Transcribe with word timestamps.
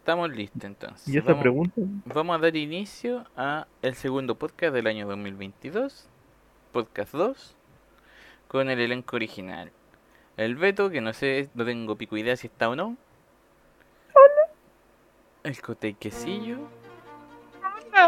Estamos 0.00 0.30
listos 0.30 0.64
entonces. 0.64 1.06
¿Y 1.08 1.18
esa 1.18 1.28
vamos, 1.28 1.42
pregunta? 1.42 1.80
vamos 2.06 2.36
a 2.36 2.38
dar 2.40 2.56
inicio 2.56 3.24
a 3.36 3.66
el 3.82 3.94
segundo 3.94 4.34
podcast 4.34 4.72
del 4.74 4.86
año 4.86 5.06
2022, 5.06 6.08
podcast 6.72 7.12
2, 7.14 7.56
con 8.48 8.70
el 8.70 8.80
elenco 8.80 9.16
original. 9.16 9.70
El 10.36 10.56
Beto, 10.56 10.88
que 10.90 11.00
no 11.02 11.12
sé, 11.12 11.50
no 11.54 11.64
tengo 11.66 11.96
pico 11.96 12.16
idea 12.16 12.34
si 12.36 12.46
está 12.46 12.70
o 12.70 12.76
no. 12.76 12.96
El 15.44 15.60
Cote 15.60 15.88
y 15.88 15.94
Quesillo. 15.94 16.58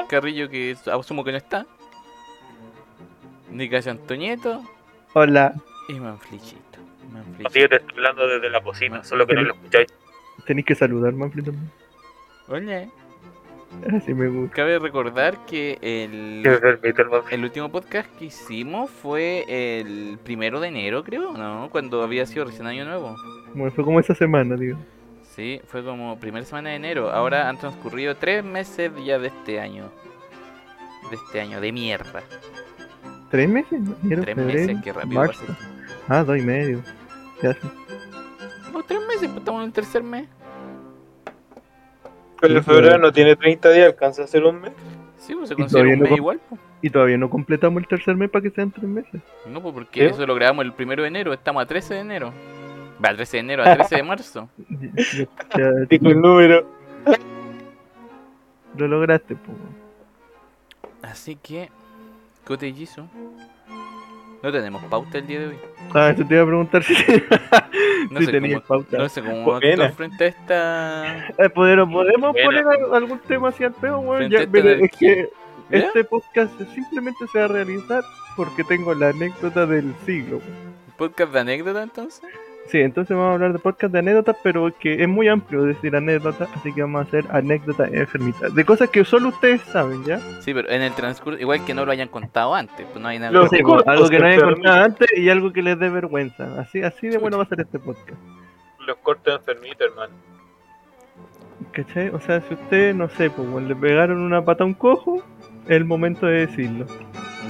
Carrillo, 0.09 0.49
que 0.49 0.77
asumo 0.93 1.25
que 1.25 1.33
no 1.33 1.39
está. 1.39 1.67
Nicasio 3.51 3.93
Antonieto 3.93 4.63
Hola, 5.13 5.55
y 5.89 5.95
Manflichito. 5.95 6.79
Manflichito. 7.11 7.51
Te 7.69 7.77
estoy 7.77 7.91
hablando 7.97 8.27
desde 8.27 8.49
la 8.49 8.63
cocina, 8.63 9.05
solo 9.05 9.27
que 9.27 9.35
no 9.35 9.43
lo 9.43 9.53
escucháis. 9.55 9.89
tenéis 10.47 10.67
que 10.67 10.75
saludar, 10.75 11.13
Manfred, 11.13 11.45
también. 11.45 11.71
Oye, 12.49 12.91
Así 13.97 14.13
me 14.13 14.29
gusta. 14.29 14.55
cabe 14.55 14.79
recordar 14.79 15.47
que 15.47 15.79
el, 15.81 16.43
el 17.31 17.45
último 17.45 17.71
podcast 17.71 18.09
que 18.19 18.27
hicimos 18.27 18.91
fue 18.91 19.45
el 19.49 20.19
primero 20.23 20.61
de 20.61 20.69
enero, 20.69 21.03
creo, 21.05 21.33
¿no? 21.33 21.69
Cuando 21.71 22.03
había 22.03 22.27
sido 22.27 22.45
recién 22.45 22.67
año 22.67 22.85
nuevo. 22.85 23.17
Bueno, 23.55 23.71
fue 23.73 23.85
como 23.85 23.99
esa 24.01 24.15
semana, 24.15 24.57
digo. 24.57 24.79
Sí, 25.35 25.63
fue 25.67 25.83
como 25.83 26.19
primera 26.21 26.45
semana 26.45 26.71
de 26.71 26.77
enero. 26.77 27.11
Ahora 27.11 27.49
han 27.49 27.57
transcurrido 27.57 28.15
tres 28.17 28.45
meses 28.45 28.93
ya 29.05 29.19
de 29.19 29.29
este 29.29 29.59
año. 29.59 29.91
De 31.09 31.17
este 31.17 31.41
año, 31.41 31.59
de 31.61 31.73
mierda. 31.73 32.23
¿Tres 33.31 33.49
meses? 33.49 33.81
Enero, 34.05 34.23
Tres 34.23 34.35
febrero, 34.37 34.67
meses, 34.67 34.83
qué 34.85 34.93
rápido 34.93 35.15
marzo. 35.21 35.45
Ah, 36.09 36.23
dos 36.23 36.37
y 36.37 36.43
medio. 36.43 36.83
¿Qué 37.41 37.47
hace? 37.47 37.61
No, 38.71 38.83
tres 38.83 39.01
meses, 39.09 39.29
pues 39.29 39.37
estamos 39.39 39.63
en 39.63 39.67
el 39.69 39.73
tercer 39.73 40.03
mes. 40.03 40.29
Pero 42.43 42.59
el 42.59 42.63
febrero 42.65 42.99
no 42.99 43.11
tiene 43.13 43.37
30 43.37 43.71
días, 43.71 43.87
alcanza 43.87 44.25
a 44.25 44.27
ser 44.27 44.45
un 44.45 44.61
mes. 44.61 44.73
Sí, 45.19 45.35
pues 45.35 45.49
se 45.49 45.55
considera 45.55 45.85
todavía 45.85 45.95
un 45.95 45.99
no 46.01 46.03
mes 46.03 46.11
com- 46.11 46.17
igual. 46.19 46.41
pues. 46.49 46.61
Y 46.83 46.91
todavía 46.91 47.17
no 47.17 47.31
completamos 47.31 47.81
el 47.81 47.89
tercer 47.89 48.17
mes 48.17 48.29
para 48.29 48.43
que 48.43 48.51
sean 48.51 48.71
tres 48.73 48.85
meses. 48.89 49.21
No, 49.47 49.63
pues 49.63 49.73
porque 49.73 50.01
¿Sí? 50.01 50.07
eso 50.15 50.27
lo 50.27 50.35
grabamos 50.35 50.65
el 50.65 50.73
primero 50.73 51.03
de 51.03 51.09
enero. 51.09 51.33
Estamos 51.33 51.63
a 51.63 51.67
13 51.67 51.95
de 51.95 52.01
enero. 52.01 52.33
Va, 53.03 53.11
a 53.11 53.15
13 53.15 53.37
de 53.37 53.41
enero, 53.41 53.63
a 53.63 53.75
13 53.77 53.97
de 53.97 54.03
marzo. 54.03 54.49
Digo 55.89 56.09
el 56.11 56.21
número. 56.21 56.67
lo 58.77 58.89
lograste, 58.89 59.37
pues. 59.37 59.57
Así 61.03 61.37
que, 61.37 61.69
Cote 62.45 62.73
Jisoo, 62.73 63.09
No 64.43 64.51
tenemos 64.51 64.83
pauta 64.85 65.19
el 65.19 65.27
día 65.27 65.41
de 65.41 65.47
hoy. 65.49 65.59
Ah, 65.95 66.11
eso 66.11 66.25
te 66.27 66.35
iba 66.35 66.43
a 66.43 66.47
preguntar 66.47 66.83
si, 66.85 66.95
No 68.11 68.21
si 68.21 68.27
tenías 68.27 68.63
pauta. 68.63 68.99
no 68.99 69.09
sé 69.09 69.23
cómo 69.23 69.55
actuar 69.55 69.93
frente 69.93 70.25
a 70.25 70.27
esta. 70.29 71.29
Eh, 71.39 71.49
¿podemos, 71.51 71.89
¿podemos 71.93 72.33
Buena. 72.33 72.63
poner 72.63 72.67
al- 72.67 72.95
algún 72.95 73.19
tema 73.21 73.49
así 73.51 73.63
al 73.65 73.73
peo, 73.73 74.01
weón? 74.01 74.31
Ya, 74.31 74.39
a 74.39 74.43
esta 74.43 74.53
mire, 74.53 74.85
es 74.85 74.91
que. 74.93 75.31
¿Ya? 75.71 75.79
este 75.79 76.05
podcast 76.05 76.53
simplemente 76.75 77.27
se 77.33 77.39
va 77.39 77.45
a 77.47 77.49
realizar 77.49 78.03
porque 78.37 78.63
tengo 78.65 78.95
la 78.95 79.09
anécdota 79.11 79.65
del 79.67 79.95
siglo. 80.05 80.39
weón. 80.39 80.73
¿Podcast 80.97 81.33
de 81.33 81.41
anécdota 81.41 81.83
entonces? 81.83 82.31
Sí, 82.67 82.81
entonces 82.81 83.15
vamos 83.15 83.33
a 83.33 83.35
hablar 83.35 83.53
de 83.53 83.59
podcast 83.59 83.93
de 83.93 83.99
anécdotas, 83.99 84.37
pero 84.43 84.73
que 84.79 85.03
es 85.03 85.09
muy 85.09 85.29
amplio 85.29 85.63
decir 85.65 85.95
anécdotas, 85.95 86.49
así 86.55 86.73
que 86.73 86.81
vamos 86.81 87.01
a 87.01 87.09
hacer 87.09 87.25
anécdotas 87.31 87.93
enfermitas. 87.93 88.55
De 88.55 88.65
cosas 88.65 88.89
que 88.89 89.05
solo 89.05 89.29
ustedes 89.29 89.61
saben, 89.63 90.05
¿ya? 90.05 90.21
Sí, 90.41 90.55
pero 90.55 90.71
en 90.71 90.81
el 90.81 90.93
transcurso, 90.95 91.39
igual 91.39 91.65
que 91.65 91.75
no 91.75 91.85
lo 91.85 91.93
hayan 91.93 92.09
contado 92.09 92.55
antes, 92.55 92.87
pues 92.87 93.01
no 93.01 93.09
hay 93.09 93.19
nada. 93.19 93.33
Cortos, 93.63 93.87
algo 93.87 94.09
que 94.09 94.19
no 94.19 94.27
hayan 94.27 94.41
contado 94.41 94.85
antes 94.85 95.09
y 95.17 95.29
algo 95.29 95.53
que 95.53 95.63
les 95.63 95.79
dé 95.79 95.91
vergüenza. 95.91 96.61
Así, 96.61 96.83
así 96.83 97.09
de 97.09 97.19
bueno 97.19 97.37
va 97.37 97.43
a 97.43 97.47
ser 97.47 97.61
este 97.61 97.79
podcast. 97.79 98.19
Los 98.87 98.97
cortos 98.99 99.39
enfermitos, 99.39 99.89
hermano. 99.89 100.15
¿Cachai? 101.73 102.09
O 102.09 102.21
sea, 102.21 102.41
si 102.43 102.55
usted, 102.55 102.95
no 102.95 103.09
sé, 103.09 103.31
pues 103.31 103.49
bueno, 103.49 103.69
le 103.69 103.77
pegaron 103.77 104.19
una 104.19 104.45
pata 104.45 104.65
a 104.65 104.67
un 104.67 104.75
cojo, 104.75 105.23
es 105.65 105.71
el 105.71 105.85
momento 105.85 106.27
de 106.27 106.47
decirlo. 106.47 106.87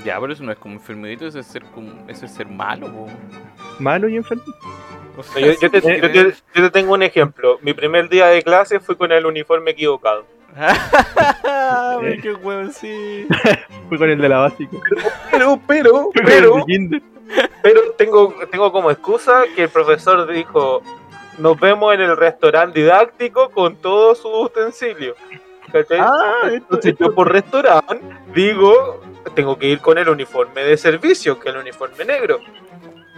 Ya, 0.05 0.19
pero 0.21 0.33
eso 0.33 0.43
no 0.43 0.53
es 0.53 0.59
como 0.59 0.75
enfermedito, 0.75 1.27
eso 1.27 1.39
es 1.39 1.47
ser 1.47 1.65
como, 1.67 1.93
eso 2.09 2.27
es 2.27 2.33
ser 2.33 2.49
malo, 2.49 2.89
po. 2.89 3.07
Malo 3.79 4.09
y 4.09 4.17
enfermo. 4.17 4.43
O 5.17 5.23
sea, 5.23 5.41
Yo, 5.47 5.53
yo 5.61 5.71
te, 5.71 5.81
sí, 5.81 5.89
yo 6.01 6.11
te- 6.11 6.35
yo 6.55 6.63
te 6.65 6.71
tengo 6.71 6.95
un 6.95 7.03
ejemplo. 7.03 7.59
Mi 7.63 7.75
primer 7.75 8.09
día 8.09 8.27
de 8.29 8.43
clase 8.43 8.81
fue 8.81 8.97
con 8.97 9.13
el 9.13 9.27
uniforme 9.27 9.73
equivocado. 9.73 10.25
Ay, 11.45 12.19
qué 12.21 12.33
huevo, 12.35 12.71
sí. 12.73 13.27
Fue 13.89 13.99
con 13.99 14.11
el 14.11 14.19
de 14.21 14.29
la 14.29 14.39
básica. 14.39 14.77
Pero, 15.31 15.61
pero, 15.67 16.11
pero, 16.15 16.65
pero 17.63 17.93
tengo, 17.97 18.35
tengo 18.51 18.73
como 18.73 18.91
excusa 18.91 19.45
que 19.55 19.65
el 19.65 19.69
profesor 19.71 20.31
dijo, 20.31 20.83
nos 21.39 21.59
vemos 21.59 21.95
en 21.95 22.03
el 22.03 22.17
restaurante 22.17 22.81
didáctico 22.81 23.51
con 23.51 23.77
todos 23.77 24.19
sus 24.19 24.33
utensilios. 24.47 25.17
¿Cachai? 25.73 26.01
Ah, 26.01 26.51
Entonces 26.53 26.93
esto- 26.93 27.07
yo 27.09 27.15
por 27.15 27.33
restaurante 27.33 28.01
digo, 28.35 29.01
tengo 29.35 29.59
que 29.59 29.67
ir 29.69 29.81
con 29.81 29.97
el 29.97 30.09
uniforme 30.09 30.63
de 30.65 30.77
servicio, 30.77 31.39
que 31.41 31.49
es 31.49 31.55
el 31.55 31.61
uniforme 31.63 32.05
negro. 32.05 32.41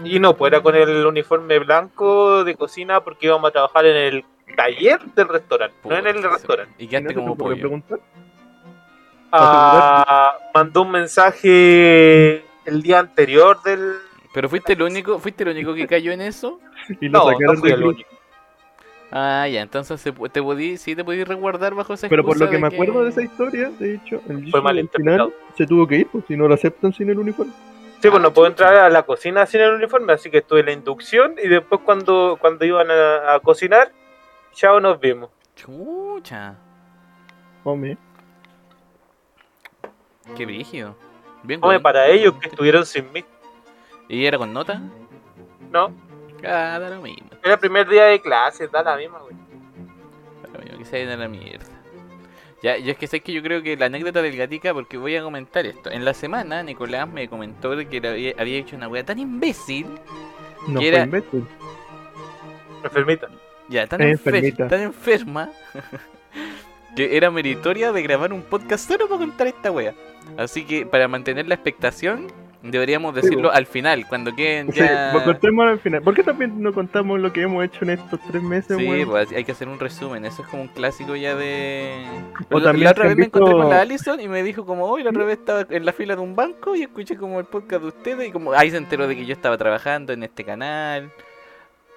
Y 0.03 0.19
no, 0.19 0.37
pues 0.37 0.53
era 0.53 0.63
con 0.63 0.75
el 0.75 1.07
uniforme 1.07 1.59
blanco 1.61 2.43
de 2.45 2.57
cocina 2.57 3.01
porque 3.03 3.27
íbamos 3.27 3.49
a 3.49 3.53
trabajar 3.53 3.87
en 3.87 3.97
el 3.97 4.25
taller 4.57 5.01
del 5.15 5.29
restaurante, 5.29 5.77
no 5.89 5.97
en 5.97 6.07
el 6.07 6.23
restaurante. 6.23 6.75
Y 6.79 6.87
¿no 6.87 6.91
quedaste 6.91 7.09
te 7.09 7.15
como 7.15 7.37
pollo. 7.37 7.59
preguntar? 7.61 8.01
Ah, 9.33 10.37
mandó 10.55 10.83
un 10.83 10.91
mensaje 10.93 12.45
el 12.65 12.83
día 12.83 13.01
anterior 13.01 13.63
del... 13.63 13.95
Pero 14.33 14.49
fuiste 14.49 14.73
el 14.75 14.83
único, 14.83 15.19
fuiste 15.19 15.43
el 15.45 15.51
único 15.51 15.75
que 15.75 15.87
cayó 15.87 16.13
en 16.13 16.21
eso. 16.21 16.61
Y 17.01 17.09
lo 17.09 17.21
No, 17.21 17.27
sacaron 17.31 17.55
no 17.57 17.61
fui 17.61 17.69
de 17.71 17.75
el 17.75 17.81
club. 17.81 17.95
único. 17.95 18.11
Ah, 19.11 19.47
ya, 19.49 19.61
entonces 19.63 20.03
te 20.03 20.43
podí, 20.43 20.77
sí 20.77 20.97
te 20.97 21.05
podí 21.05 21.23
resguardar 21.23 21.75
bajo 21.75 21.95
esa 21.95 22.09
Pero 22.09 22.25
por 22.25 22.37
lo 22.39 22.51
que 22.51 22.59
me 22.59 22.67
acuerdo 22.67 23.05
de 23.05 23.11
esa 23.11 23.23
historia, 23.23 23.71
de 23.71 23.95
hecho, 23.95 24.21
el 24.29 24.51
Fue 24.51 24.61
mal 24.61 24.77
al 24.77 24.89
final 24.89 25.33
se 25.57 25.67
tuvo 25.67 25.87
que 25.87 25.99
ir, 25.99 26.09
pues 26.09 26.25
si 26.27 26.37
no 26.37 26.49
lo 26.49 26.55
aceptan 26.55 26.93
sin 26.93 27.11
el 27.11 27.19
uniforme. 27.19 27.53
Sí, 28.05 28.11
pues 28.11 28.21
Ah, 28.21 28.23
no 28.23 28.35
puedo 28.35 28.49
chucha. 28.51 28.65
entrar 28.69 28.85
a 28.85 28.91
la 28.91 29.03
cocina 29.05 29.47
sin 29.47 29.63
el 29.63 29.73
uniforme, 29.75 30.13
así 30.13 30.31
que 30.31 30.39
estuve 30.39 30.61
en 30.61 30.67
la 30.67 30.73
inducción 30.73 31.37
y 31.43 31.49
después 31.49 31.81
cuando, 31.85 32.37
cuando 32.39 32.65
iban 32.67 32.91
a, 32.91 33.35
a 33.35 33.41
cocinar, 33.41 33.93
chao, 34.53 34.79
nos 34.79 35.01
vimos. 35.01 35.31
Chucha, 35.57 36.55
Hombre, 37.65 37.97
qué 40.37 40.45
brígido. 40.45 40.95
Bien, 41.45 41.61
Come 41.61 41.75
weón. 41.77 41.83
para 41.83 42.07
ellos 42.09 42.35
que 42.41 42.49
estuvieron 42.49 42.85
sin 42.85 43.11
mí, 43.13 43.25
¿Y 44.09 44.27
era 44.27 44.37
con 44.37 44.53
nota? 44.53 44.83
¿no? 45.71 45.91
Ah, 46.47 46.79
da 46.79 46.91
lo 46.91 47.01
mismo. 47.01 47.31
Era 47.43 47.55
el 47.55 47.59
primer 47.61 47.89
día 47.89 48.05
de 48.05 48.21
clase, 48.21 48.69
da 48.69 48.83
la 48.83 48.97
misma, 48.97 49.21
güey. 49.21 49.35
da 50.43 50.49
lo 50.53 50.59
mismo, 50.63 50.77
que 50.79 50.85
se 50.85 50.99
vayan 51.07 51.13
a 51.21 51.23
la 51.23 51.29
mierda. 51.29 51.74
Ya, 52.65 52.79
yo 52.79 52.93
es 52.93 52.97
que 52.97 53.07
sé 53.07 53.21
que 53.21 53.31
yo 53.31 53.43
creo 53.43 53.63
que 53.63 53.77
la 53.77 53.87
anécdota 53.87 54.23
del 54.23 54.37
gatica, 54.39 54.73
porque 54.73 54.97
voy 54.97 55.15
a 55.17 55.23
comentar 55.23 55.67
esto. 55.67 55.91
En 55.91 56.03
la 56.03 56.15
semana, 56.15 56.63
Nicolás 56.63 57.07
me 57.07 57.29
comentó 57.29 57.77
de 57.77 57.87
que 57.87 58.01
le 58.01 58.09
había, 58.09 58.35
había 58.39 58.57
hecho 58.59 58.75
una 58.75 58.89
wea 58.89 59.05
tan 59.05 59.19
imbécil, 59.19 59.85
no 60.67 60.81
¿Qué 60.81 60.87
fue 60.87 60.89
era? 60.89 61.05
imbécil. 61.05 61.47
Enfermita. 62.83 63.29
ya, 63.69 63.87
tan, 63.87 64.01
Es 64.01 64.19
enfer- 64.19 64.29
enfermita. 64.37 64.69
tan 64.69 64.81
enferma, 64.81 65.51
que 66.97 67.17
era 67.19 67.31
meritoria 67.31 67.93
de 67.93 68.03
grabar 68.03 68.33
un 68.33 68.41
podcast 68.43 68.89
solo 68.89 69.09
para 69.09 69.19
contar 69.21 69.47
esta 69.47 69.71
wea. 69.71 69.95
Así 70.39 70.65
que 70.65 70.87
para 70.87 71.07
mantener 71.07 71.47
la 71.47 71.55
expectación, 71.57 72.29
deberíamos 72.71 73.15
decirlo 73.15 73.53
al 73.53 73.67
final, 73.67 74.07
cuando 74.09 74.35
queden 74.35 74.73
Sí, 74.73 74.81
ya... 74.81 75.11
pues 75.13 75.25
contemos 75.25 75.67
al 75.69 75.79
final. 75.81 76.03
¿Por 76.03 76.15
qué 76.15 76.23
también 76.23 76.63
no 76.63 76.73
contamos 76.73 77.21
lo 77.21 77.33
que 77.33 77.43
hemos 77.43 77.65
hecho 77.65 77.85
en 77.85 77.91
estos 77.91 78.19
tres 78.29 78.43
meses, 78.43 78.77
Sí, 78.77 79.05
pues 79.07 79.31
hay 79.33 79.45
que 79.45 79.53
hacer 79.53 79.69
un 79.69 79.79
resumen, 79.79 80.25
eso 80.25 80.43
es 80.43 80.49
como 80.49 80.63
un 80.63 80.69
clásico 80.69 81.15
ya 81.17 81.35
de... 81.35 82.05
O 82.51 82.59
la, 82.59 82.65
también 82.67 82.85
la 82.85 82.91
otra 82.93 83.07
vez 83.09 83.17
me 83.17 83.27
encontré 83.27 83.53
con 83.53 83.69
la 83.69 83.81
Alison 83.83 84.21
y 84.21 84.29
me 84.29 84.43
dijo 84.43 84.65
como, 84.65 84.87
hoy 84.87 85.03
la 85.03 85.11
otra 85.11 85.25
vez 85.25 85.39
estaba 85.39 85.67
en 85.69 85.85
la 85.85 85.93
fila 85.93 86.17
de 86.17 86.23
un 86.23 86.35
banco 86.35 86.75
y 86.75 86.83
escuché 86.83 87.17
como 87.17 87.39
el 87.39 87.47
podcast 87.47 87.83
de 87.83 87.89
ustedes 87.89 88.29
y 88.29 88.33
como 88.33 88.53
ahí 88.53 88.71
se 88.71 88.77
enteró 88.79 89.07
de 89.07 89.17
que 89.17 89.27
yo 89.27 89.33
estaba 89.35 89.57
trabajando 89.59 90.13
en 90.13 90.23
este 90.23 90.45
canal. 90.45 91.11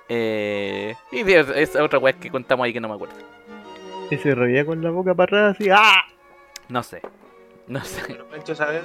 Eh, 0.09 0.95
y 1.11 1.23
de 1.23 1.45
esa 1.61 1.83
otra 1.83 1.99
weá 1.99 2.13
que 2.13 2.29
contamos 2.29 2.65
ahí 2.65 2.73
que 2.73 2.79
no 2.79 2.87
me 2.87 2.95
acuerdo. 2.95 3.15
Y 4.09 4.17
se 4.17 4.33
reía 4.35 4.65
con 4.65 4.81
la 4.81 4.89
boca 4.89 5.13
parada 5.13 5.49
así, 5.49 5.69
¡ah! 5.69 6.01
No 6.69 6.81
sé, 6.83 7.01
no 7.67 7.83
sé. 7.83 8.01
Pero 8.07 8.25
Pancho 8.27 8.55
sabe- 8.55 8.81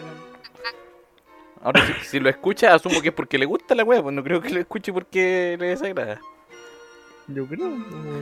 Ahora 1.62 1.84
si, 1.86 1.92
si 2.06 2.20
lo 2.20 2.28
escucha 2.28 2.74
asumo 2.74 3.00
que 3.00 3.08
es 3.08 3.14
porque 3.14 3.38
le 3.38 3.46
gusta 3.46 3.74
la 3.74 3.84
weá, 3.84 4.02
pues 4.02 4.14
no 4.14 4.22
creo 4.24 4.40
que 4.40 4.50
lo 4.50 4.60
escuche 4.60 4.92
porque 4.92 5.56
le 5.58 5.66
desagrada. 5.68 6.20
Yo 7.28 7.46
creo. 7.46 7.72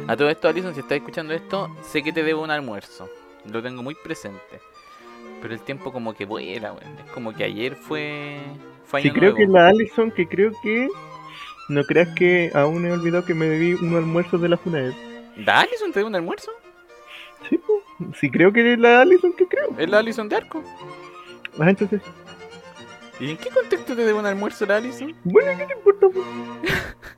A 0.08 0.16
todo 0.16 0.28
esto, 0.28 0.48
Alison, 0.48 0.74
si 0.74 0.80
estás 0.80 0.98
escuchando 0.98 1.32
esto, 1.32 1.74
sé 1.82 2.02
que 2.02 2.12
te 2.12 2.22
debo 2.22 2.42
un 2.42 2.50
almuerzo. 2.50 3.08
Lo 3.50 3.62
tengo 3.62 3.82
muy 3.82 3.94
presente. 3.94 4.60
Pero 5.40 5.54
el 5.54 5.60
tiempo 5.60 5.90
como 5.90 6.12
que 6.12 6.26
vuela, 6.26 6.72
weón. 6.74 6.98
Es 6.98 7.10
como 7.12 7.32
que 7.34 7.44
ayer 7.44 7.76
fue. 7.76 8.36
fue 8.84 9.00
Sí, 9.00 9.10
creo 9.10 9.32
nuevo. 9.32 9.36
que 9.38 9.46
la 9.46 9.68
Allison, 9.68 10.10
que 10.10 10.26
creo 10.28 10.52
que. 10.62 10.88
No 11.70 11.82
creas 11.84 12.08
que 12.14 12.50
aún 12.52 12.84
he 12.84 12.92
olvidado 12.92 13.24
que 13.24 13.32
me 13.32 13.46
debí 13.46 13.72
un 13.74 13.96
almuerzo 13.96 14.36
de 14.36 14.48
la 14.50 14.56
FUNAED. 14.58 14.92
¿Da 15.46 15.60
Alison 15.60 15.92
te 15.92 16.00
debo 16.00 16.08
un 16.08 16.16
almuerzo? 16.16 16.50
Sí, 17.48 17.58
pues. 17.58 18.18
Sí, 18.18 18.30
creo 18.30 18.52
que 18.52 18.74
es 18.74 18.78
la 18.78 19.00
Allison 19.00 19.32
que 19.32 19.46
creo. 19.46 19.74
¿Es 19.78 19.88
la 19.88 19.98
Alison 20.00 20.28
de 20.28 20.36
Arco? 20.36 20.62
Ah, 21.58 21.70
entonces. 21.70 22.02
¿Y 23.20 23.30
en 23.30 23.36
qué 23.36 23.50
contexto 23.50 23.94
te 23.94 24.04
debo 24.04 24.18
un 24.18 24.26
almuerzo 24.26 24.64
Alison? 24.72 25.14
Bueno, 25.24 25.50
¿qué 25.58 25.66
te 25.66 25.74
importa? 25.74 26.06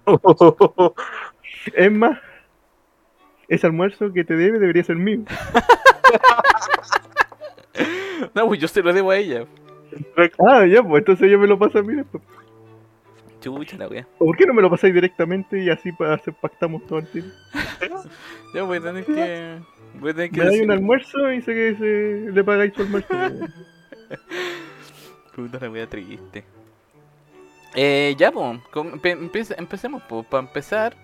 pues? 0.04 0.92
Es 1.74 1.92
más, 1.92 2.18
ese 3.46 3.66
almuerzo 3.68 4.12
que 4.12 4.24
te 4.24 4.34
debe 4.34 4.58
debería 4.58 4.84
ser 4.84 4.96
mío. 4.96 5.22
No, 8.34 8.46
pues 8.46 8.60
yo 8.60 8.68
se 8.68 8.82
lo 8.82 8.92
debo 8.92 9.10
a 9.10 9.16
ella. 9.16 9.46
Ah, 10.38 10.64
ya, 10.66 10.82
pues 10.82 11.00
entonces 11.00 11.26
ella 11.26 11.38
me 11.38 11.46
lo 11.46 11.58
pasa 11.58 11.80
a 11.80 11.82
mí 11.82 11.94
después. 11.94 12.22
Chucha 13.40 13.76
la 13.76 13.88
wea. 13.88 14.06
¿O 14.18 14.26
¿Por 14.26 14.36
qué 14.36 14.46
no 14.46 14.54
me 14.54 14.62
lo 14.62 14.70
pasáis 14.70 14.94
directamente 14.94 15.62
y 15.62 15.68
así 15.68 15.90
pactamos 16.40 16.86
todo 16.86 17.00
el 17.00 17.06
tiro? 17.08 17.26
Ya 18.54 18.62
voy 18.64 18.78
a 18.78 18.80
tener 18.82 19.04
que. 19.04 19.58
Voy 19.98 20.10
a 20.10 20.14
tener 20.14 20.30
que 20.30 20.40
Me 20.40 20.46
dais 20.46 20.62
un 20.62 20.70
almuerzo 20.70 21.32
y 21.32 21.40
sé 21.40 21.54
que 21.54 21.74
se, 21.76 22.32
le 22.32 22.44
pagáis 22.44 22.74
su 22.74 22.82
almuerzo. 22.82 23.08
Puta 25.34 25.58
la 25.60 25.70
wea 25.70 25.86
triste. 25.86 26.44
Eh, 27.74 28.14
ya, 28.18 28.30
pues, 28.30 28.58
empecemos, 29.56 30.02
pues. 30.08 30.26
Para 30.26 30.42
empezar, 30.46 30.94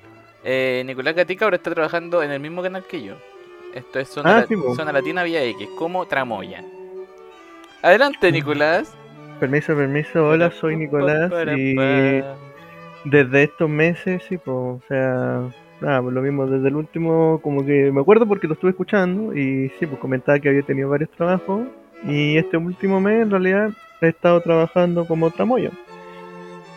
eh, 0.45 0.83
Nicolás 0.87 1.15
Gatica 1.15 1.47
ahora 1.47 1.57
está 1.57 1.73
trabajando 1.73 2.23
en 2.23 2.31
el 2.31 2.41
mismo 2.41 2.63
canal 2.63 2.85
que 2.85 3.03
yo. 3.03 3.15
Esto 3.75 3.99
es 3.99 4.09
Zona, 4.09 4.37
Ah, 4.37 4.41
La- 4.41 4.47
sí, 4.47 4.57
po. 4.57 4.75
Zona 4.75 4.93
Latina 4.93 5.23
Vía 5.23 5.43
X, 5.45 5.69
como 5.77 6.07
Tramoya. 6.07 6.63
Adelante, 7.83 8.31
Nicolás. 8.33 8.95
Permiso, 9.41 9.75
permiso. 9.77 10.27
Hola, 10.27 10.51
soy 10.51 10.77
Nicolás 10.77 11.31
y 11.57 11.75
desde 13.05 13.45
estos 13.45 13.71
meses, 13.71 14.23
sí, 14.29 14.37
pues, 14.37 14.49
o 14.57 14.81
sea, 14.89 15.43
nada, 15.81 16.03
pues 16.03 16.13
lo 16.15 16.21
mismo, 16.23 16.47
desde 16.47 16.69
el 16.69 16.75
último, 16.77 17.41
como 17.43 17.65
que 17.65 17.93
me 17.93 18.01
acuerdo 18.01 18.27
porque 18.27 18.49
lo 18.49 18.55
estuve 18.55 18.73
escuchando 18.73 19.35
y 19.37 19.71
sí, 19.79 19.87
pues 19.87 20.01
comentaba 20.01 20.41
que 20.41 20.49
había 20.49 20.63
tenido 20.63 20.89
varios 20.89 21.11
trabajos 21.13 21.69
y 22.05 22.37
este 22.37 22.57
último 22.57 23.01
mes 23.01 23.23
en 23.23 23.31
realidad 23.31 23.71
he 24.06 24.11
estado 24.11 24.41
trabajando 24.41 25.06
como 25.06 25.31
tramoya. 25.31 25.71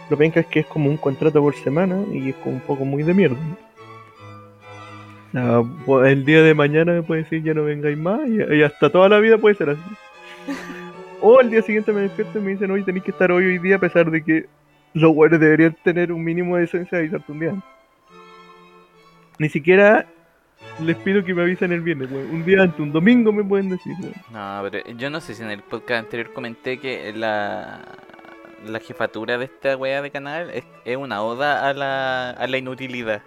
Lo 0.09 0.17
que 0.17 0.25
es 0.25 0.45
que 0.47 0.59
es 0.61 0.65
como 0.65 0.89
un 0.89 0.97
contrato 0.97 1.41
por 1.41 1.55
semana 1.55 2.03
y 2.11 2.29
es 2.29 2.35
como 2.37 2.55
un 2.55 2.61
poco 2.61 2.83
muy 2.83 3.03
de 3.03 3.13
mierda. 3.13 3.37
sea, 5.31 5.63
pues, 5.85 6.11
el 6.11 6.25
día 6.25 6.41
de 6.41 6.53
mañana 6.53 6.93
me 6.93 7.03
puede 7.03 7.23
decir 7.23 7.43
ya 7.43 7.53
no 7.53 7.63
vengáis 7.63 7.97
más 7.97 8.21
y, 8.27 8.41
y 8.55 8.63
hasta 8.63 8.89
toda 8.89 9.07
la 9.07 9.19
vida 9.19 9.37
puede 9.37 9.55
ser 9.55 9.69
así. 9.69 9.81
O 11.23 11.39
el 11.39 11.51
día 11.51 11.61
siguiente 11.61 11.93
me 11.93 12.01
despierto 12.01 12.39
y 12.39 12.41
me 12.41 12.51
dicen, 12.51 12.71
oye, 12.71 12.83
tenéis 12.83 13.03
que 13.03 13.11
estar 13.11 13.31
hoy 13.31 13.45
hoy 13.45 13.59
día 13.59 13.75
a 13.75 13.79
pesar 13.79 14.09
de 14.09 14.23
que 14.23 14.47
los 14.93 15.13
güeyes 15.13 15.39
deberían 15.39 15.77
tener 15.83 16.11
un 16.11 16.23
mínimo 16.23 16.55
de 16.55 16.61
decencia 16.61 16.97
de 16.97 17.03
avisarte 17.03 17.31
un 17.31 17.39
día. 17.39 17.55
Ni 19.37 19.47
siquiera 19.47 20.07
les 20.83 20.97
pido 20.97 21.23
que 21.23 21.33
me 21.33 21.43
avisen 21.43 21.71
el 21.71 21.81
viernes, 21.81 22.09
güey. 22.09 22.23
Un 22.25 22.43
día 22.45 22.63
antes, 22.63 22.79
un 22.79 22.91
domingo 22.91 23.31
me 23.31 23.43
pueden 23.43 23.69
decir, 23.69 23.93
güey. 23.99 24.13
No, 24.31 24.59
pero 24.69 24.89
yo 24.97 25.09
no 25.09 25.21
sé 25.21 25.33
si 25.35 25.43
en 25.43 25.51
el 25.51 25.61
podcast 25.61 26.05
anterior 26.05 26.33
comenté 26.33 26.79
que 26.79 27.13
la, 27.13 27.81
la 28.65 28.79
jefatura 28.79 29.37
de 29.37 29.45
esta 29.45 29.75
wea 29.77 30.01
de 30.01 30.11
canal 30.11 30.49
es, 30.51 30.63
es 30.85 30.97
una 30.97 31.21
oda 31.23 31.67
a 31.69 31.73
la, 31.73 32.31
a 32.31 32.47
la 32.47 32.57
inutilidad. 32.57 33.21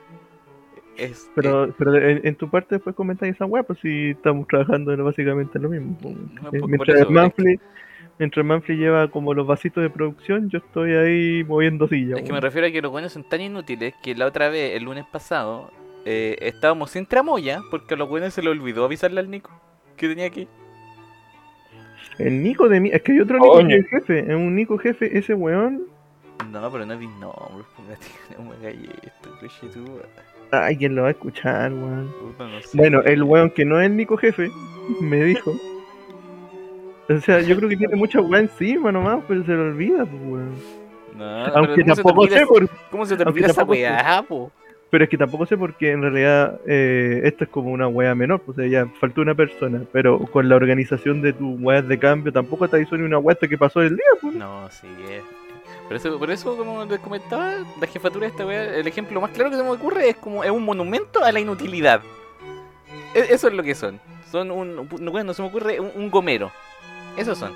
Es, 0.97 1.29
Pero, 1.35 1.75
pero 1.77 1.97
en, 1.97 2.21
en 2.25 2.37
tu 2.37 2.49
parte 2.49 2.77
después 2.77 2.95
comentáis 2.95 3.35
esa 3.35 3.47
weá, 3.47 3.65
pues 3.65 3.81
si 3.81 4.11
estamos 4.11 4.47
trabajando 4.47 4.93
en 4.93 5.05
básicamente 5.05 5.59
en 5.59 5.63
lo 5.65 5.69
mismo. 5.71 5.99
pues. 6.01 6.15
No, 6.15 6.49
Eh, 6.53 6.61
por 6.61 6.69
mientras, 6.69 7.01
eso, 7.01 7.11
Manfly, 7.11 7.61
mientras 8.21 8.47
Manfly 8.47 8.77
lleva 8.77 9.09
como 9.11 9.35
los 9.35 9.45
vasitos 9.45 9.83
de 9.83 9.91
producción, 9.91 10.49
yo 10.51 10.59
estoy 10.59 10.93
ahí 10.93 11.43
moviendo 11.45 11.89
sillas. 11.89 12.21
Es 12.21 12.25
que 12.25 12.33
me 12.33 12.41
refiero 12.41 12.69
a 12.69 12.71
que 12.71 12.81
los 12.81 12.93
buenos 12.93 13.13
son 13.13 13.25
tan 13.29 13.41
inútiles 13.41 13.93
que 14.05 14.15
la 14.15 14.27
otra 14.27 14.49
vez, 14.51 14.77
el 14.77 14.85
lunes 14.85 15.05
pasado, 15.11 15.73
eh, 16.05 16.37
estábamos 16.41 16.91
sin 16.91 17.07
tramoya 17.07 17.61
porque 17.71 17.95
a 17.95 17.97
los 17.97 18.09
buenos 18.09 18.35
se 18.35 18.43
le 18.43 18.51
olvidó 18.51 18.85
avisarle 18.85 19.21
al 19.21 19.31
Nico 19.31 19.51
que 19.97 20.09
tenía 20.09 20.27
aquí. 20.27 20.49
El 22.19 22.43
Nico 22.43 22.69
de 22.69 22.81
mí, 22.81 22.91
es 22.93 23.03
que 23.03 23.13
hay 23.13 23.21
otro 23.21 23.39
Nico 23.39 23.53
Coño. 23.55 23.69
que 23.69 23.77
es 23.79 23.89
jefe, 23.89 24.19
es 24.21 24.29
un 24.37 24.55
Nico 24.55 24.79
jefe, 24.79 25.19
ese 25.19 25.35
weón. 25.35 25.83
No, 26.51 26.71
pero 26.71 26.85
no 26.87 26.97
di 26.97 27.09
porque 27.09 28.05
no 28.39 28.45
me 28.45 28.57
hagáis 28.57 28.79
esto, 29.03 29.31
coche 29.41 29.67
tú. 29.73 29.85
Ay, 30.53 30.77
¿quién 30.77 30.95
lo 30.95 31.03
va 31.03 31.09
a 31.09 31.11
escuchar, 31.13 31.73
weón? 31.73 32.13
Puta, 32.21 32.47
no 32.47 32.61
sé. 32.61 32.77
Bueno, 32.77 33.01
el 33.03 33.23
weón 33.23 33.51
que 33.51 33.65
no 33.65 33.81
es 33.81 33.87
el 33.87 33.97
Nico 33.97 34.17
jefe 34.17 34.51
me 35.01 35.23
dijo. 35.25 35.53
O 37.09 37.19
sea, 37.21 37.41
yo 37.41 37.57
creo 37.57 37.69
que 37.69 37.77
tiene 37.77 37.97
mucha 37.97 38.21
weá 38.21 38.41
encima 38.41 38.91
nomás, 38.93 39.23
pero 39.29 39.43
se 39.45 39.53
le 39.53 39.59
olvida, 39.61 40.05
pues, 40.07 40.23
weón. 40.23 40.55
No, 41.17 41.25
Aunque 41.47 41.75
pero 41.75 41.75
¿cómo 41.75 41.75
se 41.77 41.85
te 41.85 41.95
tampoco 42.03 42.21
olvida- 42.23 42.39
sé 42.39 42.47
por, 42.47 42.69
¿Cómo 42.91 43.07
se 43.07 43.17
te 43.17 43.23
aunque 43.23 43.41
olvida 43.41 43.47
esa 43.53 43.65
weá, 43.65 44.25
po? 44.27 44.51
Pero 44.95 45.03
es 45.03 45.11
que 45.11 45.19
tampoco 45.19 45.45
sé 45.45 45.57
porque 45.57 45.91
en 45.91 46.03
realidad 46.03 46.61
eh, 46.69 47.23
esto 47.25 47.43
es 47.43 47.51
como 47.51 47.73
una 47.73 47.89
wea 47.89 48.15
menor, 48.15 48.39
pues, 48.43 48.57
o 48.57 48.61
sea, 48.61 48.71
ya 48.71 48.87
faltó 49.01 49.23
una 49.23 49.35
persona, 49.35 49.83
pero 49.91 50.21
con 50.21 50.49
la 50.49 50.55
organización 50.55 51.21
de 51.21 51.33
tus 51.33 51.61
weas 51.61 51.89
de 51.89 51.99
cambio 51.99 52.33
tampoco 52.33 52.69
te 52.69 52.81
hizo 52.81 52.97
ni 52.97 53.03
una 53.03 53.19
wea 53.19 53.33
hasta 53.35 53.49
que 53.49 53.59
pasó 53.59 53.83
el 53.83 53.97
día, 53.97 54.07
pues. 54.21 54.37
No, 54.37 54.71
sí, 54.71 54.87
es. 55.11 55.25
Por 55.89 55.97
eso, 55.97 56.17
por 56.17 56.31
eso, 56.31 56.57
como 56.57 56.85
les 56.85 57.01
comentaba, 57.01 57.55
la 57.81 57.87
jefatura 57.89 58.27
de 58.27 58.31
esta 58.31 58.47
weá, 58.47 58.77
el 58.77 58.87
ejemplo 58.87 59.21
más 59.21 59.33
claro 59.33 59.51
que 59.51 59.57
se 59.57 59.65
me 59.65 59.71
ocurre 59.71 60.11
es 60.11 60.15
como 60.15 60.45
es 60.45 60.51
un 60.53 60.63
monumento 60.63 61.25
a 61.25 61.33
la 61.33 61.41
inutilidad. 61.41 62.01
E- 63.17 63.35
eso 63.35 63.49
es 63.49 63.55
lo 63.55 63.65
que 63.65 63.75
son. 63.75 63.99
Son 64.31 64.53
un, 64.53 64.89
no 65.01 65.35
se 65.35 65.43
me 65.43 65.49
ocurre 65.49 65.81
un, 65.81 65.91
un 65.97 66.09
gomero. 66.09 66.53
Esos 67.17 67.37
son. 67.37 67.53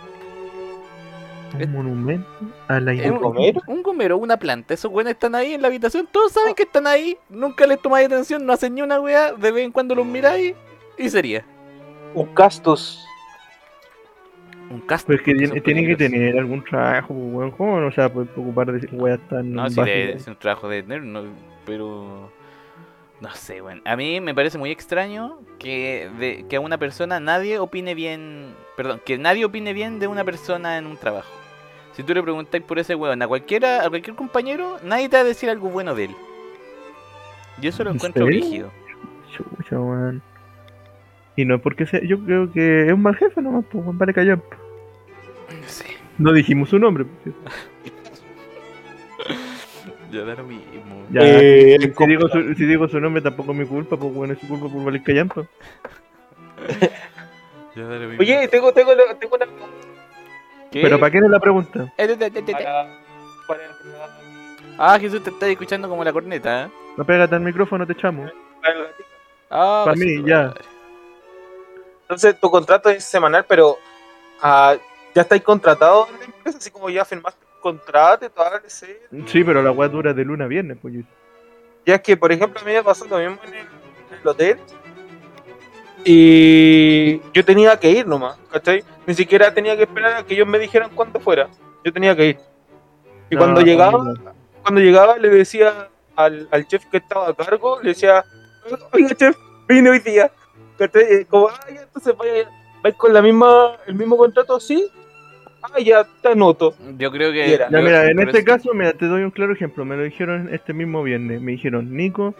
Un 1.54 1.72
monumento 1.72 2.28
a 2.68 2.78
la 2.80 2.92
un, 2.92 3.18
gomero? 3.18 3.60
un 3.66 3.82
gomero, 3.82 4.18
una 4.18 4.36
planta. 4.36 4.74
Esos 4.74 4.90
weones 4.92 5.14
están 5.14 5.34
ahí 5.34 5.54
en 5.54 5.62
la 5.62 5.68
habitación, 5.68 6.08
todos 6.10 6.32
saben 6.32 6.54
que 6.54 6.64
están 6.64 6.86
ahí, 6.86 7.16
nunca 7.28 7.66
les 7.66 7.80
tomáis 7.80 8.06
atención, 8.06 8.44
no 8.44 8.52
hacen 8.52 8.74
ni 8.74 8.82
una 8.82 9.00
weá, 9.00 9.32
de 9.32 9.50
vez 9.50 9.64
en 9.64 9.72
cuando 9.72 9.94
los 9.94 10.06
miráis 10.06 10.54
y 10.98 11.08
sería. 11.08 11.44
Un 12.14 12.26
castus. 12.34 13.04
Un 14.70 14.80
cast. 14.82 15.06
Pero 15.06 15.18
es 15.18 15.22
que 15.24 15.32
porque 15.32 15.38
tiene, 15.46 15.54
son 15.54 15.62
tiene 15.62 15.86
que 15.86 15.96
tener 15.96 16.38
algún 16.38 16.62
trabajo, 16.62 17.14
pues, 17.14 17.32
weón. 17.32 17.50
¿Cómo 17.52 17.80
no 17.80 17.90
se 17.90 18.00
va 18.02 18.06
a 18.08 18.12
poder 18.12 18.28
preocupar 18.28 18.72
de 18.72 18.86
weas 18.94 19.20
tan 19.30 19.52
No, 19.52 19.68
sí, 19.70 19.80
de- 19.80 20.12
es 20.12 20.26
un 20.26 20.36
trabajo 20.36 20.68
de 20.68 20.82
nerd, 20.82 21.04
no, 21.04 21.24
pero. 21.64 22.30
No 23.20 23.34
sé, 23.34 23.60
bueno. 23.62 23.80
A 23.84 23.96
mí 23.96 24.20
me 24.20 24.34
parece 24.34 24.58
muy 24.58 24.70
extraño 24.70 25.40
que, 25.58 26.08
de, 26.20 26.44
que 26.48 26.56
a 26.56 26.60
una 26.60 26.78
persona 26.78 27.18
nadie 27.18 27.58
opine 27.58 27.94
bien. 27.94 28.54
Perdón, 28.76 29.00
que 29.04 29.16
nadie 29.18 29.44
opine 29.44 29.72
bien 29.72 29.98
de 29.98 30.06
una 30.06 30.24
persona 30.24 30.76
en 30.78 30.86
un 30.86 30.96
trabajo. 30.98 31.28
Si 31.98 32.04
tú 32.04 32.14
le 32.14 32.22
preguntáis 32.22 32.62
por 32.62 32.78
ese 32.78 32.94
weón 32.94 33.20
a 33.22 33.26
cualquiera, 33.26 33.84
a 33.84 33.88
cualquier 33.88 34.14
compañero, 34.14 34.76
nadie 34.84 35.08
te 35.08 35.16
va 35.16 35.22
a 35.22 35.24
decir 35.24 35.50
algo 35.50 35.68
bueno 35.68 35.96
de 35.96 36.04
él. 36.04 36.10
Yo 37.60 37.70
eso 37.70 37.82
lo 37.82 37.90
¿En 37.90 37.96
encuentro 37.96 38.24
rígido. 38.24 38.70
Chucha, 39.32 39.80
weón. 39.80 40.22
Y 41.34 41.44
no 41.44 41.56
es 41.56 41.60
porque 41.60 41.86
sea, 41.86 42.00
yo 42.04 42.24
creo 42.24 42.52
que 42.52 42.86
es 42.86 42.92
un 42.92 43.02
mal 43.02 43.16
jefe 43.16 43.42
nomás, 43.42 43.64
pues, 43.68 43.84
weón, 43.84 43.98
vale 43.98 44.14
callar. 44.14 44.38
No 44.38 45.68
sé, 45.68 45.86
No 46.18 46.32
dijimos 46.32 46.68
su 46.68 46.78
nombre, 46.78 47.04
pues, 47.04 47.34
ya 50.12 50.22
da 50.22 50.36
lo 50.36 50.44
mismo. 50.44 51.04
Ya, 51.10 51.20
Eh, 51.24 51.78
si, 51.80 52.06
digo 52.06 52.28
su, 52.28 52.54
si 52.54 52.64
digo 52.64 52.86
su 52.86 53.00
nombre 53.00 53.22
tampoco 53.22 53.50
es 53.50 53.58
mi 53.58 53.66
culpa, 53.66 53.96
pues 53.96 54.14
bueno, 54.14 54.34
es 54.34 54.38
su 54.38 54.46
culpa 54.46 54.68
por 54.68 54.84
valer 54.84 55.02
callampa. 55.02 55.48
Mismo. 57.74 58.18
Oye, 58.18 58.48
tengo, 58.48 58.72
tengo, 58.72 58.90
tengo 59.20 59.36
una 59.36 59.46
¿Qué? 60.70 60.82
Pero 60.82 60.98
¿para 60.98 61.10
qué 61.10 61.18
es 61.18 61.24
la 61.24 61.40
pregunta? 61.40 61.92
Eh, 61.96 62.16
para, 62.16 62.30
para, 63.46 64.18
Ah, 64.78 64.98
Jesús 64.98 65.22
te 65.22 65.30
está 65.30 65.48
escuchando 65.48 65.88
como 65.88 66.04
la 66.04 66.12
corneta, 66.12 66.64
¿eh? 66.64 66.70
No 66.96 67.04
pégate 67.04 67.34
al 67.34 67.40
micrófono, 67.40 67.86
te 67.86 67.94
echamos. 67.94 68.30
para 68.62 68.74
el. 68.74 68.86
Ah, 69.50 69.82
Pa' 69.86 69.92
pues 69.94 69.98
mí, 69.98 70.22
ya. 70.24 70.54
Entonces, 72.02 72.38
tu 72.38 72.50
contrato 72.50 72.88
es 72.90 73.02
semanal, 73.04 73.44
pero 73.48 73.76
ah, 74.40 74.76
ya 75.14 75.22
estáis 75.22 75.42
contratado 75.42 76.06
en 76.12 76.18
la 76.20 76.24
empresa, 76.26 76.58
así 76.58 76.70
como 76.70 76.88
ya 76.90 77.04
firmaste 77.04 77.44
un 77.56 77.60
contrato 77.60 78.26
y 78.26 78.28
toda 78.28 78.50
la 78.50 78.58
DC. 78.60 79.08
Sí, 79.26 79.42
pero 79.42 79.62
la 79.62 79.72
weá 79.72 79.88
dura 79.88 80.12
de 80.12 80.24
luna 80.24 80.44
a 80.44 80.48
viernes, 80.48 80.78
pues. 80.80 80.94
Ya 81.84 81.96
es 81.96 82.00
que, 82.02 82.16
por 82.16 82.30
ejemplo, 82.30 82.60
a 82.60 82.64
mí 82.64 82.72
me 82.72 82.82
pasó 82.84 83.04
lo 83.06 83.18
mismo 83.18 83.38
en 83.44 83.54
el, 83.54 83.60
en 83.60 84.20
el 84.22 84.28
hotel. 84.28 84.58
Y 86.10 87.20
yo 87.34 87.44
tenía 87.44 87.78
que 87.78 87.90
ir 87.90 88.06
nomás, 88.06 88.38
¿cachai? 88.50 88.82
Ni 89.06 89.12
siquiera 89.12 89.52
tenía 89.52 89.76
que 89.76 89.82
esperar 89.82 90.14
a 90.16 90.22
que 90.24 90.32
ellos 90.32 90.48
me 90.48 90.58
dijeran 90.58 90.88
cuándo 90.94 91.20
fuera. 91.20 91.48
Yo 91.84 91.92
tenía 91.92 92.16
que 92.16 92.28
ir. 92.28 92.38
Y 93.28 93.34
No, 93.34 93.40
cuando 93.42 93.60
llegaba, 93.60 94.02
no. 94.02 94.14
cuando 94.62 94.80
llegaba 94.80 95.18
le 95.18 95.28
decía 95.28 95.88
al, 96.16 96.48
al 96.50 96.66
chef 96.66 96.86
que 96.86 96.96
estaba 96.96 97.28
a 97.28 97.34
cargo, 97.34 97.80
le 97.82 97.90
decía, 97.90 98.24
oiga 98.92 99.14
chef, 99.14 99.36
vine 99.68 99.90
hoy 99.90 99.98
día. 99.98 100.30
¿Cachai? 100.78 101.26
Como, 101.26 101.48
ah, 101.48 101.60
ya, 101.74 101.82
entonces 101.82 102.16
vaya, 102.16 102.48
vais 102.82 102.94
con 102.94 103.12
la 103.12 103.20
misma, 103.20 103.76
el 103.86 103.94
mismo 103.94 104.16
contrato, 104.16 104.58
sí. 104.60 104.88
Ah, 105.60 105.78
ya, 105.78 106.06
te 106.22 106.28
anoto. 106.28 106.74
Yo 106.96 107.10
creo 107.10 107.32
que. 107.32 107.52
Era. 107.52 107.68
Ya, 107.68 107.80
mira, 107.82 108.06
en 108.06 108.18
este 108.20 108.44
caso, 108.44 108.72
mira, 108.72 108.94
te 108.94 109.04
doy 109.04 109.24
un 109.24 109.30
claro 109.30 109.52
ejemplo. 109.52 109.84
Me 109.84 109.94
lo 109.96 110.04
dijeron 110.04 110.48
este 110.54 110.72
mismo 110.72 111.02
viernes. 111.02 111.42
Me 111.42 111.52
dijeron, 111.52 111.94
Nico, 111.94 112.34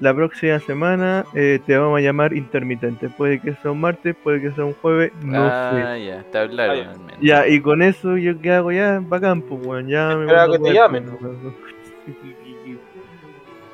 la 0.00 0.14
próxima 0.14 0.58
semana 0.60 1.24
eh, 1.34 1.58
te 1.66 1.76
vamos 1.76 1.98
a 1.98 2.00
llamar 2.00 2.32
intermitente. 2.32 3.08
Puede 3.08 3.40
que 3.40 3.54
sea 3.54 3.72
un 3.72 3.80
martes, 3.80 4.14
puede 4.22 4.40
que 4.40 4.52
sea 4.52 4.64
un 4.64 4.74
jueves, 4.74 5.12
no 5.22 5.44
ah, 5.44 5.94
sé. 5.96 6.06
ya, 6.06 6.22
te 6.30 6.38
hablaron. 6.38 6.86
Ah, 7.08 7.16
ya. 7.20 7.48
y 7.48 7.60
con 7.60 7.82
eso, 7.82 8.16
¿yo 8.16 8.40
qué 8.40 8.52
hago? 8.52 8.72
Ya, 8.72 9.00
bacán, 9.02 9.42
pues, 9.42 9.66
weón. 9.66 9.88
Ya 9.88 10.14
me 10.16 10.22
Espera 10.24 10.46
que 10.46 10.58
te 10.58 10.72
llamen, 10.72 11.06
¿no? 11.06 11.18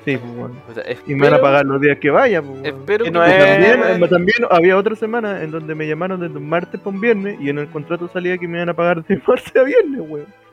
Sí, 0.04 0.18
pues, 0.18 0.36
weón. 0.36 0.52
O 0.68 0.74
sea, 0.74 0.84
Y 1.06 1.14
me 1.14 1.28
van 1.28 1.38
a 1.38 1.40
pagar 1.42 1.64
los 1.66 1.80
días 1.80 1.98
que 1.98 2.10
vaya, 2.10 2.40
pues, 2.42 2.52
weón. 2.54 2.66
Espero 2.66 3.04
Que 3.04 3.10
no 3.10 3.24
es- 3.24 3.38
también, 3.38 4.02
eh, 4.02 4.08
también 4.08 4.38
había 4.50 4.76
otra 4.76 4.96
semana 4.96 5.42
en 5.42 5.50
donde 5.50 5.74
me 5.74 5.86
llamaron 5.86 6.20
desde 6.20 6.36
un 6.36 6.48
martes 6.48 6.80
para 6.80 6.94
un 6.94 7.00
viernes 7.00 7.38
y 7.40 7.50
en 7.50 7.58
el 7.58 7.68
contrato 7.68 8.08
salía 8.08 8.38
que 8.38 8.48
me 8.48 8.58
iban 8.58 8.68
a 8.70 8.74
pagar 8.74 9.04
de 9.04 9.20
martes 9.26 9.54
a 9.56 9.62
viernes, 9.62 10.00
weón. 10.00 10.43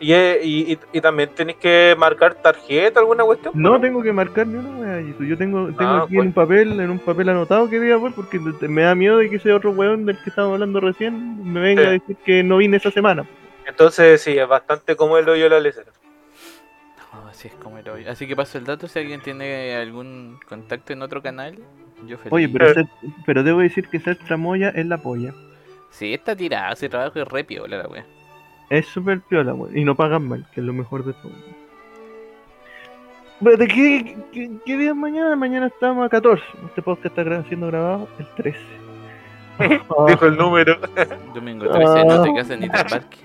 Y, 0.00 0.12
eh, 0.12 0.38
y, 0.44 0.72
y- 0.74 0.78
y 0.92 1.00
también 1.00 1.30
tenés 1.34 1.56
que 1.56 1.96
marcar 1.98 2.34
tarjeta, 2.36 3.00
alguna 3.00 3.24
cuestión. 3.24 3.52
No 3.56 3.80
tengo 3.80 4.00
que 4.02 4.12
marcar 4.12 4.46
ni 4.46 4.54
una 4.56 4.70
wea. 5.00 5.00
Yo 5.26 5.36
tengo, 5.36 5.66
tengo 5.68 5.90
Ah, 5.90 6.02
aquí 6.04 6.14
pues. 6.14 6.22
en 6.22 6.26
un 6.28 6.32
papel, 6.32 6.80
en 6.80 6.90
un 6.90 6.98
papel 7.00 7.28
anotado 7.30 7.68
que 7.68 7.80
diga, 7.80 7.98
pues, 7.98 8.14
porque 8.14 8.38
me 8.38 8.82
da 8.82 8.94
miedo 8.94 9.18
de 9.18 9.28
que 9.28 9.36
ese 9.36 9.52
otro 9.52 9.72
weón 9.72 10.06
del 10.06 10.16
que 10.22 10.30
estábamos 10.30 10.54
hablando 10.54 10.78
recién 10.80 11.42
me 11.52 11.58
venga 11.60 11.82
Sí. 11.82 11.88
a 11.88 11.90
decir 11.92 12.16
que 12.24 12.42
no 12.44 12.58
vine 12.58 12.76
esa 12.76 12.92
semana. 12.92 13.26
Entonces, 13.66 14.22
sí, 14.22 14.38
es 14.38 14.46
bastante 14.46 14.94
como 14.94 15.18
el 15.18 15.28
hoyo 15.28 15.44
de 15.44 15.50
la 15.50 15.60
lecera. 15.60 15.90
No, 17.12 17.26
así 17.28 17.48
es 17.48 17.54
como 17.54 17.78
era 17.78 17.92
hoy. 17.92 18.06
Así 18.06 18.26
que 18.28 18.36
paso 18.36 18.56
el 18.58 18.64
dato 18.64 18.86
si 18.86 18.98
alguien 19.00 19.20
tiene 19.20 19.74
algún 19.76 20.38
contacto 20.48 20.92
en 20.92 21.02
otro 21.02 21.22
canal. 21.22 21.56
Yo 22.06 22.16
feliz. 22.18 22.32
Oye, 22.32 22.48
pero, 22.48 22.72
ser- 22.72 22.86
pero 23.26 23.42
debo 23.42 23.58
decir 23.58 23.88
que 23.88 23.98
ser 23.98 24.16
tramoya 24.16 24.68
es 24.70 24.86
la 24.86 24.98
polla. 24.98 25.34
Sí, 25.90 26.14
está 26.14 26.36
tirada, 26.36 26.72
ese 26.74 26.88
trabajo 26.88 27.18
es 27.18 27.26
re 27.26 27.42
piola 27.44 27.78
la 27.78 27.88
wea. 27.88 28.06
Es 28.70 28.86
súper 28.86 29.20
piola, 29.22 29.54
weón. 29.54 29.76
Y 29.76 29.84
no 29.84 29.94
pagan 29.94 30.28
mal, 30.28 30.46
que 30.52 30.60
es 30.60 30.66
lo 30.66 30.72
mejor 30.72 31.04
de 31.04 31.12
todo. 31.14 31.32
Pero, 33.42 33.56
¿De 33.56 33.68
qué, 33.68 34.16
qué, 34.32 34.50
qué 34.66 34.76
día 34.76 34.90
es 34.90 34.96
mañana? 34.96 35.36
Mañana 35.36 35.66
estamos 35.68 36.04
a 36.04 36.08
14. 36.08 36.42
Este 36.66 36.82
podcast 36.82 37.16
está 37.18 37.42
siendo 37.44 37.68
grabado 37.68 38.08
el 38.18 38.26
13. 38.34 38.58
Dijo 40.08 40.26
el 40.26 40.36
número. 40.36 40.76
Domingo 41.34 41.68
13, 41.68 42.04
no 42.04 42.22
te 42.22 42.30
Ah. 42.30 42.34
cases 42.34 42.58
ni 42.60 42.68
te 42.68 42.76
embarques. 42.80 43.20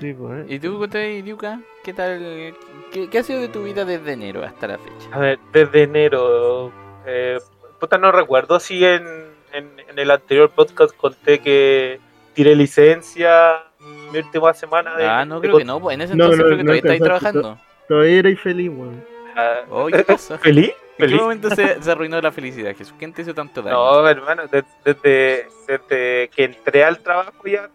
Sí, 0.00 0.14
pues, 0.14 0.46
eh. 0.48 0.54
¿Y 0.54 0.58
tú, 0.60 0.86
Luca? 1.26 1.60
¿Qué 1.82 1.92
tal? 1.92 2.54
¿Qué, 2.92 3.08
qué 3.10 3.18
ha 3.18 3.22
sido 3.22 3.40
de 3.40 3.48
tu 3.48 3.64
vida 3.64 3.84
desde 3.84 4.12
enero 4.12 4.44
hasta 4.44 4.68
la 4.68 4.78
fecha? 4.78 5.08
A 5.12 5.18
ver, 5.18 5.38
desde 5.52 5.82
enero. 5.82 6.70
Eh, 7.06 7.38
puta, 7.80 7.98
no 7.98 8.12
recuerdo 8.12 8.60
si 8.60 8.84
en, 8.84 9.04
en, 9.52 9.68
en 9.88 9.98
el 9.98 10.10
anterior 10.10 10.50
podcast 10.50 10.94
conté 10.96 11.40
que 11.40 11.98
tiré 12.38 12.54
licencia 12.54 13.64
mi 14.12 14.18
última 14.18 14.54
semana 14.54 14.94
de. 14.96 15.04
Ah, 15.04 15.24
no, 15.24 15.40
de 15.40 15.48
creo 15.48 15.58
que 15.58 15.64
no, 15.64 15.80
pues 15.80 15.94
en 15.96 16.02
ese 16.02 16.14
No, 16.14 16.26
entonces 16.26 16.38
no, 16.38 16.44
creo 16.46 16.56
que 16.58 16.62
no 16.62 16.68
todavía 16.68 16.78
estáis 16.80 17.02
trabajando. 17.02 17.58
Todavía 17.88 18.18
eres 18.20 18.40
feliz, 18.40 18.70
weón. 18.72 19.04
Ah, 19.36 19.60
Oh, 19.68 19.86
¿qué 19.86 20.04
pasa? 20.04 20.38
¿Feliz? 20.38 20.72
¿En 20.98 21.08
qué 21.10 21.16
momento 21.16 21.50
se, 21.50 21.82
se 21.82 21.90
arruinó 21.90 22.20
la 22.20 22.30
felicidad, 22.30 22.76
Jesús? 22.76 22.94
¿Quién 22.96 23.12
te 23.12 23.22
hizo 23.22 23.34
tanto 23.34 23.60
daño? 23.60 23.76
No, 23.76 24.08
hermano, 24.08 24.46
de- 24.46 24.64
desde, 24.84 25.48
desde 25.66 26.28
que 26.28 26.44
entré 26.44 26.84
al 26.84 26.98
trabajo 27.00 27.32
ya. 27.44 27.68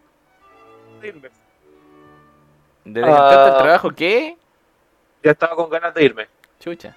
irme. 1.03 1.29
Desde 2.85 3.05
que 3.05 3.11
entraste 3.11 3.49
al 3.49 3.57
trabajo, 3.57 3.91
¿qué? 3.91 4.37
Ya 5.23 5.31
estaba 5.31 5.55
con 5.57 5.69
ganas 5.69 5.93
de 5.93 6.03
irme. 6.05 6.27
Chucha. 6.61 6.95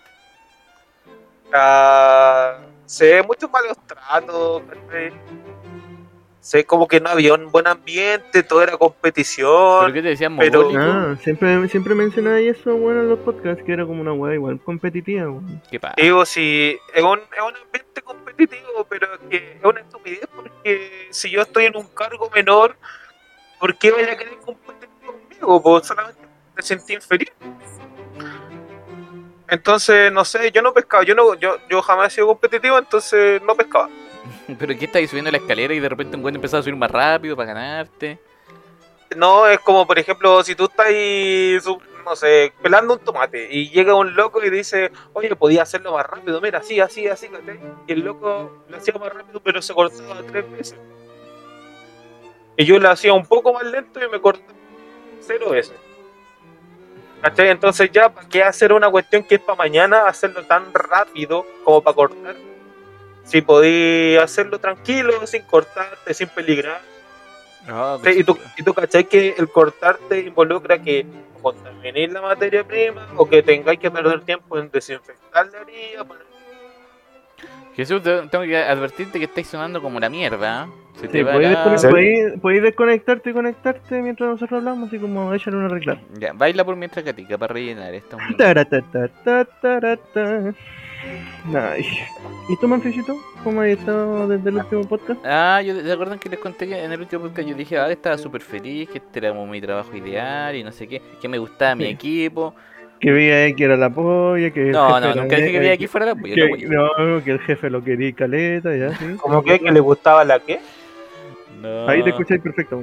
Ah, 1.52 2.58
sé 2.84 3.22
muchos 3.24 3.50
malos 3.50 3.76
tratos. 3.86 4.62
Sé 6.46 6.64
como 6.64 6.86
que 6.86 7.00
no 7.00 7.08
había 7.08 7.34
un 7.34 7.50
buen 7.50 7.66
ambiente, 7.66 8.44
todo 8.44 8.62
era 8.62 8.70
¿Pero 8.70 8.78
competición. 8.78 9.92
qué 9.92 10.00
te 10.00 10.10
decían 10.10 10.36
pero-? 10.36 10.70
Ah, 10.76 11.16
siempre, 11.20 11.68
siempre 11.68 11.92
mencionaba 11.96 12.38
eso, 12.38 12.72
bueno, 12.76 13.00
en 13.00 13.08
los 13.08 13.18
podcasts, 13.18 13.64
que 13.64 13.72
era 13.72 13.84
como 13.84 14.00
una 14.00 14.12
weá 14.12 14.34
igual 14.34 14.60
competitiva, 14.60 15.28
weón. 15.28 15.60
¿Qué 15.68 15.80
pasa? 15.80 15.96
Digo, 15.96 16.24
si 16.24 16.78
es 16.94 17.02
un, 17.02 17.18
es 17.18 17.42
un 17.42 17.56
ambiente 17.64 18.00
competitivo, 18.00 18.86
pero 18.88 19.12
es 19.14 19.20
que 19.28 19.56
es 19.58 19.64
una 19.64 19.80
estupidez 19.80 20.28
porque 20.36 21.08
si 21.10 21.30
yo 21.30 21.42
estoy 21.42 21.64
en 21.64 21.76
un 21.76 21.88
cargo 21.88 22.30
menor, 22.32 22.76
¿por 23.58 23.76
qué 23.76 23.90
vaya 23.90 24.12
a 24.12 24.16
querer 24.16 24.36
competir 24.36 24.88
conmigo? 25.04 25.60
Pues 25.60 25.88
solamente 25.88 26.20
me 26.54 26.62
sentí 26.62 26.94
inferior. 26.94 27.34
Entonces, 29.48 30.12
no 30.12 30.24
sé, 30.24 30.52
yo 30.52 30.62
no 30.62 30.72
pescaba, 30.72 31.02
yo 31.02 31.16
no, 31.16 31.34
yo, 31.34 31.56
yo 31.68 31.82
jamás 31.82 32.12
he 32.12 32.14
sido 32.14 32.28
competitivo, 32.28 32.78
entonces 32.78 33.42
no 33.42 33.56
pescaba. 33.56 33.90
¿Pero 34.58 34.78
qué 34.78 34.84
estáis 34.84 35.10
subiendo 35.10 35.30
la 35.30 35.38
escalera 35.38 35.74
y 35.74 35.80
de 35.80 35.88
repente 35.88 36.16
un 36.16 36.22
güey 36.22 36.34
empezó 36.34 36.58
a 36.58 36.62
subir 36.62 36.76
más 36.76 36.90
rápido 36.90 37.36
para 37.36 37.52
ganarte? 37.52 38.18
No, 39.16 39.46
es 39.46 39.60
como, 39.60 39.86
por 39.86 39.98
ejemplo, 39.98 40.42
si 40.42 40.54
tú 40.54 40.64
estás 40.64 40.88
no 42.04 42.14
sé, 42.14 42.52
pelando 42.62 42.94
un 42.94 43.00
tomate 43.00 43.48
y 43.50 43.68
llega 43.70 43.94
un 43.94 44.14
loco 44.14 44.42
y 44.44 44.48
dice, 44.48 44.92
oye, 45.12 45.34
podía 45.34 45.62
hacerlo 45.62 45.92
más 45.92 46.06
rápido, 46.06 46.40
mira, 46.40 46.60
así, 46.60 46.78
así, 46.78 47.08
así. 47.08 47.28
Y 47.88 47.92
el 47.92 48.00
loco 48.00 48.64
lo 48.68 48.76
hacía 48.76 48.94
más 48.94 49.12
rápido, 49.12 49.40
pero 49.40 49.60
se 49.60 49.74
cortaba 49.74 50.22
tres 50.22 50.50
veces. 50.52 50.78
Y 52.56 52.64
yo 52.64 52.78
lo 52.78 52.90
hacía 52.90 53.12
un 53.12 53.26
poco 53.26 53.52
más 53.52 53.64
lento 53.64 54.02
y 54.02 54.08
me 54.08 54.20
cortaba 54.20 54.54
cero 55.20 55.50
veces. 55.50 55.74
¿Cachai? 57.22 57.48
Entonces 57.48 57.90
ya, 57.90 58.08
¿para 58.08 58.28
qué 58.28 58.42
hacer 58.44 58.72
una 58.72 58.88
cuestión 58.88 59.24
que 59.24 59.36
es 59.36 59.40
para 59.40 59.56
mañana, 59.56 60.06
hacerlo 60.06 60.44
tan 60.44 60.72
rápido 60.72 61.44
como 61.64 61.82
para 61.82 61.94
cortar? 61.96 62.36
Si 63.26 63.40
podí 63.42 64.16
hacerlo 64.16 64.58
tranquilo, 64.58 65.26
sin 65.26 65.42
cortarte, 65.42 66.14
sin 66.14 66.28
peligrar. 66.28 66.80
No, 67.66 67.98
Sí, 67.98 68.10
y, 68.20 68.24
tú, 68.24 68.38
y 68.56 68.62
tú 68.62 68.72
cachai 68.72 69.04
que 69.04 69.34
el 69.36 69.48
cortarte 69.48 70.20
involucra 70.20 70.80
que 70.80 71.04
contamines 71.42 72.12
la 72.12 72.22
materia 72.22 72.62
prima 72.64 73.08
o 73.16 73.28
que 73.28 73.42
tengáis 73.42 73.78
que 73.80 73.90
perder 73.90 74.20
tiempo 74.22 74.56
en 74.58 74.70
desinfectar 74.70 75.46
la 75.48 75.58
herida. 75.62 76.04
poner- 76.04 76.24
Jesús, 77.74 78.02
te- 78.02 78.22
tengo 78.28 78.44
que 78.44 78.56
advertirte 78.56 79.18
que 79.18 79.24
estáis 79.26 79.48
sonando 79.48 79.82
como 79.82 79.98
la 80.00 80.08
mierda. 80.08 80.62
¿ah? 80.62 80.68
Se 81.00 81.08
te 81.08 81.18
Sí, 81.18 81.22
va 81.24 81.32
podéis, 81.32 81.58
podéis- 81.90 82.40
podéis 82.40 82.62
desconectarte 82.62 83.30
y 83.30 83.32
conectarte 83.34 84.00
mientras 84.02 84.30
nosotros 84.30 84.58
hablamos, 84.58 84.88
así 84.88 84.98
como 84.98 85.34
échale 85.34 85.56
una 85.56 85.68
reclama. 85.68 86.00
Ya, 86.14 86.32
baila 86.32 86.64
por 86.64 86.76
mientras 86.76 87.04
catica 87.04 87.36
para 87.36 87.52
rellenar 87.52 87.92
esto. 87.92 88.16
Nice. 91.46 92.08
¿Y 92.48 92.56
tú, 92.56 92.68
Manfisito? 92.68 93.16
¿Cómo 93.44 93.60
has 93.60 93.68
estado 93.68 94.28
desde 94.28 94.48
el 94.50 94.56
último 94.56 94.84
podcast? 94.84 95.20
Ah, 95.24 95.62
yo, 95.62 95.80
¿se 95.80 95.92
acuerdan 95.92 96.18
que 96.18 96.28
les 96.28 96.38
conté 96.38 96.66
que 96.66 96.84
en 96.84 96.90
el 96.90 97.00
último 97.00 97.22
podcast 97.22 97.48
yo 97.48 97.54
dije, 97.54 97.78
ah, 97.78 97.90
estaba 97.90 98.18
súper 98.18 98.40
feliz, 98.40 98.88
que 98.88 98.98
este 98.98 99.18
era 99.18 99.30
como 99.30 99.46
mi 99.46 99.60
trabajo 99.60 99.96
ideal 99.96 100.54
y 100.56 100.64
no 100.64 100.72
sé 100.72 100.88
qué, 100.88 101.00
que 101.20 101.28
me 101.28 101.38
gustaba 101.38 101.74
mi 101.74 101.86
equipo. 101.86 102.54
Que 103.00 103.12
veía 103.12 103.54
que 103.54 103.64
era 103.64 103.76
la 103.76 103.90
polla, 103.90 104.50
que 104.50 104.70
No, 104.70 104.98
no, 105.00 105.14
nunca 105.14 105.36
dije 105.36 105.52
que 105.52 105.58
veía 105.58 105.74
aquí 105.74 105.86
fuera 105.86 106.06
la 106.06 106.14
polla, 106.14 106.34
que, 106.34 106.40
la 106.40 106.48
polla. 106.48 106.68
No, 106.68 107.22
que 107.22 107.30
el 107.30 107.40
jefe 107.40 107.68
lo 107.68 107.84
quería 107.84 108.08
y 108.08 108.12
caleta, 108.12 108.74
ya, 108.74 108.96
sí. 108.96 109.16
¿Cómo 109.20 109.42
que? 109.42 109.58
¿Que 109.58 109.70
le 109.70 109.80
gustaba 109.80 110.24
la 110.24 110.40
qué? 110.40 110.60
No. 111.60 111.88
Ahí 111.88 112.02
te 112.02 112.10
escucháis 112.10 112.40
perfecto. 112.40 112.82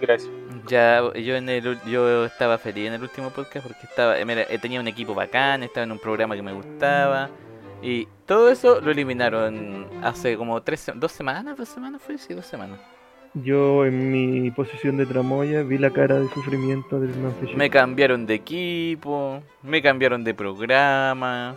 Gracias. 0.00 0.30
Ya, 0.70 1.02
yo 1.14 1.34
en 1.34 1.48
el 1.48 1.80
yo 1.84 2.24
estaba 2.24 2.56
feliz 2.56 2.86
en 2.86 2.92
el 2.92 3.02
último 3.02 3.30
podcast 3.30 3.66
porque 3.66 3.86
estaba, 3.88 4.16
eh, 4.16 4.24
mira, 4.24 4.42
eh, 4.42 4.56
tenía 4.58 4.78
un 4.78 4.86
equipo 4.86 5.16
bacán, 5.16 5.64
estaba 5.64 5.82
en 5.82 5.90
un 5.90 5.98
programa 5.98 6.36
que 6.36 6.42
me 6.42 6.52
gustaba 6.52 7.28
y 7.82 8.06
todo 8.24 8.48
eso 8.48 8.80
lo 8.80 8.92
eliminaron 8.92 9.88
hace 10.00 10.36
como 10.36 10.62
tres, 10.62 10.88
dos 10.94 11.10
semanas, 11.10 11.56
dos 11.56 11.68
semanas 11.68 12.00
fue, 12.00 12.18
sí, 12.18 12.34
dos 12.34 12.46
semanas. 12.46 12.78
Yo 13.34 13.84
en 13.84 14.12
mi 14.12 14.52
posición 14.52 14.96
de 14.96 15.06
tramoya 15.06 15.62
vi 15.62 15.76
la 15.76 15.90
cara 15.90 16.20
de 16.20 16.28
sufrimiento 16.28 17.00
del 17.00 17.16
Manfisito. 17.16 17.58
Me 17.58 17.68
cambiaron 17.68 18.26
de 18.26 18.34
equipo, 18.34 19.42
me 19.64 19.82
cambiaron 19.82 20.22
de 20.22 20.34
programa. 20.34 21.56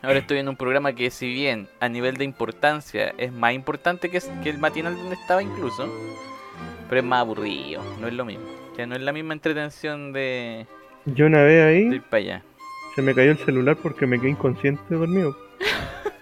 Ahora 0.00 0.18
estoy 0.20 0.38
en 0.38 0.48
un 0.48 0.56
programa 0.56 0.92
que 0.92 1.10
si 1.10 1.26
bien 1.26 1.66
a 1.80 1.88
nivel 1.88 2.18
de 2.18 2.24
importancia 2.24 3.14
es 3.18 3.32
más 3.32 3.52
importante 3.52 4.10
que, 4.10 4.20
que 4.44 4.50
el 4.50 4.58
matinal 4.58 4.96
donde 4.96 5.16
estaba 5.16 5.42
incluso, 5.42 5.88
pero 6.88 7.00
es 7.00 7.06
más 7.06 7.20
aburrido, 7.20 7.82
no 8.00 8.06
es 8.08 8.14
lo 8.14 8.24
mismo. 8.24 8.44
Ya 8.76 8.86
no 8.86 8.94
es 8.96 9.00
la 9.02 9.12
misma 9.12 9.34
entretención 9.34 10.12
de, 10.12 10.66
Yo 11.04 11.26
una 11.26 11.42
vez 11.42 11.52
de 11.54 11.62
ahí 11.62 11.82
ir 11.96 12.02
para 12.02 12.18
allá. 12.22 12.42
se 12.94 13.02
me 13.02 13.14
cayó 13.14 13.30
el 13.32 13.38
celular 13.38 13.76
porque 13.82 14.06
me 14.06 14.18
quedé 14.20 14.30
inconsciente 14.30 14.94
dormido. 14.94 15.36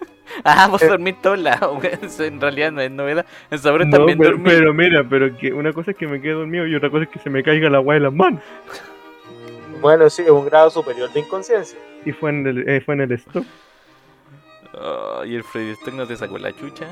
Ah, 0.45 0.67
vos 0.67 0.81
dormís 0.81 1.21
todos 1.23 1.39
lados, 1.39 1.79
en 2.19 2.41
realidad 2.41 2.73
no 2.73 2.81
es 2.81 2.91
novedad. 2.91 3.25
En 3.51 3.59
Sabores 3.61 3.87
No, 3.87 3.99
también 3.99 4.19
pero, 4.19 4.31
dormí. 4.31 4.45
pero 4.51 4.75
mira, 4.75 5.07
pero 5.09 5.37
que 5.37 5.53
una 5.53 5.73
cosa 5.73 5.93
es 5.93 5.97
que 5.97 6.09
me 6.09 6.21
quede 6.21 6.33
dormido 6.33 6.67
y 6.67 6.75
otra 6.75 6.91
cosa 6.91 7.05
es 7.05 7.11
que 7.11 7.19
se 7.21 7.31
me 7.31 7.45
caiga 7.45 7.69
la 7.71 7.77
agua 7.79 7.95
de 7.95 8.01
las 8.01 8.13
manos. 8.13 8.43
Bueno, 9.81 10.09
sí, 10.11 10.23
es 10.23 10.31
un 10.31 10.47
grado 10.47 10.71
superior 10.71 11.13
de 11.13 11.21
inconsciencia. 11.21 11.79
Y 12.05 12.11
fue 12.13 12.31
en 12.31 12.47
el, 12.47 12.69
eh, 12.69 12.81
fue 12.81 12.95
en 12.95 13.03
el 13.03 13.13
stop. 13.13 13.45
Oh, 14.75 15.23
y 15.25 15.37
el 15.37 15.45
Freddy 15.45 15.73
Stock 15.73 15.95
no 15.95 16.07
te 16.07 16.17
sacó 16.17 16.39
la 16.39 16.51
chucha. 16.57 16.87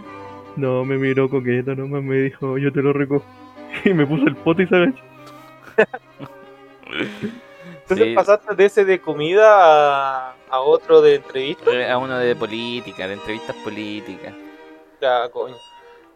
No, 0.56 0.84
me 0.84 0.96
miró 0.98 1.28
coqueto 1.28 1.74
nomás, 1.74 2.02
me 2.04 2.16
dijo, 2.16 2.58
yo 2.58 2.70
te 2.72 2.82
lo 2.82 2.92
recojo. 2.92 3.24
Y 3.84 3.94
me 3.94 4.06
puso 4.06 4.26
el 4.26 4.36
pote 4.36 4.64
y 4.64 4.66
se 4.66 4.76
agachó. 4.76 5.02
Entonces 7.82 8.06
Sí, 8.08 8.14
pasaste 8.14 8.54
de 8.54 8.64
ese 8.64 8.84
de 8.84 9.00
comida 9.00 10.28
a, 10.30 10.34
a 10.48 10.60
otro 10.60 11.00
de 11.00 11.16
entrevista. 11.16 11.70
a 11.92 11.98
uno 11.98 12.18
de 12.18 12.36
política, 12.36 13.06
de 13.08 13.14
entrevistas 13.14 13.56
políticas. 13.64 14.34
Ya, 15.00 15.28
coño. 15.30 15.56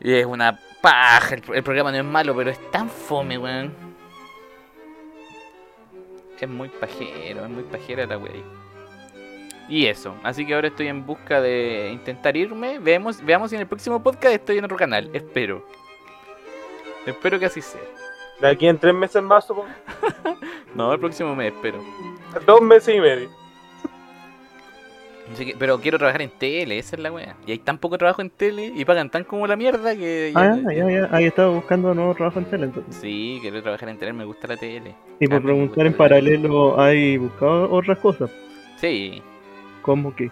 Y 0.00 0.12
es 0.14 0.26
una 0.26 0.58
paja. 0.80 1.34
El, 1.34 1.42
el 1.54 1.62
programa 1.62 1.90
no 1.90 1.98
es 1.98 2.04
malo, 2.04 2.34
pero 2.36 2.50
es 2.50 2.70
tan 2.70 2.88
fome, 2.88 3.38
weón. 3.38 3.72
Es 6.40 6.48
muy 6.48 6.68
pajero, 6.68 7.44
es 7.44 7.50
muy 7.50 7.62
pajera 7.62 8.04
la 8.06 8.18
wey. 8.18 8.44
Y 9.66 9.86
eso, 9.86 10.14
así 10.22 10.44
que 10.44 10.54
ahora 10.54 10.68
estoy 10.68 10.88
en 10.88 11.06
busca 11.06 11.40
de 11.40 11.88
intentar 11.90 12.36
irme. 12.36 12.78
Veamos, 12.80 13.24
veamos 13.24 13.48
si 13.48 13.56
en 13.56 13.62
el 13.62 13.66
próximo 13.66 14.02
podcast 14.02 14.34
estoy 14.34 14.58
en 14.58 14.64
otro 14.66 14.76
canal. 14.76 15.08
Espero. 15.14 15.66
Espero 17.06 17.38
que 17.38 17.46
así 17.46 17.60
sea. 17.60 17.80
De 18.40 18.48
aquí 18.48 18.66
en 18.66 18.78
tres 18.78 18.94
meses 18.94 19.22
más, 19.22 19.46
supongo. 19.46 19.68
No, 20.74 20.92
el 20.92 20.98
próximo 20.98 21.36
mes 21.36 21.52
espero. 21.54 21.78
Dos 22.46 22.60
meses 22.60 22.96
y 22.96 23.00
medio. 23.00 23.28
Así 25.32 25.46
que- 25.46 25.56
pero 25.58 25.80
quiero 25.80 25.98
trabajar 25.98 26.20
en 26.20 26.30
tele, 26.30 26.78
esa 26.78 26.96
es 26.96 27.02
la 27.02 27.10
wea. 27.12 27.36
Y 27.46 27.52
hay 27.52 27.58
tan 27.58 27.78
poco 27.78 27.96
trabajo 27.96 28.20
en 28.20 28.28
tele 28.28 28.72
y 28.74 28.84
pagan 28.84 29.08
tan 29.08 29.24
como 29.24 29.46
la 29.46 29.56
mierda 29.56 29.94
que. 29.96 30.32
Ah, 30.34 30.56
ya, 30.64 30.90
ya. 30.90 31.08
Ahí 31.12 31.24
estaba 31.26 31.48
buscando 31.50 31.94
nuevo 31.94 32.14
trabajo 32.14 32.40
en 32.40 32.44
tele 32.46 32.64
entonces. 32.66 32.94
Sí, 32.96 33.38
quiero 33.40 33.62
trabajar 33.62 33.88
en 33.88 33.98
tele, 33.98 34.12
me 34.12 34.24
gusta 34.24 34.48
la 34.48 34.56
tele. 34.56 34.94
Y 35.20 35.28
por 35.28 35.42
preguntar 35.42 35.86
en 35.86 35.94
paralelo, 35.94 36.78
¿hay 36.80 37.16
buscado 37.16 37.70
otras 37.70 37.98
cosas? 38.00 38.30
Sí. 38.78 39.22
¿Cómo 39.82 40.14
que? 40.14 40.30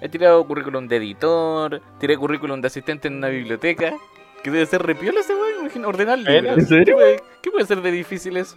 He 0.00 0.08
tirado 0.08 0.44
currículum 0.46 0.88
de 0.88 0.96
editor, 0.96 1.82
tiré 1.98 2.16
currículum 2.16 2.60
de 2.60 2.68
asistente 2.68 3.08
en 3.08 3.16
una 3.16 3.28
biblioteca. 3.28 3.92
Que 4.42 4.50
debe 4.50 4.66
ser 4.66 4.82
repiola 4.82 5.20
ese 5.20 5.34
weón, 5.34 5.60
imagina, 5.60 5.88
ordenar 5.88 6.18
¿En 6.18 6.24
libros. 6.24 6.58
¿En 6.58 6.66
serio? 6.66 6.84
¿Qué 6.84 6.92
puede, 6.92 7.20
qué 7.42 7.50
puede 7.50 7.66
ser 7.66 7.80
de 7.82 7.90
difícil 7.92 8.36
eso? 8.36 8.56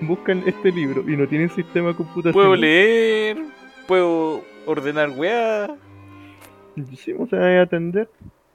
Buscan 0.00 0.42
este 0.46 0.70
libro 0.70 1.02
y 1.10 1.16
no 1.16 1.26
tienen 1.26 1.50
sistema 1.50 1.88
de 1.88 1.94
computación. 1.96 2.32
Puedo 2.32 2.54
leer, 2.54 3.36
puedo 3.86 4.44
ordenar 4.66 5.10
weá. 5.10 5.74
Sí, 6.96 7.12
o 7.18 7.26
sea, 7.26 7.62
atender. 7.62 8.08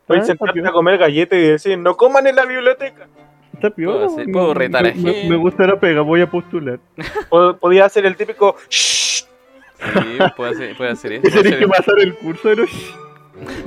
Puedes 0.08 0.24
Ah, 0.24 0.28
sentarte 0.28 0.60
está 0.60 0.70
a 0.70 0.74
comer 0.74 0.98
galletas 0.98 1.38
y 1.38 1.42
decir, 1.42 1.78
no 1.78 1.96
coman 1.98 2.28
en 2.28 2.36
la 2.38 2.46
biblioteca. 2.46 3.08
Está 3.54 3.70
piola, 3.70 4.06
Puedo 4.06 4.14
hacer- 4.14 4.28
me- 4.28 4.34
puedo 4.34 4.54
retar 4.54 4.86
a 4.86 4.90
me, 4.90 4.94
gente. 4.94 5.30
me 5.30 5.36
gusta 5.36 5.68
la 5.68 5.80
pega, 5.80 6.02
voy 6.02 6.22
a 6.22 6.30
postular. 6.32 6.80
Po- 7.30 7.58
Podía 7.58 7.86
hacer 7.86 8.06
el 8.06 8.16
típico 8.16 8.56
"Shh". 8.70 9.26
Sí, 9.26 10.18
puedo 10.38 10.52
hacer, 10.52 10.78
puedo 10.78 10.92
hacer 10.92 11.12
eso. 11.24 11.42
Tenés 11.42 11.58
que 11.60 11.68
pasar 11.68 11.96
el 12.00 12.16
curso 12.16 12.48
de 12.50 12.56
los... 12.56 12.70
Sí, 12.70 12.94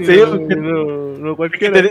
no, 0.07 0.37
no, 0.57 1.19
no 1.19 1.37
cualquiera. 1.37 1.89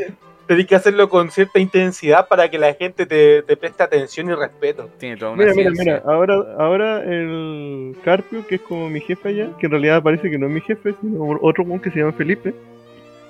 Tenés- 0.47 0.67
que 0.67 0.75
hacerlo 0.75 1.09
con 1.09 1.29
cierta 1.31 1.59
intensidad 1.59 2.27
para 2.27 2.49
que 2.49 2.57
la 2.57 2.73
gente 2.73 3.05
te, 3.05 3.41
te 3.43 3.57
preste 3.57 3.83
atención 3.83 4.29
y 4.29 4.33
respeto. 4.35 4.89
Tiene 4.97 5.17
toda 5.17 5.31
una 5.31 5.43
Mira, 5.43 5.53
mira, 5.55 5.71
ciencia. 5.71 6.01
mira, 6.03 6.13
ahora, 6.13 6.35
ahora 6.57 7.03
el 7.03 7.95
Carpio, 8.03 8.45
que 8.47 8.55
es 8.55 8.61
como 8.61 8.89
mi 8.89 8.99
jefe 9.01 9.29
allá, 9.29 9.49
que 9.59 9.65
en 9.67 9.71
realidad 9.71 10.01
parece 10.03 10.29
que 10.29 10.37
no 10.37 10.47
es 10.47 10.51
mi 10.53 10.61
jefe, 10.61 10.93
sino 11.01 11.37
otro 11.41 11.63
weón 11.63 11.79
que 11.79 11.91
se 11.91 11.99
llama 11.99 12.13
Felipe. 12.13 12.53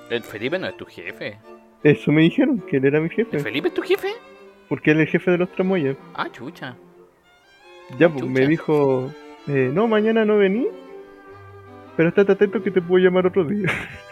El 0.10 0.24
Felipe 0.24 0.60
no 0.60 0.68
es 0.68 0.78
tu 0.78 0.86
jefe. 0.86 1.38
Eso 1.84 2.12
me 2.12 2.22
dijeron, 2.22 2.60
que 2.60 2.78
él 2.78 2.86
era 2.86 3.00
mi 3.00 3.06
¿El 3.08 3.12
jefe, 3.12 3.40
Felipe 3.40 3.68
es 3.70 3.74
tu 3.74 3.82
jefe? 3.82 4.10
porque 4.70 4.92
él 4.92 4.98
es 5.02 5.08
el 5.08 5.12
jefe 5.12 5.32
de 5.32 5.38
los 5.38 5.52
tramoyas. 5.52 5.96
Ah, 6.16 6.28
chucha. 6.32 6.76
Ya, 8.00 8.10
pues 8.10 8.26
me 8.26 8.48
dijo, 8.48 9.12
eh, 9.48 9.70
no, 9.72 9.88
mañana 9.88 10.26
no 10.26 10.38
vení, 10.38 10.68
pero 11.96 12.10
estate 12.10 12.32
atento 12.32 12.64
que 12.64 12.72
te 12.72 12.82
puedo 12.82 13.04
llamar 13.04 13.28
otro 13.28 13.44
día. 13.46 13.68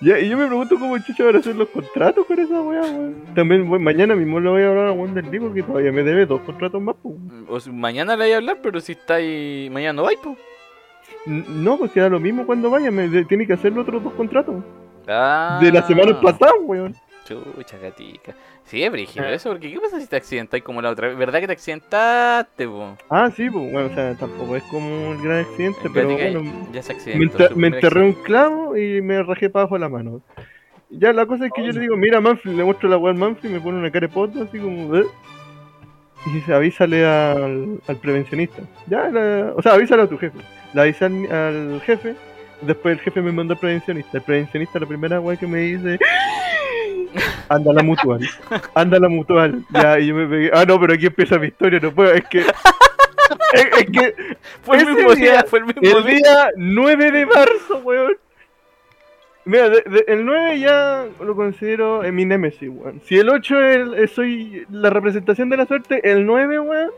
ya, 0.00 0.18
y 0.18 0.28
yo 0.28 0.36
me 0.36 0.46
pregunto 0.46 0.78
cómo 0.78 0.96
chucha 0.98 1.24
van 1.24 1.36
a 1.36 1.38
hacer 1.38 1.56
los 1.56 1.68
contratos 1.68 2.26
con 2.26 2.38
esa 2.38 2.60
weá, 2.60 2.80
weón. 2.82 3.14
También, 3.34 3.68
mañana 3.82 4.14
mismo 4.14 4.40
le 4.40 4.48
voy 4.50 4.62
a 4.62 4.68
hablar 4.68 4.88
a 4.88 4.92
Juan 4.92 5.14
del 5.14 5.30
Lee 5.30 5.40
porque 5.40 5.62
todavía 5.62 5.92
me 5.92 6.02
debe 6.02 6.26
dos 6.26 6.40
contratos 6.42 6.80
más, 6.82 6.96
pues. 7.02 7.14
O 7.48 7.60
sea, 7.60 7.72
mañana 7.72 8.16
le 8.16 8.24
voy 8.24 8.32
a 8.32 8.36
hablar, 8.36 8.58
pero 8.62 8.80
si 8.80 8.92
está 8.92 9.14
ahí. 9.14 9.68
Mañana 9.72 9.94
no 9.94 10.02
vais, 10.04 10.18
pues. 10.22 10.36
No, 11.26 11.76
pues 11.78 11.92
da 11.94 12.08
lo 12.08 12.20
mismo 12.20 12.46
cuando 12.46 12.70
vaya, 12.70 12.90
me 12.90 13.08
de- 13.08 13.24
tiene 13.24 13.46
que 13.46 13.52
hacer 13.52 13.72
los 13.72 13.82
otros 13.86 14.02
dos 14.04 14.12
contratos. 14.14 14.56
Ah. 15.08 15.58
De 15.62 15.70
la 15.72 15.82
semana 15.86 16.20
pasada, 16.20 16.52
weón. 16.62 16.94
Chucha, 17.26 17.76
gatica. 17.78 18.34
Sí, 18.64 18.82
es 18.82 18.90
brígido 18.92 19.26
Ah. 19.26 19.32
eso, 19.32 19.50
porque 19.50 19.70
¿qué 19.72 19.80
pasa 19.80 20.00
si 20.00 20.06
te 20.06 20.16
accidentas 20.16 20.62
como 20.62 20.80
la 20.80 20.90
otra 20.90 21.08
vez? 21.08 21.16
¿Verdad 21.16 21.40
que 21.40 21.46
te 21.48 21.52
accidentaste, 21.54 22.66
po? 22.68 22.96
Ah, 23.10 23.30
sí, 23.34 23.50
pues, 23.50 23.72
bueno, 23.72 23.88
o 23.90 23.94
sea, 23.94 24.14
tampoco 24.14 24.56
es 24.56 24.62
como 24.64 25.10
un 25.10 25.22
gran 25.22 25.40
accidente, 25.40 25.78
pero 25.92 26.08
Gatica 26.10 26.30
bueno, 26.38 26.68
ya 26.72 26.82
se 26.82 26.92
me, 26.94 26.98
accidentó. 26.98 27.56
me 27.56 27.66
enterré 27.68 28.02
un 28.02 28.12
clavo 28.12 28.76
y 28.76 29.02
me 29.02 29.22
rajé 29.22 29.50
para 29.50 29.62
abajo 29.64 29.78
la 29.78 29.88
mano. 29.88 30.20
Ya 30.90 31.12
la 31.12 31.26
cosa 31.26 31.46
es 31.46 31.52
que 31.52 31.64
yo 31.66 31.72
le 31.72 31.80
digo, 31.80 31.96
mira 31.96 32.20
Manfred, 32.20 32.52
le 32.54 32.62
muestro 32.64 32.88
la 32.88 32.94
al 32.96 33.14
Manfred 33.16 33.50
y 33.50 33.52
me 33.54 33.60
pone 33.60 33.78
una 33.78 33.90
cara 33.90 34.06
de 34.06 34.12
poto 34.12 34.42
así 34.44 34.58
como, 34.58 34.94
"Eh". 34.96 35.04
Y 36.26 36.30
dice, 36.30 36.54
avísale 36.54 37.04
al, 37.04 37.80
al 37.86 37.96
prevencionista. 37.96 38.62
Ya, 38.86 39.08
la- 39.10 39.52
o 39.56 39.62
sea, 39.62 39.72
avísale 39.72 40.02
a 40.02 40.06
tu 40.08 40.16
jefe. 40.16 40.38
Le 40.74 40.80
avisé 40.80 41.04
al, 41.06 41.26
al 41.32 41.80
jefe, 41.82 42.14
después 42.62 42.98
el 42.98 43.00
jefe 43.04 43.20
me 43.20 43.32
mandó 43.32 43.54
al 43.54 43.60
prevencionista. 43.60 44.18
El 44.18 44.22
prevencionista 44.24 44.78
la 44.78 44.86
primera 44.86 45.20
weá 45.20 45.36
que 45.36 45.46
me 45.46 45.58
dice, 45.58 45.98
anda 47.48 47.72
la 47.72 47.82
mutual, 47.82 48.20
anda 48.74 48.98
la 48.98 49.08
mutual. 49.08 49.64
Ya, 49.70 49.98
y 49.98 50.06
yo 50.08 50.14
me 50.14 50.26
pegué, 50.26 50.50
ah 50.52 50.64
no, 50.66 50.78
pero 50.80 50.94
aquí 50.94 51.06
empieza 51.06 51.38
mi 51.38 51.48
historia, 51.48 51.78
no 51.80 51.92
puedo, 51.92 52.12
es 52.12 52.24
que... 52.28 52.40
Es, 53.52 53.64
es 53.78 53.86
que 53.90 54.14
Fue 54.62 54.78
el 54.78 54.86
mismo 54.86 55.14
día- 55.14 55.32
día, 55.32 55.44
fue 55.48 55.58
el 55.60 55.64
mismo 55.66 55.82
el 55.98 56.04
día. 56.04 56.16
día 56.16 56.48
9 56.56 57.10
de 57.12 57.26
marzo, 57.26 57.78
weón. 57.84 58.12
Mira, 59.44 59.68
de- 59.68 59.82
de- 59.82 60.04
el 60.08 60.24
9 60.24 60.58
ya 60.58 61.04
lo 61.20 61.34
considero 61.36 62.02
en 62.04 62.14
mi 62.14 62.24
némesis, 62.24 62.68
weón. 62.72 63.00
Si 63.04 63.16
el 63.18 63.28
8 63.28 63.60
es, 63.62 64.10
soy 64.12 64.66
la 64.70 64.90
representación 64.90 65.48
de 65.48 65.56
la 65.56 65.66
suerte, 65.66 66.00
el 66.10 66.26
9, 66.26 66.60
weón, 66.60 66.90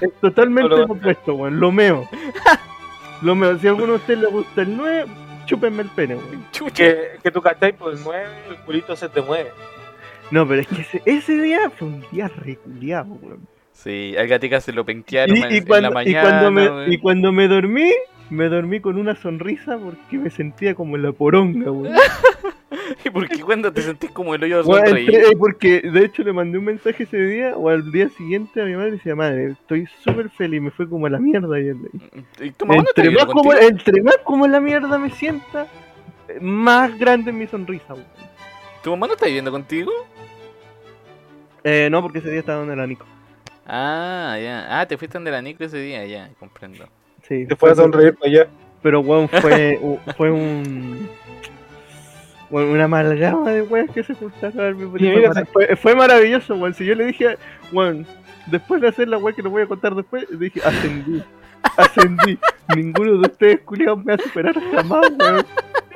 es 0.00 0.12
totalmente 0.20 0.74
opuesto, 0.74 1.34
weón. 1.34 1.60
Lo 1.60 1.70
meo. 1.72 2.08
Lo 3.22 3.34
meo. 3.36 3.56
Si 3.58 3.66
a 3.68 3.70
alguno 3.70 3.92
de 3.92 3.98
ustedes 3.98 4.20
le 4.20 4.26
gusta 4.26 4.62
el 4.62 4.76
9, 4.76 5.04
chúpenme 5.46 5.82
el 5.82 5.88
pene, 5.90 6.16
weón. 6.16 6.44
Que, 6.74 7.18
que 7.22 7.30
tú 7.30 7.40
cachai, 7.42 7.72
pues 7.72 8.00
mueve, 8.00 8.26
el 8.48 8.56
culito 8.58 8.94
se 8.96 9.08
te 9.08 9.20
mueve. 9.20 9.50
No, 10.30 10.46
pero 10.48 10.62
es 10.62 10.66
que 10.68 10.80
ese, 10.82 11.02
ese 11.04 11.40
día 11.42 11.70
fue 11.70 11.88
un 11.88 12.04
día 12.10 12.28
reculeado, 12.28 13.12
weón. 13.20 13.46
Sí, 13.72 14.14
al 14.18 14.28
gatica 14.28 14.60
se 14.60 14.72
lo 14.72 14.84
pentearon 14.84 15.36
Y, 15.36 15.40
en, 15.42 15.52
y 15.52 15.56
en 15.58 15.64
cuando, 15.66 15.90
la 15.90 16.02
y, 16.02 16.06
mañana. 16.06 16.28
cuando 16.28 16.50
me, 16.50 16.68
weón. 16.70 16.92
y 16.92 16.98
cuando 16.98 17.32
me 17.32 17.48
dormí, 17.48 17.90
me 18.30 18.48
dormí 18.48 18.80
con 18.80 18.98
una 18.98 19.14
sonrisa 19.16 19.78
porque 19.78 20.18
me 20.18 20.30
sentía 20.30 20.74
como 20.74 20.96
en 20.96 21.02
la 21.02 21.12
poronga, 21.12 21.70
weón. 21.70 21.94
¿Y 23.04 23.10
por 23.10 23.28
qué 23.28 23.40
cuando 23.42 23.72
te 23.72 23.82
sentís 23.82 24.10
como 24.10 24.34
el 24.34 24.42
hoyo 24.44 24.58
de 24.58 24.62
Bueno, 24.64 24.86
sonreír? 24.86 25.14
entre- 25.14 25.28
eh, 25.28 25.36
porque 25.38 25.80
de 25.82 26.04
hecho 26.04 26.22
le 26.22 26.32
mandé 26.32 26.58
un 26.58 26.64
mensaje 26.64 27.04
ese 27.04 27.16
día 27.18 27.56
o 27.56 27.68
al 27.68 27.90
día 27.92 28.08
siguiente 28.10 28.60
a 28.62 28.64
mi 28.64 28.74
madre 28.74 28.88
y 28.88 28.92
decía, 28.92 29.14
madre, 29.14 29.52
estoy 29.52 29.86
súper 30.04 30.30
feliz, 30.30 30.60
me 30.62 30.70
fue 30.70 30.88
como 30.88 31.06
a 31.06 31.10
la 31.10 31.18
mierda 31.18 31.56
ayer. 31.56 31.76
le 31.76 31.88
dije. 31.92 32.10
¿Y 32.40 32.50
tu 32.52 32.66
mamá 32.66 32.82
no 32.82 32.88
está 32.88 33.02
Entre 33.02 33.16
más, 33.16 33.26
como, 33.32 33.52
entre 33.54 34.02
más 34.02 34.16
como 34.24 34.46
la 34.46 34.60
mierda 34.60 34.98
me 34.98 35.10
sienta, 35.10 35.66
más 36.40 36.98
grande 36.98 37.30
es 37.30 37.36
mi 37.36 37.46
sonrisa. 37.46 37.94
¿Tu 38.82 38.90
mamá 38.90 39.06
no 39.06 39.12
está 39.14 39.26
viviendo 39.26 39.50
contigo? 39.50 39.92
Eh, 41.64 41.88
no, 41.90 42.02
porque 42.02 42.18
ese 42.18 42.30
día 42.30 42.40
estaba 42.40 42.58
donde 42.58 42.74
la 42.76 42.86
Nico. 42.86 43.06
Ah, 43.66 44.36
ya. 44.42 44.80
Ah, 44.80 44.86
te 44.86 44.98
fuiste 44.98 45.16
donde 45.18 45.30
la 45.30 45.40
Nico 45.40 45.62
ese 45.62 45.78
día, 45.78 46.04
ya, 46.06 46.30
comprendo. 46.40 46.88
Sí, 47.28 47.46
Te 47.46 47.54
fue 47.54 47.70
a 47.70 47.74
sonreír 47.74 48.14
para 48.16 48.30
allá. 48.30 48.48
Pero 48.82 49.00
weón, 49.00 49.28
fue, 49.28 49.78
u- 49.82 50.00
fue 50.16 50.30
un... 50.32 51.08
una 52.52 52.84
amalgama 52.84 53.50
de 53.50 53.62
weas 53.62 53.90
que 53.90 54.02
se 54.04 54.14
juntaron. 54.14 54.78
Y 54.98 55.02
mira, 55.08 55.32
fue, 55.32 55.44
fue- 55.66 55.76
fue 55.76 55.94
maravilloso, 55.94 56.54
weón. 56.54 56.74
Si 56.74 56.84
yo 56.84 56.94
le 56.94 57.06
dije, 57.06 57.36
weón, 57.72 58.06
después 58.46 58.80
de 58.82 58.88
hacer 58.88 59.08
la 59.08 59.18
wea 59.18 59.34
que 59.34 59.42
lo 59.42 59.50
voy 59.50 59.62
a 59.62 59.66
contar 59.66 59.94
después, 59.94 60.28
le 60.30 60.36
dije, 60.36 60.60
ascendí. 60.64 61.22
Ascendí. 61.76 62.38
Ninguno 62.76 63.12
de 63.12 63.18
ustedes, 63.28 63.60
culiados, 63.60 64.04
me 64.04 64.16
va 64.16 64.22
a 64.22 64.26
superar 64.26 64.54
jamás, 64.74 65.10
weón. 65.18 65.46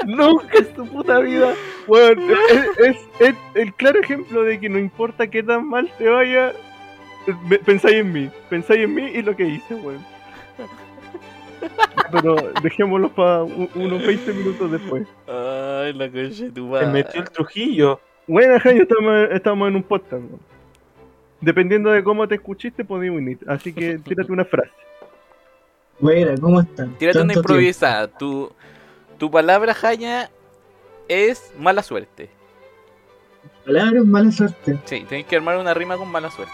Nunca 0.07 0.59
en 0.59 0.77
su 0.77 0.87
puta 0.87 1.19
vida. 1.21 1.55
Weón, 1.87 2.19
es, 2.31 2.79
es- 2.87 2.97
es 3.21 3.35
el 3.55 3.75
claro 3.75 4.01
ejemplo 4.01 4.43
de 4.43 4.59
que 4.61 4.69
no 4.69 4.79
importa 4.79 5.27
qué 5.27 5.43
tan 5.43 5.69
mal 5.69 5.91
te 5.99 6.09
vaya, 6.09 6.53
pensáis 7.65 7.97
en 7.97 8.13
mí. 8.13 8.31
Pensáis 8.49 8.85
en 8.85 8.95
mí 8.95 9.03
y 9.15 9.23
lo 9.23 9.35
que 9.37 9.45
hice, 9.47 9.75
weón. 9.75 10.05
Pero 12.13 12.37
dejémoslo 12.63 13.13
para 13.15 13.43
unos 13.43 14.07
20 14.07 14.33
minutos 14.33 14.71
después. 14.71 15.07
Ay, 15.27 15.93
la 15.93 16.07
coche 16.09 16.45
de 16.45 16.51
tu 16.51 16.65
Se 16.65 16.71
madre. 16.71 16.87
metió 16.89 17.21
el 17.21 17.31
Trujillo. 17.31 18.01
Bueno, 18.27 18.59
Jaime, 18.61 18.83
estamos, 18.83 19.29
estamos 19.33 19.69
en 19.69 19.77
un 19.77 19.83
podcast. 19.83 20.23
Dependiendo 21.41 21.91
de 21.91 22.03
cómo 22.03 22.27
te 22.27 22.37
escuchiste, 22.37 22.85
podés 22.85 23.11
unir. 23.11 23.39
Así 23.47 23.73
que 23.73 23.99
tírate 24.05 24.33
una 24.33 24.45
frase. 24.45 24.71
Buena, 25.99 26.35
¿cómo 26.41 26.61
están? 26.61 26.95
Tírate 26.99 27.21
una 27.21 27.35
improvisada. 27.35 28.09
Tu, 28.09 28.51
tu 29.19 29.31
palabra, 29.31 29.75
Jaya, 29.75 30.31
es 31.09 31.53
mala 31.59 31.83
suerte. 31.83 32.29
Palabras, 33.65 34.05
mala 34.05 34.31
suerte. 34.31 34.79
Sí, 34.85 35.05
tenés 35.09 35.27
que 35.27 35.37
armar 35.37 35.57
una 35.59 35.75
rima 35.75 35.97
con 35.97 36.11
mala 36.11 36.31
suerte. 36.31 36.53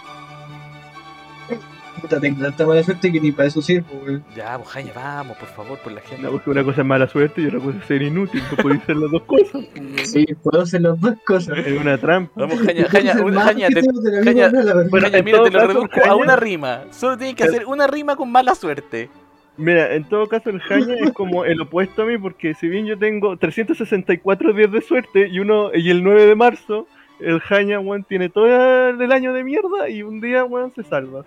Puta, 2.02 2.20
tengo 2.20 2.42
tanta 2.42 2.66
mala 2.66 2.82
suerte 2.82 3.10
que 3.12 3.20
ni 3.20 3.30
para 3.32 3.48
eso 3.48 3.62
sirvo, 3.62 3.86
weón. 4.04 4.24
Ya, 4.36 4.56
pues 4.58 4.68
Jaya, 4.70 4.92
vamos, 4.94 5.36
por 5.38 5.48
favor, 5.48 5.78
por 5.78 5.92
la 5.92 6.00
gente. 6.00 6.22
No, 6.22 6.32
porque 6.32 6.50
una 6.50 6.64
cosa 6.64 6.80
es 6.82 6.86
mala 6.86 7.06
suerte 7.08 7.40
y 7.40 7.46
otra 7.46 7.60
cosa 7.60 7.78
es 7.78 7.84
ser 7.86 8.02
inútil. 8.02 8.42
No 8.50 8.56
podéis 8.56 8.82
ser 8.82 8.96
las 8.96 9.10
dos 9.10 9.22
cosas. 9.22 9.62
Sí, 10.04 10.26
puedo 10.42 10.62
hacer 10.62 10.80
las 10.82 11.00
dos 11.00 11.14
cosas. 11.24 11.56
Es 11.58 11.80
una 11.80 11.96
trampa. 11.96 12.32
Vamos, 12.34 12.58
Jaña, 12.60 12.88
Jaña, 12.88 13.14
Jaña, 13.14 13.68
te, 13.68 13.80
Jaña- 14.24 14.50
Bueno, 14.90 15.06
Jaña, 15.10 15.22
mira, 15.22 15.42
te 15.44 15.50
lo 15.50 15.66
reduzco 15.68 16.00
a 16.00 16.08
Jaña- 16.08 16.16
una 16.16 16.36
rima. 16.36 16.82
Solo 16.90 17.16
tienes 17.16 17.36
que 17.36 17.44
hacer 17.44 17.64
una 17.66 17.86
rima 17.86 18.16
con 18.16 18.30
mala 18.30 18.54
suerte. 18.54 19.08
Mira, 19.56 19.94
en 19.94 20.04
todo 20.08 20.26
caso, 20.28 20.50
el 20.50 20.60
Jaña 20.60 20.94
es 21.04 21.12
como 21.12 21.44
el 21.44 21.60
opuesto 21.60 22.02
a 22.02 22.06
mí, 22.06 22.18
porque 22.18 22.54
si 22.54 22.68
bien 22.68 22.86
yo 22.86 22.98
tengo 22.98 23.36
364 23.36 24.52
días 24.54 24.72
de 24.72 24.80
suerte 24.80 25.28
y 25.28 25.38
uno 25.38 25.70
y 25.74 25.90
el 25.90 26.02
9 26.02 26.26
de 26.26 26.34
marzo, 26.34 26.86
el 27.24 27.40
Jaña, 27.40 27.80
weón, 27.80 28.04
tiene 28.04 28.28
todo 28.28 28.46
el 28.90 29.12
año 29.12 29.32
de 29.32 29.44
mierda 29.44 29.88
y 29.88 30.02
un 30.02 30.20
día, 30.20 30.44
weón, 30.44 30.72
se 30.74 30.82
salva. 30.82 31.24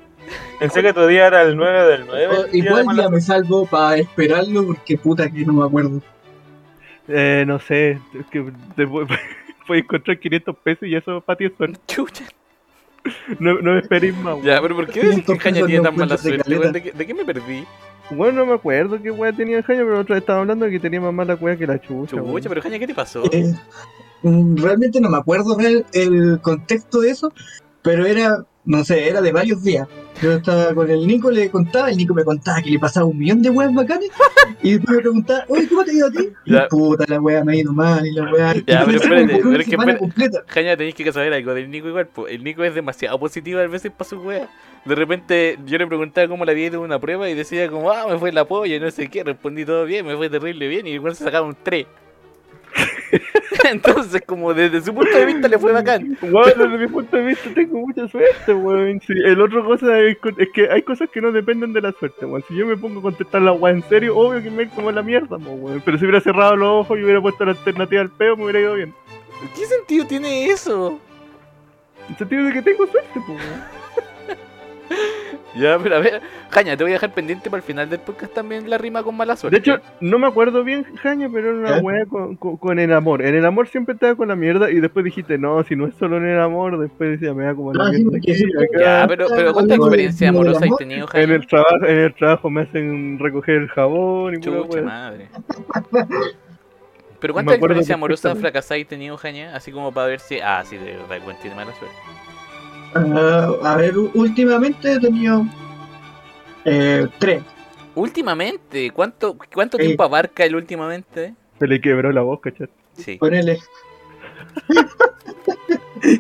Pensé 0.60 0.82
que 0.82 0.94
tu 0.94 1.06
día 1.08 1.28
era 1.28 1.42
el 1.44 1.56
9 1.56 1.84
del 1.90 2.06
9. 2.06 2.28
O- 2.28 2.46
el 2.46 2.52
día 2.52 2.62
de 2.76 2.82
Igual 2.82 2.98
ya 2.98 3.10
me 3.10 3.22
salvo 3.22 3.66
para 3.66 3.98
esperarlo 3.98 4.66
porque 4.68 4.98
puta 4.98 5.30
que 5.30 5.46
no 5.46 5.54
me 5.54 5.66
acuerdo. 5.66 6.02
Eh, 7.08 7.44
no 7.46 7.60
sé, 7.60 8.00
es 8.20 8.26
que 8.32 8.52
te 8.76 8.88
pu- 8.88 9.08
puedes 9.68 9.84
encontrar 9.84 10.18
500 10.20 10.56
pesos 10.58 10.88
y 10.88 10.96
eso 10.96 11.22
para 11.22 11.38
ti 11.38 11.46
es 11.46 11.54
suerte. 11.56 11.80
Chucha. 11.88 12.26
No, 13.40 13.54
no 13.62 13.74
me 13.74 13.80
esperéis 13.80 14.16
más, 14.18 14.34
weón. 14.36 14.46
Ya, 14.46 14.60
pero 14.62 14.76
¿por 14.76 14.88
qué 14.88 15.00
decís 15.02 15.18
que 15.18 15.38
500 15.38 15.44
Jaña 15.44 15.66
tiene 15.68 15.84
tan 15.84 15.96
mala 15.96 16.16
de 16.16 16.22
suerte? 16.22 16.58
weón? 16.60 16.72
¿De 16.74 16.82
qué, 16.84 16.92
de 16.92 17.06
qué 17.06 17.14
me 17.14 17.24
perdí? 17.26 17.64
Bueno, 18.10 18.40
no 18.40 18.46
me 18.48 18.54
acuerdo 18.54 19.02
qué 19.02 19.10
weá 19.12 19.32
tenía 19.34 19.62
Jaña, 19.64 19.82
pero 19.84 20.00
otra 20.00 20.16
vez 20.16 20.22
estaba 20.22 20.40
hablando 20.42 20.66
de 20.66 20.72
que 20.72 20.80
tenía 20.80 21.02
más 21.02 21.14
mala 21.14 21.36
weá 21.36 21.56
que 21.58 21.68
la 21.68 21.80
chucha. 21.80 22.16
weón. 22.16 22.34
Chucha, 22.36 22.50
pero 22.50 22.62
Jaña, 22.62 22.80
¿qué 22.80 22.88
te 22.88 22.94
pasó? 22.96 23.24
Mm, 24.26 24.58
realmente 24.58 25.00
no 25.00 25.10
me 25.10 25.18
acuerdo 25.18 25.56
el 25.60 26.40
contexto 26.42 27.02
de 27.02 27.12
eso, 27.12 27.32
pero 27.84 28.08
era, 28.08 28.44
no 28.66 28.84
sé, 28.84 29.08
era 29.08 29.22
de 29.22 29.32
varios 29.32 29.64
días. 29.64 29.88
Yo 30.20 30.32
estaba 30.32 30.74
con 30.74 30.90
el 30.90 31.06
Nico, 31.06 31.30
le 31.30 31.52
contaba, 31.52 31.92
el 31.92 31.98
Nico 31.98 32.16
me 32.16 32.24
contaba 32.24 32.60
que 32.60 32.72
le 32.72 32.80
pasaba 32.80 33.06
un 33.06 33.20
millón 33.20 33.44
de 33.44 33.52
weas 33.52 33.72
bacanes, 33.72 34.10
y 34.64 34.74
después 34.74 34.96
me 34.96 35.02
preguntaba, 35.04 35.46
oye, 35.48 35.68
¿cómo 35.68 35.84
te 35.84 35.92
ha 35.92 35.94
ido 35.94 36.08
a 36.08 36.12
ti? 36.12 36.30
Ya. 36.48 36.68
puta, 36.68 37.06
la 37.08 37.22
wea 37.22 37.44
me 37.44 37.54
ha 37.54 37.56
ido 37.58 37.72
mal, 37.72 38.04
y 38.04 38.14
la 38.14 38.32
wea... 38.32 38.56
Ya, 38.66 38.84
pero 38.84 38.98
espérate, 39.04 39.40
pero 39.44 39.60
es 39.60 39.68
que 39.68 39.76
espérate. 39.76 40.00
completa. 40.00 40.44
Jaña, 40.48 40.76
tenéis 40.76 40.96
que 40.96 41.12
saber 41.12 41.34
algo 41.34 41.54
del 41.54 41.70
Nico 41.70 41.88
igual. 41.88 42.08
po. 42.08 42.28
El 42.28 42.44
Nico 42.44 42.64
es 42.64 42.74
demasiado 42.74 43.20
positivo 43.20 43.60
a 43.60 43.68
veces 43.68 43.92
para 43.92 44.10
su 44.10 44.18
wea. 44.18 44.50
De 44.86 44.96
repente 44.96 45.60
yo 45.68 45.78
le 45.78 45.86
preguntaba 45.86 46.28
cómo 46.28 46.46
le 46.46 46.52
había 46.52 46.68
ido 46.68 46.82
una 46.82 46.98
prueba 46.98 47.30
y 47.30 47.36
decía 47.36 47.70
como, 47.70 47.92
ah, 47.92 48.08
me 48.10 48.18
fue 48.18 48.32
la 48.32 48.46
polla, 48.46 48.80
no 48.80 48.90
sé 48.90 49.08
qué, 49.08 49.24
respondí 49.24 49.66
todo 49.66 49.86
bien, 49.86 50.06
me 50.06 50.16
fue 50.16 50.30
terrible 50.32 50.68
bien 50.68 50.88
y 50.88 50.92
igual 50.92 51.16
se 51.16 51.24
sacaba 51.24 51.46
un 51.46 51.58
3. 51.62 51.86
Entonces, 53.72 54.22
como 54.26 54.54
desde 54.54 54.82
su 54.82 54.94
punto 54.94 55.18
de 55.18 55.26
vista 55.26 55.48
le 55.48 55.58
fue 55.58 55.72
bacán. 55.72 56.18
Weón, 56.22 56.54
desde 56.58 56.78
mi 56.78 56.88
punto 56.88 57.18
de 57.18 57.24
vista 57.24 57.50
tengo 57.54 57.80
mucha 57.80 58.08
suerte, 58.08 58.54
weón. 58.54 59.00
Sí, 59.02 59.14
el 59.26 59.42
otro 59.42 59.66
cosa 59.66 60.00
es, 60.00 60.18
que 60.54 60.70
hay 60.70 60.82
cosas 60.82 61.10
que 61.10 61.22
no 61.22 61.32
dependen 61.32 61.74
de 61.74 61.82
la 61.82 61.92
suerte, 61.94 62.26
weón. 62.26 62.44
Si 62.48 62.56
yo 62.56 62.66
me 62.66 62.78
pongo 62.78 63.00
a 63.00 63.04
contestar 63.04 63.42
la 63.42 63.52
weá 63.52 63.74
en 63.74 63.84
serio, 63.84 64.18
obvio 64.18 64.42
que 64.42 64.52
me 64.52 64.70
como 64.70 64.92
la 64.92 65.02
mierda, 65.02 65.38
weón. 65.38 65.82
Pero 65.84 65.98
si 65.98 66.06
hubiera 66.06 66.22
cerrado 66.22 66.56
los 66.56 66.86
ojos 66.86 66.98
y 66.98 67.04
hubiera 67.04 67.22
puesto 67.22 67.46
la 67.46 67.52
alternativa 67.52 68.02
al 68.02 68.10
peo, 68.10 68.36
me 68.36 68.44
hubiera 68.44 68.60
ido 68.62 68.74
bien. 68.76 68.94
¿Qué 69.56 69.66
sentido 69.66 70.06
tiene 70.06 70.48
eso? 70.48 71.00
El 72.10 72.18
sentido 72.18 72.46
de 72.46 72.54
que 72.54 72.62
tengo 72.62 72.86
suerte, 72.88 73.20
weón. 73.28 73.75
Ya, 75.56 75.80
pero 75.82 75.96
a 75.96 76.00
ver, 76.00 76.22
Jaña, 76.50 76.76
te 76.76 76.84
voy 76.84 76.92
a 76.92 76.96
dejar 76.96 77.14
pendiente 77.14 77.50
para 77.50 77.60
el 77.62 77.64
final 77.66 77.90
del 77.90 78.02
podcast 78.02 78.34
también 78.34 78.70
la 78.70 78.78
rima 78.78 79.04
con 79.04 79.16
mala 79.16 79.38
suerte. 79.38 79.58
De 79.58 79.62
hecho, 79.62 79.82
no 80.02 80.20
me 80.20 80.28
acuerdo 80.28 80.66
bien, 80.66 80.84
Jaña, 80.98 81.30
pero 81.32 81.52
era 81.66 81.78
una 81.80 82.02
¿Eh? 82.02 82.06
con, 82.10 82.36
con, 82.36 82.58
con 82.58 82.78
el 82.78 82.92
amor. 82.92 83.22
En 83.22 83.36
el 83.36 83.46
amor 83.46 83.70
siempre 83.70 83.94
estaba 83.94 84.16
con 84.16 84.28
la 84.28 84.36
mierda 84.36 84.70
y 84.70 84.82
después 84.82 85.06
dijiste, 85.06 85.38
no, 85.38 85.64
si 85.64 85.78
no 85.78 85.88
es 85.88 85.96
solo 85.96 86.18
en 86.18 86.28
el 86.28 86.42
amor, 86.42 86.78
después 86.78 87.12
decía, 87.12 87.34
me 87.34 87.46
da 87.46 87.56
como 87.56 87.72
la 87.72 87.86
Ah, 87.86 87.90
mierda. 87.92 88.20
sí, 88.22 88.46
ya, 88.78 89.06
pero, 89.08 89.28
pero 89.34 89.54
¿cuánta 89.54 89.76
experiencia 89.76 90.28
amorosa 90.28 90.66
has 90.70 90.78
tenido, 90.78 91.04
En 91.04 91.08
Jaña? 91.08 91.36
el 91.36 91.48
trabajo, 91.48 91.86
en 91.86 91.98
el 92.00 92.14
trabajo 92.16 92.50
me 92.50 92.62
hacen 92.64 93.18
recoger 93.20 93.56
el 93.56 93.70
jabón 93.70 94.36
y 94.36 94.40
Chucha 94.42 94.82
madre. 94.82 95.30
Pero 97.22 97.34
¿cuánta 97.34 97.56
experiencia 97.56 97.96
amorosa 97.96 98.36
fracasáis 98.36 98.86
tenido, 98.88 99.16
Jaña? 99.16 99.56
Así 99.56 99.72
como 99.72 99.94
para 99.94 100.08
ver 100.08 100.20
si. 100.20 100.40
Ah, 100.42 100.64
sí, 100.66 100.76
de 100.76 100.98
verdad, 100.98 101.38
tiene 101.42 101.56
mala 101.56 101.74
suerte. 101.76 101.96
Ah, 102.96 103.52
a 103.62 103.76
ver, 103.76 103.98
últimamente 103.98 104.94
he 104.94 105.00
tenido 105.00 105.46
eh, 106.64 107.06
tres. 107.20 107.44
Últimamente, 107.94 108.92
¿cuánto, 108.92 109.38
cuánto 109.54 109.78
tiempo 109.78 110.04
abarca 110.04 110.46
el 110.46 110.56
últimamente? 110.56 111.36
Se 111.60 111.68
le 111.68 111.82
quebró 111.82 112.12
la 112.12 112.22
voz, 112.22 112.40
cachai. 112.40 112.70
Sí. 112.94 113.18
Ponele. 113.18 113.60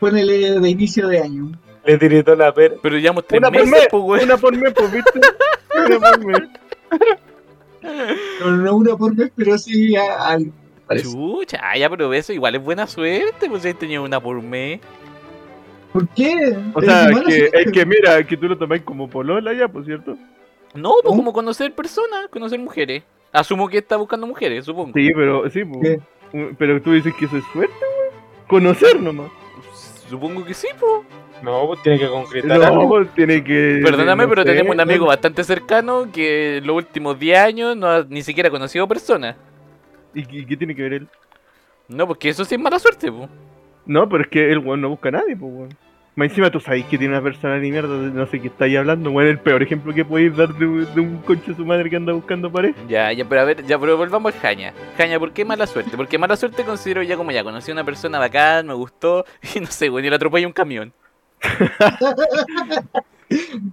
Ponele 0.00 0.60
de 0.60 0.70
inicio 0.70 1.08
de 1.08 1.20
año. 1.20 1.52
Le 1.84 1.98
tiritó 1.98 2.36
la 2.36 2.54
pera. 2.54 2.76
Pero 2.82 2.98
llevamos 2.98 3.26
tres 3.26 3.38
Una 3.38 3.50
por 3.50 3.60
meses, 3.60 3.70
mes, 3.72 3.88
pues, 3.90 4.02
güey. 4.02 4.24
una 4.24 4.36
por 4.36 4.56
mes, 4.56 4.72
pues, 4.74 4.92
¿viste? 4.92 5.20
Una 5.86 5.98
por 6.00 6.24
mes. 6.24 6.42
No, 8.40 8.50
no 8.50 8.76
una 8.76 8.96
por 8.96 9.14
mes, 9.14 9.30
pero 9.36 9.58
sí. 9.58 9.94
Chucha, 11.02 11.76
ya, 11.76 11.90
pero 11.90 12.12
eso 12.12 12.32
igual 12.32 12.54
es 12.54 12.62
buena 12.62 12.86
suerte, 12.86 13.48
pues 13.48 13.62
si 13.62 13.74
tenido 13.74 14.02
una 14.02 14.20
por 14.20 14.40
mes. 14.42 14.80
¿Por 15.96 16.08
qué? 16.08 16.54
O 16.74 16.80
Es 16.80 16.84
sea, 16.84 17.08
mala 17.10 17.24
que, 17.24 17.50
es 17.54 17.72
que 17.72 17.86
mira, 17.86 18.22
que 18.22 18.36
tú 18.36 18.48
lo 18.48 18.58
tomás 18.58 18.82
como 18.82 19.08
polola 19.08 19.54
ya, 19.54 19.66
por 19.66 19.82
cierto. 19.82 20.14
No, 20.74 20.92
pues 21.02 21.16
como 21.16 21.32
conocer 21.32 21.74
personas, 21.74 22.28
conocer 22.28 22.58
mujeres. 22.58 23.02
Asumo 23.32 23.66
que 23.66 23.78
está 23.78 23.96
buscando 23.96 24.26
mujeres, 24.26 24.66
supongo. 24.66 24.92
Sí, 24.94 25.10
pero, 25.14 25.48
sí, 25.48 25.64
pues. 25.64 25.98
¿Qué? 26.32 26.54
Pero 26.58 26.82
tú 26.82 26.92
dices 26.92 27.14
que 27.18 27.24
eso 27.24 27.38
es 27.38 27.44
suerte, 27.50 27.72
weón. 27.80 28.46
Conocer 28.46 29.00
nomás. 29.00 29.30
Supongo 30.10 30.44
que 30.44 30.52
sí, 30.52 30.68
pues. 30.78 31.06
No, 31.42 31.66
pues 31.66 31.82
tiene 31.82 31.98
que 31.98 32.08
concretar 32.08 32.62
algo. 32.62 32.82
No, 32.82 32.88
pues, 32.90 33.08
tiene 33.14 33.42
que. 33.42 33.80
Perdóname, 33.82 34.24
no 34.24 34.28
pero 34.28 34.42
sé, 34.42 34.50
tenemos 34.50 34.74
un 34.74 34.80
amigo 34.80 35.06
bastante 35.06 35.44
cercano 35.44 36.12
que 36.12 36.58
en 36.58 36.66
los 36.66 36.76
últimos 36.76 37.18
10 37.18 37.38
años 37.38 37.74
no 37.74 37.88
ha 37.88 38.04
ni 38.06 38.20
siquiera 38.20 38.50
conocido 38.50 38.86
personas. 38.86 39.34
¿Y 40.12 40.26
qué, 40.26 40.36
y 40.40 40.44
qué 40.44 40.56
tiene 40.58 40.74
que 40.74 40.82
ver 40.82 40.92
él? 40.92 41.08
No, 41.88 42.06
porque 42.06 42.28
eso 42.28 42.44
sí 42.44 42.54
es 42.54 42.60
mala 42.60 42.78
suerte, 42.78 43.10
pues. 43.10 43.30
No, 43.86 44.06
pero 44.08 44.24
es 44.24 44.28
que 44.28 44.50
el 44.50 44.58
weón 44.58 44.80
no 44.80 44.88
busca 44.88 45.08
a 45.08 45.12
nadie, 45.12 45.36
pues, 45.36 45.52
weón. 45.54 45.85
Más 46.16 46.30
encima 46.30 46.50
tú 46.50 46.58
sabes 46.60 46.84
que 46.86 46.96
tiene 46.96 47.12
una 47.12 47.22
persona 47.22 47.54
de 47.56 47.60
mierda, 47.70 47.88
no 47.94 48.26
sé 48.26 48.40
qué 48.40 48.46
estáis 48.48 48.76
hablando, 48.78 49.10
weón. 49.10 49.28
El 49.28 49.38
peor 49.38 49.62
ejemplo 49.62 49.92
que 49.92 50.02
podéis 50.02 50.34
dar 50.34 50.48
de, 50.54 50.66
un- 50.66 50.94
de 50.94 51.00
un 51.02 51.18
conche 51.18 51.54
su 51.54 51.64
madre 51.66 51.90
que 51.90 51.96
anda 51.96 52.14
buscando 52.14 52.50
pareja. 52.50 52.78
Ya, 52.88 53.12
ya, 53.12 53.26
pero 53.28 53.42
a 53.42 53.44
ver, 53.44 53.62
ya, 53.66 53.78
pero 53.78 53.98
volvamos 53.98 54.34
al 54.34 54.40
Jaña. 54.40 54.72
Jaña, 54.96 55.18
¿por 55.18 55.32
qué 55.32 55.44
mala 55.44 55.66
suerte? 55.66 55.94
Porque 55.94 56.16
mala 56.16 56.34
suerte 56.36 56.64
considero 56.64 57.02
ya 57.02 57.18
como 57.18 57.32
ya 57.32 57.44
conocí 57.44 57.70
a 57.70 57.74
una 57.74 57.84
persona 57.84 58.18
bacán, 58.18 58.66
me 58.66 58.72
gustó, 58.72 59.26
y 59.54 59.60
no 59.60 59.66
sé, 59.66 59.90
bueno, 59.90 60.06
y 60.06 60.10
le 60.10 60.16
atropellé 60.16 60.46
un 60.46 60.52
camión. 60.52 60.92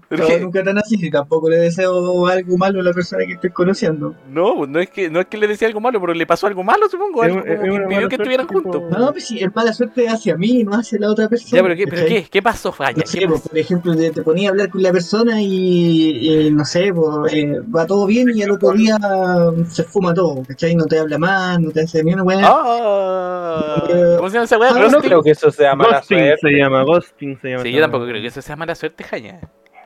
No, 0.09 0.39
nunca 0.39 0.63
tan 0.63 0.77
así, 0.77 0.95
y 0.99 1.11
tampoco 1.11 1.49
le 1.49 1.57
deseo 1.57 2.27
algo 2.27 2.57
malo 2.57 2.79
a 2.79 2.83
la 2.83 2.93
persona 2.93 3.25
que 3.25 3.33
estoy 3.33 3.49
conociendo. 3.51 4.15
no, 4.29 4.55
pues, 4.57 4.69
no 4.69 4.79
es 4.79 4.89
que 4.89 5.09
no 5.09 5.19
es 5.19 5.25
que 5.27 5.37
le 5.37 5.47
decía 5.47 5.67
algo 5.67 5.79
malo, 5.79 5.99
pero 6.01 6.13
le 6.13 6.25
pasó 6.25 6.47
algo 6.47 6.63
malo, 6.63 6.87
supongo, 6.89 7.23
Es 7.23 7.31
algo 7.31 7.45
es 7.45 7.59
como 7.59 7.61
que 7.61 7.83
impidió 7.83 8.09
que 8.09 8.15
estuvieran 8.15 8.47
tipo- 8.47 8.61
juntos. 8.61 8.83
No, 8.97 9.11
pues 9.11 9.25
sí, 9.27 9.39
es 9.39 9.55
mala 9.55 9.73
suerte 9.73 10.07
hacia 10.07 10.35
mí, 10.37 10.63
no 10.63 10.73
hacia 10.75 10.99
la 10.99 11.09
otra 11.11 11.27
persona. 11.29 11.57
Ya, 11.57 11.63
pero 11.63 11.75
¿qué, 11.75 11.87
pero 11.87 12.05
qué, 12.07 12.27
qué 12.29 12.41
pasó, 12.41 12.71
Jaña? 12.71 12.93
No 12.97 13.01
¿Qué 13.03 13.07
sé, 13.07 13.27
pues, 13.27 13.39
pasó? 13.41 13.49
por 13.49 13.57
ejemplo, 13.57 13.95
te, 13.95 14.11
te 14.11 14.21
ponía 14.23 14.49
a 14.49 14.51
hablar 14.51 14.69
con 14.69 14.81
la 14.81 14.91
persona 14.91 15.41
y, 15.41 16.47
y, 16.47 16.51
no 16.51 16.65
sé, 16.65 16.91
pues, 16.93 17.33
eh, 17.33 17.59
va 17.75 17.85
todo 17.85 18.05
bien 18.05 18.29
y 18.33 18.41
al 18.43 18.51
otro 18.51 18.71
día 18.71 18.97
se 19.69 19.83
fuma 19.83 20.13
todo, 20.13 20.43
¿cachai? 20.47 20.75
No 20.75 20.85
te 20.85 20.99
habla 20.99 21.17
más, 21.17 21.59
no 21.59 21.71
te 21.71 21.81
hace 21.81 22.03
ni 22.03 22.13
una 22.13 22.23
weá. 22.23 22.39
Eh, 23.89 24.15
¿Cómo 24.17 24.29
se 24.29 24.33
llama 24.35 24.45
esa 24.45 24.57
weá? 24.57 24.71
ah, 24.73 24.87
no 24.91 24.99
creo 24.99 25.21
que 25.21 25.31
eso 25.31 25.51
sea 25.51 25.75
mala 25.75 25.97
Ghosting 25.99 26.17
suerte. 26.19 26.37
se 26.41 26.49
llama, 26.57 26.83
Ghosting 26.83 27.39
se 27.41 27.49
llama. 27.49 27.63
Sí, 27.63 27.71
yo 27.71 27.81
tampoco 27.81 28.05
creo 28.05 28.21
que 28.21 28.27
eso 28.27 28.41
sea 28.41 28.55
mala 28.55 28.75
suerte, 28.75 29.03
Jaña. 29.03 29.39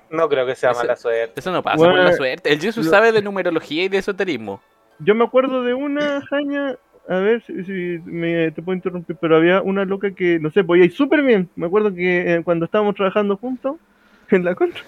No 0.09 0.29
creo 0.29 0.45
que 0.45 0.55
sea 0.55 0.71
Eso- 0.71 0.79
mala 0.81 0.95
suerte. 0.95 1.39
Eso 1.39 1.51
no 1.51 1.61
pasa 1.63 1.77
Bueno, 1.77 1.93
por 1.95 2.03
la 2.03 2.13
suerte. 2.13 2.51
El 2.53 2.59
Jesus 2.59 2.85
lo- 2.85 2.91
sabe 2.91 3.11
de 3.11 3.21
numerología 3.21 3.83
y 3.83 3.89
de 3.89 3.97
esoterismo. 3.97 4.61
Yo 4.99 5.13
me 5.15 5.23
acuerdo 5.25 5.63
de 5.63 5.73
una 5.73 6.21
jaña, 6.21 6.75
a 7.07 7.15
ver 7.17 7.43
si, 7.45 7.63
si 7.65 7.71
me, 8.05 8.51
te 8.51 8.61
puedo 8.61 8.75
interrumpir, 8.75 9.15
pero 9.21 9.37
había 9.37 9.61
una 9.61 9.85
loca 9.85 10.11
que, 10.11 10.39
no 10.39 10.49
sé, 10.51 10.63
podía 10.63 10.85
ir 10.85 10.93
súper 10.93 11.21
bien. 11.21 11.49
Me 11.55 11.67
acuerdo 11.67 11.93
que 11.93 12.33
eh, 12.35 12.41
cuando 12.43 12.65
estábamos 12.65 12.95
trabajando 12.95 13.37
juntos, 13.37 13.75
en 14.31 14.43
la 14.43 14.55
contra, 14.55 14.81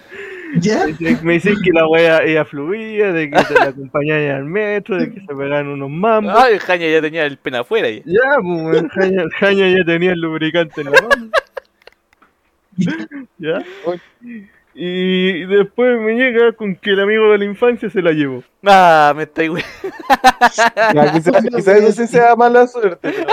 ¿Ya? 0.56 0.84
me 1.22 1.34
dicen 1.34 1.54
que 1.64 1.70
la 1.72 1.86
wea 1.86 2.22
ella 2.24 2.44
fluía, 2.44 3.12
de 3.12 3.30
que 3.30 3.42
te 3.44 3.54
la 3.54 3.64
acompañaban 3.66 4.30
al 4.36 4.44
metro, 4.44 4.98
de 4.98 5.12
que 5.12 5.20
se 5.20 5.26
pegaban 5.28 5.68
unos 5.68 5.88
mambos. 5.88 6.34
Ay, 6.36 6.58
Jaña 6.58 6.88
ya 6.88 7.00
tenía 7.00 7.24
el 7.24 7.38
pena 7.38 7.60
afuera. 7.60 7.88
ya. 7.88 8.02
Ya, 8.04 8.36
pues, 8.42 8.82
Jaña, 8.92 9.22
Jaña 9.38 9.68
ya 9.68 9.84
tenía 9.86 10.12
el 10.12 10.20
lubricante 10.20 10.80
en 10.80 10.90
la 10.90 11.00
mano. 11.02 11.30
¿Ya? 13.38 13.62
Y 14.74 15.44
después 15.46 15.98
me 16.00 16.14
llega 16.14 16.52
con 16.52 16.76
que 16.76 16.90
el 16.90 17.00
amigo 17.00 17.30
de 17.32 17.38
la 17.38 17.44
infancia 17.44 17.90
se 17.90 18.00
la 18.02 18.12
llevó. 18.12 18.42
Ah, 18.64 19.12
me 19.16 19.24
está 19.24 19.46
güey. 19.48 19.62
Quizás 21.54 21.66
eso 21.76 21.92
sí 21.92 22.06
sea 22.06 22.36
mala 22.36 22.66
suerte. 22.66 23.10
pero- 23.12 23.26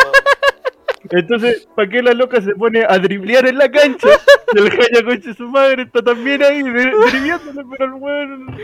Entonces, 1.21 1.67
¿para 1.75 1.87
qué 1.89 2.01
la 2.01 2.11
loca 2.13 2.41
se 2.41 2.53
pone 2.55 2.83
a 2.87 2.97
driblear 2.99 3.47
en 3.47 3.57
la 3.59 3.69
cancha? 3.71 4.09
El 4.55 4.69
Jaña 4.69 5.03
conche 5.05 5.33
su 5.35 5.47
madre 5.47 5.83
está 5.83 6.01
también 6.01 6.43
ahí 6.43 6.61
dri- 6.63 7.11
dribleándole, 7.11 7.63
pero 7.71 7.85
el 7.85 7.93
weón. 7.93 8.57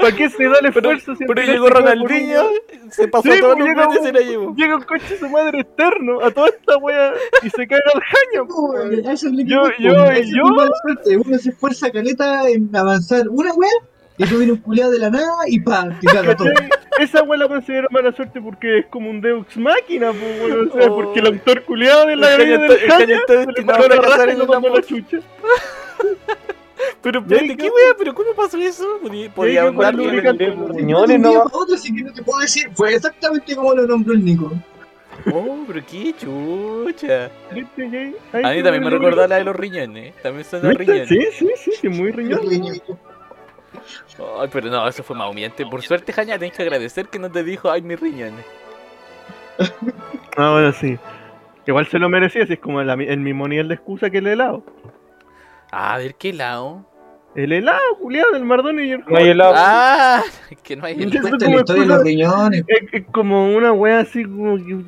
¿Para 0.00 0.16
qué 0.16 0.28
se 0.30 0.44
da 0.44 0.58
el 0.62 0.72
Pero, 0.72 0.92
esfuerzo? 0.92 1.10
al 1.12 1.26
pero 1.26 1.42
llegó 1.42 1.68
Ronaldinho, 1.68 2.42
un- 2.48 2.90
se 2.92 3.08
pasó 3.08 3.30
Sí, 3.32 3.40
todo 3.40 3.54
pues, 3.54 3.66
el 3.66 3.74
mundo 3.76 3.94
y 4.00 4.04
se 4.06 4.12
la 4.12 4.20
llevó. 4.20 4.54
Llega 4.56 4.76
un 4.76 4.82
coche 4.82 5.18
su 5.18 5.28
madre 5.28 5.60
externo 5.60 6.20
a 6.22 6.30
toda 6.30 6.48
esta 6.48 6.76
wea 6.78 7.12
y 7.42 7.50
se 7.50 7.66
caga 7.66 7.82
el 7.94 8.00
Jaña, 8.00 8.46
pues, 8.48 8.58
weón. 8.58 8.92
Eso 9.10 9.26
es 9.28 9.32
lo 9.32 9.38
que 9.38 9.44
Yo- 9.44 9.68
yo- 9.78 10.04
es 10.10 10.28
yo- 10.28 10.44
mi 10.44 10.56
mala 10.56 10.70
suerte. 10.82 11.16
Uno 11.16 11.38
se 11.38 11.50
esfuerza 11.50 11.90
caleta 11.90 12.48
en 12.48 12.74
avanzar 12.74 13.28
una 13.28 13.52
weá 13.52 13.70
y 14.18 14.24
tú 14.24 14.38
vienes 14.38 14.56
un 14.56 14.62
culiado 14.62 14.90
de 14.92 14.98
la 14.98 15.10
nada 15.10 15.34
y 15.46 15.60
pa, 15.60 15.88
te 16.00 16.06
caga 16.06 16.36
todo. 16.36 16.50
Esa 16.98 17.22
wea 17.22 17.38
la 17.38 17.48
considero 17.48 17.88
mala 17.90 18.12
suerte 18.12 18.40
porque 18.40 18.80
es 18.80 18.86
como 18.86 19.08
un 19.10 19.20
Deux 19.20 19.56
Máquina, 19.56 20.12
pues, 20.12 20.40
weón. 20.42 20.68
O 20.68 20.72
sea, 20.78 20.90
Oh. 20.90 20.94
porque 20.96 21.20
el 21.20 21.26
autor 21.28 21.62
culiado 21.64 22.06
de 22.06 22.16
la 22.16 22.36
vida 22.36 22.58
del 22.58 22.72
está 22.72 22.98
se 22.98 23.06
le 23.06 23.14
a 23.16 23.78
la 23.88 23.96
raja 23.96 24.32
y 24.32 24.36
mandó 24.36 24.72
a 24.72 24.76
la 24.76 24.82
chucha. 24.82 25.18
Pero 27.02 27.20
espérate, 27.20 27.56
¿qué 27.56 27.64
wea? 27.64 27.94
¿Pero 27.98 28.14
cómo 28.14 28.34
pasó 28.34 28.58
eso? 28.58 28.86
Podía- 29.34 29.62
andar 29.66 29.94
el 29.94 30.20
bien. 30.36 30.56
pues, 30.58 30.76
Señores, 30.76 31.08
día 31.22 31.32
no. 31.32 31.42
otro, 31.44 31.74
así 31.74 31.94
que 31.94 32.02
no 32.02 32.12
te 32.12 32.22
puedo 32.22 32.40
decir. 32.40 32.68
Fue 32.74 32.94
exactamente 32.94 33.56
como 33.56 33.74
lo 33.74 33.86
nombró 33.86 34.12
el 34.12 34.24
Nico. 34.24 34.52
Oh, 35.32 35.64
pero 35.66 35.84
qué 35.86 36.14
chucha. 36.18 37.26
A 37.50 37.54
mí 37.54 38.62
también 38.62 38.82
me 38.84 38.90
recordó 38.90 39.26
la 39.26 39.36
de 39.36 39.44
los 39.44 39.56
riñones. 39.56 40.14
También 40.22 40.44
son 40.44 40.62
los 40.62 40.74
riñones. 40.74 41.08
Sí, 41.08 41.20
sí, 41.32 41.48
sí, 41.56 41.72
sí, 41.80 41.88
muy 41.88 42.10
riñón. 42.12 42.40
Ay, 44.38 44.48
pero 44.52 44.68
no, 44.70 44.86
eso 44.86 45.02
fue 45.02 45.16
más 45.16 45.30
humillante. 45.30 45.64
Por 45.66 45.82
suerte, 45.82 46.12
Jaña, 46.12 46.38
tenés 46.38 46.54
que 46.56 46.62
agradecer 46.62 47.08
que 47.08 47.18
no 47.18 47.30
te 47.30 47.42
dijo, 47.44 47.70
ay, 47.70 47.82
mis 47.82 47.98
riñones. 47.98 48.44
Ah, 50.36 50.52
bueno, 50.52 50.72
sí. 50.72 50.98
Igual 51.66 51.86
se 51.86 51.98
lo 51.98 52.08
merecía, 52.08 52.46
si 52.46 52.54
es 52.54 52.58
como 52.58 52.80
el, 52.80 52.88
el 52.88 53.20
mismo 53.20 53.46
nivel 53.48 53.68
de 53.68 53.74
excusa 53.74 54.10
que 54.10 54.18
el 54.18 54.26
helado. 54.26 54.64
A 55.70 55.98
ver, 55.98 56.14
¿qué 56.16 56.32
lado? 56.32 56.84
El 57.34 57.52
helado, 57.52 57.80
culiado, 58.00 58.32
del 58.32 58.44
Mardone 58.44 58.86
y 58.86 58.90
el 58.92 59.04
No 59.06 59.16
hay 59.16 59.28
helado. 59.28 59.52
Ah, 59.56 60.22
que 60.62 60.76
no 60.76 60.84
hay 60.84 60.96
Ya. 60.96 61.04
el... 61.04 61.10
Eso 61.16 61.20
Cuenta 61.20 61.44
como 61.46 61.56
la 61.56 61.60
historia 61.62 61.82
de 61.82 61.88
los 61.88 62.02
riñones. 62.02 62.64
Es, 62.66 62.82
es 62.92 63.04
como 63.12 63.54
una 63.54 63.72
wea 63.72 64.00
así 64.00 64.24
como 64.24 64.56
que. 64.56 64.78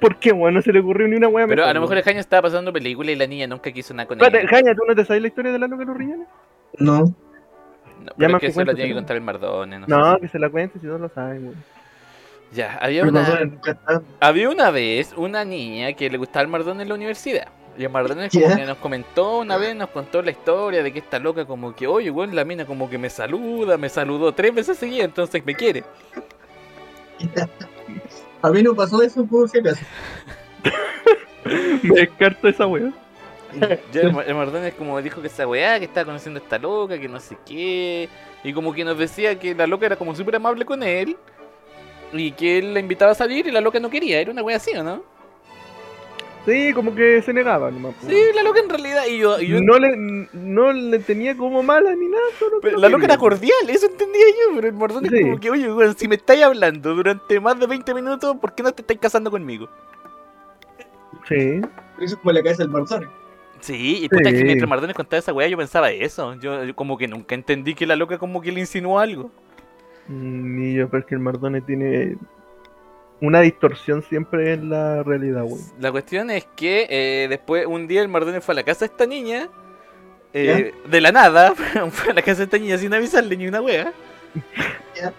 ¿Por 0.00 0.16
qué, 0.16 0.32
weón? 0.32 0.54
No 0.54 0.62
se 0.62 0.72
le 0.72 0.80
ocurrió 0.80 1.08
ni 1.08 1.16
una 1.16 1.28
wea 1.28 1.46
Pero 1.46 1.64
a 1.66 1.74
lo 1.74 1.80
mejor 1.80 1.98
el. 1.98 2.02
Jaña 2.04 2.20
estaba 2.20 2.42
pasando 2.42 2.72
película 2.72 3.10
y 3.10 3.16
la 3.16 3.26
niña 3.26 3.46
nunca 3.46 3.70
quiso 3.70 3.92
nada 3.92 4.06
con 4.06 4.18
ella. 4.18 4.48
Jaña, 4.48 4.74
¿tú 4.74 4.82
no 4.88 4.94
te 4.94 5.04
sabes 5.04 5.20
la 5.22 5.28
historia 5.28 5.52
de 5.52 5.58
la 5.58 5.66
loca 5.66 5.80
de 5.80 5.86
los 5.86 5.96
riñones? 5.96 6.26
No. 6.78 7.00
No, 7.00 7.14
Ya 8.06 8.14
pero 8.16 8.26
es 8.28 8.32
más 8.32 8.40
que 8.40 8.46
eso 8.46 8.54
cuéntaselo. 8.54 8.76
tiene 8.76 8.88
que 8.90 8.94
contar 8.94 9.16
el 9.16 9.22
Mardone. 9.22 9.78
No, 9.80 9.86
No, 9.86 10.14
sé 10.14 10.20
que 10.22 10.28
se 10.28 10.38
la 10.38 10.48
cuente 10.50 10.78
si 10.80 10.86
no 10.86 10.98
lo 10.98 11.08
saben, 11.10 11.44
weón. 11.44 11.64
Ya, 12.52 12.76
había 12.82 13.04
una, 13.04 13.26
había 14.20 14.50
una 14.50 14.70
vez 14.70 15.14
una 15.16 15.44
niña 15.44 15.92
que 15.94 16.10
le 16.10 16.18
gustaba 16.18 16.42
el 16.42 16.48
Mardone 16.48 16.82
en 16.82 16.88
la 16.88 16.94
universidad. 16.94 17.48
Y 17.78 17.84
el 17.84 17.90
Mardone 17.90 18.28
como 18.32 18.54
que 18.54 18.64
nos 18.66 18.78
comentó 18.78 19.38
una 19.38 19.56
vez, 19.56 19.74
nos 19.74 19.90
contó 19.90 20.22
la 20.22 20.30
historia 20.30 20.82
de 20.82 20.92
que 20.92 20.98
esta 21.00 21.18
loca 21.18 21.44
como 21.44 21.74
que, 21.74 21.86
oye, 21.86 22.10
weón, 22.10 22.34
la 22.34 22.44
mina 22.44 22.64
como 22.66 22.88
que 22.90 22.98
me 22.98 23.10
saluda, 23.10 23.78
me 23.78 23.88
saludó 23.88 24.32
tres 24.32 24.54
veces 24.54 24.78
seguidas, 24.78 25.06
entonces 25.06 25.44
me 25.44 25.54
quiere. 25.54 25.84
A 28.42 28.50
mí 28.50 28.62
no 28.62 28.74
pasó 28.74 29.02
eso 29.02 29.24
por 29.24 29.48
si 29.48 29.58
acaso. 29.58 29.84
Me 31.82 32.00
descarto 32.00 32.48
esa 32.48 32.66
Mar- 34.12 34.24
el 34.26 34.34
Mardones 34.34 34.74
como 34.74 35.00
dijo 35.02 35.20
que 35.20 35.26
esa 35.28 35.46
weá, 35.46 35.78
que 35.78 35.84
estaba 35.84 36.06
conociendo 36.06 36.40
a 36.40 36.42
esta 36.42 36.58
loca, 36.58 36.98
que 36.98 37.08
no 37.08 37.20
sé 37.20 37.36
qué. 37.46 38.08
Y 38.42 38.52
como 38.52 38.72
que 38.72 38.84
nos 38.84 38.98
decía 38.98 39.38
que 39.38 39.54
la 39.54 39.66
loca 39.66 39.86
era 39.86 39.96
como 39.96 40.14
súper 40.14 40.36
amable 40.36 40.64
con 40.64 40.82
él. 40.82 41.16
Y 42.12 42.32
que 42.32 42.58
él 42.58 42.74
la 42.74 42.80
invitaba 42.80 43.12
a 43.12 43.14
salir 43.14 43.46
y 43.46 43.50
la 43.50 43.60
loca 43.60 43.78
no 43.80 43.90
quería. 43.90 44.20
Era 44.20 44.30
una 44.32 44.42
weá 44.42 44.56
así, 44.56 44.72
¿o 44.76 44.82
no? 44.82 45.04
Sí, 46.44 46.72
como 46.74 46.92
que 46.94 47.22
se 47.22 47.32
negaba 47.32 47.70
nomás. 47.70 47.94
po. 47.94 48.06
Sí, 48.08 48.16
la 48.34 48.42
loca 48.42 48.58
en 48.60 48.68
realidad. 48.68 49.02
Y 49.08 49.18
yo, 49.18 49.38
y 49.40 49.46
yo- 49.48 49.60
No 49.62 49.78
le, 49.78 49.96
no 50.32 50.72
le 50.72 50.98
tenía 50.98 51.36
como 51.36 51.62
mala 51.62 51.94
ni 51.94 52.06
nada, 52.06 52.22
solo 52.38 52.56
pero 52.60 52.78
la 52.78 52.88
loca 52.88 53.04
era 53.04 53.16
cordial, 53.16 53.68
eso 53.68 53.86
entendía 53.86 54.24
yo. 54.28 54.56
Pero 54.56 54.66
el 54.68 54.74
Mardones 54.74 55.10
Sí. 55.12 55.20
como 55.22 55.38
que, 55.38 55.50
oye, 55.50 55.72
weón, 55.72 55.96
si 55.96 56.08
me 56.08 56.16
estáis 56.16 56.42
hablando 56.42 56.94
durante 56.96 57.38
más 57.38 57.58
de 57.60 57.66
20 57.68 57.94
minutos, 57.94 58.36
¿por 58.40 58.54
qué 58.54 58.62
no 58.64 58.72
te 58.72 58.82
estáis 58.82 58.98
casando 58.98 59.30
conmigo? 59.30 59.68
Sí. 61.28 61.60
Eso 62.00 62.14
es 62.14 62.16
como 62.16 62.32
la 62.32 62.42
cabeza 62.42 62.62
del 62.64 62.72
Marzone. 62.72 63.06
Sí, 63.60 64.00
y 64.04 64.08
puta 64.08 64.30
Sí. 64.30 64.36
que 64.38 64.44
mientras 64.44 64.68
Mardones 64.68 64.96
contaba 64.96 65.18
esa 65.20 65.32
weá 65.32 65.46
yo 65.46 65.56
pensaba 65.56 65.90
eso. 65.92 66.34
Yo, 66.40 66.64
yo 66.64 66.74
como 66.74 66.98
que 66.98 67.06
nunca 67.06 67.36
entendí 67.36 67.74
que 67.76 67.86
la 67.86 67.94
loca 67.94 68.18
como 68.18 68.40
que 68.40 68.50
le 68.50 68.58
insinuó 68.60 68.98
algo. 68.98 69.30
Mm, 70.08 70.58
Ni 70.58 70.74
yo, 70.74 70.88
pero 70.88 71.02
es 71.02 71.06
que 71.06 71.14
el 71.14 71.20
Mardone 71.20 71.60
tiene 71.60 72.16
una 73.22 73.40
distorsión 73.40 74.02
siempre 74.02 74.52
en 74.52 74.68
la 74.68 75.02
realidad, 75.04 75.44
weón. 75.44 75.60
La 75.80 75.92
cuestión 75.92 76.28
es 76.30 76.44
que 76.56 76.86
eh, 76.90 77.28
después, 77.28 77.66
un 77.66 77.86
día 77.86 78.02
el 78.02 78.08
Mardone 78.08 78.40
fue 78.40 78.52
a 78.52 78.56
la 78.56 78.64
casa 78.64 78.80
de 78.80 78.86
esta 78.86 79.06
niña, 79.06 79.48
eh, 80.34 80.74
de 80.86 81.00
la 81.00 81.12
nada, 81.12 81.54
fue 81.90 82.10
a 82.10 82.14
la 82.14 82.22
casa 82.22 82.38
de 82.38 82.44
esta 82.44 82.58
niña 82.58 82.76
sin 82.78 82.92
avisarle 82.92 83.36
ni 83.36 83.46
una 83.46 83.60
wea, 83.62 83.92
Ya. 84.96 85.12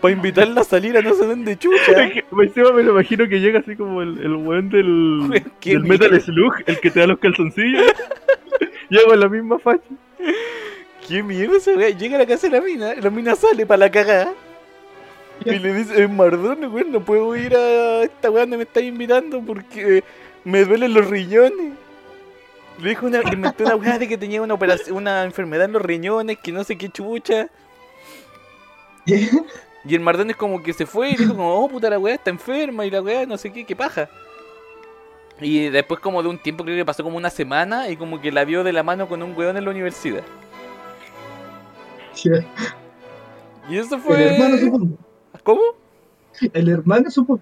para 0.00 0.14
invitarla 0.14 0.60
a 0.60 0.64
salir 0.64 0.96
a 0.96 1.02
no 1.02 1.14
sé 1.14 1.26
dónde 1.26 1.58
chucha. 1.58 2.04
Es 2.04 2.12
que, 2.12 2.24
encima 2.42 2.70
me 2.72 2.84
lo 2.84 2.92
imagino 2.92 3.28
que 3.28 3.40
llega 3.40 3.58
así 3.58 3.74
como 3.74 4.02
el, 4.02 4.18
el 4.18 4.36
weón 4.36 4.70
del, 4.70 5.28
del 5.64 5.84
Metal. 5.84 6.20
Slug, 6.20 6.54
el 6.64 6.78
que 6.78 6.92
te 6.92 7.00
da 7.00 7.08
los 7.08 7.18
calzoncillos. 7.18 7.82
Llega 8.88 9.04
con 9.04 9.20
la 9.20 9.28
misma 9.28 9.58
facha. 9.58 9.82
Qué 11.06 11.22
miedo 11.22 11.56
esa 11.56 11.72
wea. 11.72 11.90
Llega 11.90 12.16
a 12.16 12.20
la 12.20 12.26
casa 12.26 12.48
de 12.48 12.56
la 12.58 12.64
mina, 12.64 12.94
la 12.94 13.10
mina 13.10 13.34
sale 13.34 13.66
para 13.66 13.78
la 13.78 13.90
cagada. 13.90 14.32
Y 15.44 15.58
le 15.58 15.74
dice, 15.74 16.02
eh, 16.02 16.08
Mardone, 16.08 16.66
weón, 16.66 16.92
no 16.92 17.04
puedo 17.04 17.34
ir 17.36 17.54
a 17.54 18.02
esta 18.02 18.30
weá 18.30 18.42
donde 18.42 18.56
me 18.56 18.62
estáis 18.64 18.88
invitando 18.88 19.40
porque 19.40 20.02
me 20.44 20.64
duelen 20.64 20.94
los 20.94 21.06
riñones. 21.08 21.72
Le 22.80 22.88
dijo 22.90 23.06
una, 23.06 23.20
inventó 23.32 23.64
una 23.64 23.76
weá 23.76 23.98
de 23.98 24.08
que 24.08 24.18
tenía 24.18 24.42
una 24.42 24.54
operación, 24.54 24.96
una 24.96 25.24
enfermedad 25.24 25.66
en 25.66 25.72
los 25.72 25.82
riñones, 25.82 26.38
que 26.38 26.52
no 26.52 26.64
sé 26.64 26.76
qué 26.76 26.88
chucha. 26.88 27.48
Y 29.84 29.94
el 29.94 30.00
Mardón 30.00 30.30
es 30.30 30.36
como 30.36 30.62
que 30.62 30.72
se 30.72 30.86
fue 30.86 31.10
y 31.10 31.16
dijo 31.16 31.34
como, 31.34 31.54
oh 31.54 31.68
puta 31.68 31.88
la 31.88 31.98
weá 31.98 32.16
está 32.16 32.30
enferma 32.30 32.84
y 32.84 32.90
la 32.90 33.00
weá 33.00 33.24
no 33.26 33.38
sé 33.38 33.52
qué, 33.52 33.64
qué 33.64 33.74
paja. 33.74 34.08
Y 35.40 35.68
después 35.68 36.00
como 36.00 36.22
de 36.22 36.28
un 36.28 36.38
tiempo, 36.38 36.64
creo 36.64 36.76
que 36.76 36.84
pasó 36.84 37.02
como 37.04 37.16
una 37.16 37.30
semana 37.30 37.88
y 37.88 37.96
como 37.96 38.20
que 38.20 38.32
la 38.32 38.44
vio 38.44 38.64
de 38.64 38.72
la 38.72 38.82
mano 38.82 39.08
con 39.08 39.22
un 39.22 39.36
weón 39.36 39.56
en 39.56 39.64
la 39.64 39.70
universidad. 39.70 40.24
Y 43.68 43.78
eso 43.78 43.98
fue... 43.98 44.16
El 44.16 44.34
hermano 44.34 44.58
supongo. 44.58 45.07
¿Cómo? 45.48 45.62
El 46.52 46.68
hermano 46.68 47.10
supongo. 47.10 47.40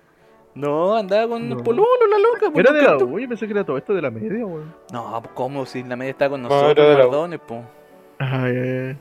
No, 0.55 0.95
andaba 0.95 1.27
con 1.29 1.49
No. 1.49 1.57
la 1.57 2.19
loca. 2.19 2.53
Era 2.55 2.73
de 2.73 2.83
la 2.83 2.97
U, 2.99 3.19
yo 3.19 3.29
pensé 3.29 3.47
que 3.49 3.53
era 3.53 3.65
todo 3.65 3.77
esto 3.79 3.93
de 3.95 4.01
la 4.01 4.13
media, 4.13 4.47
weón. 4.47 4.73
No, 4.93 5.21
pues, 5.21 5.35
¿cómo? 5.35 5.67
Si 5.67 5.83
la 5.83 5.97
media 5.97 6.13
estaba 6.13 6.31
con 6.31 6.43
No, 6.43 6.49
nosotros, 6.49 6.87
U. 6.95 6.99
Mardones, 6.99 7.41
pues. 7.45 7.63
Ay, 8.21 8.57
ay, 8.57 8.69
ay. 8.91 8.97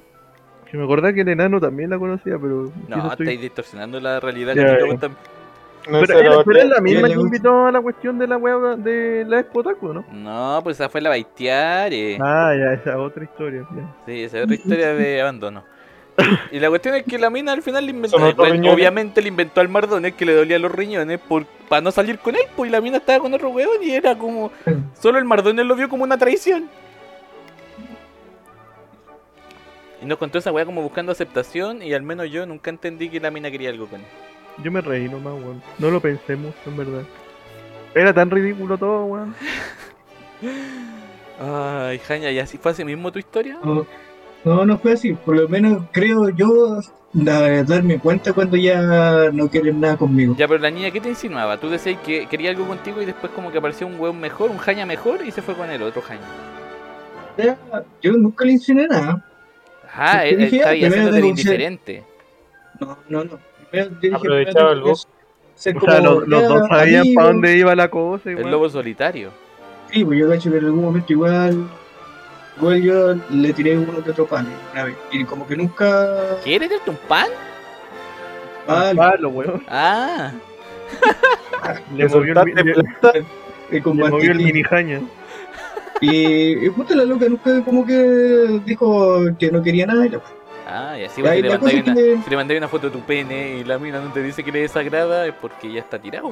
Que 0.72 0.76
me 0.78 0.86
acordaba 0.86 1.14
que 1.14 1.22
el 1.22 1.30
enano 1.30 1.60
también 1.62 1.92
la 1.92 2.00
conocía, 2.00 2.34
pero. 2.42 2.72
No, 2.88 2.96
estoy- 3.12 3.28
estáis 3.28 3.42
distorsionando 3.42 4.00
la 4.00 4.20
realidad. 4.20 4.56
Ya, 4.56 4.76
que 4.76 4.84
gusta- 4.86 5.10
No, 5.10 6.00
Pero, 6.02 6.18
era 6.20 6.44
pero 6.44 6.60
es 6.62 6.66
la 6.68 6.82
misma 6.82 7.08
que 7.08 7.14
invitó 7.14 7.68
a 7.68 7.72
la 7.72 7.80
cuestión 7.80 8.18
de 8.18 8.26
la 8.26 8.38
wea 8.38 8.76
de 8.76 9.24
la 9.28 9.42
Expo 9.42 9.62
¿no? 9.94 10.04
No, 10.12 10.60
pues 10.64 10.80
esa 10.80 10.90
fue 10.90 11.00
la 11.00 11.10
baitear. 11.10 11.94
eh. 11.94 12.18
Ah, 12.20 12.54
ya, 12.58 12.74
esa 12.74 12.90
es 12.90 12.96
otra 12.96 13.24
historia. 13.24 13.68
ya. 13.70 13.96
Sí, 14.08 14.24
esa 14.24 14.40
es 14.40 14.44
otra 14.46 14.56
historia 14.56 14.94
de 14.96 15.22
abandono. 15.22 15.64
Y 16.52 16.60
la 16.60 16.70
cuestión 16.70 16.96
es 16.96 17.04
que 17.04 17.18
la 17.18 17.30
mina 17.30 17.52
al 17.52 17.62
final 17.62 17.86
le 17.86 17.92
inventó. 17.92 18.18
Obviamente 18.18 19.22
le 19.22 19.28
inventó 19.28 19.62
al 19.62 19.70
Mardones 19.70 20.14
que 20.14 20.26
le 20.26 20.34
dolían 20.34 20.62
los 20.62 20.72
riñones 20.72 21.20
por, 21.20 21.46
para 21.68 21.82
no 21.82 21.92
salir 21.92 22.20
con 22.20 22.36
él, 22.36 22.44
pues 22.56 22.70
y 22.70 22.72
la 22.72 22.82
mina 22.82 22.98
estaba 22.98 23.20
con 23.20 23.34
otro 23.34 23.50
weón 23.50 23.84
y 23.84 23.92
era 23.92 24.18
como. 24.18 24.52
Solo 25.00 25.18
el 25.18 25.26
Mardones 25.26 25.66
lo 25.66 25.76
vio 25.76 25.90
como 25.90 26.04
una 26.04 26.18
traición. 26.18 26.70
Y 30.02 30.06
nos 30.06 30.18
contó 30.18 30.38
esa 30.38 30.52
weá 30.52 30.66
como 30.66 30.82
buscando 30.82 31.12
aceptación 31.12 31.82
y 31.82 31.94
al 31.94 32.04
menos 32.04 32.30
yo 32.30 32.46
nunca 32.46 32.70
entendí 32.70 33.10
que 33.10 33.20
la 33.20 33.32
mina 33.32 33.52
quería 33.52 33.70
algo 33.70 33.88
con 33.88 34.02
él. 34.02 34.08
Yo 34.64 34.72
me 34.72 34.82
reí 34.82 35.10
nomás, 35.10 35.34
weón. 35.34 35.62
No 35.80 35.92
lo 35.92 36.00
pensé 36.00 36.36
mucho, 36.36 36.58
en 36.66 36.78
verdad. 36.78 37.04
Era 37.94 38.14
tan 38.14 38.30
ridículo 38.30 38.78
todo, 38.78 39.06
weón. 39.06 39.36
Ay, 41.40 42.00
Jaña, 42.00 42.32
¿y 42.32 42.40
así 42.40 42.58
fue 42.58 42.72
así 42.72 42.86
mismo 42.86 43.12
tu 43.12 43.20
historia? 43.20 43.58
No, 43.64 43.86
no, 44.46 44.66
no 44.66 44.78
fue 44.78 44.94
así. 44.94 45.14
Por 45.14 45.36
lo 45.36 45.50
menos 45.50 45.84
creo 45.92 46.30
yo 46.30 46.80
da- 47.14 47.64
darme 47.64 48.00
cuenta 48.00 48.32
cuando 48.32 48.56
ya 48.58 49.30
no 49.34 49.50
quieren 49.50 49.82
nada 49.82 49.98
conmigo. 49.98 50.36
Ya, 50.38 50.48
pero 50.48 50.60
la 50.60 50.70
niña, 50.72 50.92
¿qué 50.92 51.02
te 51.02 51.10
insinuaba? 51.10 51.58
Tú 51.58 51.70
decías 51.70 52.00
que 52.06 52.28
quería 52.28 52.52
algo 52.52 52.66
contigo 52.68 53.02
y 53.02 53.06
después 53.06 53.32
como 53.34 53.52
que 53.52 53.58
apareció 53.58 53.88
un 53.88 54.00
weón 54.00 54.20
mejor, 54.20 54.52
un 54.52 54.58
Jaña 54.58 54.86
mejor 54.86 55.26
y 55.26 55.32
se 55.32 55.42
fue 55.42 55.56
con 55.56 55.70
el 55.70 55.82
otro 55.82 56.02
Jaña. 56.02 56.22
Ya, 57.38 57.58
Yo 58.02 58.14
nunca 58.14 58.46
le 58.46 58.54
insinué 58.54 58.88
nada. 58.88 59.26
Ah, 59.94 60.26
él, 60.26 60.36
él 60.36 60.40
dije, 60.52 60.58
está 60.58 60.70
ah, 60.70 60.74
haciéndote 60.74 61.12
ser- 61.14 61.26
indiferente. 61.26 62.04
No, 62.80 62.98
no, 63.10 63.24
no. 63.24 63.40
Primero 63.72 64.18
Aprovechaba 64.18 64.72
el 64.74 64.84
ser 65.56 65.78
O 65.78 65.82
sea, 65.82 66.00
los, 66.02 66.28
dos 66.28 66.68
sabían 66.70 67.14
para 67.14 67.28
dónde 67.28 67.58
iba 67.58 67.76
la 67.76 67.90
cosa, 67.90 68.30
y 68.32 68.34
El 68.36 68.52
lobo 68.52 68.70
solitario. 68.70 69.32
Sí, 69.92 70.04
pues 70.04 70.20
yo 70.20 70.30
cacho 70.30 70.52
que 70.52 70.58
en 70.58 70.66
algún 70.66 70.84
momento 70.84 71.14
igual. 71.14 71.68
Igual 72.58 72.82
yo 72.82 73.16
le 73.32 73.54
tiré 73.54 73.78
uno 73.78 74.02
que 74.04 74.12
otro 74.12 74.26
pan 74.26 74.48
una 74.74 74.84
vez. 74.86 74.96
Y 75.12 75.24
como 75.26 75.46
que 75.46 75.56
nunca. 75.58 76.38
¿Quieres 76.44 76.70
darte 76.70 76.90
un 76.90 76.98
pan? 77.08 77.28
Ah, 78.68 78.92
Palo, 78.96 79.30
weón. 79.30 79.64
Ah, 79.68 80.32
Le 81.96 82.08
movió 82.08 82.32
el, 82.32 82.36
soltaste 82.38 82.64
mi- 82.64 82.74
le- 82.74 82.84
plata. 82.84 83.12
eh, 83.18 83.82
movió 83.84 84.06
el 84.06 84.12
mantequilla. 84.12 84.34
mini 84.36 84.64
jaña. 84.64 85.02
Y, 86.02 86.66
y 86.66 86.70
puta 86.72 86.96
la 86.96 87.04
loca 87.06 87.26
nunca 87.30 87.64
como 87.64 87.86
que 87.86 88.62
dijo 88.66 89.26
que 89.38 89.52
no 89.52 89.62
quería 89.62 89.86
nada. 89.86 90.06
Y 90.06 90.10
la- 90.10 90.22
ah, 90.68 90.98
y 90.98 91.04
así 91.06 91.16
si 91.16 91.22
le 91.42 91.50
mandáis 91.50 91.84
una, 91.84 91.94
que- 91.94 92.18
si 92.24 92.30
le 92.30 92.36
mandáis 92.36 92.58
una 92.60 92.68
foto 92.70 92.88
de 92.88 92.94
tu 92.94 93.02
pene 93.02 93.58
y 93.58 93.64
la 93.64 93.78
mina 93.80 94.00
no 94.00 94.12
te 94.14 94.22
dice 94.24 94.44
que 94.44 94.52
le 94.52 94.62
desagrada 94.62 95.26
es 95.28 95.34
porque 95.34 95.72
ya 95.72 95.80
está 95.82 96.00
tirado. 96.00 96.32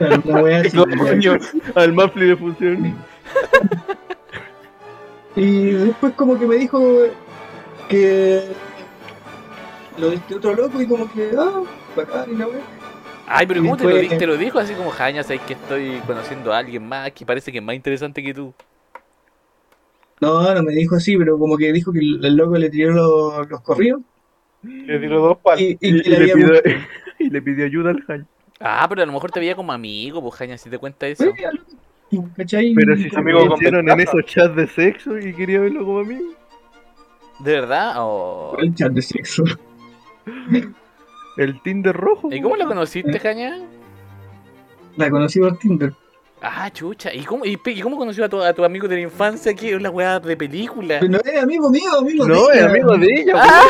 Al 1.74 1.92
Mafli 1.92 2.26
de 2.28 2.36
función. 2.36 2.96
Y 5.36 5.70
después 5.72 6.12
como 6.14 6.38
que 6.38 6.46
me 6.46 6.56
dijo 6.56 6.80
que 7.88 8.44
lo 9.98 10.10
de 10.10 10.16
este 10.16 10.34
otro 10.34 10.54
loco 10.54 10.80
y 10.80 10.86
como 10.86 11.10
que, 11.12 11.30
ah, 11.38 11.62
bacán 11.96 12.32
y 12.32 12.36
la 12.36 12.46
wea. 12.46 12.60
Ay, 13.26 13.46
pero 13.46 13.60
Y 13.60 13.62
¿cómo 13.62 13.76
te 13.76 13.84
lo, 13.84 14.36
te 14.36 14.38
dijo? 14.38 14.58
Así 14.58 14.74
como, 14.74 14.90
Jaña, 14.90 15.22
sabes 15.22 15.42
que 15.42 15.52
estoy 15.52 16.00
conociendo 16.06 16.52
a 16.52 16.58
alguien 16.58 16.86
más 16.86 17.12
que 17.12 17.24
parece 17.24 17.52
que 17.52 17.58
es 17.58 17.64
más 17.64 17.76
interesante 17.76 18.22
que 18.22 18.34
tú. 18.34 18.52
No, 20.20 20.54
no 20.54 20.62
me 20.62 20.72
dijo 20.72 20.96
así, 20.96 21.16
pero 21.16 21.38
como 21.38 21.56
que 21.56 21.72
dijo 21.72 21.92
que 21.92 22.00
el 22.00 22.36
loco 22.36 22.56
le 22.56 22.68
tiró 22.68 22.92
los, 22.92 23.48
los 23.48 23.60
corridos 23.62 24.02
le 24.62 24.98
tiró 24.98 25.20
dos 25.20 25.38
palos. 25.38 25.60
y, 25.60 25.78
y 25.80 26.00
Y, 26.00 26.02
que 26.02 26.10
y 26.10 26.16
le 26.16 26.28
pidió, 26.28 26.52
y 27.18 27.30
le 27.30 27.42
pidió 27.42 27.64
ayuda 27.64 27.90
al 27.90 28.02
jaña. 28.02 28.26
Ah, 28.60 28.86
pero 28.88 29.02
a 29.02 29.06
lo 29.06 29.12
mejor 29.12 29.30
te 29.30 29.40
veía 29.40 29.56
como 29.56 29.72
amigo, 29.72 30.20
pues 30.20 30.34
Jaña, 30.34 30.58
si 30.58 30.68
te 30.68 30.78
cuenta 30.78 31.06
eso. 31.06 31.32
¿Cachai? 32.36 32.74
Pero 32.74 32.96
si 32.96 33.10
se 33.10 33.22
me 33.22 33.32
hicieron 33.54 33.88
en 33.88 34.00
esos 34.00 34.24
chats 34.26 34.56
de 34.56 34.66
sexo 34.66 35.18
y 35.18 35.32
quería 35.34 35.60
verlo 35.60 35.84
como 35.84 36.00
amigo. 36.00 36.34
¿De 37.40 37.52
verdad? 37.52 37.96
El 38.58 38.74
chat 38.74 38.92
de 38.92 39.02
sexo. 39.02 39.44
El 41.36 41.62
Tinder 41.62 41.96
rojo. 41.96 42.28
¿Y 42.32 42.42
cómo 42.42 42.56
lo 42.56 42.66
conociste, 42.66 43.18
Jaña? 43.18 43.58
La 44.96 45.08
conocí 45.08 45.38
por 45.38 45.56
Tinder. 45.58 45.92
Ah, 46.42 46.70
chucha. 46.70 47.12
¿Y 47.14 47.22
cómo, 47.24 47.44
y, 47.44 47.56
cómo 47.80 47.96
conoció 47.96 48.24
a 48.24 48.28
tu, 48.28 48.42
a 48.42 48.52
tu 48.52 48.64
amigo 48.64 48.88
de 48.88 48.96
la 48.96 49.02
infancia? 49.02 49.54
que 49.54 49.74
es 49.74 49.82
la 49.82 49.90
weá 49.90 50.18
de 50.18 50.36
película? 50.36 50.98
Pero 51.00 51.12
no 51.12 51.18
es 51.18 51.42
amigo 51.42 51.70
mío, 51.70 51.98
amigo 51.98 52.26
No, 52.26 52.46
de 52.48 52.58
es 52.58 52.64
amigo 52.64 52.96
de 52.96 53.06
ella, 53.06 53.34
Ah, 53.36 53.64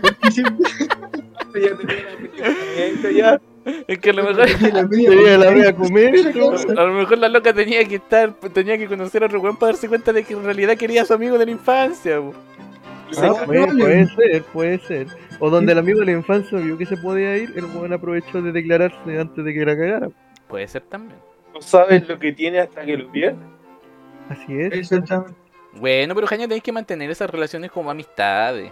Porque 0.00 0.30
siempre 0.30 0.66
Ya 1.54 1.76
tenía 1.76 2.02
la 2.02 2.16
película 2.16 3.10
ya. 3.12 3.40
Es 3.64 3.98
que 3.98 4.10
a 4.10 4.12
lo 4.12 4.24
mejor. 4.24 4.46
la 4.72 4.88
Tenía 4.88 5.68
a 5.68 5.74
comer. 5.74 6.34
Lo 6.34 6.92
mejor 6.92 7.18
la 7.18 7.28
loca 7.28 7.52
tenía 7.52 7.84
que 7.84 7.96
estar, 7.96 8.32
tenía 8.52 8.76
que 8.78 8.86
conocer 8.86 9.22
a 9.22 9.26
otro 9.26 9.40
weón 9.40 9.56
para 9.56 9.72
darse 9.72 9.88
cuenta 9.88 10.12
de 10.12 10.24
que 10.24 10.34
en 10.34 10.44
realidad 10.44 10.76
quería 10.76 11.02
a 11.02 11.04
su 11.04 11.14
amigo 11.14 11.38
de 11.38 11.46
la 11.46 11.52
infancia. 11.52 12.20
po. 12.20 12.34
Ah, 13.18 13.42
puede, 13.46 13.66
puede 13.68 14.06
ser, 14.08 14.42
puede 14.44 14.78
ser. 14.80 15.06
O 15.38 15.50
donde 15.50 15.72
el 15.72 15.78
amigo 15.78 16.00
de 16.00 16.06
la 16.06 16.12
infancia 16.12 16.58
vio 16.58 16.76
que 16.76 16.86
se 16.86 16.96
podía 16.96 17.36
ir, 17.36 17.52
el 17.56 17.64
weón 17.64 17.92
aprovechó 17.92 18.42
de 18.42 18.52
declararse 18.52 19.18
antes 19.18 19.44
de 19.44 19.54
que 19.54 19.64
la 19.64 19.76
cagara. 19.76 20.08
Puede 20.48 20.66
ser 20.68 20.82
también. 20.82 21.18
No 21.52 21.60
sabes 21.60 22.08
lo 22.08 22.18
que 22.18 22.32
tiene 22.32 22.60
hasta 22.60 22.84
que 22.84 22.96
lo 22.96 23.10
pierde. 23.12 23.38
Así 24.28 24.58
es. 24.58 24.72
Exactamente. 24.72 25.34
Bueno, 25.74 26.14
pero 26.14 26.26
Jaña 26.26 26.44
tenéis 26.48 26.62
que 26.62 26.72
mantener 26.72 27.10
esas 27.10 27.30
relaciones 27.30 27.70
como 27.70 27.90
amistades. 27.90 28.70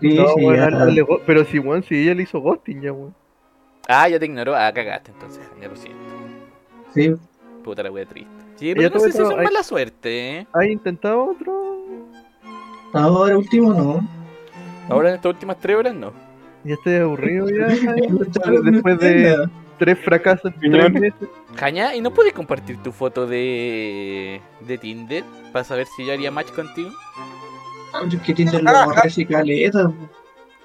Sí, 0.00 0.14
No, 0.14 0.28
sí, 0.28 0.44
weón, 0.44 0.94
ya. 0.94 1.04
pero 1.26 1.44
si 1.44 1.58
weón, 1.58 1.82
si 1.82 2.02
ella 2.02 2.14
le 2.14 2.22
hizo 2.22 2.40
ghosting 2.40 2.80
ya, 2.82 2.92
weón. 2.92 3.14
Ah, 3.88 4.08
ya 4.08 4.18
te 4.18 4.26
ignoró. 4.26 4.54
Ah, 4.54 4.72
cagaste 4.72 5.10
entonces, 5.12 5.40
Jaña, 5.54 5.68
lo 5.68 5.76
siento. 5.76 6.00
Sí. 6.94 7.14
Puta 7.62 7.82
la 7.82 7.90
wea 7.90 8.06
triste. 8.06 8.30
Sí, 8.56 8.74
pero 8.74 8.90
no 8.90 9.00
sé 9.00 9.12
si 9.12 9.22
es 9.22 9.28
mala 9.28 9.62
suerte, 9.62 10.38
¿eh? 10.38 10.46
¿Has 10.52 10.66
intentado 10.66 11.30
otro? 11.30 11.64
Ahora 12.92 13.36
último 13.36 13.72
no. 13.74 14.08
Ahora 14.88 15.08
en 15.08 15.16
estas 15.16 15.32
últimas 15.32 15.58
tres 15.58 15.76
horas 15.76 15.94
no. 15.94 16.12
Ya 16.62 16.74
estoy 16.74 16.96
aburrido 16.96 17.48
ya. 17.48 17.66
Después 18.64 18.98
de 18.98 19.48
tres 19.78 19.98
fracasos 19.98 20.52
en 20.62 20.72
tres 20.72 20.92
meses. 20.92 21.28
Jaña, 21.56 21.94
¿y 21.94 22.00
no 22.00 22.12
puedes 22.12 22.32
compartir 22.32 22.82
tu 22.82 22.92
foto 22.92 23.26
de, 23.26 24.40
de 24.60 24.78
Tinder 24.78 25.24
para 25.52 25.64
saber 25.64 25.86
si 25.86 26.06
yo 26.06 26.12
haría 26.12 26.30
match 26.30 26.52
contigo? 26.52 26.90
Es 28.08 28.20
que 28.22 28.34
Tinder 28.34 28.62
lo 28.62 28.84
borré 28.86 29.00
así 29.04 29.26
caleta. 29.26 29.92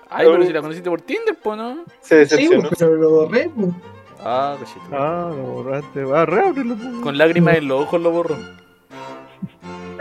Ay, 0.10 0.28
pero 0.30 0.44
si 0.44 0.54
la 0.54 0.62
conociste 0.62 0.90
por 0.90 1.02
Tinder, 1.02 1.36
po, 1.42 1.56
¿no? 1.56 1.84
Se 2.02 2.26
Sí, 2.26 2.36
decepcionó. 2.36 2.70
po, 2.70 2.76
pero 2.78 2.96
lo 2.96 3.10
borré. 3.12 3.50
po. 3.50 3.74
Ah. 4.22 4.58
Ah, 4.92 5.32
lo 5.34 5.44
borraste. 5.44 6.04
Reábrelo. 6.06 6.76
po. 6.76 7.02
Con 7.02 7.18
lágrimas 7.18 7.58
en 7.58 7.68
los 7.68 7.82
ojos 7.84 8.02
lo 8.02 8.12
borró. 8.12 8.36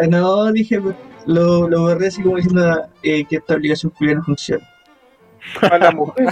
Ah, 0.01 0.07
No, 0.09 0.51
dije, 0.53 0.81
po, 0.81 0.95
lo, 1.27 1.69
lo 1.69 1.83
borré 1.83 2.09
así 2.09 2.23
como 2.23 2.37
diciendo 2.37 2.87
eh, 3.03 3.25
que 3.25 3.37
esta 3.37 3.55
obligación 3.55 3.93
culia 3.97 4.15
no 4.15 4.25
funciona. 4.25 4.67
A 5.63 5.79
la 5.79 5.91
mujer. 5.93 6.27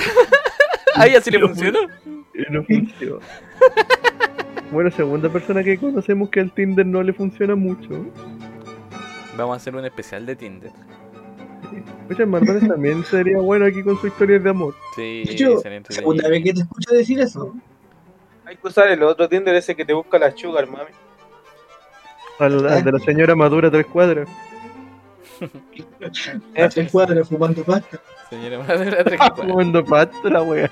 Ay, 0.95 1.15
así 1.15 1.31
le 1.31 1.39
funcionó. 1.41 1.81
Y 2.35 2.53
no 2.53 2.65
funcionó. 2.65 3.19
Bueno, 4.73 4.91
segunda 4.91 5.29
persona 5.29 5.63
que 5.63 5.79
conocemos 5.79 6.29
que 6.31 6.41
al 6.41 6.51
Tinder 6.53 6.85
no 6.87 7.03
le 7.03 7.13
funciona 7.13 7.55
mucho. 7.55 7.89
Vamos 9.37 9.55
a 9.55 9.57
hacer 9.57 9.77
un 9.77 9.85
especial 9.85 10.27
de 10.27 10.35
Tinder. 10.37 10.71
Oye, 12.11 12.27
Mardones 12.27 12.69
también 12.69 13.05
sería 13.05 13.39
bueno 13.39 13.67
aquí 13.67 13.83
con 13.83 13.99
su 14.01 14.07
historia 14.07 14.39
de 14.39 14.51
amor. 14.51 14.75
Sí, 14.95 15.25
segunda 15.89 16.29
vez 16.29 16.45
que 16.45 16.53
te 16.55 16.61
escucho 16.61 16.95
decir 16.95 17.21
eso. 17.21 17.55
Hay 18.45 18.57
que 18.57 18.69
usar 18.69 18.89
el 18.89 19.03
otro 19.03 19.29
Tinder 19.29 19.55
ese 19.57 19.75
que 19.75 19.85
te 19.85 19.93
busca 19.93 20.19
la 20.19 20.31
sugar, 20.37 20.67
mami. 20.69 20.91
Al, 22.39 22.67
al 22.67 22.85
de 22.85 22.93
la 22.93 22.99
señora 23.01 23.35
madura 23.35 23.71
tres 23.71 23.87
cuadras. 23.87 24.29
A 26.57 26.69
tres 26.69 26.91
cuadras 26.91 27.29
fumando 27.29 27.63
pasta. 27.65 27.99
Señora 28.31 28.59
madre, 28.59 28.91
la 28.91 29.05
tres 29.05 29.19
cuadras. 29.19 29.51
Jugando 29.51 29.85
pato 29.85 30.31
la 30.31 30.43
wea. 30.43 30.71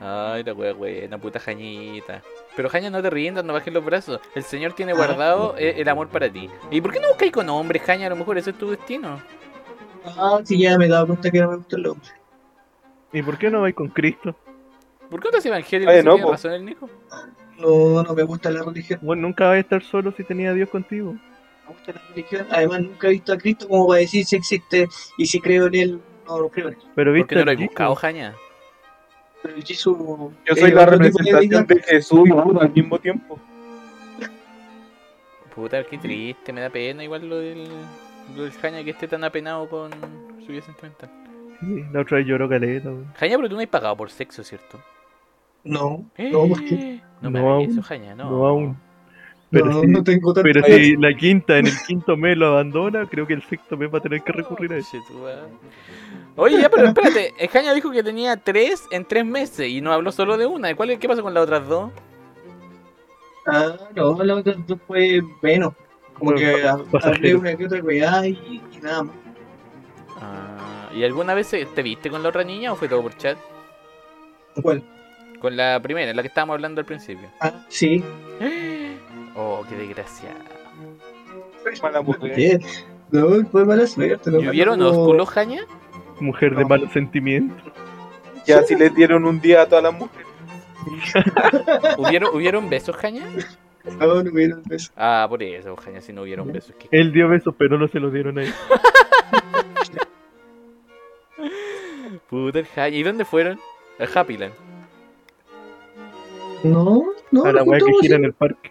Ay, 0.00 0.42
la 0.44 0.52
wea 0.52 0.72
buena, 0.72 1.16
puta 1.18 1.38
Jañita. 1.40 2.22
Pero 2.56 2.68
Jaña, 2.68 2.90
no 2.90 3.00
te 3.00 3.08
rindas, 3.08 3.44
no 3.44 3.52
bajes 3.52 3.72
los 3.72 3.84
brazos. 3.84 4.20
El 4.34 4.42
señor 4.42 4.74
tiene 4.74 4.92
Ah, 4.92 4.96
guardado 4.96 5.54
eh, 5.56 5.74
el 5.78 5.88
amor 5.88 6.08
para 6.08 6.28
ti. 6.30 6.50
¿Y 6.70 6.80
por 6.80 6.92
qué 6.92 7.00
no 7.00 7.08
buscáis 7.08 7.32
con 7.32 7.48
hombres, 7.48 7.82
Jaña? 7.82 8.06
A 8.06 8.10
lo 8.10 8.16
mejor 8.16 8.36
ese 8.36 8.50
es 8.50 8.58
tu 8.58 8.70
destino. 8.70 9.20
Ah, 10.04 10.40
sí, 10.44 10.58
ya 10.58 10.76
me 10.78 10.86
he 10.86 10.88
dado 10.88 11.06
cuenta 11.06 11.30
que 11.30 11.40
no 11.40 11.50
me 11.50 11.56
gusta 11.56 11.76
el 11.76 11.86
hombre. 11.86 12.08
¿Y 13.12 13.22
por 13.22 13.38
qué 13.38 13.50
no 13.50 13.60
vais 13.62 13.74
con 13.74 13.88
Cristo? 13.88 14.34
¿Por 15.10 15.20
qué 15.20 15.24
no 15.24 15.30
estás 15.30 15.46
evangélico? 15.46 15.90
Ay, 15.90 16.00
si 16.00 16.04
no, 16.06 16.12
tiene 16.14 16.26
po. 16.26 16.32
razón 16.32 16.52
el 16.52 16.64
Nico. 16.64 16.90
No, 17.58 18.02
no 18.02 18.14
me 18.14 18.22
gusta 18.22 18.50
la 18.50 18.62
religión. 18.62 18.98
Bueno, 19.02 19.22
nunca 19.22 19.46
vais 19.48 19.58
a 19.58 19.60
estar 19.60 19.82
solo 19.82 20.12
si 20.16 20.24
tenía 20.24 20.50
a 20.50 20.54
Dios 20.54 20.68
contigo. 20.70 21.12
Me 21.12 21.68
gusta 21.74 21.92
la 21.92 22.00
religión. 22.08 22.46
Además, 22.50 22.80
nunca 22.80 23.06
he 23.08 23.10
visto 23.10 23.32
a 23.32 23.38
Cristo 23.38 23.68
como 23.68 23.86
para 23.88 24.00
decir 24.00 24.24
si 24.24 24.36
existe 24.36 24.88
y 25.18 25.26
si 25.26 25.40
creo 25.40 25.66
en 25.66 25.74
él. 25.74 26.00
No, 26.26 26.38
no 26.38 26.48
creo 26.48 26.68
en 26.68 26.74
él. 26.74 26.80
Pero 26.94 27.10
¿Por 27.10 27.14
viste 27.14 27.34
qué 27.36 27.44
no 27.44 27.44
lo 27.44 27.50
Jesús. 27.52 27.66
buscado, 27.66 27.94
Jaña? 27.94 28.34
Pero 29.42 29.54
el 29.56 29.64
Jesús. 29.64 29.96
Yo 29.98 30.56
soy 30.56 30.70
eh, 30.70 30.74
la 30.74 30.80
tipo 30.80 30.80
de 30.80 30.86
representación 30.86 31.40
deidad. 31.40 31.66
de 31.66 31.82
Jesús 31.82 32.28
y 32.28 32.30
Buda 32.32 32.62
al 32.62 32.72
mismo 32.72 32.98
tiempo. 32.98 33.38
Puta, 35.54 35.84
qué 35.84 35.98
triste, 35.98 36.52
me 36.52 36.62
da 36.62 36.70
pena 36.70 37.04
igual 37.04 37.28
lo 37.28 37.36
del, 37.36 37.68
lo 38.36 38.42
del 38.44 38.52
Jaña 38.52 38.82
que 38.84 38.90
esté 38.90 39.08
tan 39.08 39.24
apenado 39.24 39.68
con 39.68 39.90
su 40.44 40.52
vida 40.52 40.62
sentimental. 40.62 41.10
Sí, 41.60 41.84
la 41.92 42.00
otra 42.00 42.18
vez 42.18 42.26
lloró 42.26 42.48
caleta. 42.48 42.88
weón. 42.88 43.12
Jaña, 43.14 43.36
pero 43.36 43.48
tú 43.48 43.54
no 43.56 43.60
has 43.60 43.68
pagado 43.68 43.96
por 43.96 44.10
sexo, 44.10 44.42
¿cierto? 44.42 44.80
No, 45.64 46.04
Eh, 46.16 46.30
no, 46.32 46.48
porque 46.48 47.00
No 47.20 47.30
me 47.30 47.40
No 47.40 47.52
aún, 47.52 47.70
eso, 47.70 47.82
Jaña, 47.82 48.14
no. 48.16 48.30
No, 48.30 48.46
aún. 48.46 48.76
Pero, 49.50 49.66
no, 49.66 49.80
si, 49.82 49.86
no 49.86 50.02
tengo 50.02 50.32
tanto. 50.32 50.50
pero 50.50 50.64
si 50.64 50.96
la 50.96 51.14
quinta 51.14 51.58
en 51.58 51.66
el 51.66 51.74
quinto 51.86 52.16
mes 52.16 52.36
lo 52.38 52.46
abandona, 52.48 53.06
creo 53.06 53.26
que 53.26 53.34
el 53.34 53.42
sexto 53.42 53.76
mes 53.76 53.92
va 53.92 53.98
a 53.98 54.00
tener 54.00 54.22
que 54.22 54.32
recurrir 54.32 54.72
a 54.72 54.78
eso. 54.78 54.96
Tu 55.06 55.14
madre. 55.18 55.42
Oye, 56.36 56.58
ya, 56.60 56.70
pero 56.70 56.86
espérate. 56.88 57.34
El 57.38 57.48
Jaña 57.48 57.74
dijo 57.74 57.90
que 57.90 58.02
tenía 58.02 58.38
tres 58.38 58.86
en 58.90 59.04
tres 59.04 59.26
meses 59.26 59.68
y 59.68 59.82
no 59.82 59.92
habló 59.92 60.10
solo 60.10 60.38
de 60.38 60.46
una. 60.46 60.74
¿Cuál, 60.74 60.98
¿Qué 60.98 61.06
pasó 61.06 61.22
con 61.22 61.34
las 61.34 61.42
otras 61.44 61.68
dos? 61.68 61.92
Ah, 63.46 63.76
no, 63.94 64.22
la 64.24 64.36
otra 64.36 64.54
dos 64.66 64.78
fue 64.86 65.20
menos. 65.42 65.74
Como 66.24 66.36
que 66.36 66.64
pasajero. 66.92 67.38
una 67.40 67.56
que 67.56 67.66
otra 67.66 67.80
weá 67.82 68.26
y, 68.26 68.32
y 68.72 68.78
nada 68.82 69.02
más. 69.04 69.14
Ah, 70.20 70.90
¿Y 70.94 71.02
alguna 71.04 71.34
vez 71.34 71.46
se- 71.48 71.66
te 71.66 71.82
viste 71.82 72.10
con 72.10 72.22
la 72.22 72.28
otra 72.28 72.44
niña 72.44 72.72
o 72.72 72.76
fue 72.76 72.88
todo 72.88 73.02
por 73.02 73.16
chat? 73.16 73.36
¿Cuál? 74.62 74.82
Con 75.40 75.56
la 75.56 75.80
primera, 75.82 76.12
la 76.14 76.22
que 76.22 76.28
estábamos 76.28 76.54
hablando 76.54 76.80
al 76.80 76.84
principio. 76.86 77.28
Ah, 77.40 77.52
sí. 77.68 78.02
Oh, 79.34 79.64
qué 79.66 79.74
desgraciado. 79.76 80.36
Mala 81.82 82.02
mujer. 82.02 82.34
¿Qué? 82.34 82.60
No, 83.10 83.28
fue 83.50 83.64
mala 83.64 83.86
suerte. 83.86 84.30
No, 84.30 84.40
¿Y 84.42 84.48
hubieron 84.50 84.78
no, 84.78 84.90
ósculos, 84.90 85.26
Jaña? 85.30 85.62
Mujer 86.20 86.54
de 86.54 86.62
No. 86.62 86.68
malos 86.68 86.92
sentimientos. 86.92 87.72
Ya 88.44 88.62
si 88.62 88.76
les 88.76 88.94
dieron 88.94 89.24
un 89.24 89.40
día 89.40 89.62
a 89.62 89.66
todas 89.66 89.84
las 89.84 89.94
mujeres. 89.94 90.26
¿Hubieron, 91.96 92.36
¿Hubieron 92.36 92.68
besos, 92.68 92.94
Jaña? 92.96 93.24
No, 93.98 94.22
no 94.22 94.30
hubieron 94.30 94.62
besos. 94.64 94.92
Ah, 94.96 95.26
por 95.28 95.42
eso, 95.42 95.74
Jaña, 95.76 96.00
si 96.00 96.12
no 96.12 96.22
hubieron 96.22 96.52
besos. 96.52 96.74
¿qué? 96.78 96.88
Él 96.92 97.12
dio 97.12 97.28
besos, 97.28 97.54
pero 97.58 97.78
no 97.78 97.88
se 97.88 97.98
los 98.00 98.12
dieron 98.12 98.38
a 98.38 98.44
él. 98.44 98.52
Puta 102.30 102.60
el. 102.60 102.94
¿Y 102.94 103.02
dónde 103.02 103.24
fueron? 103.24 103.58
A 103.98 104.04
Happyland. 104.20 104.52
No, 106.64 107.04
no. 107.30 107.44
A 107.44 107.52
la 107.52 107.64
no 107.64 107.70
wea 107.70 107.80
que 107.80 107.92
gira 108.00 108.16
en 108.16 108.24
el 108.26 108.32
parque. 108.32 108.70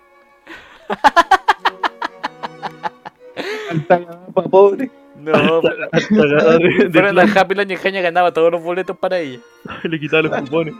Para 3.87 4.47
pobre. 4.49 4.89
No, 5.17 5.61
pero- 5.61 5.87
Hasta 5.91 6.15
agarrar 6.15 6.57
de- 6.59 6.85
de 6.85 6.89
fueron 6.91 7.19
a 7.19 7.23
plan, 7.23 7.37
Happyland 7.37 7.69
y 7.71 7.73
el 7.75 7.79
Jaña 7.79 8.01
ganaba 8.01 8.33
todos 8.33 8.51
los 8.51 8.63
boletos 8.63 8.97
para 8.97 9.19
ella. 9.19 9.39
le 9.83 9.99
quitaba 9.99 10.23
los 10.23 10.41
cupones. 10.41 10.73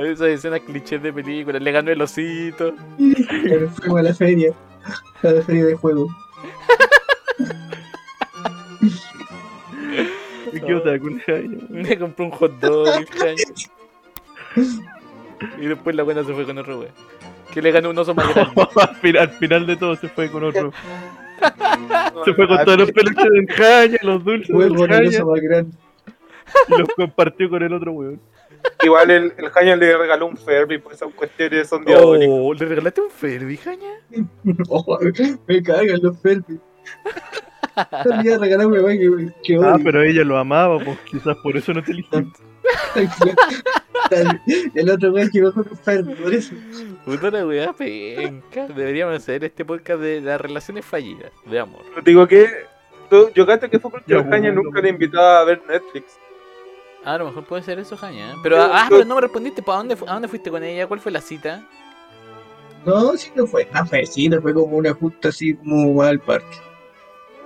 Ay, 0.00 0.12
Esas 0.12 0.28
escenas 0.28 0.60
clichés 0.60 1.02
de 1.02 1.12
películas. 1.12 1.60
Le 1.62 1.72
ganó 1.72 1.90
el 1.90 2.00
osito. 2.02 2.74
Pero 3.44 3.68
Fuimos 3.70 3.98
a 4.00 4.02
la 4.02 4.14
feria. 4.14 4.52
A 5.22 5.28
la 5.28 5.42
feria 5.42 5.66
de 5.66 5.74
juego. 5.74 6.08
¿Y 10.52 10.60
qué 10.66 10.74
otra 10.74 10.98
con 10.98 11.18
Jaime? 11.20 11.58
Me 11.68 11.98
compró 11.98 12.24
un 12.26 12.30
hot 12.32 12.52
dog 12.60 13.06
Jaña. 13.18 13.44
Y 15.58 15.66
después 15.66 15.94
la 15.96 16.02
buena 16.02 16.24
se 16.24 16.32
fue 16.34 16.44
con 16.44 16.58
otro 16.58 16.80
wea. 16.80 16.90
Que 17.52 17.62
le 17.62 17.70
ganó 17.70 17.90
un 17.90 17.98
oso 17.98 18.14
más 18.14 18.32
grande. 18.34 18.62
al, 18.76 18.96
final, 18.96 19.22
al 19.22 19.30
final 19.30 19.66
de 19.66 19.76
todo 19.76 19.96
se 19.96 20.08
fue 20.08 20.30
con 20.30 20.44
otro. 20.44 20.72
Se 22.26 22.34
fue 22.34 22.46
con 22.46 22.62
todos 22.66 22.76
los 22.76 22.92
peluches 22.92 23.24
del 23.24 23.46
Jaña, 23.48 23.96
los 24.02 24.22
dulces 24.22 24.54
Fue 24.54 24.68
con 24.68 24.92
el 24.92 25.08
oso 25.08 25.24
más 25.24 25.40
grande. 25.40 25.74
y 26.68 26.78
los 26.78 26.88
compartió 26.94 27.48
con 27.48 27.62
el 27.62 27.72
otro 27.72 27.92
weón. 27.92 28.20
Igual 28.82 29.10
el, 29.10 29.32
el 29.36 29.50
Jaña 29.50 29.76
le 29.76 29.96
regaló 29.96 30.26
un 30.26 30.36
Ferry, 30.36 30.78
pues 30.78 30.96
esas 30.96 31.12
cuestiones 31.14 31.68
son 31.68 31.84
diabólicas. 31.84 32.28
Oh, 32.38 32.54
¿le 32.54 32.64
regalaste 32.66 33.00
un 33.02 33.10
Furby, 33.10 33.56
Jaña? 33.56 33.90
Oh, 34.68 34.98
me 35.46 35.62
cagan 35.62 36.00
los 36.02 36.18
Ferbi. 36.20 36.58
Salía 38.04 38.34
a 38.34 38.38
regalarme 38.38 38.98
que, 39.42 39.58
Ah, 39.62 39.78
pero 39.82 40.02
ella 40.02 40.24
lo 40.24 40.36
amaba, 40.38 40.78
pues 40.82 40.98
quizás 41.10 41.36
por 41.42 41.56
eso 41.56 41.72
no 41.72 41.82
te 41.82 41.92
eligió. 41.92 42.26
El 44.74 44.90
otro 44.90 45.12
weón 45.12 45.30
que 45.30 45.42
bajó 45.42 45.64
con 45.64 45.76
Ferbi, 45.78 46.14
por 46.14 46.34
eso. 46.34 46.54
Puta 47.04 47.30
la 47.30 47.46
weá 47.46 47.72
penca. 47.72 48.66
Deberíamos 48.66 49.16
hacer 49.16 49.44
este 49.44 49.64
podcast 49.64 50.00
de 50.00 50.20
las 50.20 50.40
relaciones 50.40 50.84
fallidas, 50.84 51.30
de 51.46 51.58
amor. 51.60 51.82
Te 51.94 52.02
digo 52.10 52.26
que 52.26 52.46
tú- 53.08 53.30
yo 53.34 53.46
creo 53.46 53.60
que 53.60 53.78
fue 53.78 53.90
porque 53.90 54.14
Jaña 54.14 54.50
nunca 54.52 54.80
le 54.80 54.88
invitaba 54.90 55.40
a 55.40 55.44
ver 55.44 55.62
Netflix. 55.68 56.18
A 57.04 57.16
lo 57.18 57.26
mejor 57.26 57.44
puede 57.44 57.62
ser 57.62 57.78
eso, 57.78 57.96
Jaña. 57.96 58.34
Pero, 58.42 58.56
Yo- 58.56 58.70
ah, 58.72 58.86
pero 58.90 59.04
no 59.04 59.14
me 59.14 59.20
respondiste. 59.22 59.62
¿Para 59.62 59.78
dónde, 59.78 59.94
¿A 60.06 60.12
dónde 60.12 60.28
fuiste 60.28 60.50
con 60.50 60.62
ella? 60.62 60.86
¿Cuál 60.86 61.00
fue 61.00 61.10
la 61.12 61.20
cita? 61.20 61.62
No, 62.84 63.16
sí, 63.16 63.30
no 63.34 63.46
fue. 63.46 63.68
Ah, 63.72 63.84
fue, 63.84 64.04
sí, 64.06 64.28
no 64.28 64.40
fue 64.40 64.54
como 64.54 64.76
una 64.76 64.92
justa 64.94 65.28
así 65.28 65.54
como 65.54 66.02
al 66.02 66.18
parque. 66.20 66.56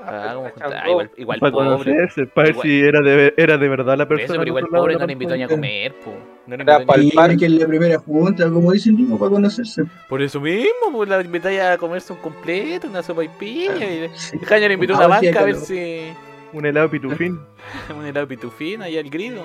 Ah, 0.06 0.32
como 0.34 0.48
juntar- 0.50 0.70
Chango. 0.70 0.82
ah, 0.84 0.90
igual, 0.90 1.10
igual 1.16 1.38
para 1.40 1.52
pobre. 1.52 1.68
conocerse, 1.70 2.26
para 2.26 2.48
ver 2.52 2.56
si 2.60 2.80
era 2.80 3.00
de, 3.00 3.32
era 3.38 3.56
de 3.56 3.68
verdad 3.68 3.96
la 3.96 4.06
Por 4.06 4.18
persona. 4.18 4.24
eso, 4.24 4.32
pero 4.32 4.42
al 4.42 4.48
igual 4.48 4.64
pobre 4.66 4.92
no 4.94 4.98
la 5.00 5.06
le 5.06 5.12
invitó 5.14 5.34
ni 5.36 5.42
a 5.44 5.48
comer, 5.48 5.94
po. 6.04 6.12
No 6.46 6.54
Era 6.56 6.78
ni- 6.80 7.06
Y 7.08 7.10
parque. 7.12 7.36
que 7.38 7.46
en 7.46 7.58
la 7.58 7.66
primera 7.66 7.98
junta, 7.98 8.50
como 8.50 8.70
dice 8.72 8.90
el 8.90 8.96
mismo, 8.96 9.18
para 9.18 9.30
conocerse. 9.30 9.84
Por 10.08 10.20
eso 10.20 10.40
mismo, 10.40 10.92
pues 10.92 11.08
la 11.08 11.22
invitáis 11.22 11.58
a 11.60 11.78
comerse 11.78 12.12
un 12.12 12.18
completo, 12.18 12.86
una 12.86 13.02
sopa 13.02 13.24
y 13.24 13.28
piña. 13.28 13.86
Y 13.86 14.10
Sí. 14.14 14.38
Jaña 14.40 14.68
le 14.68 14.74
invitó 14.74 14.94
a 14.94 15.04
Ah, 15.04 15.06
una 15.06 15.20
sí, 15.20 15.26
banca 15.26 15.40
a 15.40 15.44
ver 15.44 15.56
si. 15.56 16.12
Un 16.54 16.64
helado 16.64 16.88
pitufín. 16.88 17.40
Un 17.94 18.06
helado 18.06 18.28
pitufín 18.28 18.80
ahí 18.80 18.96
al 18.96 19.10
grido. 19.10 19.44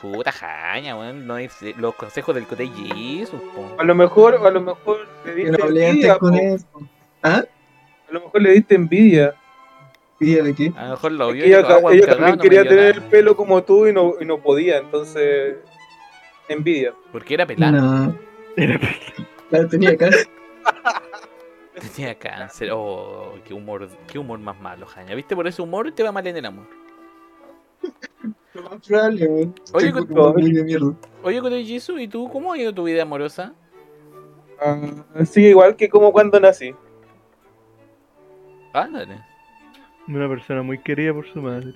Puta 0.00 0.32
Jaña, 0.32 0.96
weón. 0.96 1.26
No 1.26 1.36
es, 1.38 1.54
los 1.76 1.94
consejos 1.94 2.34
del 2.34 2.46
Cote 2.46 2.66
Jesus. 2.68 3.40
A 3.78 3.84
lo 3.84 3.94
mejor, 3.94 4.40
a 4.46 4.50
lo 4.50 4.60
mejor 4.60 5.06
le 5.24 5.34
diste 5.34 5.62
envidia, 5.62 6.18
con 6.18 6.34
él. 6.34 6.60
¿Ah? 7.22 7.44
A 8.08 8.12
lo 8.12 8.20
mejor 8.20 8.42
le 8.42 8.52
diste 8.52 8.74
envidia. 8.74 9.34
¿Y 10.20 10.34
de 10.34 10.54
qué? 10.54 10.72
A 10.76 10.84
lo 10.84 10.90
mejor 10.92 11.12
lo 11.12 11.28
Es 11.28 11.34
vio 11.34 11.44
ella, 11.44 11.60
ella 11.92 12.06
también 12.06 12.36
no 12.36 12.42
quería 12.42 12.62
tener 12.62 12.96
nada. 12.96 13.04
el 13.04 13.10
pelo 13.10 13.36
como 13.36 13.62
tú 13.62 13.86
y 13.86 13.92
no, 13.92 14.14
y 14.20 14.24
no 14.24 14.38
podía, 14.38 14.78
entonces 14.78 15.56
envidia. 16.48 16.94
Porque 17.12 17.34
era 17.34 17.46
pelada. 17.46 17.72
No. 17.72 18.18
Era 18.56 18.80
Claro, 19.50 19.68
tenía 19.68 19.96
cáncer. 19.96 20.26
Tenía 21.96 22.14
cáncer. 22.18 22.70
Oh, 22.72 23.34
qué 23.44 23.54
humor, 23.54 23.88
qué 24.06 24.18
humor 24.18 24.38
más 24.38 24.58
malo, 24.60 24.86
Jaña. 24.86 25.14
¿Viste? 25.14 25.34
Por 25.34 25.46
ese 25.46 25.62
humor 25.62 25.90
te 25.92 26.02
va 26.02 26.12
mal 26.12 26.26
en 26.26 26.36
el 26.36 26.46
amor. 26.46 26.66
Lo 28.54 28.62
más 28.62 28.86
probable, 28.86 29.26
weón. 29.26 29.54
Oye, 29.72 29.92
con- 29.92 30.34
mierda. 30.64 30.94
Oye, 31.22 31.40
Cote 31.40 31.64
Jesus, 31.64 32.00
¿y 32.00 32.08
tú 32.08 32.28
cómo 32.30 32.52
ha 32.52 32.58
ido 32.58 32.72
tu 32.74 32.84
vida 32.84 33.02
amorosa? 33.02 33.54
Ah, 34.60 34.80
sigue 35.24 35.50
igual 35.50 35.76
que 35.76 35.88
como 35.88 36.12
cuando 36.12 36.40
nací. 36.40 36.74
Ándale. 38.72 39.20
una 40.08 40.28
persona 40.28 40.62
muy 40.62 40.78
querida 40.78 41.12
por 41.14 41.26
su 41.26 41.40
madre. 41.40 41.72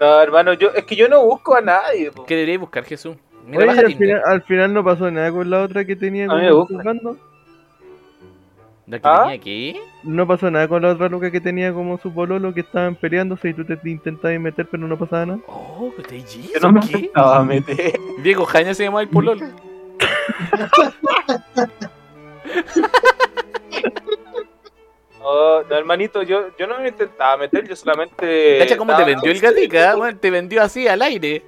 No, 0.00 0.20
hermano, 0.20 0.54
yo 0.54 0.70
es 0.70 0.84
que 0.84 0.96
yo 0.96 1.08
no 1.08 1.24
busco 1.24 1.54
a 1.54 1.60
nadie. 1.60 2.10
po. 2.10 2.24
¿Qué 2.24 2.34
deberíais 2.34 2.60
buscar, 2.60 2.84
Jesús? 2.84 3.16
Mira, 3.44 3.58
Oye, 3.58 3.66
baja 3.66 3.80
al 3.80 3.94
final, 3.94 4.22
al 4.24 4.42
final 4.42 4.74
no 4.74 4.84
pasó 4.84 5.10
nada 5.10 5.30
con 5.30 5.50
la 5.50 5.62
otra 5.62 5.84
que 5.84 5.96
tenía 5.96 6.26
A 6.26 6.34
mí 6.36 6.42
me. 6.42 7.16
¿La 8.86 8.98
que 8.98 9.08
¿Ah? 9.08 9.20
tenía 9.22 9.36
aquí? 9.36 9.80
No 10.02 10.26
pasó 10.26 10.50
nada 10.50 10.66
con 10.66 10.82
la 10.82 10.90
otra 10.92 11.08
loca 11.08 11.30
que 11.30 11.40
tenía 11.40 11.72
como 11.72 11.98
su 11.98 12.12
pololo 12.12 12.52
que 12.52 12.60
estaban 12.60 12.96
peleándose 12.96 13.50
y 13.50 13.54
tú 13.54 13.64
te 13.64 13.78
intentabas 13.88 14.40
meter 14.40 14.66
pero 14.70 14.86
no 14.88 14.98
pasaba 14.98 15.26
nada. 15.26 15.40
Oh, 15.46 15.92
Jesus, 16.08 16.52
Yo 16.52 16.60
no 16.60 16.72
me 16.72 16.80
¿qué? 16.80 16.96
estaba 17.06 17.38
a 17.38 17.44
meter. 17.44 17.92
Diego 18.22 18.44
Jaña 18.44 18.74
se 18.74 18.84
llamaba 18.84 19.02
el 19.02 19.08
pololo. 19.08 19.46
No, 25.18 25.62
no, 25.62 25.76
hermanito, 25.76 26.22
yo, 26.24 26.48
yo 26.58 26.66
no 26.66 26.80
me 26.80 26.88
intentaba 26.88 27.36
meter, 27.36 27.66
yo 27.68 27.76
solamente. 27.76 28.58
¿Cacha 28.58 28.76
cómo 28.76 28.96
te 28.96 29.04
vendió 29.04 29.30
el 29.30 29.38
gatica? 29.40 29.94
Bueno, 29.94 30.18
te 30.18 30.30
vendió 30.32 30.60
así 30.62 30.88
al 30.88 31.00
aire. 31.00 31.44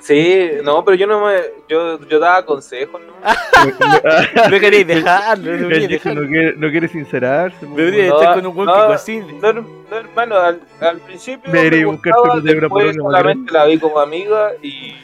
Sí, 0.00 0.50
no, 0.64 0.84
pero 0.84 0.94
yo 0.96 1.06
no 1.06 1.26
me. 1.26 1.40
Yo, 1.68 1.98
yo 2.08 2.18
daba 2.18 2.44
consejos, 2.44 3.00
¿no? 3.00 3.12
No 4.50 4.58
queréis 4.60 4.86
dejarlo, 4.86 5.52
no 5.56 5.68
queréis 5.68 5.88
dejarlo. 5.90 6.22
no 6.22 6.28
quiere, 6.28 6.54
no 6.56 6.70
quiere 6.70 6.88
sincerarse. 6.88 7.58
pues, 7.66 7.76
Debería 7.76 8.08
No, 8.08 8.18
estar 8.20 8.34
con 8.36 8.46
un 8.46 8.54
que 8.56 8.64
no, 8.64 8.86
cocine. 8.86 9.32
No, 9.40 9.52
no, 9.52 9.66
hermano, 9.96 10.36
al, 10.36 10.60
al 10.80 10.98
principio. 11.00 11.52
Debería 11.52 11.84
gustaba, 11.86 12.22
una 12.22 12.40
de 12.42 12.54
después 12.54 12.96
solamente 12.96 13.52
la 13.52 13.64
vi 13.66 13.78
como 13.78 13.98
amiga 14.00 14.52
y, 14.62 14.96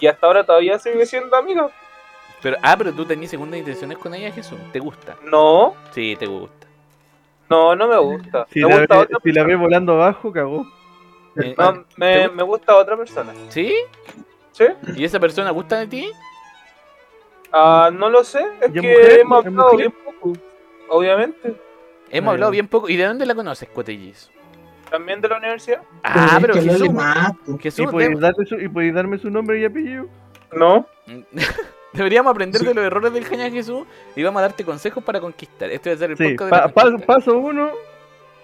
y 0.00 0.06
hasta 0.06 0.26
ahora 0.26 0.44
todavía 0.44 0.78
sigue 0.78 1.06
siendo 1.06 1.36
amiga. 1.36 1.68
Pero, 2.42 2.56
ah, 2.62 2.74
pero 2.76 2.92
tú 2.92 3.04
tenías 3.04 3.30
segundas 3.30 3.58
intenciones 3.60 3.98
con 3.98 4.14
ella, 4.14 4.32
Jesús. 4.32 4.58
¿Te 4.72 4.78
gusta? 4.80 5.16
No, 5.24 5.74
Sí, 5.92 6.16
te 6.18 6.26
gusta. 6.26 6.66
no, 7.48 7.76
no 7.76 7.86
me 7.86 7.98
gusta. 7.98 8.46
Si, 8.50 8.60
me 8.64 8.68
la 8.70 8.78
gusta 8.78 8.94
ve, 8.96 9.02
otra 9.02 9.18
si 9.22 9.32
la 9.32 9.44
ve 9.44 9.54
volando 9.56 9.92
abajo, 9.92 10.32
cagó. 10.32 10.66
Eh, 11.36 11.54
No, 11.56 11.72
¿Te 11.74 11.84
me, 11.96 12.18
gusta? 12.22 12.34
me 12.36 12.42
gusta 12.42 12.76
otra 12.76 12.96
persona. 12.96 13.32
¿Sí? 13.50 13.74
¿Sí? 14.60 14.92
¿Y 15.00 15.04
esa 15.04 15.18
persona 15.18 15.50
gusta 15.50 15.78
de 15.78 15.86
ti? 15.86 16.10
Ah, 17.52 17.90
no 17.92 18.10
lo 18.10 18.22
sé, 18.22 18.40
es 18.60 18.74
¿Y 18.74 18.78
es 18.78 18.82
que 18.82 18.88
mujer? 18.98 19.20
hemos 19.20 19.40
¿Es 19.40 19.46
hablado 19.48 19.72
mujer? 19.72 19.88
bien 19.88 20.04
poco. 20.04 20.32
Obviamente. 20.88 21.54
Hemos 22.10 22.32
hablado 22.32 22.52
bien 22.52 22.68
poco. 22.68 22.88
¿Y 22.88 22.96
de 22.96 23.04
dónde 23.06 23.26
la 23.26 23.34
conoces, 23.34 23.68
Cotellis? 23.70 24.30
También 24.90 25.20
de 25.20 25.28
la 25.28 25.38
universidad. 25.38 25.82
Ah, 26.02 26.38
pero 26.40 26.54
que 26.54 26.62
Jesús. 26.62 26.88
po. 26.88 27.54
¿Y 27.54 27.58
Jesús, 27.62 27.86
podéis, 27.90 28.18
darle 28.20 28.44
su- 28.46 28.56
¿Y 28.60 28.68
podéis 28.68 28.94
darme 28.94 29.18
su 29.18 29.30
nombre 29.30 29.60
y 29.60 29.64
apellido? 29.64 30.06
No. 30.52 30.86
deberíamos 31.92 32.30
aprender 32.32 32.60
Sí. 32.60 32.66
de 32.66 32.74
los 32.74 32.84
errores 32.84 33.12
del 33.12 33.24
Jaña 33.24 33.50
Jesús 33.50 33.84
y 34.16 34.22
vamos 34.22 34.40
a 34.40 34.42
darte 34.42 34.64
consejos 34.64 35.02
para 35.02 35.20
conquistar. 35.20 35.70
Este 35.70 35.90
va 35.90 35.94
a 35.94 35.98
ser 35.98 36.10
el 36.12 36.16
Sí, 36.16 36.24
podcast 36.34 36.44
de 36.44 36.50
pa- 36.50 36.66
la 36.66 36.72
pa- 36.72 36.82
conquista. 36.82 37.06
paso 37.06 37.38
uno, 37.38 37.70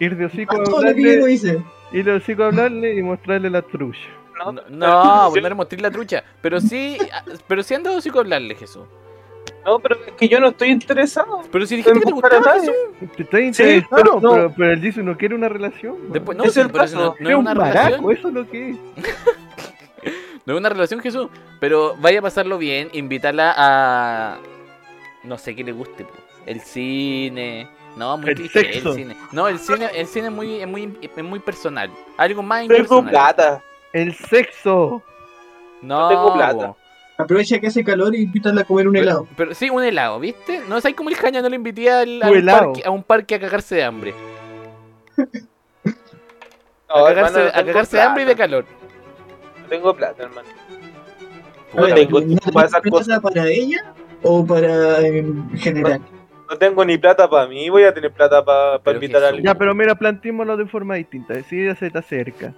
ir 0.01 0.17
de 0.17 0.25
hocico 0.27 0.57
a 0.57 0.59
hablarle, 0.77 1.33
hice. 1.33 1.62
ir 1.93 2.05
de 2.05 2.12
hocico 2.12 2.45
a 2.45 2.47
hablarle 2.47 2.95
y 2.95 3.03
mostrarle 3.03 3.51
la 3.51 3.62
trucha. 3.62 4.09
No, 4.39 4.53
No, 4.53 4.62
no, 4.68 5.30
no 5.34 5.49
le 5.49 5.55
mostré 5.55 5.80
la 5.80 5.91
trucha. 5.91 6.22
Pero 6.43 6.61
sí, 6.61 6.99
pero 7.47 7.62
sí 7.62 7.74
ando 7.74 7.95
hocico 7.97 8.18
a 8.18 8.22
hablarle, 8.22 8.55
Jesús. 8.55 8.84
no, 9.64 9.78
pero 9.80 9.97
es 10.07 10.12
que 10.12 10.28
yo 10.28 10.39
no 10.41 10.49
estoy 10.49 10.68
interesado. 10.70 11.43
Pero 11.51 11.66
si 11.66 11.76
dijiste 11.76 11.99
que 11.99 12.05
te 12.05 12.11
a 12.11 12.14
gustaba 12.14 12.41
nadie. 12.41 12.70
Jesús. 13.01 13.16
Te 13.16 13.22
estás 13.22 13.41
Sí, 13.41 13.47
interesado, 13.47 13.97
pero 13.97 14.20
no. 14.20 14.30
pero, 14.32 14.55
pero 14.57 14.72
el 14.72 14.80
Jisoo 14.80 15.03
no 15.05 15.16
quiere 15.16 15.34
una 15.34 15.49
relación. 15.49 15.97
¿no? 16.09 16.12
Después, 16.12 16.37
no, 16.39 16.45
Es 16.45 16.55
sí, 16.55 16.61
el 16.61 16.70
pero 16.70 16.84
eso 16.84 16.97
no, 16.97 17.11
caso. 17.12 17.16
no 17.22 17.28
es 17.30 17.34
un 17.34 17.41
una 17.41 17.55
maraco, 17.55 17.78
relación. 17.78 18.12
eso 18.12 18.28
es 18.28 18.34
lo 18.34 18.49
que 18.51 18.70
es. 18.70 18.76
No 20.47 20.53
es 20.55 20.61
una 20.61 20.68
relación, 20.68 21.01
Jesús. 21.01 21.28
Pero 21.59 21.97
vaya 21.99 22.20
a 22.20 22.22
pasarlo 22.22 22.57
bien, 22.57 22.89
invitarla 22.93 23.53
a. 23.57 24.39
No 25.24 25.39
sé 25.39 25.57
qué 25.57 25.64
le 25.64 25.72
guste, 25.72 26.05
po. 26.05 26.12
El 26.47 26.61
cine. 26.61 27.68
No, 27.97 28.16
muy 28.16 28.28
El 28.30 28.37
cliché, 28.37 28.78
el 28.78 28.95
cine. 28.95 29.16
No, 29.32 29.49
el 29.49 29.59
cine, 29.59 29.89
el 29.93 30.07
cine 30.07 30.26
es 30.28 30.32
muy, 30.32 30.61
es 30.61 30.68
muy, 30.68 30.97
es 31.03 31.24
muy 31.24 31.41
personal. 31.41 31.91
Algo 32.16 32.45
más 32.45 32.62
impersonal. 32.62 33.11
plata. 33.11 33.62
El 33.97 34.14
sexo. 34.14 35.03
No, 35.82 36.01
No 36.03 36.09
tengo 36.09 36.34
plata. 36.34 36.74
Aprovecha 37.18 37.59
que 37.59 37.68
hace 37.68 37.82
calor 37.82 38.14
y 38.14 38.22
invítala 38.24 38.61
a 38.61 38.64
comer 38.64 38.86
un 38.88 38.92
Pero, 38.92 39.05
helado. 39.05 39.28
pero 39.38 39.55
sí, 39.55 39.70
un 39.70 39.82
helado, 39.82 40.20
¿viste? 40.20 40.61
No 40.68 40.78
sabes 40.82 40.94
cómo 40.97 41.09
el 41.09 41.16
Jaña 41.16 41.40
no 41.40 41.49
le 41.49 41.57
invité 41.57 41.90
al- 41.90 42.22
a, 42.22 42.28
un 42.30 42.36
helado. 42.36 42.72
parque, 42.72 42.82
a 42.84 42.90
un 42.90 43.03
parque 43.03 43.34
a 43.36 43.40
cagarse 43.40 43.74
de 43.76 43.84
hambre. 43.84 44.14
No, 46.88 47.07
a 47.07 47.11
hermano, 47.11 47.14
cagarse, 47.14 47.40
no 47.40 47.49
a 47.49 47.53
tengo 47.53 47.66
cagarse 47.68 47.97
de 47.97 48.03
hambre 48.03 48.22
y 48.22 48.26
de 48.26 48.36
plata. 48.36 48.51
calor. 48.51 48.64
No 49.62 49.66
tengo 49.68 49.97
plata, 49.97 50.22
hermano. 50.24 50.49
Ver, 51.74 51.94
tengo 51.94 52.20
¿no 52.20 52.26
esas 52.34 52.42
tenés 52.53 52.72
cosas. 52.90 53.07
plata 53.07 53.20
para 53.20 53.47
ella 53.49 53.94
o 54.22 54.47
para 54.47 55.01
en 55.01 55.51
general? 55.59 56.01
No 56.51 56.57
tengo 56.59 56.84
ni 56.84 56.97
plata 56.99 57.28
para 57.28 57.49
mí, 57.49 57.68
voy 57.70 57.84
a 57.84 57.92
tener 57.94 58.12
plata 58.12 58.44
para 58.44 58.78
Pero 58.78 58.97
invitar 58.99 59.24
a 59.24 59.28
alguien. 59.28 59.44
Ya, 59.47 59.55
pero 59.55 59.74
mira, 59.74 59.94
planteémoslo 59.94 60.57
de 60.57 60.66
forma 60.66 60.94
distinta. 60.97 61.34
Si 61.44 61.61
ella 61.61 61.74
se 61.74 61.90
te 61.90 61.99
acerca 61.99 62.55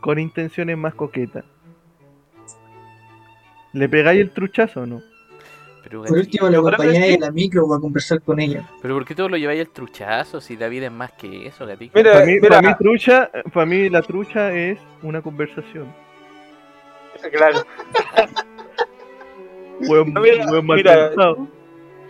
con 0.00 0.18
intenciones 0.18 0.76
más 0.76 0.94
coquetas, 0.94 1.44
¿le 3.72 3.88
pegáis 3.88 4.20
el 4.20 4.30
truchazo 4.30 4.82
o 4.82 4.86
no? 4.86 5.02
Pero, 5.82 6.02
Por 6.04 6.18
último, 6.18 6.50
que 6.50 6.56
acompañáis 6.56 7.14
en 7.14 7.20
la 7.20 7.30
micro 7.30 7.66
para 7.66 7.80
conversar 7.80 8.20
con 8.20 8.38
ella. 8.38 8.68
pero 8.82 8.94
¿por 8.94 9.04
qué 9.04 9.14
todo 9.14 9.28
lo 9.30 9.36
lleváis 9.36 9.60
al 9.60 9.70
truchazo 9.70 10.40
si 10.40 10.56
la 10.56 10.68
vida 10.68 10.86
es 10.86 10.92
más 10.92 11.12
que 11.12 11.46
eso, 11.46 11.66
gatito? 11.66 11.92
Mira, 11.96 12.12
Para 12.12 12.26
mí, 12.26 12.32
mira, 12.34 12.48
para 12.48 12.68
mí 12.68 12.74
trucha, 12.78 13.30
para 13.52 13.66
mí 13.66 13.88
la 13.88 14.02
trucha 14.02 14.52
es 14.52 14.78
una 15.02 15.22
conversación. 15.22 15.92
claro. 17.32 17.60
Mira. 19.80 21.34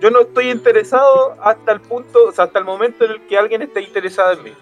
Yo 0.00 0.10
no 0.10 0.22
estoy 0.22 0.50
interesado 0.50 1.36
hasta 1.42 1.72
el 1.72 1.80
punto, 1.80 2.24
o 2.26 2.32
sea, 2.32 2.46
hasta 2.46 2.58
el 2.58 2.64
momento 2.64 3.04
en 3.04 3.12
el 3.12 3.20
que 3.26 3.36
alguien 3.36 3.62
esté 3.62 3.82
interesado 3.82 4.32
en 4.32 4.44
mí. 4.44 4.52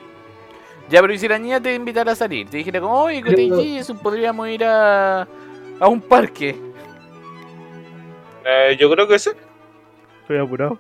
Ya, 0.91 1.01
pero 1.01 1.13
¿y 1.13 1.19
si 1.19 1.29
la 1.29 1.39
niña 1.39 1.61
te 1.61 1.75
invitara 1.75 2.13
a 2.13 2.17
salir? 2.17 2.49
Te 2.49 2.57
dijera 2.59 2.81
como, 2.81 3.03
oye, 3.03 3.23
Cotellis, 3.23 3.93
podríamos 4.03 4.49
ir 4.49 4.65
a, 4.65 5.23
a 5.81 5.89
un 5.89 6.01
parque. 6.01 6.57
Eh, 8.45 8.77
yo 8.79 8.91
creo 8.91 9.07
que 9.07 9.19
sí. 9.19 9.31
Estoy 10.23 10.39
apurado. 10.39 10.79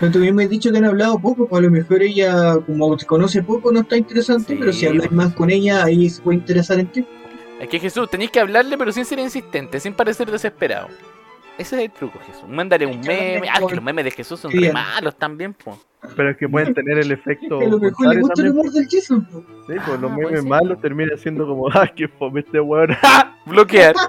Pero 0.00 0.10
tú 0.10 0.18
mismo 0.18 0.40
has 0.40 0.48
dicho 0.50 0.72
que 0.72 0.78
han 0.78 0.84
hablado 0.84 1.18
poco, 1.20 1.46
pues 1.46 1.60
a 1.60 1.64
lo 1.64 1.70
mejor 1.70 2.02
ella, 2.02 2.56
como 2.66 2.96
te 2.96 3.06
conoce 3.06 3.42
poco, 3.42 3.70
no 3.70 3.80
está 3.80 3.96
interesante, 3.96 4.54
Sí, 4.54 4.58
pero 4.58 4.72
si 4.72 4.86
hablas 4.86 5.12
más 5.12 5.32
con 5.34 5.50
ella, 5.50 5.84
ahí 5.84 6.10
se 6.10 6.20
puede 6.20 6.38
interesar 6.38 6.80
en 6.80 6.88
ti. 6.88 7.06
Es 7.60 7.68
que 7.68 7.78
Jesús, 7.78 8.10
tenéis 8.10 8.32
que 8.32 8.40
hablarle, 8.40 8.76
pero 8.76 8.90
sin 8.90 9.04
ser 9.04 9.20
insistente, 9.20 9.78
sin 9.78 9.94
parecer 9.94 10.28
desesperado. 10.30 10.88
Ese 11.56 11.76
es 11.76 11.82
el 11.82 11.90
truco, 11.92 12.18
Jesús. 12.26 12.48
Mándale 12.48 12.84
un 12.86 13.00
que 13.00 13.08
meme. 13.08 13.48
Ah, 13.48 13.60
que 13.66 13.74
los 13.76 13.84
memes 13.84 14.04
de 14.04 14.10
Jesús 14.10 14.40
son 14.40 14.50
re 14.50 14.72
malos 14.72 15.16
también, 15.16 15.54
po. 15.54 15.78
Pero 16.16 16.30
es 16.30 16.36
que 16.36 16.48
pueden 16.48 16.74
tener 16.74 16.98
el 16.98 17.12
efecto. 17.12 17.60
a 17.60 17.64
lo 17.64 17.78
mejor 17.78 18.14
le 18.14 18.20
gusta 18.20 18.42
el 18.42 18.50
humor 18.50 18.70
del 18.72 18.86
Jason. 18.90 19.24
pues. 19.30 19.44
Sí, 19.68 19.74
pues 19.86 20.00
los 20.00 20.10
Ah, 20.10 20.16
memes 20.16 20.44
malos 20.44 20.80
terminan 20.80 21.16
siendo 21.16 21.46
como, 21.46 21.68
¡ah, 21.74 21.86
qué 21.94 22.08
fome 22.08 22.40
este 22.40 22.58
weón! 22.60 22.88
Bloquear. 23.46 23.94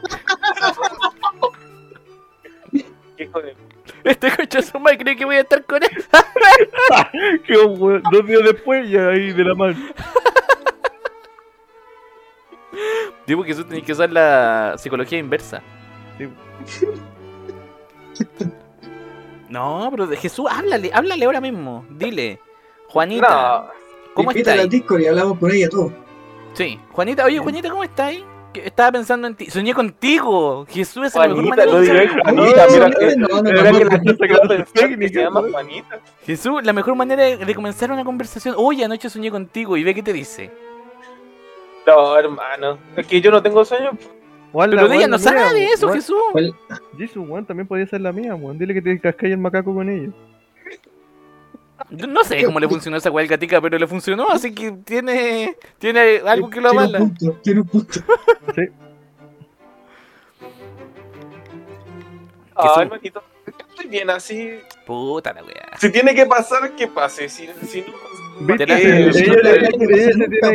Hijo 3.19 3.41
de... 3.41 3.55
Este 4.03 4.29
coche 4.35 4.61
su 4.61 4.79
madre 4.79 4.97
cree 4.99 5.15
que 5.15 5.25
voy 5.25 5.35
a 5.37 5.41
estar 5.41 5.63
con 5.65 5.81
él. 5.81 5.89
¡Qué 7.45 7.57
weón! 7.57 8.01
Dos 8.11 8.25
días 8.25 8.41
después 8.43 8.89
ya 8.89 9.07
ahí 9.09 9.31
de 9.31 9.43
la 9.43 9.53
mano. 9.55 9.75
Digo 13.25 13.41
que 13.43 13.49
Jesús 13.49 13.67
tenés 13.67 13.83
que 13.83 13.91
usar 13.93 14.11
la 14.11 14.75
psicología 14.77 15.17
inversa. 15.17 15.61
Sí. 16.17 16.87
No, 19.49 19.87
pero 19.91 20.07
de 20.07 20.17
Jesús, 20.17 20.47
háblale, 20.49 20.91
háblale 20.93 21.25
ahora 21.25 21.39
mismo. 21.41 21.85
Dile, 21.89 22.39
Juanita, 22.89 23.27
No, 23.29 23.67
¿cómo 24.13 24.31
Invítala 24.31 24.55
estás? 24.55 24.63
al 24.65 24.69
Discord 24.69 25.01
y 25.01 25.07
hablamos 25.07 25.37
por 25.37 25.51
ella 25.51 25.69
todo. 25.69 25.91
Sí, 26.53 26.79
Juanita, 26.91 27.25
oye, 27.25 27.39
Juanita, 27.39 27.69
¿cómo 27.69 27.83
estás? 27.83 28.15
Estaba 28.53 28.93
pensando 28.93 29.27
en 29.27 29.35
ti. 29.35 29.49
Soñé 29.49 29.73
contigo. 29.73 30.65
Jesús 30.69 31.07
es 31.07 31.15
la 31.15 31.27
mejor 31.27 31.43
Juanita, 31.43 31.65
manera 31.65 32.05
no 32.15 32.23
Juanita, 32.23 32.67
mira 32.71 32.89
que- 32.91 33.15
no, 33.17 33.27
no, 33.27 33.43
que 33.43 33.51
la. 34.31 36.05
Jesús, 36.25 36.63
la 36.63 36.73
mejor 36.73 36.95
manera 36.95 37.23
de, 37.23 37.37
de 37.37 37.55
comenzar 37.55 37.91
una 37.91 38.05
conversación. 38.05 38.55
Oye, 38.57 38.85
anoche 38.85 39.09
soñé 39.09 39.29
contigo 39.29 39.75
y 39.75 39.83
ve 39.83 39.93
qué 39.93 40.01
te 40.01 40.13
dice. 40.13 40.51
No, 41.85 42.17
hermano, 42.17 42.77
es 42.95 43.05
que 43.05 43.19
yo 43.21 43.29
no 43.29 43.43
tengo 43.43 43.63
sueño. 43.65 43.91
Pero 44.57 44.87
de 44.87 44.95
ella 44.97 45.07
no 45.07 45.19
sabe 45.19 45.65
eso, 45.73 45.91
Jesús. 45.91 46.17
¿Cuál? 46.31 46.55
Jesus, 46.97 47.27
weón, 47.27 47.45
también 47.45 47.67
podría 47.67 47.87
ser 47.87 48.01
la 48.01 48.11
mía, 48.11 48.35
weón. 48.35 48.57
Dile 48.57 48.73
que 48.73 48.81
te 48.81 48.99
cascáis 48.99 49.33
el 49.33 49.39
macaco 49.39 49.73
con 49.73 49.89
ella. 49.89 50.11
Yo 51.89 52.07
no 52.07 52.23
sé 52.23 52.43
cómo 52.45 52.59
le 52.59 52.67
funcionó 52.69 52.97
esa 52.97 53.11
weá 53.11 53.27
gatica, 53.27 53.59
pero 53.61 53.77
le 53.77 53.85
funcionó, 53.85 54.29
así 54.29 54.53
que 54.55 54.71
tiene, 54.71 55.55
tiene 55.77 56.21
algo 56.25 56.49
que 56.49 56.61
lo 56.61 56.69
Tiene 56.71 56.85
un 56.87 56.95
avala. 56.95 56.99
punto, 56.99 57.39
tiene 57.43 57.61
un 57.61 57.67
punto. 57.67 57.99
Sí. 58.55 58.61
Estoy 63.45 63.87
bien 63.87 64.09
así. 64.09 64.59
Puta 64.85 65.33
la 65.33 65.43
weá. 65.43 65.77
Si 65.77 65.91
tiene 65.91 66.15
que 66.15 66.25
pasar, 66.25 66.75
que 66.75 66.87
pase. 66.87 67.27
Si, 67.29 67.47
si 67.67 67.81
no, 67.81 67.93
Tiene 68.37 68.65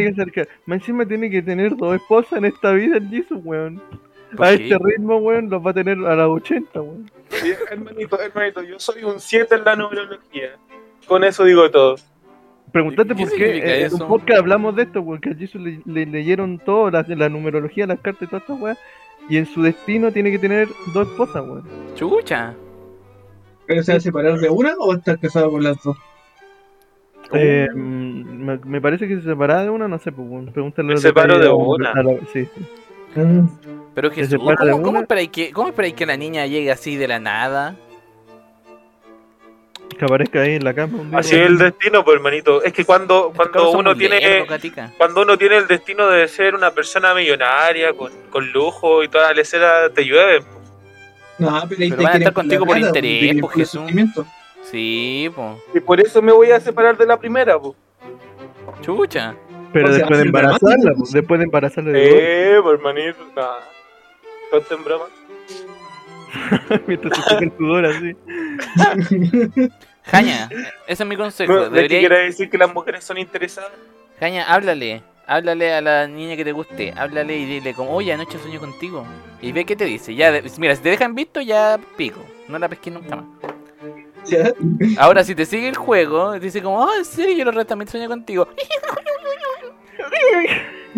que 0.05 0.09
acercar. 0.09 0.49
Encima 0.67 1.07
tiene 1.07 1.31
que 1.31 1.43
tener 1.43 1.77
dos 1.77 1.97
esposas 1.97 2.35
en 2.35 2.45
esta 2.47 2.73
vida 2.73 2.97
el 2.99 3.09
Jesus, 3.09 3.41
weón. 3.45 3.83
¿Por 4.37 4.47
A 4.47 4.57
qué? 4.57 4.65
este 4.65 4.79
ritmo, 4.85 5.17
weón, 5.19 5.51
los 5.51 5.65
va 5.65 5.71
a 5.71 5.75
tener 5.75 5.99
a 5.99 6.15
las 6.17 6.29
80, 6.29 6.81
weón. 6.81 7.11
Sí, 7.29 7.53
hermanito, 7.71 8.21
hermanito, 8.21 8.63
yo 8.63 8.79
soy 8.79 9.03
un 9.05 9.19
7 9.19 9.55
en 9.57 9.65
la 9.65 9.77
numerología. 9.77 10.57
Con 11.07 11.25
eso 11.25 11.45
digo 11.45 11.71
todo. 11.71 11.97
Preguntate 12.73 13.15
¿Qué 13.17 13.23
por 13.25 13.31
qué 13.31 13.37
significa 13.37 13.67
eh, 13.67 13.85
en 13.87 13.95
un 13.95 14.09
podcast 14.09 14.39
hablamos 14.39 14.77
de 14.77 14.83
esto, 14.83 15.01
weón, 15.01 15.21
que 15.21 15.31
a 15.31 15.35
Jesus 15.35 15.61
le, 15.61 15.81
le 15.85 16.07
leyeron 16.07 16.59
todo, 16.59 16.91
la, 16.91 17.05
la 17.09 17.29
numerología, 17.29 17.87
las 17.87 18.01
cartas 18.01 18.23
y 18.23 18.27
todas 18.27 18.43
estas 18.43 18.61
weas. 18.61 18.79
Y 19.29 19.37
en 19.37 19.47
su 19.47 19.63
destino 19.63 20.13
tiene 20.13 20.31
que 20.31 20.39
tener 20.39 20.69
dos 20.95 21.09
esposas, 21.09 21.43
weón. 21.43 21.65
Chucha. 21.95 22.55
¿Pero 23.67 23.83
se 23.83 23.93
va 23.93 23.99
a 23.99 24.01
separar 24.01 24.39
de 24.39 24.49
una 24.49 24.75
o 24.79 24.89
va 24.89 24.95
a 24.95 24.99
estar 24.99 25.19
casado 25.19 25.51
con 25.51 25.63
las 25.63 25.83
dos? 25.83 25.97
Eh, 27.33 27.69
mm, 27.73 28.45
me, 28.45 28.59
me 28.65 28.81
parece 28.81 29.07
que 29.07 29.17
se 29.17 29.23
separaba 29.23 29.63
de 29.63 29.71
una, 29.71 29.87
no 29.89 29.99
sé, 29.99 30.11
pues. 30.13 30.27
Pregúntale 30.53 30.93
los 30.93 31.03
separo 31.03 31.39
detalles 31.39 31.49
de 31.49 31.55
una. 31.55 31.91
a 31.93 32.03
la- 32.03 32.19
sí, 32.33 32.45
sí. 32.47 32.67
Pero 33.95 34.09
Se 34.11 34.15
Jesús, 34.17 34.39
¿cómo, 34.39 34.57
cómo 34.83 34.91
una. 34.91 35.01
esperáis 35.01 35.29
que, 35.31 35.51
¿cómo 35.53 35.69
esperáis 35.69 35.95
que 35.95 36.07
la 36.07 36.17
niña 36.17 36.47
llegue 36.47 36.71
así 36.71 36.97
de 36.97 37.09
la 37.09 37.19
nada? 37.19 37.75
Que 39.99 40.05
aparezca 40.05 40.41
ahí 40.43 40.55
en 40.55 40.65
la 40.65 40.73
cama 40.73 40.99
un 40.99 41.11
día. 41.11 41.19
Así 41.19 41.35
es 41.37 41.47
el 41.47 41.59
destino, 41.59 42.05
pues 42.05 42.17
hermanito. 42.17 42.63
Es 42.63 42.73
que 42.73 42.85
cuando, 42.85 43.33
cuando 43.35 43.73
uno 43.73 43.95
tiene 43.95 44.47
cuando 44.97 45.23
uno 45.23 45.37
tiene 45.37 45.57
el 45.59 45.67
destino 45.67 46.07
de 46.07 46.27
ser 46.29 46.55
una 46.55 46.71
persona 46.71 47.13
millonaria, 47.15 47.93
con, 47.93 48.11
con 48.31 48.51
lujo 48.53 49.03
y 49.03 49.09
toda 49.09 49.29
la 49.29 49.35
lecera, 49.35 49.91
te 49.91 50.05
llueve. 50.05 50.43
No, 51.39 51.63
pero 51.69 51.83
ahí 51.83 51.91
Pero 51.91 51.97
te 51.97 52.05
van 52.05 52.15
a 52.15 52.17
estar 52.19 52.33
contigo 52.33 52.65
por 52.65 52.79
interés, 52.79 53.41
pues, 53.41 53.41
por 53.41 53.53
el 53.53 53.59
Jesús. 53.59 53.83
Sí, 54.71 55.31
po. 55.35 55.61
Y 55.75 55.81
por 55.81 56.01
eso 56.01 56.23
me 56.23 56.33
voy 56.33 56.51
a 56.51 56.61
separar 56.61 56.97
de 56.97 57.07
la 57.07 57.19
primera, 57.19 57.59
pues. 57.59 57.75
Chucha. 58.83 59.35
Pero 59.73 59.87
O 59.87 59.89
sea, 59.91 59.99
después 59.99 60.19
de 60.19 60.27
embarazarla, 60.27 60.93
pues, 60.97 61.13
después 61.13 61.39
de 61.41 61.45
embarazarla 61.45 61.93
de 61.93 62.57
Eh, 62.57 62.61
pues 62.63 62.79
hermanito, 62.79 63.19
en 64.71 64.85
broma. 64.85 65.05
mientras 66.87 67.17
se 67.19 67.23
toca 67.31 67.45
el 67.45 67.53
sudor 67.57 67.87
así. 67.87 68.17
Jaña, 70.05 70.49
ese 70.87 71.03
es 71.03 71.09
mi 71.09 71.17
consejo. 71.17 71.53
No, 71.53 71.65
que 71.65 71.71
Debería... 71.71 71.99
quiera 72.01 72.19
decir 72.19 72.51
que 72.51 72.59
las 72.59 72.73
mujeres 72.73 73.05
son 73.05 73.19
interesadas. 73.19 73.73
Jaña, 74.19 74.45
háblale. 74.53 75.03
Háblale 75.27 75.73
a 75.75 75.81
la 75.81 76.07
niña 76.09 76.37
que 76.37 76.45
te 76.45 76.53
guste. 76.53 76.93
Háblale 76.97 77.37
y 77.37 77.45
dile 77.45 77.75
como, 77.75 77.93
oye, 77.93 78.13
anoche 78.13 78.39
soñé 78.39 78.59
contigo. 78.59 79.05
Y 79.41 79.53
ve 79.53 79.65
qué 79.65 79.77
te 79.77 79.85
dice. 79.85 80.15
Ya, 80.15 80.33
de- 80.33 80.43
mira, 80.59 80.75
si 80.75 80.83
te 80.83 80.89
dejan 80.91 81.15
visto, 81.15 81.41
ya 81.41 81.79
pico. 81.97 82.21
No 82.49 82.59
la 82.59 82.69
pesques 82.69 82.93
nunca 82.93 83.17
más. 83.17 83.25
Ya. 84.27 84.53
Ahora, 84.99 85.25
si 85.25 85.35
te 85.35 85.45
sigue 85.47 85.69
el 85.69 85.77
juego, 85.77 86.39
dice 86.39 86.63
como, 86.63 86.79
oh, 86.85 86.95
en 86.99 87.05
serio, 87.05 87.45
yo 87.45 87.51
resto 87.51 87.67
también 87.67 87.89
soñé 87.89 88.07
contigo. 88.09 88.49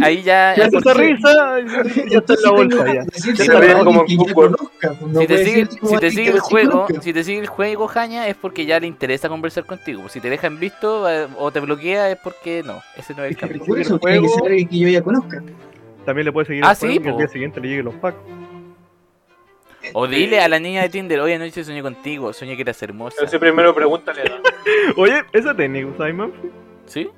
Ahí 0.00 0.22
ya. 0.22 0.54
Ya 0.56 0.64
es 0.64 0.70
se 0.70 0.80
porque- 0.80 1.02
risa, 1.02 1.60
ya 2.08 2.18
está 2.18 2.32
en 2.34 2.42
la 2.42 2.50
bolsa 2.50 2.94
ya. 2.94 3.04
Se 3.12 3.60
ríen 3.60 3.84
como 3.84 4.04
en 4.08 4.16
fútbol. 4.16 4.56
Si 5.18 5.26
te 5.26 5.44
sigue, 5.44 5.66
si 5.66 5.96
te 5.98 6.10
sigue 6.10 6.30
el 6.30 6.40
juego, 6.40 6.86
si 7.02 7.12
te 7.12 7.22
sigue 7.24 7.40
el 7.40 7.46
juego, 7.46 7.86
Jaña, 7.88 8.26
es 8.28 8.34
porque 8.36 8.64
ya 8.64 8.80
le 8.80 8.86
interesa 8.86 9.28
conversar 9.28 9.66
contigo. 9.66 10.08
Si 10.08 10.20
te 10.20 10.30
dejan 10.30 10.58
visto 10.58 11.10
eh, 11.10 11.28
o 11.36 11.50
te 11.52 11.60
bloquea 11.60 12.10
es 12.10 12.16
porque 12.18 12.62
no, 12.64 12.80
ese 12.96 13.14
no 13.14 13.22
es 13.24 13.32
el 13.32 13.36
camino. 13.36 13.64
Por 13.66 13.78
eso 13.78 13.94
el 13.96 14.00
tiene 14.00 14.20
que 14.22 14.28
juego- 14.28 14.46
ser 14.48 14.68
que 14.68 14.78
yo 14.78 14.88
ya 14.88 15.02
conozca. 15.02 15.42
También 16.06 16.24
le 16.24 16.32
puede 16.32 16.46
seguir 16.46 16.64
Ah, 16.64 16.70
el 16.72 16.76
juego 16.78 16.94
sí, 16.94 17.00
y 17.04 17.06
al 17.06 17.12
po. 17.12 17.18
día 17.18 17.28
siguiente 17.28 17.60
le 17.60 17.68
lleguen 17.68 17.84
los 17.84 17.94
packs. 17.96 18.16
O 19.94 20.06
dile 20.06 20.40
a 20.40 20.48
la 20.48 20.58
niña 20.58 20.82
de 20.82 20.88
Tinder, 20.88 21.20
oye, 21.20 21.34
anoche 21.34 21.64
soñé 21.64 21.82
contigo, 21.82 22.32
soñé 22.32 22.56
que 22.56 22.62
eras 22.62 22.82
hermosa. 22.82 23.16
Entonces 23.18 23.38
primero 23.40 23.74
pregúntale. 23.74 24.24
¿no? 24.24 24.36
Oye, 25.02 25.22
esa 25.32 25.54
técnica, 25.54 26.06
Simon. 26.06 26.32
¿Sí? 26.86 27.08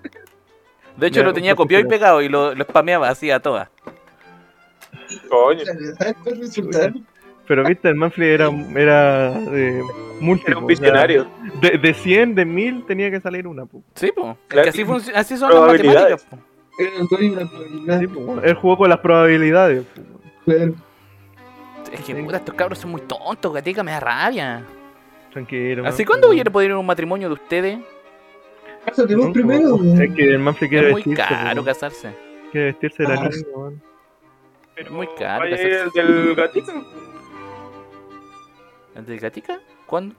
De 0.97 1.09
hecho, 1.09 1.21
Ya, 1.21 1.27
lo 1.27 1.33
tenía 1.33 1.55
pues, 1.55 1.65
copiado 1.65 1.85
y 1.85 1.89
pegado 1.89 2.23
y 2.23 2.29
lo, 2.29 2.55
lo 2.55 2.65
spameaba 2.65 3.09
así 3.09 3.31
a 3.31 3.41
todas. 3.41 3.69
Coño. 5.29 5.63
Pero 7.47 7.65
viste, 7.65 7.89
el 7.89 7.95
Manfred 7.97 8.27
era, 8.33 8.51
era 8.75 9.33
eh, 9.53 9.83
múltiple. 10.21 10.53
Era 10.53 10.59
un 10.59 10.65
o 10.65 10.69
sea, 10.69 10.77
visionario. 10.79 11.27
de, 11.61 11.79
de 11.79 11.95
100, 11.95 12.35
de 12.35 12.45
1000 12.47 12.87
tenía 12.87 13.11
que 13.11 13.21
salir 13.21 13.47
una. 13.47 13.67
po. 13.67 13.83
Sí, 13.95 14.11
pues. 14.15 14.37
Claro. 14.49 14.71
así, 14.71 14.83
así 15.15 15.37
son 15.37 15.51
las 15.51 15.59
Probabilidades. 15.59 16.25
matemáticas. 16.25 16.27
po. 16.31 16.39
Era 16.83 16.91
el 16.97 17.07
dueño 17.09 17.35
de 17.37 17.45
la 17.45 17.51
probabilidad. 17.51 18.01
Sí, 18.01 18.07
po. 18.07 18.41
Él 18.43 18.55
jugó 18.55 18.77
con 18.79 18.89
las 18.89 18.99
probabilidades. 19.01 19.85
po. 19.85 20.03
Claro. 20.47 20.75
Es 21.93 22.01
que 22.05 22.15
puta, 22.15 22.37
estos 22.39 22.55
cabros 22.55 22.79
son 22.79 22.91
muy 22.91 23.01
tontos, 23.03 23.53
gatica, 23.53 23.83
me 23.83 23.93
da 23.93 24.01
rabia. 24.01 24.63
Tranquilo. 25.33 25.83
¿Así 25.83 25.89
Manfred. 26.03 26.07
cuándo 26.07 26.27
voy 26.29 26.41
a 26.41 26.45
poder 26.45 26.71
ir 26.71 26.75
a 26.75 26.79
un 26.79 26.87
matrimonio 26.87 27.29
de 27.29 27.35
ustedes? 27.35 27.79
Cásate 28.85 29.17
vos 29.17 29.31
primero. 29.33 29.77
Es 30.01 30.15
que 30.15 30.25
el 30.35 30.39
Manfred 30.39 30.69
quiere 30.69 30.87
Es 30.89 30.93
muy 30.93 31.03
vestirse. 31.03 31.23
caro 31.35 31.65
casarse. 31.65 32.15
Quiere 32.53 32.67
vestirse 32.69 33.03
de 33.03 33.09
la 33.09 33.15
Ah. 33.15 33.29
niña, 33.29 33.47
weón. 33.55 33.83
Es 34.77 34.91
muy 34.91 35.07
caro 35.19 35.45
casarse. 35.51 36.01
el 36.01 36.07
del 36.27 36.35
gatito. 36.35 36.73
¿El 38.95 39.19
gatica? 39.21 39.59
¿Cuándo? 39.87 40.15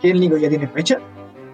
¿Quién 0.00 0.20
Nico 0.20 0.36
ya 0.36 0.48
tiene 0.48 0.68
fecha? 0.68 0.98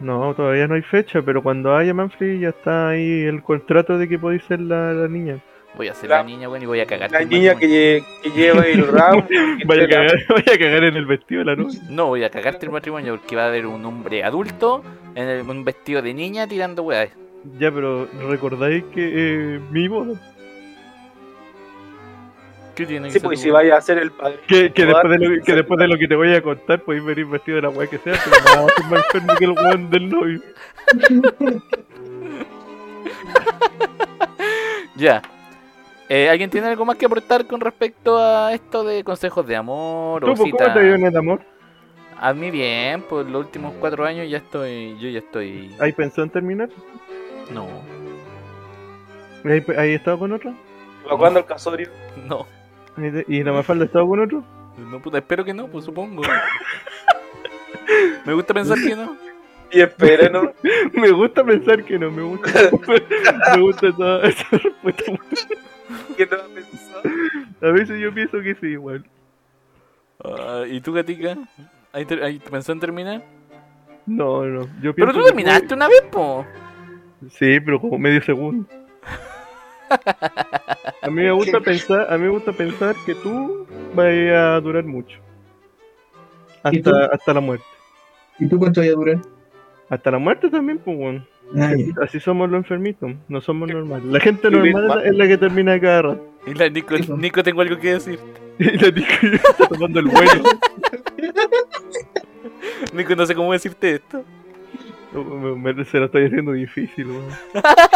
No, 0.01 0.35
todavía 0.35 0.67
no 0.67 0.75
hay 0.75 0.83
fecha, 0.83 1.23
pero 1.23 1.43
cuando 1.43 1.75
haya 1.75 1.95
Manfred 1.95 2.41
ya 2.41 2.49
está 2.49 2.89
ahí 2.91 3.23
el 3.23 3.43
contrato 3.43 3.97
de 3.97 4.09
que 4.09 4.19
podéis 4.19 4.43
ser 4.45 4.61
la, 4.61 4.93
la 4.93 5.09
niña. 5.09 5.39
Voy 5.77 5.89
a 5.89 5.95
ser 5.95 6.11
La- 6.11 6.19
la, 6.19 6.23
niña, 6.25 6.49
y 6.61 6.67
voy 6.67 6.81
a 6.81 6.87
cagar. 6.87 7.11
La 7.11 7.25
niña 7.25 7.57
que, 7.57 7.67
lle- 7.67 8.05
que 8.23 8.31
lleva 8.31 8.63
el 8.63 8.87
ramo. 8.93 9.27
Vaya 9.67 9.85
a, 9.85 9.89
cagar, 9.89 10.13
vaya 10.29 10.53
a 10.55 10.59
cagar 10.59 10.85
en 10.85 10.97
el 10.97 11.07
vestido 11.07 11.41
de 11.41 11.45
la 11.47 11.57
novia. 11.57 11.81
No, 11.89 12.07
voy 12.07 12.23
a 12.23 12.31
cagarte 12.31 12.67
el 12.67 12.73
matrimonio 12.73 13.17
porque 13.17 13.35
va 13.35 13.45
a 13.45 13.49
haber 13.49 13.67
un 13.67 13.85
hombre 13.85 14.23
adulto 14.23 14.85
en 15.15 15.29
el- 15.29 15.43
un 15.49 15.65
vestido 15.65 16.01
de 16.03 16.15
niña 16.15 16.47
tirando 16.47 16.83
weas. 16.85 17.11
Ya, 17.59 17.71
pero 17.73 18.07
recordáis 18.29 18.85
que 18.95 19.57
eh, 19.57 19.61
mi 19.71 19.89
boda. 19.89 20.19
¿Qué 22.75 22.87
tiene 22.87 23.11
Sí, 23.11 23.21
pues 23.21 23.41
si 23.41 23.51
vaya 23.51 23.77
a 23.77 23.81
ser 23.81 23.99
el 23.99 24.11
padre. 24.11 24.41
Que, 24.49 24.69
después 24.71 25.09
de 25.11 25.19
lo, 25.29 25.45
que 25.45 25.55
después 25.55 25.79
de 25.79 25.87
lo 25.89 25.97
que 25.99 26.09
te 26.09 26.17
voy 26.17 26.35
a 26.35 26.43
contar, 26.43 26.81
podéis 26.83 27.05
venir 27.05 27.27
vestido 27.27 27.57
de 27.57 27.63
la 27.63 27.69
weá 27.69 27.87
que 27.89 27.99
sea, 27.99 28.15
pero 28.25 28.37
no 28.57 28.67
va 28.67 28.73
a 28.77 28.89
más 28.91 29.05
enfermo 29.15 29.35
que 29.39 29.45
el 29.45 29.51
weón 29.53 29.91
del 29.91 30.09
novio. 30.11 30.41
Ya. 34.97 35.21
Eh, 36.09 36.29
¿Alguien 36.29 36.51
tiene 36.51 36.69
algo 36.69 36.85
más 36.85 36.97
que 36.97 37.07
aportar 37.07 37.47
con 37.47 37.61
respecto 37.61 38.19
a 38.19 38.53
esto 38.53 38.85
de 38.85 39.03
consejos 39.05 39.47
de 39.47 39.57
amor 39.57 40.25
o 40.25 40.27
¿Tú, 40.27 40.35
pues, 40.35 40.51
cita? 40.51 40.65
¿Cómo 40.65 40.75
te 40.75 40.85
dio 40.85 40.95
en 40.95 41.07
el 41.07 41.17
amor? 41.17 41.41
A 42.21 42.33
mí 42.33 42.51
bien, 42.51 43.03
pues 43.09 43.27
los 43.27 43.45
últimos 43.47 43.75
cuatro 43.81 44.05
años 44.05 44.29
ya 44.31 44.39
estoy, 44.39 44.97
yo 44.99 45.09
ya 45.09 45.19
estoy... 45.19 45.75
¿Hay 45.81 45.93
pensado 45.93 46.23
en 46.25 46.31
terminar? 46.31 46.69
No, 47.51 47.67
¿Hay, 49.45 49.63
hay 49.77 49.95
estado 49.95 50.19
con 50.19 50.33
otro? 50.33 50.55
Cuando 51.19 51.41
el 51.41 51.45
casorio. 51.45 51.89
no, 52.27 52.47
¿Y, 53.29 53.43
la 53.43 53.53
Mafalda 53.53 53.85
ha 53.85 53.87
estado 53.87 54.07
con 54.07 54.21
otro? 54.21 54.45
no 54.79 55.01
puta, 55.01 55.19
espero 55.19 55.45
que 55.45 55.53
no, 55.53 55.69
pues 55.69 55.85
supongo. 55.85 56.23
Me 58.25 58.33
gusta 58.33 58.55
pensar 58.55 58.79
que 58.79 58.97
no. 58.97 59.17
Y 59.71 59.81
espere, 59.81 60.31
¿no? 60.31 60.53
Me 60.93 61.11
gusta 61.11 61.45
pensar 61.45 61.85
que 61.85 61.99
no, 61.99 62.11
me 62.11 62.23
gusta. 62.23 62.71
me 63.57 63.61
gusta 63.61 63.89
esa, 63.89 64.21
esa 64.23 64.47
respuesta. 64.51 65.13
¿Qué 66.17 66.27
te 66.27 66.37
va 66.37 66.45
a 66.45 66.49
pensar? 66.49 67.03
A 67.61 67.73
veces 67.73 68.01
yo 68.01 68.13
pienso 68.15 68.41
que 68.41 68.55
sí, 68.57 68.67
igual. 68.69 69.05
Ah, 70.25 70.65
¿Y 70.67 70.81
tú, 70.81 70.93
Gatica? 70.93 71.37
¿Ahí, 71.93 72.05
te- 72.05 72.23
ahí 72.25 72.39
te 72.39 72.51
pensó 72.51 72.73
en 72.73 72.81
terminar? 72.81 73.23
No, 74.07 74.45
no. 74.45 74.63
Yo 74.83 74.95
Pero 74.95 74.95
pienso 74.95 75.13
tú 75.13 75.19
que 75.21 75.25
terminaste 75.27 75.75
una 75.75 75.89
vez, 75.89 76.03
po. 76.11 76.45
Sí, 77.31 77.59
pero 77.61 77.81
como 77.81 77.99
medio 77.99 78.23
segundo. 78.23 78.69
A 81.03 81.09
mí 81.11 81.23
me 81.23 81.33
gusta 81.33 81.61
pensar, 81.61 82.13
a 82.13 82.17
mí 82.19 82.25
me 82.25 82.31
gusta 82.31 82.53
pensar 82.53 82.95
que 83.07 83.15
tú 83.15 83.67
vas 83.95 84.07
a 84.07 84.61
durar 84.61 84.85
mucho. 84.85 85.19
Hasta, 86.63 87.07
hasta 87.07 87.35
la 87.35 87.41
muerte. 87.41 87.65
¿Y 88.39 88.49
tú 88.49 88.59
cuánto 88.59 88.81
voy 88.81 88.89
a 88.89 88.95
durar? 88.95 89.19
Hasta 89.91 90.11
la 90.11 90.19
muerte 90.19 90.49
también, 90.51 90.79
pues 90.79 90.97
bueno. 90.97 91.27
Ah. 91.57 91.73
Así 92.03 92.19
somos 92.21 92.51
los 92.51 92.59
enfermitos, 92.59 93.13
no 93.29 93.41
somos 93.41 93.69
normales. 93.71 94.07
La 94.07 94.21
gente 94.21 94.51
normal 94.51 94.85
es 94.85 94.89
la, 94.97 95.03
es 95.05 95.15
la 95.17 95.29
que 95.29 95.37
termina 95.39 95.81
cada 95.81 96.03
rato. 96.03 96.35
Y 96.47 96.55
la 96.55 96.69
Nico. 96.69 96.95
Nico, 97.17 97.43
tengo 97.43 97.61
algo 97.61 97.79
que 97.79 97.93
decir. 97.95 98.19
Y 98.59 98.65
la 98.79 98.91
Nico 98.91 99.13
está 99.33 99.67
tomando 99.69 99.99
el 100.01 100.07
vuelo. 100.07 100.33
Nico, 102.95 103.15
no 103.17 103.27
sé 103.27 103.35
cómo 103.35 103.53
decirte 103.53 103.97
esto. 103.97 104.25
Me- 105.13 105.73
me- 105.75 105.85
se 105.85 105.99
lo 105.99 106.07
estoy 106.07 106.27
haciendo 106.27 106.53
difícil. 106.53 107.07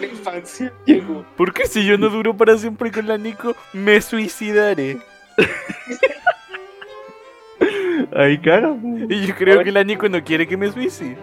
La 0.00 0.06
infancia 0.06 0.72
llegó. 0.84 1.24
¿Por 1.36 1.52
qué 1.52 1.66
si 1.66 1.84
yo 1.86 1.96
no 1.98 2.08
duro 2.08 2.36
para 2.36 2.56
siempre 2.58 2.90
con 2.92 3.06
la 3.06 3.16
Nico, 3.18 3.54
me 3.72 4.00
suicidaré? 4.00 4.98
Ahí 8.14 8.38
caga, 8.38 8.68
weón. 8.68 9.06
Y 9.10 9.26
yo 9.26 9.34
creo 9.34 9.62
que 9.64 9.72
la 9.72 9.82
Nico 9.84 10.08
no 10.08 10.22
quiere 10.22 10.46
que 10.46 10.56
me 10.56 10.70
suicide. 10.70 11.16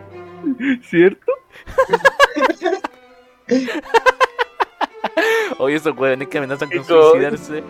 ¿Cierto? 0.84 1.32
Oye, 5.60 5.76
esos 5.76 5.98
huevones 5.98 6.28
que 6.28 6.38
amenazan 6.38 6.70
con 6.70 6.84
suicidarse. 6.86 7.64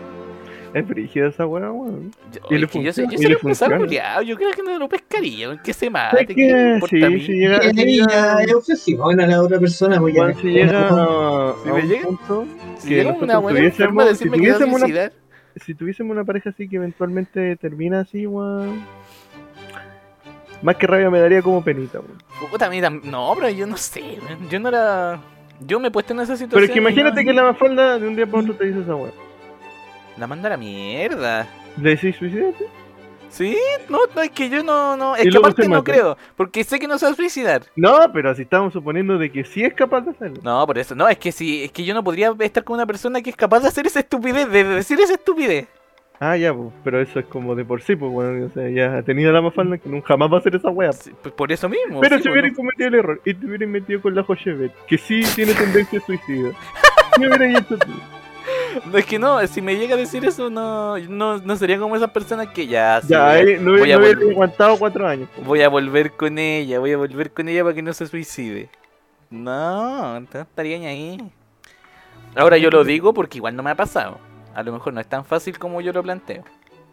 Es 0.74 0.86
brígida 0.86 1.28
esa 1.28 1.46
weá, 1.46 1.70
weón. 1.70 2.10
Yo, 2.32 2.40
Y 2.50 2.58
le 2.58 2.66
oye, 2.66 2.68
que 2.68 2.82
yo, 2.82 2.92
sé- 2.92 3.02
funciona, 3.02 3.10
yo 3.12 3.14
y 3.14 3.16
soy 3.18 3.26
le 3.28 3.34
un 3.36 3.40
pesado 3.42 3.70
funciona. 3.70 3.78
culiao, 3.78 4.22
Yo 4.22 4.36
creo 4.36 4.50
que 4.50 4.62
no 4.62 4.78
lo 4.78 4.88
pescaría, 4.88 5.48
weón, 5.48 5.60
que 5.62 5.72
se 5.72 5.88
mate. 5.88 6.10
¿Sabes 6.10 6.26
¿qué 6.26 6.34
me 6.34 6.52
qué? 6.52 6.74
importa 6.74 6.96
a 6.96 7.08
Sí, 7.08 7.14
mí? 7.14 7.20
si 7.20 7.32
llega, 7.32 7.60
si 7.62 8.44
es 8.44 8.54
obsesión 8.54 9.20
a 9.20 9.26
la 9.26 9.42
otra 9.42 9.58
persona, 9.58 9.98
porque 10.00 10.18
Juan, 10.18 10.34
si 10.36 10.48
llega 10.48 10.88
a, 10.88 11.54
Si 11.62 11.68
a 11.68 11.72
me 11.72 11.80
un 11.82 11.88
llega- 11.88 12.02
punto 12.06 12.46
Si 12.78 12.88
que 12.88 12.94
llega 12.96 13.12
una 13.12 13.38
buena 13.38 13.70
si 13.70 13.76
que 13.78 13.86
una- 13.86 15.10
si 15.64 15.74
tuviésemos 15.74 16.12
una 16.12 16.24
pareja 16.24 16.50
así 16.50 16.68
que 16.68 16.76
eventualmente 16.76 17.56
termina 17.56 18.00
así, 18.00 18.26
weón. 18.26 18.84
Más 20.62 20.76
que 20.76 20.86
rabia 20.86 21.10
me 21.10 21.20
daría 21.20 21.42
como 21.42 21.62
penita, 21.62 22.00
weón. 22.00 22.22
Puta, 22.50 22.68
mira, 22.70 22.90
no, 22.90 23.32
pero 23.36 23.50
yo 23.50 23.66
no 23.66 23.76
sé, 23.76 24.18
weón. 24.26 24.48
Yo 24.48 24.58
no 24.60 24.68
era. 24.68 25.20
Yo 25.60 25.80
me 25.80 25.88
he 25.88 25.90
puesto 25.90 26.12
en 26.12 26.20
esa 26.20 26.36
situación. 26.36 26.50
Pero 26.50 26.64
es 26.64 26.70
que 26.70 26.80
no- 26.80 26.88
imagínate 26.88 27.24
que 27.24 27.32
la 27.32 27.42
mafalda 27.44 27.98
de 27.98 28.08
un 28.08 28.16
día 28.16 28.26
para 28.26 28.42
otro 28.42 28.54
te 28.54 28.66
dice 28.66 28.80
esa 28.80 28.94
weón. 28.94 29.12
La 30.16 30.26
manda 30.26 30.48
a 30.48 30.50
la 30.50 30.56
mierda. 30.56 31.46
Le 31.80 31.90
decís 31.90 32.16
suicídate. 32.16 32.66
Sí, 33.28 33.56
no, 33.90 33.98
no, 34.14 34.22
es 34.22 34.30
que 34.30 34.48
yo 34.48 34.62
no, 34.62 34.96
no, 34.96 35.14
es 35.16 35.26
Y 35.26 35.30
que 35.30 35.36
aparte 35.36 35.68
no 35.68 35.82
creo, 35.84 36.16
porque 36.36 36.64
sé 36.64 36.78
que 36.78 36.86
no 36.86 36.96
se 36.96 37.04
va 37.06 37.12
a 37.12 37.14
suicidar. 37.14 37.62
No, 37.74 38.10
pero 38.12 38.34
si 38.34 38.42
estamos 38.42 38.72
suponiendo 38.72 39.18
de 39.18 39.30
que 39.30 39.44
sí 39.44 39.62
es 39.62 39.74
capaz 39.74 40.02
de 40.02 40.12
hacerlo. 40.12 40.40
No, 40.42 40.64
por 40.66 40.78
eso, 40.78 40.94
no, 40.94 41.06
es 41.08 41.18
que 41.18 41.32
si, 41.32 41.64
es 41.64 41.72
que 41.72 41.84
yo 41.84 41.92
no 41.92 42.02
podría 42.04 42.34
estar 42.38 42.64
con 42.64 42.74
una 42.76 42.86
persona 42.86 43.20
que 43.20 43.28
es 43.30 43.36
capaz 43.36 43.60
de 43.60 43.68
hacer 43.68 43.86
esa 43.86 44.00
estupidez, 44.00 44.48
de 44.50 44.64
decir 44.64 44.98
esa 45.00 45.14
estupidez. 45.14 45.66
Ah, 46.18 46.36
ya, 46.36 46.54
pues. 46.54 46.68
Pero 46.82 47.00
eso 47.00 47.18
es 47.20 47.26
como 47.26 47.54
de 47.54 47.64
por 47.64 47.82
sí, 47.82 47.94
pues, 47.96 48.10
bueno. 48.10 48.46
O 48.46 48.50
sea, 48.50 48.68
ya 48.70 48.98
ha 48.98 49.02
tenido 49.02 49.32
la 49.32 49.42
mafalda 49.42 49.76
que 49.78 49.88
nunca 49.88 50.08
jamás 50.08 50.30
va 50.32 50.36
a 50.36 50.40
hacer 50.40 50.54
esa 50.54 50.70
wea. 50.70 50.92
Sí, 50.92 51.10
pues 51.22 51.34
por 51.34 51.52
eso 51.52 51.68
mismo. 51.68 52.00
Pero 52.00 52.16
sí, 52.16 52.22
si 52.22 52.28
pues, 52.28 52.32
hubieran 52.32 52.50
no. 52.52 52.56
cometido 52.56 52.88
el 52.88 52.94
error 52.94 53.20
y 53.24 53.34
te 53.34 53.46
hubieran 53.46 53.70
metido 53.70 54.00
con 54.00 54.14
la 54.14 54.22
Jochevet, 54.22 54.72
que 54.86 54.96
sí 54.98 55.22
tiene 55.34 55.52
tendencia 55.54 55.98
a 55.98 56.02
suicida. 56.06 56.50
¿Qué 57.18 57.26
hubieras 57.26 57.62
hecho 57.62 57.78
tú? 57.78 57.92
No, 58.92 58.98
es 58.98 59.06
que 59.06 59.18
no, 59.18 59.44
si 59.46 59.60
me 59.62 59.74
llega 59.76 59.94
a 59.94 59.98
decir 59.98 60.24
eso, 60.24 60.50
no, 60.50 60.98
no, 60.98 61.38
no 61.38 61.56
sería 61.56 61.78
como 61.78 61.96
esas 61.96 62.10
personas 62.10 62.48
que 62.48 62.66
ya, 62.66 63.00
sí, 63.00 63.08
ya, 63.08 63.24
voy 63.24 63.28
a- 63.30 63.32
ahí 63.38 63.58
no, 63.58 63.70
voy 63.72 63.80
hubiera 63.80 63.96
a 63.96 63.98
no 63.98 64.04
hubiera 64.14 64.30
aguantado 64.32 64.78
cuatro 64.78 65.08
años. 65.08 65.28
pues. 65.34 65.46
voy 65.46 65.62
a 65.62 65.68
volver 65.68 66.12
con 66.12 66.38
ella, 66.38 66.78
voy 66.78 66.92
a 66.92 66.96
volver 66.98 67.32
con 67.32 67.48
ella 67.48 67.62
para 67.64 67.74
que 67.74 67.82
no 67.82 67.92
se 67.94 68.06
suicide. 68.06 68.68
No, 69.30 70.20
no 70.20 70.26
estaría 70.32 70.78
ni 70.78 70.86
ahí. 70.86 71.32
Ahora 72.36 72.58
yo 72.58 72.70
lo 72.70 72.84
digo 72.84 73.14
porque 73.14 73.38
igual 73.38 73.56
no 73.56 73.62
me 73.62 73.70
ha 73.70 73.74
pasado. 73.74 74.18
A 74.56 74.62
lo 74.62 74.72
mejor 74.72 74.94
no 74.94 75.00
es 75.00 75.06
tan 75.06 75.22
fácil 75.22 75.58
como 75.58 75.82
yo 75.82 75.92
lo 75.92 76.02
planteo. 76.02 76.42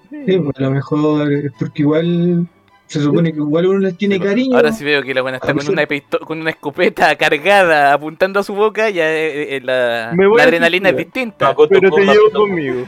Sí, 0.10 0.38
pues, 0.38 0.58
a 0.58 0.64
lo 0.64 0.72
mejor 0.72 1.32
es 1.32 1.54
porque 1.58 1.82
igual 1.84 2.46
se 2.88 3.00
supone 3.00 3.32
que 3.32 3.38
igual 3.38 3.68
uno 3.68 3.80
les 3.80 3.98
tiene 3.98 4.18
pues, 4.18 4.30
cariño. 4.30 4.58
Ahora 4.58 4.74
sí 4.74 4.84
veo 4.84 5.02
que 5.02 5.14
la 5.14 5.22
buena 5.22 5.38
está 5.38 5.54
con 5.54 5.70
una, 5.70 5.88
con 6.26 6.42
una 6.42 6.50
escopeta 6.50 7.16
cargada 7.16 7.94
apuntando 7.94 8.42
a 8.42 8.44
su 8.44 8.54
boca, 8.54 8.90
ya 8.90 9.10
eh, 9.10 9.56
eh, 9.56 9.62
la, 9.62 10.12
voy 10.14 10.36
la 10.36 10.44
a 10.44 10.46
adrenalina 10.46 10.90
es 10.90 10.98
distinta. 10.98 11.56
Pero 11.56 11.90
te 11.90 12.06
llevo 12.06 12.32
conmigo. 12.34 12.86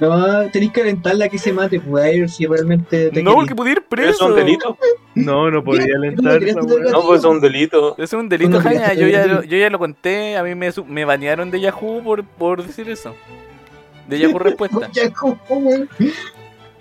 No, 0.00 0.50
tenéis 0.50 0.72
que 0.72 0.80
alentarla 0.80 1.26
a 1.26 1.28
que 1.28 1.38
se 1.38 1.52
mate, 1.52 1.78
pues 1.78 2.02
a 2.04 2.08
ver 2.08 2.28
si 2.30 2.46
realmente 2.46 3.10
te 3.10 3.22
No, 3.22 3.34
porque 3.34 3.54
pudiera 3.54 3.80
ir 3.80 3.86
¿Pero 3.88 4.02
¿Es 4.02 4.08
preso. 4.16 4.26
un 4.26 4.34
delito? 4.36 4.78
No, 5.14 5.50
no 5.50 5.62
podía 5.62 5.84
Mira, 5.84 5.98
alentar 5.98 6.38
¿cómo 6.38 6.46
esa 6.46 6.60
querías 6.60 6.82
weá. 6.84 6.92
No, 6.92 7.02
pues 7.06 7.18
es 7.20 7.24
un 7.26 7.40
delito. 7.40 7.94
Es 7.98 8.12
un 8.14 8.28
delito, 8.28 8.50
No, 8.50 8.60
Jaña. 8.60 8.94
Yo 8.94 9.08
ya, 9.08 9.26
lo, 9.26 9.42
yo 9.42 9.58
ya 9.58 9.68
lo 9.68 9.78
conté. 9.78 10.36
A 10.36 10.42
mí 10.42 10.54
me, 10.54 10.70
me 10.86 11.04
banearon 11.04 11.50
de 11.50 11.60
Yahoo 11.60 12.02
por, 12.02 12.24
por 12.24 12.66
decir 12.66 12.88
eso. 12.88 13.14
De 14.08 14.18
Yahoo 14.18 14.38
Respuesta. 14.38 14.90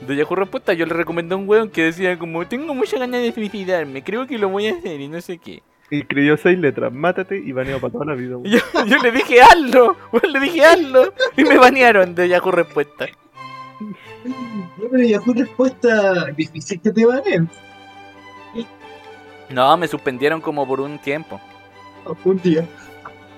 De 0.08 0.16
Yahoo 0.16 0.36
Respuesta 0.36 0.74
yo 0.74 0.86
le 0.86 0.94
recomendé 0.94 1.34
a 1.34 1.38
un 1.38 1.48
weón 1.48 1.70
que 1.70 1.84
decía 1.84 2.18
como 2.18 2.48
tengo 2.48 2.74
mucha 2.74 2.98
ganas 2.98 3.22
de 3.22 3.34
suicidarme, 3.34 4.02
creo 4.02 4.26
que 4.26 4.38
lo 4.38 4.48
voy 4.48 4.68
a 4.68 4.74
hacer 4.74 5.00
y 5.02 5.10
no 5.10 5.20
sé 5.20 5.38
qué. 5.40 5.62
Y 5.92 6.02
escribió 6.02 6.38
seis 6.38 6.60
letras, 6.60 6.94
mátate 6.94 7.38
y 7.38 7.52
baneado 7.52 7.82
para 7.82 7.94
toda 7.94 8.06
la 8.06 8.16
vida. 8.16 8.38
Yo, 8.44 8.60
yo 8.86 8.98
le 9.00 9.12
dije 9.12 9.42
hazlo, 9.42 9.98
weón, 10.12 10.34
le 10.34 10.40
dije 10.40 10.64
hazlo 10.64 11.14
y 11.36 11.44
me 11.44 11.58
banearon 11.58 12.14
de 12.14 12.28
Yahoo 12.30 12.52
Respuesta. 12.52 13.08
No, 14.24 14.90
pero 14.92 15.34
respuesta 15.34 16.26
difícil 16.36 16.82
que 16.82 16.92
te 16.92 17.06
van 17.06 17.50
No, 19.50 19.78
me 19.78 19.88
suspendieron 19.88 20.42
como 20.42 20.68
por 20.68 20.82
un 20.82 21.00
tiempo. 21.00 21.40
un 22.26 22.42
día. 22.42 22.68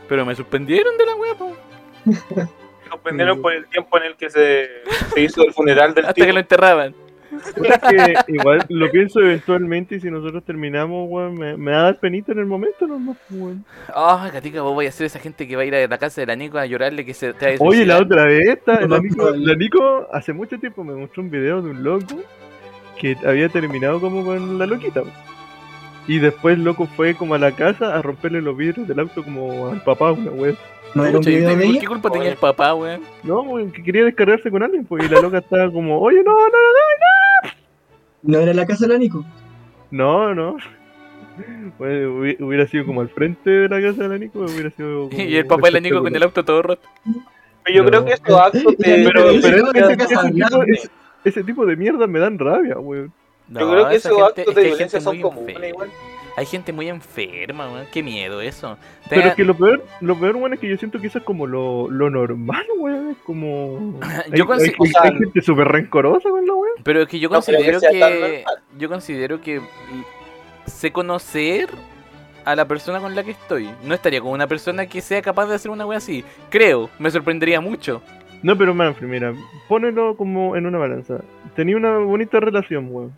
Pero 0.10 0.26
me 0.26 0.36
suspendieron 0.36 0.98
de 0.98 1.06
la 1.06 1.14
po. 1.38 1.56
Suspendieron 2.92 3.42
por 3.42 3.54
el 3.54 3.66
tiempo 3.68 3.98
en 3.98 4.04
el 4.04 4.18
que 4.18 4.30
se, 4.30 4.70
se 5.14 5.22
hizo 5.22 5.44
el 5.44 5.54
funeral 5.54 5.94
del 5.94 6.04
hasta 6.06 6.14
tío. 6.16 6.26
que 6.26 6.34
lo 6.34 6.40
enterraban. 6.42 6.94
Que 7.90 8.14
igual 8.34 8.66
lo 8.70 8.92
pienso 8.92 9.20
eventualmente 9.22 9.96
y 9.96 10.00
si 10.02 10.10
nosotros 10.12 10.44
terminamos, 10.44 11.08
weón, 11.10 11.36
me, 11.36 11.56
me 11.58 11.72
va 11.72 11.80
a 11.80 11.84
dar 11.84 12.00
penita 12.00 12.32
en 12.34 12.40
el 12.40 12.46
momento, 12.46 12.86
no, 12.88 13.16
weón. 13.30 13.64
Ah, 13.90 14.30
Gatica, 14.34 14.62
vos 14.62 14.74
voy 14.74 14.86
a 14.88 14.92
ser 14.92 15.06
esa 15.08 15.20
gente 15.20 15.48
que 15.48 15.56
va 15.56 15.62
a 15.62 15.66
ir 15.66 15.76
a 15.76 15.88
la 15.88 15.98
casa 15.98 16.22
de 16.22 16.28
la 16.28 16.36
Nico 16.36 16.58
a 16.58 16.66
llorarle 16.66 17.06
que 17.06 17.14
se 17.14 17.34
trae 17.34 17.58
Oye, 17.60 17.86
la 17.86 18.00
otra 18.00 18.26
vez, 18.26 18.48
esta, 18.48 18.82
No, 18.82 18.88
la, 18.88 18.98
no, 18.98 19.02
Nico, 19.04 19.32
no. 19.32 19.36
la 19.38 19.56
Nico 19.56 20.08
hace 20.12 20.34
mucho 20.34 20.60
tiempo 20.60 20.84
me 20.84 20.94
mostró 20.96 21.24
un 21.24 21.30
video 21.32 21.62
de 21.62 21.72
un 21.72 21.84
loco 21.84 22.16
que 23.00 23.16
había 23.26 23.50
terminado 23.50 24.00
como 24.00 24.24
con 24.26 24.58
la 24.60 24.66
loquita. 24.66 25.02
weón. 25.02 25.14
Y 26.08 26.20
después 26.20 26.58
el 26.58 26.64
loco 26.64 26.88
fue 26.88 27.16
como 27.16 27.36
a 27.36 27.38
la 27.38 27.52
casa 27.52 27.96
a 27.96 28.02
romperle 28.02 28.42
los 28.42 28.58
vidrios 28.58 28.88
del 28.88 29.00
auto 29.00 29.24
como 29.24 29.68
al 29.70 29.82
papá, 29.84 30.12
una 30.12 30.32
weón. 30.32 30.58
No 30.94 31.06
era 31.06 31.12
un 31.20 31.24
Pucha, 31.24 31.30
¿y 31.32 31.36
video 31.38 31.50
de 31.52 31.56
¿Por 31.56 31.64
ella. 31.66 31.80
qué 31.80 31.88
culpa 31.88 32.10
tenía 32.12 32.30
el 32.32 32.38
papá, 32.38 32.74
weón? 32.74 33.02
No, 33.24 33.42
weón, 33.44 33.72
que 33.72 33.82
quería 33.82 34.04
descargarse 34.04 34.52
con 34.52 34.62
alguien, 34.62 34.84
pues, 34.86 35.06
y 35.06 35.10
la 35.10 35.22
loca 35.22 35.38
estaba 35.38 35.72
como, 35.72 36.02
oye, 36.02 36.22
no, 36.24 36.32
no, 36.34 36.38
No 36.38 36.50
era 38.28 38.54
la 38.54 38.66
casa 38.66 38.86
de 38.88 38.94
la 38.94 39.00
Nico. 39.00 39.26
no, 39.92 40.34
no. 40.36 40.58
Pues, 41.78 42.06
hubi- 42.08 42.38
hubiera 42.42 42.68
sido 42.68 42.86
como 42.86 43.02
al 43.02 43.10
frente 43.10 43.50
de 43.50 43.70
la 43.70 43.82
casa 43.82 44.04
de 44.04 44.10
la 44.10 44.18
Nico, 44.18 44.40
hubiera 44.40 44.70
sido 44.72 45.10
como 45.10 45.22
Y 45.24 45.36
el 45.38 45.46
papá 45.48 45.68
de 45.68 45.72
la 45.72 45.80
Nico 45.80 46.02
con 46.02 46.16
el 46.16 46.24
auto 46.24 46.44
todo 46.44 46.62
roto. 46.62 46.88
Pero 47.64 47.76
yo 47.78 47.84
No. 47.84 47.90
creo 47.90 48.06
que 48.06 48.14
estos 48.14 48.40
actos 48.40 48.64
de... 48.78 49.04
Pero, 49.06 49.30
Ese 49.30 49.42
pero 49.50 49.58
tipo 49.58 49.72
de 49.74 49.80
ese, 49.80 49.98
casa 49.98 50.14
ese 50.22 50.32
tipo, 50.34 50.50
grande. 50.58 50.80
ese- 51.24 51.44
tipo 51.44 51.66
de 51.66 51.76
mierda 51.76 52.08
me 52.08 52.20
dan 52.20 52.38
rabia, 52.38 52.78
weón. 52.80 53.14
Yo 53.48 53.70
creo 53.72 53.90
que 53.90 53.96
esos 53.96 54.12
gente- 54.12 54.42
actos 54.42 54.48
es 54.50 54.56
de 54.56 54.64
violencia 54.64 55.02
son 55.02 55.22
comunes 55.22 55.70
igual. 55.70 55.90
Hay 56.38 56.46
gente 56.46 56.72
muy 56.72 56.88
enferma, 56.88 57.70
weón. 57.72 57.86
Qué 57.92 58.02
miedo 58.02 58.40
eso. 58.42 58.78
Pero 59.10 59.22
Tenga- 59.22 59.30
es 59.32 59.36
que 59.36 59.44
lo 59.44 59.54
peor, 59.56 59.84
lo 60.00 60.18
peor, 60.20 60.36
weón, 60.38 60.54
es 60.54 60.60
que 60.60 60.70
yo 60.70 60.78
siento 60.78 61.00
que 61.02 61.08
eso 61.08 61.18
es 61.20 61.24
como 61.26 61.46
lo, 61.46 61.90
lo 61.90 62.10
normal, 62.10 62.66
weón. 62.78 63.12
Es 63.12 63.18
como. 63.26 64.00
Yo 64.34 64.52
hay- 64.54 64.74
o 64.78 64.86
sea, 64.86 65.02
hay 65.04 65.18
gente 65.18 65.42
súper 65.42 65.68
rencorosa 65.68 66.30
con 66.30 66.46
la 66.48 66.54
weón. 66.54 66.76
Pero 66.84 67.02
es 67.02 67.08
que 67.08 67.20
yo 67.20 67.30
No 67.30 67.42
creo 67.42 67.60
que 67.60 67.72
considero 67.72 67.92
que. 67.92 68.44
Yo 68.78 68.90
considero 68.90 69.42
que. 69.42 69.62
Sé 70.66 70.92
conocer 70.92 71.70
a 72.46 72.56
la 72.56 72.66
persona 72.68 73.00
con 73.00 73.14
la 73.16 73.24
que 73.24 73.32
estoy. 73.32 73.70
No 73.84 73.94
estaría 73.94 74.22
con 74.22 74.32
una 74.32 74.48
persona 74.48 74.86
que 74.86 75.02
sea 75.02 75.22
capaz 75.22 75.48
de 75.48 75.56
hacer 75.56 75.70
una 75.72 75.86
wea 75.86 75.98
así. 75.98 76.24
Creo, 76.50 76.90
me 76.98 77.12
sorprendería 77.12 77.60
mucho. 77.62 78.02
No, 78.42 78.58
pero 78.58 78.74
Manfred, 78.74 79.08
mira, 79.08 79.34
ponelo 79.68 80.16
como 80.16 80.56
en 80.56 80.66
una 80.66 80.78
balanza. 80.80 81.20
Tenía 81.56 81.76
una 81.78 81.98
bonita 82.00 82.40
relación, 82.40 82.88
weón. 82.90 83.12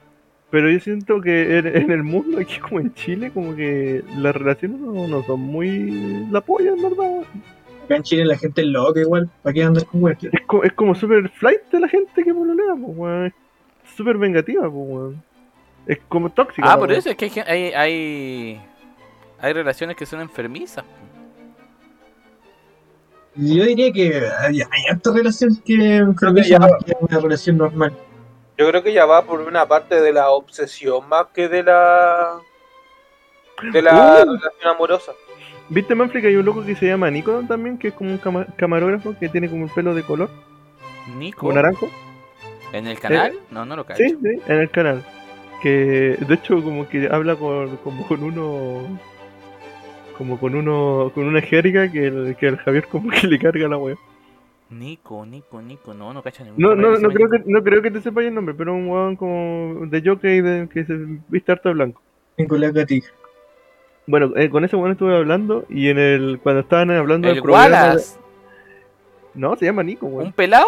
Pero 0.54 0.70
yo 0.70 0.80
siento 0.80 1.20
que 1.20 1.58
en, 1.58 1.66
en 1.66 1.90
el 1.90 2.04
mundo, 2.04 2.38
aquí 2.38 2.60
como 2.60 2.80
en 2.80 2.94
Chile, 2.94 3.32
como 3.34 3.56
que 3.56 4.04
las 4.18 4.36
relaciones 4.36 4.80
no, 4.80 5.08
no 5.08 5.24
son 5.24 5.40
muy 5.40 6.28
la 6.30 6.42
polla, 6.42 6.74
en 6.78 6.82
verdad. 6.84 7.22
Acá 7.86 7.96
en 7.96 8.04
Chile 8.04 8.24
la 8.24 8.38
gente 8.38 8.62
es 8.62 8.68
loca 8.68 9.00
igual. 9.00 9.32
¿Para 9.42 9.52
qué 9.56 9.64
andar 9.64 9.84
con 9.88 10.04
weón? 10.04 10.16
Es, 10.32 10.42
co- 10.46 10.64
es 10.64 10.72
como 10.74 10.94
súper 10.94 11.28
flight 11.30 11.62
de 11.72 11.80
la 11.80 11.88
gente 11.88 12.24
que 12.24 12.32
pololea, 12.32 12.76
pues, 12.80 12.96
weón. 12.98 13.26
Es 13.26 13.34
súper 13.98 14.16
vengativa, 14.20 14.62
pues, 14.62 14.74
weón. 14.76 15.24
Es 15.88 15.98
como 16.08 16.30
tóxica. 16.30 16.72
Ah, 16.72 16.78
por 16.78 16.88
weón. 16.90 17.00
eso 17.00 17.10
es 17.10 17.16
que 17.16 17.26
hay, 17.26 17.42
hay, 17.48 17.74
hay, 17.74 18.62
hay 19.40 19.54
relaciones 19.54 19.96
que 19.98 20.06
son 20.06 20.22
enfermizas. 20.22 20.86
Yo 23.36 23.66
diría 23.66 23.92
que 23.92 24.22
hay, 24.40 24.62
hay 24.62 24.82
hartas 24.92 25.16
relaciones 25.16 25.60
que 25.66 26.04
creo 26.16 26.34
que 26.36 26.42
que 26.44 26.48
ya- 26.50 26.60
que 26.86 26.94
una 27.00 27.20
relación 27.20 27.58
normal. 27.58 27.92
Yo 28.58 28.68
creo 28.70 28.84
que 28.84 28.94
ya 28.94 29.06
va 29.06 29.24
por 29.24 29.42
una 29.42 29.68
parte 29.68 30.00
de 30.00 30.14
la 30.14 30.30
obsesión 30.30 31.08
más 31.10 31.28
que 31.34 31.48
de 31.50 31.64
la... 31.64 32.40
De 33.72 33.82
la 33.82 33.94
Uh. 33.94 34.34
relación 34.36 34.76
amorosa. 34.76 35.14
¿Viste, 35.70 35.96
Manfred, 35.96 36.22
que 36.22 36.28
hay 36.28 36.36
un 36.36 36.46
loco 36.46 36.66
que 36.66 36.76
se 36.76 36.88
llama 36.88 37.10
Nico 37.10 37.42
también, 37.48 37.78
que 37.78 37.88
es 37.90 37.94
como 37.94 38.12
un 38.12 38.18
cama- 38.18 38.46
camarógrafo 38.58 39.16
que 39.18 39.30
tiene 39.30 39.50
como 39.50 39.66
el 39.66 39.72
pelo 39.72 39.96
de 39.96 40.04
color, 40.04 40.30
Nico. 41.18 41.40
como 41.40 41.54
naranjo? 41.54 41.90
¿En 42.74 42.88
el 42.88 43.00
canal? 43.00 43.40
No, 43.50 43.66
no 43.66 43.76
lo 43.76 43.86
cacho. 43.86 44.04
Sí, 44.04 44.18
sí, 44.22 44.42
en 44.48 44.60
el 44.60 44.70
canal. 44.70 45.04
Que 45.62 46.18
de 46.20 46.34
hecho 46.34 46.62
como 46.62 46.90
que 46.90 47.08
habla 47.10 47.36
con, 47.38 47.78
como 47.78 48.06
con 48.08 48.24
uno 48.24 49.00
como 50.18 50.38
con 50.40 50.56
uno 50.56 51.12
con 51.16 51.26
una 51.26 51.42
jerga 51.42 51.90
que 51.90 52.08
el, 52.08 52.36
que 52.38 52.48
el 52.48 52.58
Javier 52.58 52.88
como 52.88 53.10
que 53.10 53.28
le 53.28 53.40
carga 53.40 53.68
la 53.70 53.78
wea. 53.78 53.96
Nico, 54.74 55.26
Nico, 55.26 55.62
Nico. 55.62 55.94
No, 55.94 56.14
no 56.14 56.22
cacho 56.22 56.44
ningún 56.44 56.62
No, 56.62 56.76
no, 56.76 56.98
no 56.98 57.10
creo 57.10 57.30
que 57.30 57.42
no 57.46 57.64
creo 57.64 57.82
que 57.82 57.92
te 57.92 58.02
sepa 58.02 58.22
el 58.22 58.34
nombre, 58.34 58.54
pero 58.56 58.74
un 58.74 58.88
weón 58.90 59.16
como 59.16 59.86
de 59.86 60.02
jockey 60.04 60.42
de, 60.42 60.68
que 60.68 60.84
se 60.86 60.94
viste 61.30 61.52
harto 61.52 61.70
de 61.70 61.76
blanco. 61.76 62.02
Nicolás 62.38 62.74
Gatica. 62.74 63.08
Bueno, 64.08 64.32
eh, 64.36 64.50
con 64.50 64.66
ese 64.66 64.76
weón 64.76 64.92
estuve 64.92 65.16
hablando 65.16 65.66
y 65.70 65.88
en 65.90 65.98
el 66.00 66.40
cuando 66.44 66.62
estaban 66.62 66.92
hablando 66.92 67.28
El 67.30 67.36
del 67.36 67.44
programa. 67.44 67.96
No, 69.34 69.56
se 69.56 69.66
llama 69.66 69.84
Nico, 69.84 70.06
weón. 70.08 70.28
¿Un 70.28 70.34
pelado? 70.34 70.66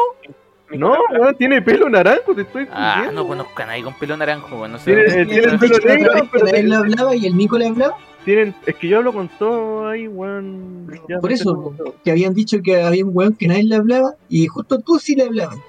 No, 0.69 0.95
weón, 1.11 1.35
tiene 1.35 1.61
pelo 1.61 1.89
naranjo, 1.89 2.33
te 2.33 2.41
estoy 2.41 2.67
Ah, 2.71 2.95
diciendo. 2.97 3.21
no 3.23 3.27
conozco 3.27 3.61
a 3.61 3.65
nadie 3.67 3.83
con 3.83 3.93
pelo 3.95 4.17
naranjo, 4.17 4.55
weón. 4.55 4.71
No 4.71 4.77
sé. 4.79 4.95
Tiene- 4.95 5.25
tiene 5.25 5.43
el 5.43 5.53
¿Has 5.55 5.59
pelo 5.59 5.77
negro, 5.85 6.11
pero 6.31 6.47
él 6.47 6.73
hablaba 6.73 7.15
y 7.15 7.25
el 7.27 7.37
Nico 7.37 7.57
le 7.57 7.67
hablaba? 7.67 7.97
Tienen, 8.25 8.55
es 8.65 8.75
que 8.75 8.87
yo 8.87 8.97
hablo 8.97 9.13
con 9.13 9.27
todo 9.27 9.87
ahí, 9.87 10.07
weón. 10.07 10.87
ya 11.07 11.19
Por 11.19 11.29
no 11.29 11.35
eso, 11.35 11.73
tengo 11.77 11.95
que 12.03 12.11
habían 12.11 12.33
dicho 12.33 12.59
que 12.63 12.81
había 12.81 13.05
un 13.05 13.11
weón 13.13 13.35
que 13.35 13.47
nadie 13.47 13.63
le 13.63 13.75
hablaba 13.75 14.15
y 14.27 14.47
justo 14.47 14.79
tú 14.79 14.97
sí 14.97 15.15
le 15.15 15.23
hablabas. 15.23 15.59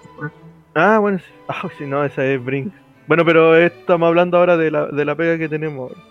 Ah, 0.74 0.98
bueno, 0.98 1.18
sí. 1.18 1.24
Ah, 1.48 1.68
sí, 1.76 1.84
no, 1.84 2.04
esa 2.04 2.24
es 2.24 2.42
Brink. 2.42 2.72
Bueno, 3.06 3.24
pero 3.24 3.56
estamos 3.56 4.08
hablando 4.08 4.38
ahora 4.38 4.56
de 4.56 4.70
la, 4.70 4.86
de 4.86 5.04
la 5.04 5.14
pega 5.14 5.38
que 5.38 5.48
tenemos 5.48 5.90
ahora. 5.90 6.02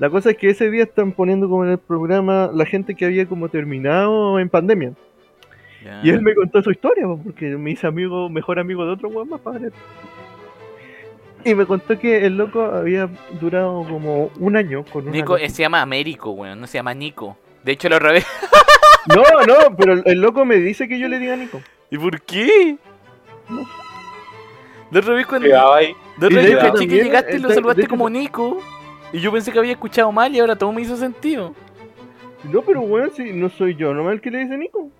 La 0.00 0.10
cosa 0.10 0.30
es 0.30 0.36
que 0.36 0.50
ese 0.50 0.70
día 0.70 0.82
están 0.82 1.12
poniendo 1.12 1.48
como 1.48 1.64
en 1.64 1.70
el 1.70 1.78
programa 1.78 2.50
la 2.52 2.66
gente 2.66 2.94
que 2.96 3.04
había 3.04 3.26
como 3.26 3.48
terminado 3.48 4.38
en 4.40 4.48
pandemia. 4.48 4.92
Y 6.02 6.10
él 6.10 6.20
me 6.20 6.34
contó 6.34 6.60
su 6.62 6.72
historia, 6.72 7.06
po, 7.06 7.20
porque 7.22 7.56
me 7.56 7.70
hice 7.70 7.86
amigo, 7.86 8.28
mejor 8.28 8.58
amigo 8.58 8.84
de 8.84 8.92
otro 8.92 9.08
weón 9.08 9.28
más 9.28 9.40
padre. 9.40 9.70
Y 11.46 11.54
me 11.54 11.64
contó 11.64 11.96
que 11.98 12.26
el 12.26 12.36
loco 12.36 12.62
había 12.62 13.08
durado 13.40 13.84
como 13.88 14.30
un 14.40 14.56
año 14.56 14.84
con 14.84 15.04
una 15.04 15.12
Nico 15.12 15.34
loca. 15.38 15.48
se 15.48 15.62
llama 15.62 15.80
Américo, 15.80 16.30
weón. 16.32 16.60
No 16.60 16.66
se 16.66 16.78
llama 16.78 16.92
Nico. 16.92 17.38
De 17.62 17.72
hecho, 17.72 17.88
lo 17.88 17.98
revés. 17.98 18.26
No, 19.08 19.22
no, 19.46 19.76
pero 19.76 19.92
el, 20.04 20.20
loco 20.20 20.44
me 20.44 20.56
dice 20.56 20.88
que 20.88 20.98
yo 20.98 21.06
le 21.06 21.20
diga 21.20 21.34
a 21.34 21.36
Nico. 21.36 21.62
¿Y 21.92 21.96
por 21.96 22.20
qué? 22.22 22.76
De 24.90 25.00
revés 25.00 25.26
cuando. 25.26 25.46
De 25.46 25.54
también, 26.16 26.88
llegaste 26.88 27.36
y 27.36 27.38
lo 27.38 27.50
saludaste 27.50 27.82
hecho- 27.82 27.90
como 27.90 28.10
Nico. 28.10 28.58
Y 29.12 29.20
yo 29.20 29.30
pensé 29.30 29.52
que 29.52 29.60
había 29.60 29.70
escuchado 29.70 30.10
mal 30.10 30.34
y 30.34 30.40
ahora 30.40 30.56
todo 30.56 30.72
me 30.72 30.82
hizo 30.82 30.96
sentido. 30.96 31.54
No, 32.42 32.62
pero 32.62 32.80
weón, 32.80 33.12
si 33.12 33.32
no 33.32 33.48
soy 33.48 33.76
yo, 33.76 33.94
no 33.94 34.10
el 34.10 34.20
que 34.20 34.32
le 34.32 34.38
dice 34.38 34.58
Nico. 34.58 34.90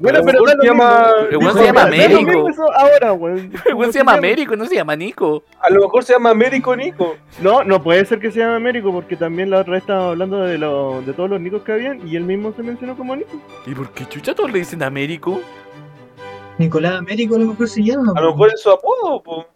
Bueno, 0.00 0.20
pero 0.24 0.46
se 0.46 0.66
llama-. 0.66 1.06
El 1.30 1.36
weón 1.38 1.54
se 1.54 1.64
llama 1.64 1.82
Américo. 1.82 2.46
ahora, 2.76 3.12
weón. 3.12 3.38
El 3.38 3.62
¿Cómo 3.62 3.78
weón 3.78 3.92
se 3.92 3.98
llama 3.98 4.14
Américo, 4.14 4.56
no 4.56 4.64
se 4.66 4.74
llama 4.74 4.96
Nico. 4.96 5.42
A 5.60 5.70
lo 5.70 5.82
mejor 5.82 6.04
se 6.04 6.12
llama 6.12 6.30
Américo 6.30 6.76
Nico. 6.76 7.16
No, 7.40 7.64
no 7.64 7.82
puede 7.82 8.04
ser 8.04 8.18
que 8.18 8.30
se 8.30 8.40
llame 8.40 8.56
Américo 8.56 8.92
porque 8.92 9.16
también 9.16 9.50
la 9.50 9.60
otra 9.60 9.74
vez 9.74 9.82
estábamos 9.82 10.12
hablando 10.12 10.40
de, 10.40 10.58
lo, 10.58 11.02
de 11.02 11.12
todos 11.12 11.30
los 11.30 11.40
Nicos 11.40 11.62
que 11.62 11.72
habían 11.72 12.06
y 12.06 12.16
él 12.16 12.24
mismo 12.24 12.52
se 12.54 12.62
mencionó 12.62 12.96
como 12.96 13.16
Nico. 13.16 13.40
¿Y 13.66 13.74
por 13.74 13.90
qué 13.90 14.06
chucha 14.06 14.34
todos 14.34 14.50
le 14.52 14.60
dicen 14.60 14.82
Américo? 14.82 15.40
Nicolás 16.58 16.94
Américo 16.96 17.36
a 17.36 17.38
lo 17.38 17.46
mejor 17.46 17.68
se 17.68 17.82
llama. 17.82 18.12
A 18.16 18.20
lo 18.20 18.32
mejor 18.32 18.50
es 18.52 18.60
su 18.60 18.70
apodo, 18.70 19.22
po. 19.22 19.46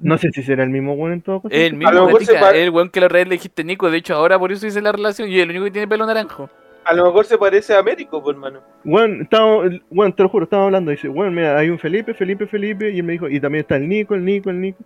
No 0.00 0.18
sé 0.18 0.30
si 0.32 0.42
será 0.42 0.64
el 0.64 0.70
mismo 0.70 0.94
weón 0.94 1.12
en 1.12 1.22
todo 1.22 1.40
caso. 1.40 1.54
El 1.54 1.74
A 1.74 1.76
mismo, 1.76 2.18
el 2.52 2.70
weón 2.70 2.90
que 2.90 3.00
la 3.00 3.06
otra 3.06 3.18
vez 3.18 3.28
le 3.28 3.34
dijiste 3.36 3.64
Nico. 3.64 3.90
De 3.90 3.98
hecho, 3.98 4.14
ahora 4.14 4.38
por 4.38 4.52
eso 4.52 4.66
hice 4.66 4.82
la 4.82 4.92
relación 4.92 5.28
y 5.28 5.38
el 5.40 5.50
único 5.50 5.64
que 5.64 5.70
tiene 5.70 5.88
pelo 5.88 6.04
naranjo. 6.06 6.50
A 6.84 6.92
lo 6.94 7.06
mejor 7.06 7.24
se 7.24 7.38
parece 7.38 7.74
a 7.74 7.78
Américo, 7.78 8.22
pues, 8.22 8.34
hermano. 8.34 8.60
Weón, 8.84 9.22
estábamos, 9.22 9.80
weón, 9.90 10.12
te 10.14 10.22
lo 10.22 10.28
juro, 10.28 10.44
estábamos 10.44 10.66
hablando. 10.68 10.90
Dice, 10.90 11.08
weón, 11.08 11.34
mira, 11.34 11.56
hay 11.58 11.70
un 11.70 11.78
Felipe, 11.78 12.12
Felipe, 12.14 12.46
Felipe. 12.46 12.90
Y 12.90 12.98
él 12.98 13.04
me 13.04 13.12
dijo, 13.14 13.28
y 13.28 13.40
también 13.40 13.62
está 13.62 13.76
el 13.76 13.88
Nico, 13.88 14.14
el 14.14 14.24
Nico, 14.24 14.50
el 14.50 14.60
Nico. 14.60 14.84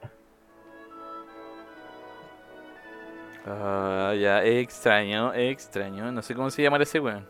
Ah, 3.46 4.14
ya, 4.18 4.44
extraño, 4.44 5.32
extraño. 5.34 6.12
No 6.12 6.22
sé 6.22 6.34
cómo 6.34 6.50
se 6.50 6.62
llamará 6.62 6.82
ese 6.84 7.00
weón. 7.00 7.26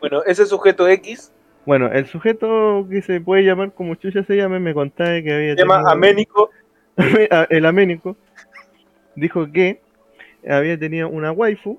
Bueno, 0.00 0.22
ese 0.26 0.44
sujeto 0.46 0.86
X 0.88 1.32
Bueno, 1.66 1.90
el 1.90 2.06
sujeto 2.06 2.86
que 2.90 3.00
se 3.02 3.20
puede 3.20 3.42
llamar 3.44 3.72
como 3.72 3.94
chucha 3.94 4.22
se 4.24 4.36
llame, 4.36 4.58
me 4.60 4.74
contaba 4.74 5.20
que 5.22 5.32
había 5.32 5.54
se 5.54 5.60
llama 5.60 5.76
tenido- 5.76 5.90
Aménico. 5.90 6.50
a- 7.30 7.46
el 7.50 7.64
aménico 7.66 8.16
dijo 9.16 9.50
que 9.50 9.80
había 10.48 10.78
tenido 10.78 11.08
una 11.08 11.32
waifu 11.32 11.78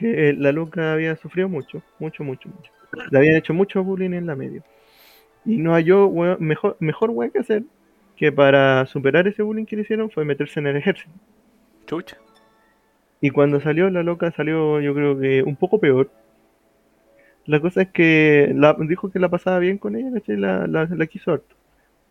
que 0.00 0.30
eh, 0.30 0.32
la 0.32 0.50
loca 0.52 0.94
había 0.94 1.14
sufrido 1.16 1.48
mucho, 1.48 1.82
mucho, 1.98 2.24
mucho, 2.24 2.48
mucho. 2.48 2.72
Le 3.10 3.18
habían 3.18 3.36
hecho 3.36 3.54
mucho 3.54 3.84
bullying 3.84 4.14
en 4.14 4.26
la 4.26 4.34
media. 4.34 4.62
Y 5.44 5.58
no 5.58 5.74
halló 5.74 6.10
mejor, 6.38 6.76
mejor 6.80 7.10
weón 7.10 7.30
que 7.30 7.38
hacer 7.38 7.62
que 8.16 8.32
para 8.32 8.84
superar 8.86 9.26
ese 9.28 9.42
bullying 9.42 9.64
que 9.64 9.76
le 9.76 9.82
hicieron 9.82 10.10
fue 10.10 10.24
meterse 10.24 10.60
en 10.60 10.66
el 10.66 10.76
ejército. 10.76 11.10
Chucha. 11.86 12.18
Y 13.20 13.30
cuando 13.30 13.60
salió, 13.60 13.88
la 13.90 14.02
loca 14.02 14.30
salió 14.32 14.80
yo 14.80 14.94
creo 14.94 15.18
que 15.18 15.42
un 15.42 15.56
poco 15.56 15.78
peor. 15.78 16.10
La 17.46 17.60
cosa 17.60 17.82
es 17.82 17.88
que 17.88 18.52
la, 18.54 18.76
dijo 18.78 19.10
que 19.10 19.18
la 19.18 19.28
pasaba 19.28 19.58
bien 19.58 19.78
con 19.78 19.96
ella, 19.96 20.12
¿cachai? 20.12 20.36
La, 20.36 20.66
la, 20.66 20.84
la 20.84 21.06
quiso 21.06 21.32
harto. 21.32 21.56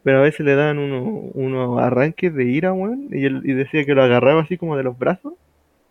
Pero 0.04 0.20
a 0.20 0.22
veces 0.22 0.46
le 0.46 0.56
dan 0.56 0.80
unos, 0.80 1.32
unos 1.34 1.80
arranques 1.80 2.34
de 2.34 2.46
ira, 2.46 2.74
weón. 2.74 3.10
Y, 3.12 3.26
él, 3.26 3.42
y 3.44 3.54
decía 3.54 3.86
que 3.86 3.94
lo 3.94 4.04
agarraba 4.04 4.42
así 4.42 4.58
como 4.58 4.78
de 4.78 4.84
los 4.84 4.98
brazos. 4.98 5.34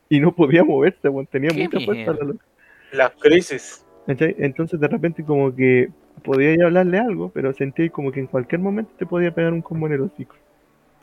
Y 0.11 0.21
no 0.21 0.35
podía 0.35 0.65
moverse. 0.65 1.01
Tenía 1.31 1.51
mucha 1.53 1.81
fuerza 1.85 2.13
la 2.13 2.25
loca. 2.25 2.45
Las 2.93 3.13
crisis. 3.21 3.85
¿cachai? 4.09 4.35
Entonces 4.39 4.81
de 4.81 4.89
repente 4.89 5.23
como 5.23 5.55
que 5.55 5.91
podía 6.25 6.53
ir 6.53 6.63
a 6.63 6.67
hablarle 6.67 6.99
algo, 6.99 7.31
pero 7.33 7.53
sentía 7.53 7.89
como 7.91 8.11
que 8.11 8.21
en 8.21 8.27
cualquier 8.27 8.61
momento 8.61 8.91
te 8.99 9.05
podía 9.05 9.35
pegar 9.35 9.53
un 9.53 9.61
combo 9.61 9.87
en 9.87 9.93
el 9.93 10.01
hocico. 10.01 10.35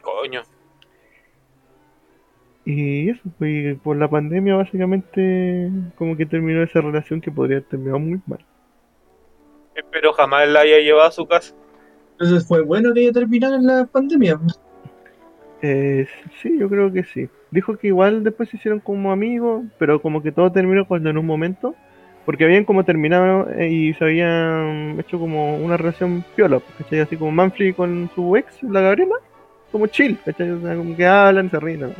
Coño. 0.01 0.41
Y 2.65 3.11
eso, 3.11 3.21
pues, 3.37 3.73
y 3.73 3.73
por 3.75 3.95
la 3.95 4.09
pandemia 4.09 4.55
básicamente 4.55 5.69
como 5.95 6.17
que 6.17 6.25
terminó 6.25 6.63
esa 6.63 6.81
relación 6.81 7.21
que 7.21 7.31
podría 7.31 7.57
haber 7.57 7.69
terminado 7.69 7.99
muy 7.99 8.19
mal. 8.25 8.43
Espero 9.75 10.13
jamás 10.13 10.49
la 10.49 10.61
haya 10.61 10.79
llevado 10.79 11.07
a 11.07 11.11
su 11.11 11.27
casa. 11.27 11.53
Entonces 12.13 12.47
fue 12.47 12.63
bueno 12.63 12.91
que 12.93 13.11
terminara 13.11 13.59
la 13.59 13.85
pandemia. 13.85 14.39
Eh, 15.61 16.07
sí, 16.41 16.57
yo 16.57 16.67
creo 16.69 16.91
que 16.91 17.03
sí. 17.03 17.29
Dijo 17.55 17.77
que 17.77 17.87
igual 17.87 18.25
después 18.25 18.49
se 18.49 18.57
hicieron 18.57 18.81
como 18.81 19.13
amigos, 19.13 19.63
pero 19.77 20.01
como 20.01 20.21
que 20.21 20.33
todo 20.33 20.51
terminó 20.51 20.85
cuando 20.85 21.09
en 21.09 21.17
un 21.17 21.25
momento, 21.25 21.73
porque 22.25 22.43
habían 22.43 22.65
como 22.65 22.83
terminado 22.83 23.49
eh, 23.49 23.69
y 23.69 23.93
se 23.93 24.03
habían 24.03 24.99
hecho 24.99 25.17
como 25.17 25.55
una 25.55 25.77
relación 25.77 26.25
piola, 26.35 26.59
pues, 26.59 26.75
¿cachai? 26.79 26.99
Así 26.99 27.15
como 27.15 27.31
Manfred 27.31 27.73
con 27.73 28.09
su 28.13 28.35
ex, 28.35 28.61
la 28.61 28.81
Gabriela, 28.81 29.15
como 29.71 29.87
chill, 29.87 30.17
¿cachai? 30.25 30.51
O 30.51 30.59
sea, 30.59 30.75
como 30.75 30.97
que 30.97 31.07
hablan, 31.07 31.49
se 31.49 31.57
ríen. 31.57 31.93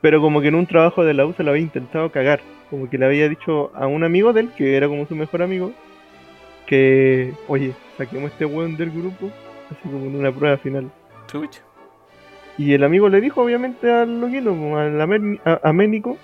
Pero 0.00 0.20
como 0.20 0.40
que 0.40 0.46
en 0.46 0.54
un 0.54 0.66
trabajo 0.68 1.04
de 1.04 1.14
la 1.14 1.26
U 1.26 1.32
se 1.32 1.42
lo 1.42 1.50
había 1.50 1.62
intentado 1.64 2.12
cagar, 2.12 2.38
como 2.70 2.88
que 2.88 2.98
le 2.98 3.06
había 3.06 3.28
dicho 3.28 3.72
a 3.74 3.88
un 3.88 4.04
amigo 4.04 4.32
de 4.32 4.42
él, 4.42 4.50
que 4.56 4.76
era 4.76 4.86
como 4.86 5.06
su 5.06 5.16
mejor 5.16 5.42
amigo, 5.42 5.72
que, 6.68 7.32
oye, 7.48 7.72
saquemos 7.96 8.30
este 8.30 8.44
weón 8.44 8.76
del 8.76 8.92
grupo, 8.92 9.28
así 9.72 9.80
como 9.82 10.06
en 10.06 10.14
una 10.14 10.30
prueba 10.30 10.56
final. 10.56 10.88
Chucha. 11.26 11.62
Y 12.58 12.74
el 12.74 12.82
amigo 12.82 13.08
le 13.08 13.20
dijo, 13.20 13.42
obviamente, 13.42 13.90
al 13.90 14.20
loquito, 14.20 14.50
al 14.76 15.00
aménico. 15.62 16.18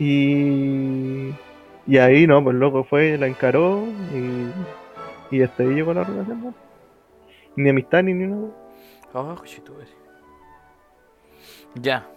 Y. 0.00 1.32
Y 1.86 1.98
ahí, 1.98 2.26
no, 2.26 2.42
pues 2.42 2.56
loco 2.56 2.82
fue, 2.82 3.16
la 3.16 3.28
encaró. 3.28 3.84
Y. 4.12 5.36
Y 5.36 5.42
hasta 5.42 5.62
ahí 5.62 5.70
llegó 5.70 5.94
la 5.94 6.02
relación, 6.02 6.42
¿no? 6.42 6.54
Ni 7.56 7.70
amistad 7.70 8.02
ni 8.02 8.14
ni 8.14 8.26
nada. 8.26 8.48
Oh. 9.12 9.36
Ya. 11.76 12.08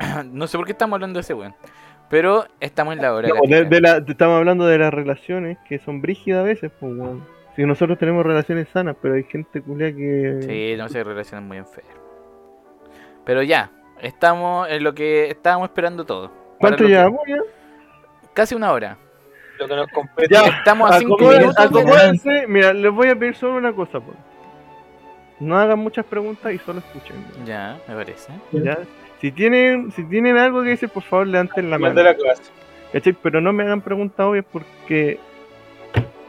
no 0.32 0.48
sé 0.48 0.58
por 0.58 0.66
qué 0.66 0.72
estamos 0.72 0.96
hablando 0.96 1.18
de 1.18 1.20
ese 1.20 1.34
weón. 1.34 1.54
Pero 2.10 2.46
estamos 2.58 2.94
en 2.94 3.02
la 3.02 3.14
hora. 3.14 3.28
No, 3.28 3.40
de, 3.46 3.80
la, 3.80 3.98
estamos 4.06 4.36
hablando 4.36 4.66
de 4.66 4.78
las 4.78 4.92
relaciones 4.92 5.56
que 5.68 5.78
son 5.78 6.02
brígidas 6.02 6.40
a 6.40 6.42
veces, 6.42 6.72
pues, 6.80 6.92
weón. 6.92 7.24
Si 7.54 7.64
nosotros 7.64 7.98
tenemos 7.98 8.26
relaciones 8.26 8.68
sanas, 8.70 8.96
pero 9.00 9.14
hay 9.14 9.22
gente 9.22 9.62
culia 9.62 9.94
que. 9.94 10.40
Sí, 10.42 10.76
no 10.76 10.88
se 10.88 11.04
relacionan 11.04 11.46
muy 11.46 11.58
enfermos. 11.58 12.01
Pero 13.24 13.42
ya, 13.42 13.70
estamos 14.00 14.68
en 14.68 14.84
lo 14.84 14.94
que 14.94 15.28
estábamos 15.30 15.68
esperando 15.68 16.04
todo. 16.04 16.30
¿Cuánto 16.58 16.84
que- 16.84 16.90
llevamos 16.90 17.20
ya? 17.26 17.38
Casi 18.34 18.54
una 18.54 18.72
hora. 18.72 18.96
Lo 19.58 19.68
que 19.68 19.76
nos 19.76 19.88
compete. 19.88 20.34
Ya. 20.34 20.46
Estamos 20.46 20.90
a 20.90 20.98
cinco 20.98 21.18
minutos. 21.18 22.24
de-. 22.24 22.46
Mira, 22.48 22.72
les 22.72 22.90
voy 22.92 23.08
a 23.08 23.16
pedir 23.16 23.34
solo 23.34 23.56
una 23.56 23.72
cosa, 23.72 24.00
pues. 24.00 24.16
No 25.38 25.58
hagan 25.58 25.78
muchas 25.78 26.04
preguntas 26.06 26.52
y 26.52 26.58
solo 26.58 26.78
escuchen. 26.78 27.16
Ya, 27.44 27.78
me 27.88 27.94
parece. 27.94 28.32
¿ya? 28.52 28.78
Si 29.20 29.32
tienen, 29.32 29.90
si 29.92 30.04
tienen 30.04 30.38
algo 30.38 30.62
que 30.62 30.70
decir, 30.70 30.88
por 30.88 31.02
favor, 31.02 31.26
levanten 31.26 31.70
la 31.70 31.78
mano. 31.78 32.00
la 32.02 32.14
clase. 32.14 32.42
¿cachai? 32.92 33.12
Pero 33.12 33.40
no 33.40 33.52
me 33.52 33.62
hagan 33.64 33.80
preguntas 33.80 34.20
obvias 34.24 34.44
porque 34.50 35.18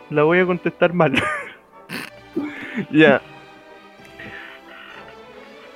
la 0.10 0.24
voy 0.24 0.40
a 0.40 0.46
contestar 0.46 0.94
mal. 0.94 1.14
ya, 2.92 3.22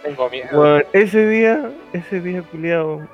Tengo 0.08 0.30
miedo. 0.30 0.48
bueno, 0.58 0.84
ese 0.94 1.28
día, 1.28 1.72
ese 1.94 2.22
día 2.22 2.42
culiado, 2.44 3.08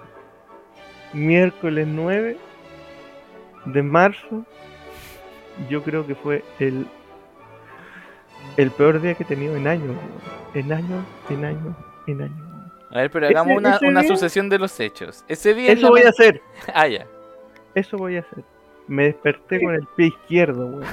miércoles 1.13 1.87
9 1.87 2.37
de 3.65 3.83
marzo, 3.83 4.45
yo 5.69 5.83
creo 5.83 6.05
que 6.05 6.15
fue 6.15 6.43
el 6.59 6.85
el 8.57 8.69
peor 8.71 9.01
día 9.01 9.15
que 9.15 9.23
he 9.23 9.25
tenido 9.25 9.55
en 9.55 9.67
años, 9.67 9.95
en 10.53 10.71
años, 10.73 11.03
en 11.29 11.45
años, 11.45 11.75
en 12.07 12.21
años. 12.21 12.37
A 12.91 12.97
ver, 12.99 13.09
pero 13.09 13.25
Ese- 13.25 13.35
hagamos 13.37 13.57
una, 13.57 13.75
ese 13.77 13.87
una 13.87 14.01
día- 14.01 14.09
sucesión 14.09 14.49
de 14.49 14.59
los 14.59 14.79
hechos. 14.79 15.25
Ese 15.27 15.53
día 15.55 15.71
Eso 15.71 15.89
voy 15.89 16.01
a 16.01 16.09
hacer, 16.09 16.41
Ah, 16.75 16.87
ya. 16.87 17.07
eso 17.73 17.97
voy 17.97 18.17
a 18.17 18.19
hacer. 18.19 18.43
Me 18.87 19.05
desperté 19.05 19.63
con 19.63 19.73
el 19.73 19.87
pie 19.95 20.07
izquierdo, 20.07 20.65
weón. 20.67 20.85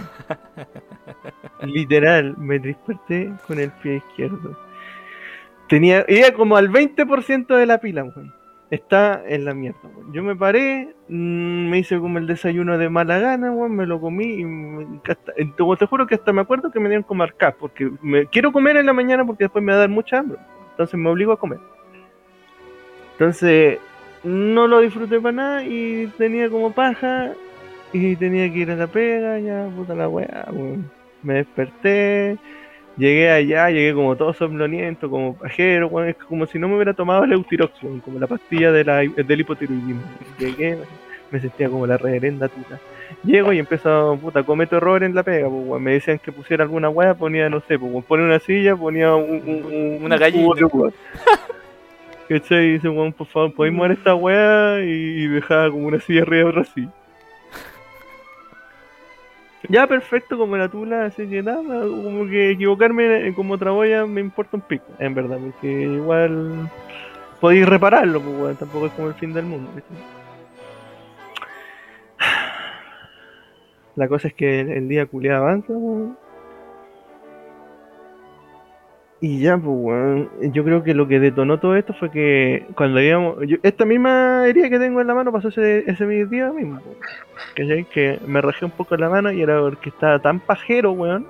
Literal, 1.63 2.37
me 2.39 2.59
desperté 2.59 3.33
con 3.47 3.59
el 3.59 3.71
pie 3.73 3.97
izquierdo. 3.97 4.57
Tenía, 5.71 6.05
iba 6.09 6.33
como 6.33 6.57
al 6.57 6.69
20% 6.69 7.55
de 7.55 7.65
la 7.65 7.79
pila, 7.79 8.03
weón. 8.03 8.35
Está 8.73 9.23
en 9.25 9.45
la 9.45 9.55
mierda, 9.55 9.79
weón. 9.85 10.13
Yo 10.13 10.25
me 10.25 10.35
paré, 10.35 10.89
mm, 11.09 11.69
me 11.71 11.79
hice 11.79 11.97
como 12.01 12.19
el 12.19 12.27
desayuno 12.27 12.77
de 12.77 12.89
mala 12.91 13.21
gana, 13.21 13.53
weón, 13.53 13.77
me 13.77 13.87
lo 13.87 14.01
comí 14.01 14.43
y 14.43 14.45
hasta- 15.09 15.33
te, 15.33 15.87
juro 15.87 16.09
que 16.09 16.17
hasta 16.17 16.33
me 16.33 16.41
acuerdo 16.41 16.73
que 16.73 16.81
me 16.81 16.89
dieron 16.89 17.05
como 17.05 17.23
arcas, 17.23 17.55
porque 17.55 17.89
quiero 18.33 18.51
comer 18.51 18.79
en 18.79 18.87
la 18.87 18.93
mañana 18.93 19.25
porque 19.25 19.45
después 19.45 19.63
me 19.63 19.71
va 19.71 19.77
a 19.77 19.81
dar 19.83 19.89
mucha 19.89 20.19
hambre. 20.19 20.39
Entonces 20.73 20.99
me 20.99 21.09
obligo 21.09 21.31
a 21.31 21.39
comer. 21.39 21.61
Entonces, 23.13 23.79
no 24.25 24.67
lo 24.67 24.81
disfruté 24.81 25.21
para 25.21 25.37
nada 25.37 25.65
y 25.65 26.09
tenía 26.19 26.51
como 26.51 26.73
paja 26.73 27.31
y 27.93 28.17
tenía 28.17 28.53
que 28.53 28.59
ir 28.59 28.71
a 28.73 28.77
la 28.77 28.89
pega, 28.89 29.39
ya, 29.39 29.69
puta 29.77 29.95
la 29.95 30.09
weá, 30.09 30.49
weón. 30.51 30.91
Me 31.23 31.35
desperté, 31.35 32.39
llegué 32.97 33.31
allá, 33.31 33.71
llegué 33.71 33.95
como 33.95 34.17
todo 34.17 34.33
somnoliento, 34.35 35.09
como 35.11 35.35
pajero, 35.37 36.05
es 36.05 36.17
como 36.17 36.47
si 36.47 36.59
no 36.59 36.69
me 36.69 36.77
hubiera 36.77 36.93
tomado 36.95 37.25
el 37.25 37.33
Eutirox, 37.33 37.73
como 38.05 38.19
la 38.19 38.27
pastilla 38.27 38.73
de 38.73 38.85
la, 38.85 38.97
del 38.99 39.41
hipotiroidismo. 39.41 40.03
Llegué, 40.39 40.79
me 41.31 41.41
sentía 41.41 41.69
como 41.69 41.87
la 41.87 41.97
reverenda 41.97 42.49
tuta. 42.49 42.79
Llego 43.25 43.53
y 43.53 43.59
empiezo, 43.59 44.17
puta, 44.21 44.43
cometo 44.45 44.77
error 44.77 45.03
en 45.03 45.15
la 45.15 45.23
pega, 45.23 45.49
pues. 45.49 45.83
Me 45.83 45.93
decían 45.95 46.19
que 46.19 46.31
pusiera 46.33 46.63
alguna 46.65 46.89
weá, 46.89 47.15
ponía, 47.15 47.49
no 47.51 47.61
sé, 47.61 47.79
pues, 47.79 48.05
pone 48.05 48.23
una 48.25 48.39
silla, 48.39 48.77
ponía 48.77 49.15
un, 49.15 49.31
un- 49.47 49.65
un- 49.65 49.99
Una 50.05 50.15
un 50.15 50.21
gallina. 50.21 50.45
¿Cachai? 52.29 52.65
Y 52.67 52.73
dice, 52.75 52.89
weón, 52.89 53.13
por 53.13 53.27
favor, 53.27 53.53
podéis 53.55 53.75
mover 53.75 53.93
esta 53.93 54.15
weá 54.15 54.81
y 54.85 55.27
dejaba 55.27 55.71
como 55.71 55.89
una 55.89 55.99
silla 56.01 56.23
arriba 56.23 56.45
de 56.45 56.51
otra 56.51 56.65
silla. 56.65 56.89
Ya, 59.69 59.87
perfecto, 59.87 60.39
como 60.39 60.57
la 60.57 60.69
tula, 60.69 61.05
así 61.05 61.29
que 61.29 61.43
nada, 61.43 61.63
como 61.63 62.27
que 62.27 62.53
equivocarme 62.53 63.33
como 63.35 63.59
traboya 63.59 64.07
me 64.07 64.21
importa 64.21 64.57
un 64.57 64.63
pico, 64.63 64.87
en 64.99 65.15
verdad, 65.15 65.39
porque 65.39 65.83
igual 65.83 66.71
podéis 67.41 67.67
repararlo, 67.69 68.21
pues, 68.21 68.37
weón, 68.37 68.57
tampoco 68.57 68.87
es 68.87 68.93
como 68.93 69.09
el 69.09 69.15
fin 69.15 69.33
del 69.35 69.45
mundo. 69.45 69.71
La 73.97 74.09
cosa 74.09 74.29
es 74.29 74.35
que 74.35 74.61
el, 74.61 74.89
día 74.89 75.05
culiado 75.07 75.45
avanza. 75.45 75.75
Y 79.23 79.39
ya, 79.41 79.59
pues, 79.59 79.69
weón, 79.79 80.31
yo 80.53 80.65
creo 80.65 80.83
que 80.83 80.95
lo 80.95 81.07
que 81.07 81.21
detonó 81.21 81.59
todo 81.61 81.77
esto 81.77 81.93
fue 81.93 82.11
que 82.11 82.67
cuando 82.75 83.03
íbamos, 83.03 83.37
yo- 83.47 83.59
esta 83.63 83.85
misma 83.85 84.47
herida 84.47 84.71
que 84.71 84.79
tengo 84.79 85.01
en 85.03 85.07
la 85.07 85.15
mano 85.15 85.31
pasó 85.31 85.49
ese, 85.49 85.85
ese 85.91 86.07
mismo 86.07 86.31
día 86.31 86.51
mismo. 86.51 86.81
¿Cachai? 87.55 87.85
Que 87.85 88.19
me 88.27 88.41
rajé 88.41 88.65
un 88.65 88.71
poco 88.71 88.97
la 88.97 89.11
mano 89.11 89.31
y 89.31 89.43
era 89.43 89.61
porque 89.61 89.91
estaba 89.91 90.19
tan 90.21 90.41
pajero, 90.41 90.93
weón. 90.93 91.27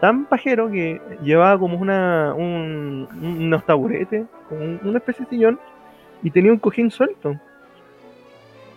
Tan 0.00 0.24
pajero 0.24 0.70
que 0.70 1.00
llevaba 1.22 1.58
como 1.58 1.76
una, 1.78 2.32
un, 2.34 3.06
un- 3.22 3.36
unos 3.46 3.66
taburetes, 3.66 4.24
como 4.48 4.62
un- 4.62 4.80
una 4.82 4.96
especie 4.98 5.24
de 5.26 5.30
sillón, 5.30 5.58
y 6.22 6.30
tenía 6.30 6.52
un 6.52 6.58
cojín 6.58 6.90
suelto. 6.90 7.38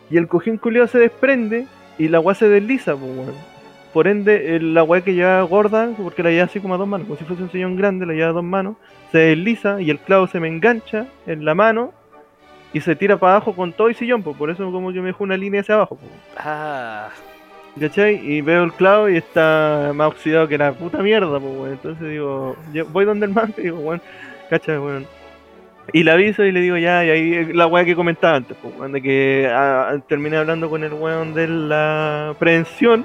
Y 0.09 0.17
el 0.17 0.27
cojín 0.27 0.57
culiado 0.57 0.87
se 0.87 0.99
desprende 0.99 1.65
y 1.97 2.09
la 2.09 2.19
weá 2.19 2.35
se 2.35 2.49
desliza, 2.49 2.93
pues, 2.95 3.09
weón. 3.09 3.56
Por 3.97 4.07
ende, 4.07 4.55
el- 4.55 4.75
la 4.75 4.83
weá 4.83 5.01
que 5.01 5.15
llevaba 5.15 5.41
gorda, 5.41 5.89
porque 5.97 6.21
la 6.21 6.29
llevaba 6.29 6.45
así 6.45 6.59
como 6.59 6.75
a 6.75 6.77
dos 6.77 6.87
manos, 6.87 7.07
como 7.07 7.17
si 7.17 7.25
fuese 7.25 7.41
un 7.41 7.49
sillón 7.49 7.75
grande, 7.75 8.05
la 8.05 8.13
llevaba 8.13 8.29
a 8.29 8.33
dos 8.33 8.43
manos, 8.43 8.75
se 9.11 9.17
desliza 9.17 9.81
y 9.81 9.89
el 9.89 9.97
clavo 9.97 10.27
se 10.27 10.39
me 10.39 10.47
engancha 10.47 11.07
en 11.25 11.43
la 11.43 11.55
mano 11.55 11.93
y 12.73 12.81
se 12.81 12.95
tira 12.95 13.17
para 13.17 13.37
abajo 13.37 13.53
con 13.55 13.73
todo 13.73 13.87
el 13.87 13.95
sillón, 13.95 14.21
pues, 14.21 14.37
por 14.37 14.51
eso 14.51 14.71
como 14.71 14.93
que 14.93 14.99
me 14.99 15.07
dejó 15.07 15.23
una 15.23 15.35
línea 15.35 15.61
hacia 15.61 15.73
abajo, 15.73 15.95
pues. 15.95 16.11
Ah, 16.37 17.09
¿Cachai? 17.79 18.17
Y 18.23 18.41
veo 18.41 18.65
el 18.65 18.73
clavo 18.73 19.09
y 19.09 19.17
está 19.17 19.93
más 19.95 20.09
oxidado 20.09 20.47
que 20.47 20.59
la 20.59 20.73
puta 20.73 20.99
mierda, 20.99 21.39
pues, 21.39 21.53
weón. 21.57 21.71
Entonces 21.71 22.07
digo, 22.07 22.55
yo 22.73 22.85
voy 22.85 23.03
donde 23.03 23.25
el 23.25 23.33
man 23.33 23.51
y 23.57 23.61
digo, 23.63 23.79
weón, 23.79 23.99
cacha, 24.51 24.79
weón. 24.79 25.07
Y 25.91 26.03
le 26.03 26.11
aviso 26.11 26.43
y 26.43 26.51
le 26.51 26.59
digo, 26.59 26.77
ya, 26.77 27.03
y 27.03 27.09
ahí 27.09 27.45
la 27.51 27.65
weá 27.65 27.83
que 27.83 27.95
comentaba 27.95 28.35
antes, 28.35 28.55
pues, 28.61 28.91
de 28.91 29.01
que 29.01 29.49
ah, 29.51 29.97
terminé 30.07 30.37
hablando 30.37 30.69
con 30.69 30.83
el 30.83 30.93
weón 30.93 31.33
de 31.33 31.47
la 31.47 32.35
prevención. 32.37 33.03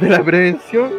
De 0.00 0.10
la 0.10 0.22
prevención, 0.22 0.90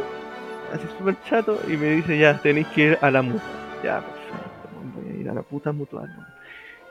así 0.73 0.87
súper 0.97 1.15
chato, 1.29 1.59
y 1.67 1.77
me 1.77 1.91
dice, 1.91 2.17
ya, 2.17 2.37
tenéis 2.39 2.67
que 2.67 2.81
ir 2.81 2.97
a 3.01 3.11
la 3.11 3.21
mutua. 3.21 3.41
Ya, 3.83 4.01
perfecto, 4.01 4.69
voy 4.95 5.11
a 5.11 5.19
ir 5.21 5.29
a 5.29 5.33
la 5.33 5.43
puta 5.43 5.71
mutual. 5.71 6.09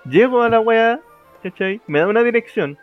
Llego 0.05 0.43
a 0.43 0.49
la 0.49 0.61
weá, 0.61 1.01
¿cachai? 1.43 1.81
Me 1.89 1.99
da 1.99 2.07
una 2.07 2.23
dirección. 2.23 2.79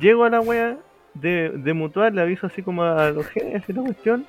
Llego 0.00 0.24
a 0.24 0.30
la 0.30 0.40
wea 0.40 0.78
de, 1.14 1.50
de 1.50 1.72
mutual, 1.74 2.14
le 2.14 2.22
aviso 2.22 2.46
así 2.46 2.62
como 2.62 2.84
a 2.84 3.10
los 3.10 3.26
jefes, 3.26 3.76
la 3.76 3.82
cuestión. 3.82 4.26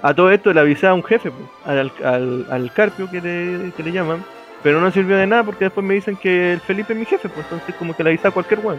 A 0.00 0.14
todo 0.14 0.30
esto 0.30 0.52
le 0.52 0.60
avisé 0.60 0.86
a 0.86 0.94
un 0.94 1.04
jefe, 1.04 1.30
pues, 1.30 1.48
al, 1.66 1.92
al, 2.04 2.46
al 2.50 2.72
Carpio 2.72 3.10
que 3.10 3.20
le, 3.20 3.72
que 3.72 3.82
le 3.82 3.92
llaman, 3.92 4.24
pero 4.62 4.80
no 4.80 4.90
sirvió 4.90 5.16
de 5.16 5.26
nada 5.26 5.44
porque 5.44 5.64
después 5.64 5.84
me 5.84 5.94
dicen 5.94 6.16
que 6.16 6.52
el 6.54 6.60
Felipe 6.60 6.92
es 6.94 6.98
mi 6.98 7.04
jefe, 7.04 7.28
pues 7.28 7.44
entonces 7.46 7.74
como 7.74 7.94
que 7.94 8.02
le 8.02 8.10
avisé 8.10 8.28
a 8.28 8.30
cualquier 8.30 8.60
weón. 8.60 8.78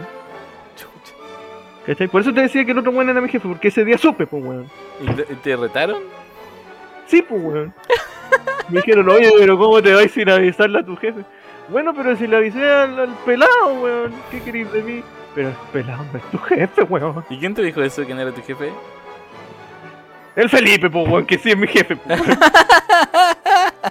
¿Cachai? 1.86 2.08
Por 2.08 2.20
eso 2.20 2.32
te 2.32 2.42
decía 2.42 2.64
que 2.64 2.72
el 2.72 2.78
otro 2.78 2.92
weón 2.92 3.08
era 3.08 3.20
mi 3.20 3.28
jefe, 3.28 3.48
porque 3.48 3.68
ese 3.68 3.84
día 3.84 3.98
supe, 3.98 4.26
pues 4.26 4.42
weón. 4.42 4.66
¿Y 5.00 5.34
te, 5.36 5.56
retaron? 5.56 6.02
Sí, 7.06 7.22
pues 7.22 7.42
weón. 7.42 7.74
Me 8.68 8.80
dijeron, 8.80 9.08
oye, 9.08 9.32
pero 9.38 9.58
¿cómo 9.58 9.82
te 9.82 9.92
vais 9.92 10.12
sin 10.12 10.28
avisarle 10.28 10.78
a 10.78 10.84
tu 10.84 10.96
jefe? 10.96 11.24
Bueno, 11.68 11.92
pero 11.94 12.16
si 12.16 12.26
le 12.26 12.36
avisé 12.36 12.64
al, 12.64 12.98
al 12.98 13.14
pelado, 13.24 13.74
weón, 13.80 14.12
¿qué 14.30 14.40
querés 14.40 14.72
de 14.72 14.82
mí? 14.82 15.02
Pero 15.34 15.48
el 15.48 15.54
pelado 15.72 16.04
no 16.12 16.18
es 16.18 16.24
tu 16.30 16.38
jefe, 16.38 16.82
weón. 16.82 17.24
¿Y 17.30 17.38
quién 17.38 17.54
te 17.54 17.62
dijo 17.62 17.82
eso? 17.82 18.04
¿Quién 18.04 18.18
era 18.18 18.32
tu 18.32 18.42
jefe? 18.42 18.70
El 20.36 20.48
Felipe, 20.48 20.88
pues, 20.90 21.08
weón, 21.08 21.26
que 21.26 21.38
sí 21.38 21.50
es 21.50 21.56
mi 21.56 21.66
jefe. 21.66 21.96
weón. 22.06 22.20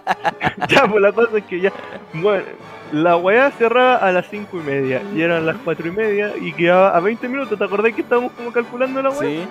ya, 0.70 0.88
pues 0.88 1.02
la 1.02 1.12
cosa 1.12 1.38
es 1.38 1.44
que 1.46 1.60
ya. 1.60 1.74
Bueno, 2.14 2.46
la 2.92 3.18
weá 3.18 3.52
cerraba 3.52 3.96
a 3.96 4.12
las 4.12 4.28
5 4.30 4.58
y 4.60 4.64
media. 4.64 5.02
Y 5.16 5.22
eran 5.22 5.46
las 5.46 5.58
4 5.58 5.88
y 5.88 5.92
media. 5.92 6.34
Y 6.40 6.54
quedaba 6.54 6.96
a 6.96 7.00
20 7.00 7.28
minutos. 7.28 7.58
¿Te 7.58 7.64
acordás 7.64 7.94
que 7.94 8.02
estábamos 8.02 8.32
como 8.34 8.52
calculando 8.52 9.02
la 9.02 9.10
weá? 9.10 9.30
Sí. 9.30 9.48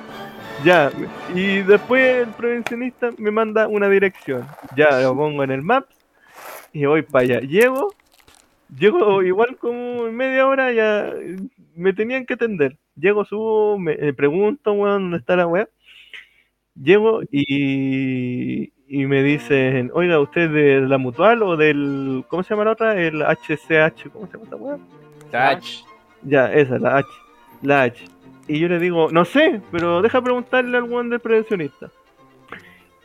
Ya. 0.64 0.90
Y 1.34 1.62
después 1.62 2.26
el 2.26 2.32
prevencionista 2.34 3.10
me 3.18 3.30
manda 3.30 3.68
una 3.68 3.88
dirección. 3.88 4.46
Ya, 4.76 5.00
lo 5.00 5.16
pongo 5.16 5.44
en 5.44 5.50
el 5.50 5.62
Maps. 5.62 5.94
Y 6.72 6.84
voy 6.86 7.02
para 7.02 7.24
allá. 7.24 7.40
Llego. 7.40 7.94
Llego 8.76 9.22
igual 9.22 9.56
como 9.56 10.06
en 10.06 10.16
media 10.16 10.46
hora. 10.46 10.72
Ya 10.72 11.12
me 11.74 11.92
tenían 11.92 12.26
que 12.26 12.34
atender. 12.34 12.76
Llego, 12.96 13.24
subo, 13.24 13.78
me 13.78 13.92
eh, 13.92 14.12
pregunto, 14.12 14.72
weón, 14.72 15.02
dónde 15.02 15.18
está 15.18 15.36
la 15.36 15.46
weá. 15.46 15.68
Llego 16.74 17.22
y, 17.30 18.72
y 18.88 19.06
me 19.06 19.22
dicen, 19.22 19.90
oiga, 19.92 20.18
¿usted 20.18 20.42
es 20.42 20.52
de 20.52 20.80
la 20.88 20.96
mutual 20.96 21.42
o 21.42 21.56
del. 21.56 22.24
¿Cómo 22.28 22.42
se 22.42 22.50
llama 22.50 22.64
la 22.64 22.72
otra? 22.72 22.98
El 22.98 23.22
HCH, 23.22 24.10
¿cómo 24.10 24.26
se 24.26 24.32
llama 24.32 24.44
esta 24.44 24.56
weá? 24.56 24.78
Touch. 25.30 25.84
Ya, 26.22 26.52
esa, 26.52 26.78
la 26.78 26.96
H. 26.96 27.08
La 27.62 27.82
H. 27.82 28.04
Y 28.48 28.58
yo 28.58 28.68
le 28.68 28.78
digo, 28.78 29.10
no 29.12 29.26
sé, 29.26 29.60
pero 29.70 30.00
deja 30.00 30.22
preguntarle 30.22 30.78
al 30.78 30.84
weón 30.84 31.10
del 31.10 31.20
prevencionista. 31.20 31.90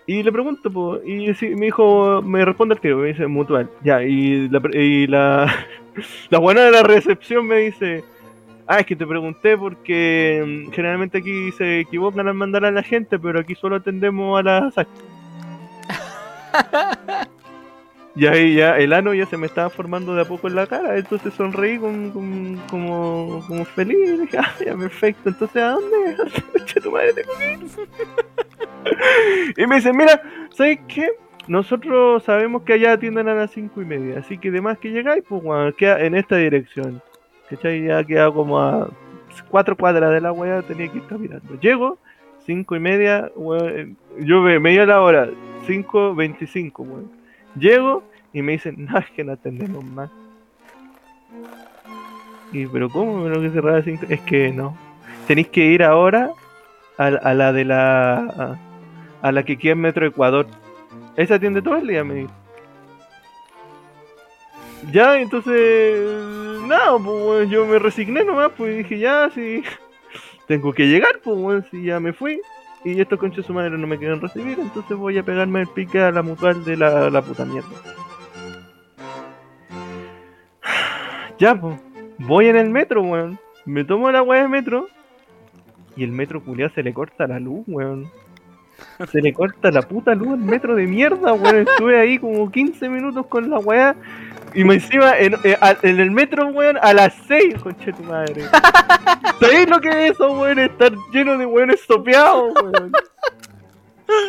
Y 0.05 0.23
le 0.23 0.31
pregunto, 0.31 0.71
po, 0.71 0.99
y 1.03 1.33
sí, 1.33 1.49
me 1.49 1.65
dijo, 1.65 2.21
me 2.21 2.43
responde 2.45 2.75
el 2.75 2.81
tiro, 2.81 2.97
me 2.97 3.07
dice 3.07 3.27
mutual. 3.27 3.69
Ya, 3.83 4.03
y 4.03 4.47
la, 4.47 4.61
y 4.73 5.07
la, 5.07 5.53
la 6.29 6.39
buena 6.39 6.61
de 6.61 6.71
la 6.71 6.83
recepción 6.83 7.45
me 7.45 7.57
dice, 7.57 8.05
ah, 8.67 8.79
es 8.79 8.85
que 8.85 8.95
te 8.95 9.05
pregunté 9.05 9.57
porque 9.57 10.43
mm, 10.45 10.71
generalmente 10.71 11.17
aquí 11.17 11.51
se 11.53 11.81
equivocan 11.81 12.27
al 12.27 12.35
mandar 12.35 12.63
a 12.63 12.71
la 12.71 12.83
gente, 12.83 13.19
pero 13.19 13.39
aquí 13.39 13.55
solo 13.55 13.75
atendemos 13.75 14.39
a 14.39 14.43
las 14.43 14.77
H. 14.77 14.89
Y 18.15 18.27
ahí 18.27 18.53
ya 18.57 18.77
el 18.77 18.93
ano 18.93 19.11
ya 19.15 19.25
se 19.25 19.37
me 19.37 19.47
estaba 19.47 19.71
formando 19.71 20.13
de 20.13 20.21
a 20.21 20.25
poco 20.25 20.47
en 20.47 20.53
la 20.53 20.67
cara, 20.67 20.95
entonces 20.99 21.33
sonreí 21.33 21.79
con, 21.79 22.11
con- 22.11 22.57
como, 22.69 23.43
como 23.47 23.65
feliz, 23.65 23.97
y 24.07 24.17
dije, 24.19 24.37
ah, 24.37 24.51
ya 24.63 24.77
perfecto, 24.77 25.29
entonces 25.29 25.63
¿a 25.63 25.69
dónde? 25.71 26.15
Concha 26.53 26.79
tu 26.79 26.91
madre, 26.91 27.15
y 29.57 29.65
me 29.65 29.77
dice, 29.77 29.91
mira, 29.93 30.21
¿sabes 30.51 30.77
qué? 30.87 31.09
Nosotros 31.47 32.23
sabemos 32.23 32.61
que 32.61 32.73
allá 32.73 32.93
atienden 32.93 33.29
a 33.29 33.33
las 33.33 33.49
cinco 33.49 33.81
y 33.81 33.85
media, 33.85 34.19
así 34.19 34.37
que 34.37 34.49
además 34.49 34.77
que 34.77 34.91
llegáis, 34.91 35.23
pues 35.27 35.41
bueno, 35.41 35.75
queda 35.75 35.99
en 36.01 36.13
esta 36.13 36.35
dirección. 36.37 37.01
¿Cachai? 37.49 37.83
Ya 37.83 38.03
queda 38.03 38.31
como 38.31 38.59
a 38.59 38.91
cuatro 39.49 39.75
cuadras 39.75 40.11
de 40.11 40.21
la 40.21 40.31
weá, 40.31 40.61
tenía 40.61 40.87
que 40.87 40.99
ir 40.99 41.07
caminando. 41.07 41.59
Llego, 41.59 41.97
cinco 42.45 42.75
y 42.75 42.79
media, 42.79 43.31
weón, 43.35 43.97
yo 44.19 44.41
me 44.41 44.59
veía 44.59 44.85
la 44.85 45.01
hora, 45.01 45.29
5.25, 45.67 46.79
weón. 46.79 47.11
Llego 47.55 48.03
y 48.31 48.41
me 48.41 48.53
dicen, 48.53 48.85
no, 48.85 48.97
es 48.97 49.09
que 49.11 49.23
no 49.23 49.33
atendemos 49.33 49.83
más. 49.83 50.09
Y, 52.51 52.67
pero 52.67 52.89
¿cómo? 52.89 53.23
¿Pero 53.23 53.41
que 53.41 53.49
cerraba 53.49 53.81
5? 53.81 54.05
Es 54.09 54.21
que 54.21 54.51
no. 54.51 54.77
Tenéis 55.27 55.47
que 55.47 55.65
ir 55.65 55.83
ahora 55.83 56.31
a, 56.97 57.05
a 57.05 57.33
la 57.33 57.53
de 57.53 57.65
la. 57.65 58.57
A, 59.21 59.31
la 59.31 59.43
que 59.43 59.57
queda 59.57 59.75
Metro 59.75 60.05
Ecuador. 60.05 60.47
Esa 61.15 61.35
atiende 61.35 61.61
todo 61.61 61.77
el 61.77 61.87
día, 61.87 62.03
me 62.03 62.15
dijo. 62.15 62.31
Ya, 64.91 65.19
entonces. 65.19 65.99
Nada, 66.67 66.97
pues 66.97 67.49
yo 67.49 67.65
me 67.65 67.79
resigné 67.79 68.23
nomás, 68.23 68.51
pues 68.55 68.77
dije, 68.77 68.99
ya, 68.99 69.29
sí. 69.33 69.63
Tengo 70.47 70.73
que 70.73 70.87
llegar, 70.87 71.19
pues 71.23 71.37
weón, 71.37 71.65
si 71.71 71.83
ya 71.83 71.99
me 71.99 72.13
fui. 72.13 72.39
Y 72.85 72.99
estos 72.99 73.17
conchos 73.19 73.45
su 73.45 73.53
madre 73.53 73.77
no 73.77 73.87
me 73.87 73.97
quieren 73.97 74.19
recibir, 74.19 74.59
entonces 74.59 74.97
voy 74.97 75.17
a 75.17 75.23
pegarme 75.23 75.61
el 75.61 75.67
pique 75.67 76.01
a 76.01 76.11
la 76.11 76.21
mutual 76.21 76.65
de 76.65 76.75
la, 76.75 77.09
la 77.09 77.21
puta 77.21 77.45
mierda. 77.45 77.69
Ya, 81.39 81.59
pues. 81.59 81.79
Voy 82.19 82.47
en 82.47 82.57
el 82.57 82.69
metro, 82.69 83.01
weón. 83.01 83.39
Me 83.65 83.83
tomo 83.83 84.11
la 84.11 84.21
weá 84.21 84.43
de 84.43 84.47
metro. 84.47 84.87
Y 85.95 86.03
el 86.03 86.11
metro 86.11 86.43
culiado 86.43 86.73
se 86.73 86.83
le 86.83 86.93
corta 86.93 87.27
la 87.27 87.39
luz, 87.39 87.63
weón. 87.67 88.09
Se 89.11 89.21
le 89.21 89.33
corta 89.33 89.71
la 89.71 89.81
puta 89.81 90.13
luz 90.15 90.33
al 90.33 90.39
metro 90.39 90.75
de 90.75 90.85
mierda, 90.87 91.33
weón. 91.33 91.67
Estuve 91.67 91.99
ahí 91.99 92.17
como 92.19 92.49
15 92.51 92.89
minutos 92.89 93.25
con 93.27 93.49
la 93.49 93.59
weá. 93.59 93.95
Y 94.55 94.63
me 94.63 94.75
encima 94.75 95.17
en, 95.17 95.33
eh, 95.43 95.57
en 95.81 95.99
el 95.99 96.11
metro, 96.11 96.47
weón, 96.47 96.77
a 96.81 96.93
las 96.93 97.13
6, 97.27 97.55
conche 97.63 97.91
tu 97.91 98.03
madre. 98.03 98.43
¿Sabéis 99.39 99.67
lo 99.67 99.79
que 99.81 99.89
es 99.89 100.11
eso, 100.11 100.31
weón? 100.39 100.59
Estar 100.59 100.93
lleno 101.11 101.37
de 101.37 101.45
weones 101.45 101.81
sopeados, 101.81 102.53
weón. 102.61 102.91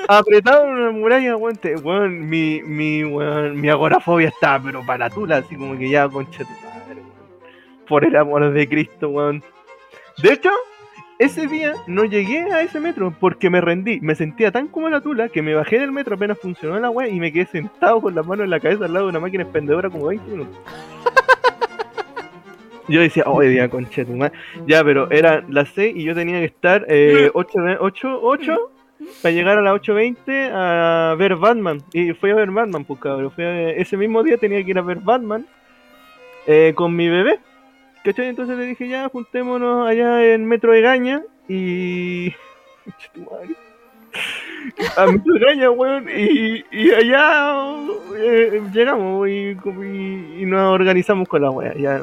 Apretado 0.08 0.64
en 0.64 0.72
una 0.72 0.90
muralla, 0.92 1.36
weón. 1.36 1.56
te- 1.56 1.76
weón, 1.76 2.28
mi, 2.28 2.62
mi, 2.62 3.04
weón, 3.04 3.60
mi 3.60 3.68
agorafobia 3.68 4.28
estaba, 4.28 4.62
pero 4.64 4.84
para 4.86 5.08
la 5.08 5.10
tula, 5.10 5.36
así 5.38 5.56
como 5.56 5.76
que 5.78 5.90
ya, 5.90 6.08
conche 6.08 6.44
tu 6.44 6.50
madre, 6.66 6.94
weón. 7.02 7.86
Por 7.86 8.04
el 8.04 8.16
amor 8.16 8.50
de 8.50 8.68
Cristo, 8.68 9.08
weón. 9.10 9.42
De 10.22 10.32
hecho, 10.32 10.50
ese 11.18 11.46
día 11.46 11.74
no 11.86 12.04
llegué 12.04 12.40
a 12.52 12.62
ese 12.62 12.80
metro 12.80 13.14
porque 13.18 13.50
me 13.50 13.60
rendí. 13.60 14.00
Me 14.00 14.14
sentía 14.14 14.50
tan 14.50 14.68
como 14.68 14.88
la 14.88 15.00
tula 15.00 15.28
que 15.28 15.42
me 15.42 15.54
bajé 15.54 15.78
del 15.78 15.92
metro 15.92 16.16
apenas 16.16 16.38
funcionó 16.38 16.78
la 16.80 16.90
weá 16.90 17.08
y 17.08 17.20
me 17.20 17.32
quedé 17.32 17.46
sentado 17.46 18.00
con 18.00 18.14
las 18.14 18.26
manos 18.26 18.44
en 18.44 18.50
la 18.50 18.60
cabeza 18.60 18.86
al 18.86 18.92
lado 18.92 19.06
de 19.06 19.10
una 19.10 19.20
máquina 19.20 19.44
expendedora 19.44 19.90
como 19.90 20.06
20 20.06 20.30
minutos. 20.30 20.58
Yo 22.88 23.00
decía, 23.00 23.22
oh, 23.26 23.40
día 23.40 23.68
tu 23.68 23.80
madre. 24.14 24.32
Ya, 24.66 24.84
pero 24.84 25.10
eran 25.10 25.46
las 25.48 25.68
6 25.70 25.94
y 25.96 26.04
yo 26.04 26.14
tenía 26.14 26.40
que 26.40 26.44
estar 26.46 26.84
eh, 26.88 27.30
8, 27.32 27.58
8, 27.80 28.18
8 28.22 28.70
para 29.22 29.34
llegar 29.34 29.58
a 29.58 29.62
las 29.62 29.74
8.20 29.80 30.50
a 30.52 31.14
ver 31.14 31.36
Batman. 31.36 31.78
Y 31.94 32.12
fui 32.12 32.30
a 32.30 32.34
ver 32.34 32.50
Batman, 32.50 32.84
pues 32.84 33.00
cabrón. 33.00 33.30
Fui 33.30 33.42
a- 33.44 33.70
ese 33.70 33.96
mismo 33.96 34.22
día 34.22 34.36
tenía 34.36 34.62
que 34.62 34.70
ir 34.70 34.78
a 34.78 34.82
ver 34.82 34.98
Batman 34.98 35.46
eh, 36.46 36.72
con 36.74 36.94
mi 36.94 37.08
bebé. 37.08 37.38
Entonces 38.04 38.56
le 38.58 38.66
dije, 38.66 38.88
ya, 38.88 39.08
juntémonos 39.08 39.88
allá 39.88 40.24
en 40.34 40.44
Metro 40.46 40.72
de 40.72 40.80
Gaña 40.82 41.22
y... 41.48 42.32
A 44.96 45.06
Metro 45.06 45.34
de 45.34 45.40
Gaña, 45.40 45.70
weón, 45.70 46.08
y, 46.08 46.64
y 46.70 46.90
allá 46.92 47.54
eh, 48.16 48.62
llegamos 48.72 49.28
y, 49.28 49.56
y- 50.40 50.46
nos 50.46 50.72
organizamos 50.72 51.28
con 51.28 51.42
la 51.42 51.50
wea. 51.50 51.74
Ya, 51.74 52.00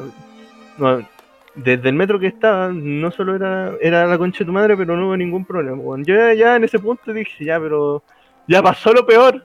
desde 1.54 1.88
el 1.88 1.94
metro 1.94 2.18
que 2.18 2.26
estaba, 2.28 2.68
no 2.72 3.10
solo 3.10 3.36
era, 3.36 3.72
era 3.80 4.06
la 4.06 4.18
concha 4.18 4.40
de 4.40 4.44
tu 4.46 4.52
madre, 4.52 4.76
pero 4.76 4.96
no 4.96 5.06
hubo 5.06 5.16
ningún 5.16 5.44
problema. 5.44 5.76
weón. 5.78 6.04
Yo 6.04 6.14
ya, 6.14 6.34
ya 6.34 6.56
en 6.56 6.64
ese 6.64 6.78
punto 6.78 7.12
dije, 7.12 7.44
ya, 7.44 7.58
pero 7.60 8.02
ya 8.46 8.62
pasó 8.62 8.92
lo 8.92 9.06
peor. 9.06 9.44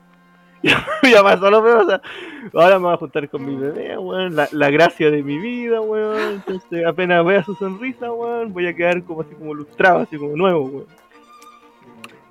ya 1.03 1.23
pasó 1.23 1.49
lo 1.51 1.63
peor, 1.63 1.77
o 1.77 1.85
sea, 1.87 2.01
ahora 2.53 2.79
me 2.79 2.85
voy 2.85 2.93
a 2.93 2.97
juntar 2.97 3.29
con 3.29 3.45
mi 3.45 3.55
bebé, 3.55 3.97
weón, 3.97 4.35
la, 4.35 4.47
la 4.51 4.69
gracia 4.71 5.11
de 5.11 5.21
mi 5.23 5.37
vida, 5.37 5.79
weón. 5.81 6.33
Entonces 6.45 6.85
apenas 6.85 7.23
vea 7.25 7.43
su 7.43 7.53
sonrisa, 7.55 8.11
weón, 8.11 8.51
voy 8.53 8.67
a 8.67 8.75
quedar 8.75 9.03
como 9.03 9.21
así 9.21 9.35
como 9.35 9.53
lustrado, 9.53 9.99
así 9.99 10.17
como 10.17 10.35
nuevo, 10.35 10.63
weón. 10.65 10.85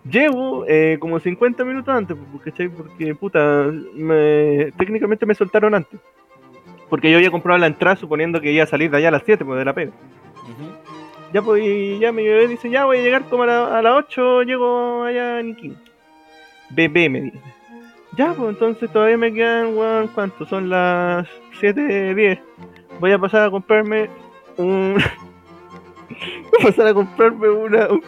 Llevo 0.08 0.64
eh, 0.68 0.98
como 1.00 1.18
50 1.18 1.64
minutos 1.64 1.92
antes, 1.94 2.16
pues, 2.32 2.44
¿cachai? 2.44 2.68
Porque, 2.68 3.14
puta, 3.14 3.66
me- 3.94 4.70
técnicamente 4.78 5.26
me 5.26 5.34
soltaron 5.34 5.74
antes. 5.74 5.98
Porque 6.88 7.10
yo 7.10 7.16
había 7.16 7.32
comprado 7.32 7.58
la 7.58 7.66
entrada 7.66 7.96
suponiendo 7.96 8.40
que 8.40 8.52
iba 8.52 8.62
a 8.62 8.68
salir 8.68 8.88
de 8.90 8.98
allá 8.98 9.08
a 9.08 9.12
las 9.12 9.22
7, 9.26 9.44
pues 9.44 9.58
de 9.58 9.64
la 9.64 9.72
pega. 9.74 9.90
Ya, 11.32 11.42
pues, 11.42 11.60
y 11.64 11.98
ya 11.98 12.12
mi 12.12 12.22
bebé 12.22 12.46
dice, 12.46 12.70
ya 12.70 12.84
voy 12.84 12.98
a 12.98 13.02
llegar 13.02 13.24
como 13.24 13.42
a, 13.42 13.46
la- 13.46 13.78
a 13.78 13.82
las 13.82 13.94
8, 13.94 14.42
llego 14.42 15.02
allá 15.02 15.40
en 15.40 15.48
Iquín. 15.50 15.76
Bebé 16.70 17.08
me 17.08 17.20
dice. 17.22 17.40
Ya, 18.16 18.32
pues 18.32 18.50
entonces 18.50 18.90
todavía 18.90 19.18
me 19.18 19.32
quedan, 19.32 19.76
weón, 19.76 20.08
¿cuánto? 20.08 20.46
Son 20.46 20.70
las 20.70 21.28
7, 21.60 22.14
10. 22.14 22.38
Voy 22.98 23.12
a 23.12 23.18
pasar 23.18 23.42
a 23.46 23.50
comprarme 23.50 24.08
un... 24.56 24.94
voy 26.08 26.60
a 26.60 26.64
pasar 26.64 26.86
a 26.86 26.94
comprarme 26.94 27.48
una... 27.50 27.88
Un, 27.88 28.02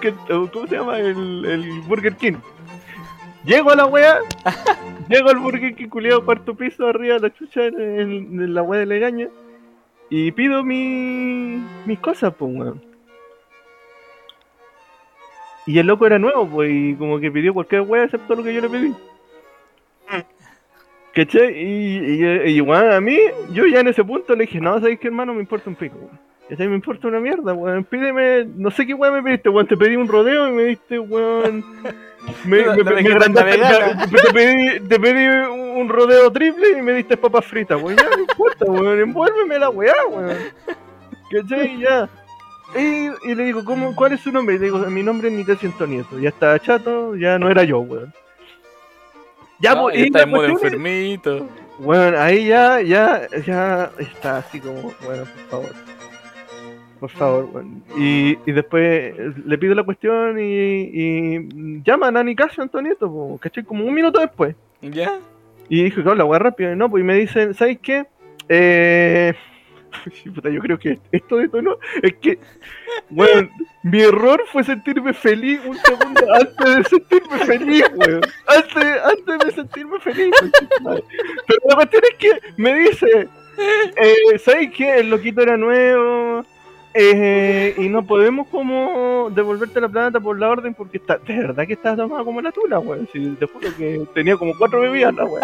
¿Cómo 0.52 0.66
se 0.66 0.76
llama? 0.76 0.98
El, 0.98 1.44
el 1.44 1.80
Burger 1.82 2.16
King. 2.16 2.36
Llego 3.44 3.70
a 3.70 3.76
la 3.76 3.86
wea, 3.86 4.18
llego 5.08 5.28
al 5.30 5.38
Burger 5.38 5.74
King 5.74 5.88
culiado 5.88 6.24
cuarto 6.24 6.54
piso 6.54 6.86
arriba 6.86 7.14
de 7.14 7.20
la 7.20 7.34
chucha 7.34 7.66
en, 7.66 7.80
en- 7.80 8.40
en 8.42 8.54
la 8.54 8.62
wea 8.62 8.80
de 8.80 8.86
Legaña 8.86 9.28
y 10.10 10.32
pido 10.32 10.64
mi, 10.64 11.62
mis 11.86 11.98
cosas, 11.98 12.32
pues, 12.38 12.50
weón. 12.54 12.82
Y 15.66 15.78
el 15.78 15.86
loco 15.86 16.06
era 16.06 16.18
nuevo, 16.18 16.46
pues, 16.48 16.70
y 16.72 16.94
como 16.94 17.18
que 17.20 17.30
pidió 17.30 17.52
cualquier 17.52 17.82
wea 17.82 18.04
excepto 18.04 18.34
lo 18.34 18.42
que 18.42 18.54
yo 18.54 18.62
le 18.62 18.70
pedí. 18.70 18.94
¿Cachai? 21.14 21.52
Y, 21.52 22.22
y, 22.22 22.60
y, 22.60 22.70
a 22.70 23.00
mí, 23.00 23.18
yo 23.52 23.66
ya 23.66 23.80
en 23.80 23.88
ese 23.88 24.04
punto 24.04 24.36
le 24.36 24.44
dije, 24.44 24.60
no, 24.60 24.78
¿sabes 24.78 25.00
qué, 25.00 25.08
hermano? 25.08 25.34
Me 25.34 25.40
importa 25.40 25.68
un 25.68 25.74
pico, 25.74 25.96
weón. 25.96 26.18
¿Cachai? 26.48 26.68
Me 26.68 26.76
importa 26.76 27.08
una 27.08 27.18
mierda, 27.18 27.52
weón. 27.52 27.82
Pídeme, 27.84 28.44
no 28.44 28.70
sé 28.70 28.86
qué 28.86 28.94
weón 28.94 29.14
me 29.14 29.22
pediste, 29.22 29.48
weón. 29.48 29.66
Te 29.66 29.76
pedí 29.76 29.96
un 29.96 30.06
rodeo 30.06 30.48
y 30.48 30.52
me 30.52 30.62
diste, 30.64 30.98
weón. 30.98 31.64
Me, 32.44 32.58
te, 32.58 32.84
pedí, 32.84 34.80
te 34.86 35.00
pedí 35.00 35.26
un 35.26 35.88
rodeo 35.88 36.30
triple 36.30 36.78
y 36.78 36.82
me 36.82 36.92
diste 36.92 37.16
papas 37.16 37.46
fritas, 37.46 37.80
weón. 37.80 37.96
Ya 37.96 38.10
no 38.10 38.20
importa, 38.20 38.64
weón. 38.66 39.00
Envuélveme 39.00 39.58
la 39.58 39.70
weá, 39.70 39.94
weón. 40.10 40.36
¿Cachai? 41.32 41.78
Ya. 41.78 42.08
Y, 42.76 43.30
y 43.30 43.34
le 43.34 43.44
digo, 43.44 43.64
¿cómo, 43.64 43.94
¿cuál 43.96 44.12
es 44.12 44.20
su 44.20 44.30
nombre? 44.30 44.56
Y 44.56 44.58
le 44.58 44.66
digo, 44.66 44.78
mi 44.90 45.02
nombre 45.02 45.28
es 45.28 45.34
Nicasio 45.34 45.68
Antonieto. 45.68 46.18
Ya 46.18 46.28
estaba 46.28 46.58
chato, 46.58 47.16
ya 47.16 47.38
no 47.38 47.50
era 47.50 47.64
yo, 47.64 47.80
weón. 47.80 48.12
Ya, 49.60 49.74
No, 49.74 49.82
pues, 49.82 49.96
y 49.96 50.00
y 50.00 50.04
está 50.06 50.22
enfermito. 50.22 51.48
bueno, 51.78 52.18
ahí 52.18 52.46
ya, 52.46 52.80
ya, 52.80 53.26
ya 53.46 53.90
está 53.98 54.38
así 54.38 54.60
como, 54.60 54.92
bueno, 55.04 55.24
por 55.24 55.44
favor. 55.50 55.74
Por 57.00 57.10
favor, 57.10 57.46
bueno. 57.52 57.70
Y, 57.96 58.36
y 58.44 58.52
después 58.52 59.14
le 59.44 59.58
pido 59.58 59.74
la 59.74 59.84
cuestión 59.84 60.38
y, 60.40 60.42
y 60.92 61.82
llaman 61.84 62.16
a 62.16 62.24
Nicasio 62.24 62.62
Antonieto, 62.62 63.08
po, 63.08 63.38
¿cachai? 63.40 63.62
Como 63.64 63.84
un 63.84 63.94
minuto 63.94 64.18
después. 64.20 64.56
¿Ya? 64.82 65.18
Y 65.68 65.84
dije, 65.84 66.02
claro, 66.02 66.16
la 66.16 66.24
weá 66.24 66.38
rápido, 66.40 66.72
y 66.72 66.76
no, 66.76 66.90
pues 66.90 67.02
y 67.02 67.04
me 67.04 67.14
dicen, 67.14 67.54
¿sabes 67.54 67.78
qué? 67.80 68.06
Eh... 68.48 69.32
yo 70.24 70.60
creo 70.60 70.78
que 70.78 70.98
esto 71.12 71.36
de 71.36 71.48
es 72.02 72.14
que, 72.16 72.38
bueno, 73.10 73.48
mi 73.82 74.00
error 74.00 74.42
fue 74.52 74.64
sentirme 74.64 75.12
feliz 75.14 75.60
un 75.64 75.76
segundo 75.76 76.20
antes 76.34 76.76
de 76.76 76.84
sentirme 76.84 77.38
feliz, 77.44 77.84
weón. 77.94 78.20
Antes, 78.46 79.02
antes 79.04 79.38
de 79.46 79.52
sentirme 79.52 80.00
feliz. 80.00 80.34
Pero 80.82 81.60
la 81.68 81.74
cuestión 81.76 82.02
es 82.10 82.18
que 82.18 82.40
me 82.56 82.74
dice, 82.74 83.28
eh, 83.58 84.38
¿sabes 84.38 84.70
qué? 84.76 85.00
El 85.00 85.10
loquito 85.10 85.42
era 85.42 85.56
nuevo. 85.56 86.44
eh, 86.94 87.74
y 87.76 87.88
no 87.88 88.04
podemos 88.06 88.48
como 88.48 89.30
devolverte 89.30 89.80
la 89.80 89.88
plata 89.88 90.20
por 90.20 90.38
la 90.38 90.48
orden 90.48 90.74
porque 90.74 90.96
está, 90.96 91.18
de 91.18 91.36
verdad 91.38 91.66
que 91.66 91.74
estás 91.74 91.96
tomada 91.96 92.24
como 92.24 92.40
la 92.40 92.50
tula, 92.50 92.78
weón. 92.78 93.08
Si 93.12 93.30
te 93.36 93.46
juro 93.46 93.68
que 93.76 94.06
tenía 94.14 94.36
como 94.36 94.56
cuatro 94.56 94.80
bebidas 94.80 95.14
weón. 95.14 95.40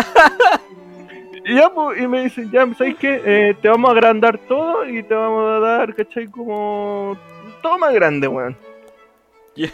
Y 1.44 1.56
ya, 1.56 1.68
pues, 1.68 2.00
y 2.00 2.06
me 2.06 2.24
dicen, 2.24 2.50
ya, 2.50 2.66
¿sabes 2.74 2.96
qué? 2.96 3.20
Eh, 3.24 3.54
te 3.60 3.68
vamos 3.68 3.90
a 3.90 3.92
agrandar 3.92 4.38
todo 4.48 4.88
y 4.88 5.02
te 5.02 5.14
vamos 5.14 5.50
a 5.50 5.58
dar, 5.58 5.94
¿cachai? 5.94 6.26
Como 6.28 7.18
todo 7.62 7.76
más 7.78 7.92
grande, 7.92 8.26
weón. 8.26 8.56
Ya. 9.54 9.68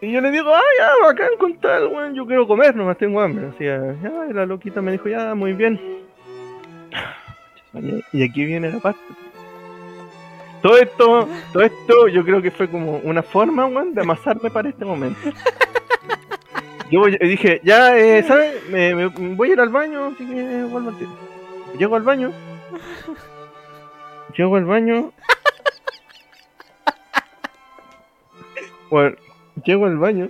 Y 0.00 0.12
yo 0.12 0.20
le 0.20 0.30
digo, 0.30 0.54
ah, 0.54 0.60
ya, 0.78 1.06
bacán 1.06 1.30
con 1.40 1.58
tal, 1.58 1.88
weón, 1.88 2.14
yo 2.14 2.24
quiero 2.24 2.46
comer, 2.46 2.76
nomás 2.76 2.96
tengo 2.98 3.20
hambre. 3.20 3.48
Así, 3.48 3.64
ya, 3.64 3.96
y 4.30 4.32
la 4.32 4.46
loquita 4.46 4.80
me 4.80 4.92
dijo, 4.92 5.08
ya, 5.08 5.34
muy 5.34 5.52
bien. 5.52 5.80
Y 8.12 8.24
aquí 8.24 8.44
viene 8.44 8.72
la 8.72 8.78
parte. 8.78 8.98
Todo 10.62 10.78
esto, 10.78 11.28
todo 11.52 11.62
esto, 11.62 12.08
yo 12.08 12.24
creo 12.24 12.42
que 12.42 12.50
fue 12.50 12.68
como 12.68 12.96
una 13.04 13.22
forma, 13.22 13.66
weón, 13.66 13.94
de 13.94 14.00
amasarme 14.00 14.50
para 14.50 14.70
este 14.70 14.84
momento. 14.84 15.20
Yo 16.90 17.04
dije, 17.06 17.60
ya, 17.64 17.96
eh, 17.98 18.22
¿sabes? 18.22 18.66
Me, 18.70 18.94
me- 18.94 19.06
voy 19.08 19.50
a 19.50 19.52
ir 19.52 19.60
al 19.60 19.68
baño, 19.68 20.06
así 20.06 20.26
que 20.26 20.64
vuelvo 20.64 20.88
al 20.90 20.96
tiro. 20.98 21.10
Llego 21.78 21.96
al 21.96 22.02
baño. 22.02 22.32
Llego 24.36 24.56
al 24.56 24.64
baño. 24.64 25.12
Bueno, 28.90 29.16
llego 29.64 29.86
al 29.86 29.98
baño. 29.98 30.28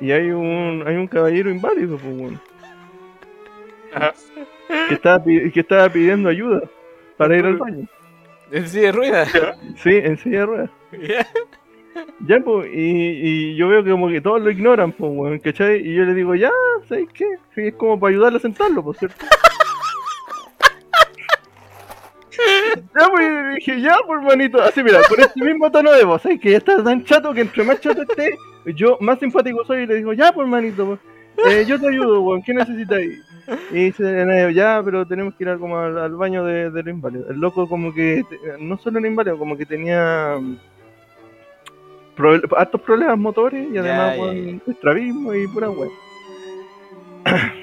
Y 0.00 0.12
hay 0.12 0.30
un, 0.30 0.82
hay 0.86 0.96
un 0.96 1.06
caballero 1.06 1.50
inválido, 1.50 1.96
pues. 1.98 2.34
Ajá. 3.94 4.14
que 4.88 4.94
estaba, 4.94 5.22
que 5.24 5.52
estaba 5.60 5.88
pidiendo 5.88 6.28
ayuda 6.28 6.62
para 7.16 7.36
ir 7.36 7.44
al 7.46 7.56
baño. 7.56 7.86
En 8.52 8.68
silla 8.68 8.86
de 8.86 8.92
ruedas. 8.92 9.32
Sí, 9.82 9.90
en 9.96 10.18
silla 10.18 10.40
de 10.40 10.46
ruedas. 10.46 10.70
Ya, 12.26 12.38
pues, 12.40 12.68
y, 12.72 12.80
y 12.80 13.54
yo 13.56 13.68
veo 13.68 13.82
que 13.82 13.90
como 13.90 14.08
que 14.08 14.20
todos 14.20 14.42
lo 14.42 14.50
ignoran, 14.50 14.92
pues, 14.92 15.10
weón, 15.14 15.38
¿cachai? 15.38 15.80
Y 15.80 15.94
yo 15.94 16.04
le 16.04 16.12
digo, 16.12 16.34
ya, 16.34 16.50
¿sabes 16.86 17.08
qué? 17.14 17.24
Es 17.56 17.72
como 17.74 17.98
para 17.98 18.12
ayudarle 18.12 18.36
a 18.36 18.42
sentarlo, 18.42 18.84
pues, 18.84 18.98
¿cierto? 18.98 19.24
ya, 23.00 23.08
pues, 23.08 23.54
dije, 23.56 23.80
ya, 23.80 23.96
pues, 24.06 24.20
hermanito, 24.20 24.62
así, 24.62 24.82
mira, 24.82 25.00
con 25.08 25.18
este 25.18 25.42
mismo 25.42 25.70
tono 25.70 25.92
de 25.92 26.04
voz, 26.04 26.20
¿sabes? 26.20 26.38
Que 26.40 26.50
ya 26.50 26.58
está 26.58 26.84
tan 26.84 27.04
chato 27.04 27.32
que 27.32 27.40
entre 27.40 27.64
más 27.64 27.80
chato 27.80 28.02
esté, 28.02 28.36
yo 28.74 28.98
más 29.00 29.18
simpático 29.18 29.64
soy 29.64 29.84
y 29.84 29.86
le 29.86 29.94
digo, 29.94 30.12
ya, 30.12 30.30
pues, 30.32 30.44
hermanito, 30.44 30.84
pues, 30.86 31.00
eh, 31.50 31.64
yo 31.66 31.80
te 31.80 31.88
ayudo, 31.88 32.20
weón, 32.20 32.42
¿qué 32.42 32.52
necesitas? 32.52 33.00
Y 33.70 33.74
dice, 33.74 34.04
"Eh, 34.04 34.52
ya, 34.54 34.82
pero 34.84 35.06
tenemos 35.06 35.34
que 35.34 35.44
ir 35.44 35.58
como 35.58 35.78
al, 35.78 36.14
baño 36.16 36.44
de, 36.44 36.70
del 36.70 36.88
inválido. 36.88 37.30
El 37.30 37.40
loco 37.40 37.66
como 37.66 37.94
que, 37.94 38.22
no 38.60 38.76
solo 38.78 38.98
era 38.98 39.08
inválido, 39.08 39.38
como 39.38 39.56
que 39.56 39.64
tenía 39.64 40.38
proble- 42.20 42.42
hartos 42.56 42.80
problemas 42.80 43.18
motores 43.18 43.66
y 43.72 43.78
además 43.78 44.16
ya, 44.16 44.22
weón, 44.22 44.62
estrabismo 44.66 45.34
y 45.34 45.48
pura 45.48 45.70
weá. 45.70 45.90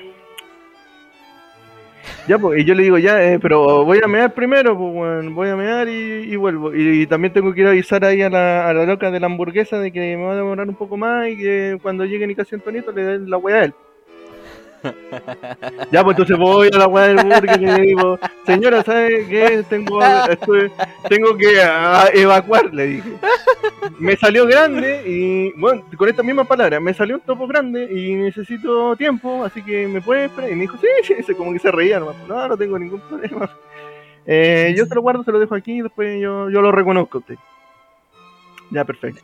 ya, 2.28 2.38
pues, 2.40 2.60
y 2.62 2.66
yo 2.66 2.74
le 2.74 2.84
digo, 2.84 2.98
ya, 2.98 3.24
eh, 3.24 3.40
pero 3.40 3.86
voy 3.86 4.00
a 4.04 4.08
mear 4.08 4.34
primero, 4.34 4.78
pues, 4.78 4.96
weón, 4.96 5.36
voy 5.36 5.50
a 5.50 5.56
mear 5.56 5.88
y, 5.88 6.32
y 6.32 6.36
vuelvo. 6.36 6.74
Y, 6.74 7.08
también 7.08 7.34
tengo 7.34 7.54
que 7.54 7.62
ir 7.62 7.68
a 7.68 7.72
avisar 7.72 8.04
ahí 8.04 8.22
a 8.22 8.30
la, 8.30 8.68
a 8.68 8.74
la 8.74 8.86
loca 8.86 9.12
de 9.12 9.20
la 9.20 9.28
hamburguesa 9.28 9.80
de 9.80 9.92
que 9.92 10.18
me 10.18 10.24
va 10.24 10.34
a 10.34 10.38
demorar 10.38 10.68
un 10.68 10.76
poco 10.76 10.98
más 10.98 11.30
y 11.30 11.38
que 11.38 11.78
cuando 11.82 12.06
llegue 12.06 12.28
Nicasio 12.28 12.58
Antonito 12.58 12.92
le 12.92 13.04
den 13.04 13.30
la 13.30 13.38
weá 13.38 13.58
a 13.58 13.66
él. 13.66 13.74
Ya, 15.92 16.04
pues 16.04 16.14
entonces 16.18 16.38
voy 16.38 16.70
a 16.74 16.78
la 16.78 16.88
weá 16.88 17.08
del 17.08 17.18
burger 17.26 17.62
y 17.62 17.66
le 17.66 17.82
digo, 17.82 18.20
señora, 18.46 18.84
¿sabe 18.84 19.26
qué? 19.28 19.64
Tengo, 19.70 20.02
estoy- 20.04 20.72
tengo 21.08 21.38
que 21.38 21.62
ah, 21.62 22.10
evacuar, 22.14 22.74
le 22.74 22.88
dije. 22.88 23.10
Me 24.00 24.16
salió 24.18 24.46
grande 24.46 25.04
y, 25.06 25.52
bueno, 25.60 25.84
con 25.98 26.10
estas 26.10 26.26
mismas 26.26 26.48
palabras, 26.48 26.82
me 26.82 26.94
salió 26.94 27.16
un 27.16 27.22
topo 27.22 27.48
grande 27.48 27.84
y 27.92 28.16
necesito 28.16 28.96
tiempo, 28.96 29.44
así 29.44 29.62
que 29.64 29.88
me 29.88 30.02
puede. 30.02 30.30
Y 30.50 30.56
me 30.56 30.62
dijo, 30.62 30.78
sí, 30.78 30.88
sí, 31.04 31.16
sí, 31.26 31.34
como 31.36 31.54
que 31.54 31.60
se 31.60 31.72
reía 31.72 32.00
nomás. 32.00 32.16
No, 32.28 32.48
no 32.48 32.58
tengo 32.58 32.78
ningún 32.78 33.00
problema. 33.02 33.50
Eh, 34.26 34.74
yo 34.78 34.86
se 34.86 34.94
lo 34.94 35.02
guardo, 35.02 35.24
se 35.24 35.32
lo 35.32 35.40
dejo 35.40 35.56
aquí 35.56 35.80
y 35.80 35.82
después 35.82 36.20
yo, 36.22 36.50
yo 36.50 36.62
lo 36.62 36.72
reconozco 36.72 37.18
a 37.18 37.22
usted. 37.22 37.36
Ya, 38.70 38.84
perfecto. 38.84 39.22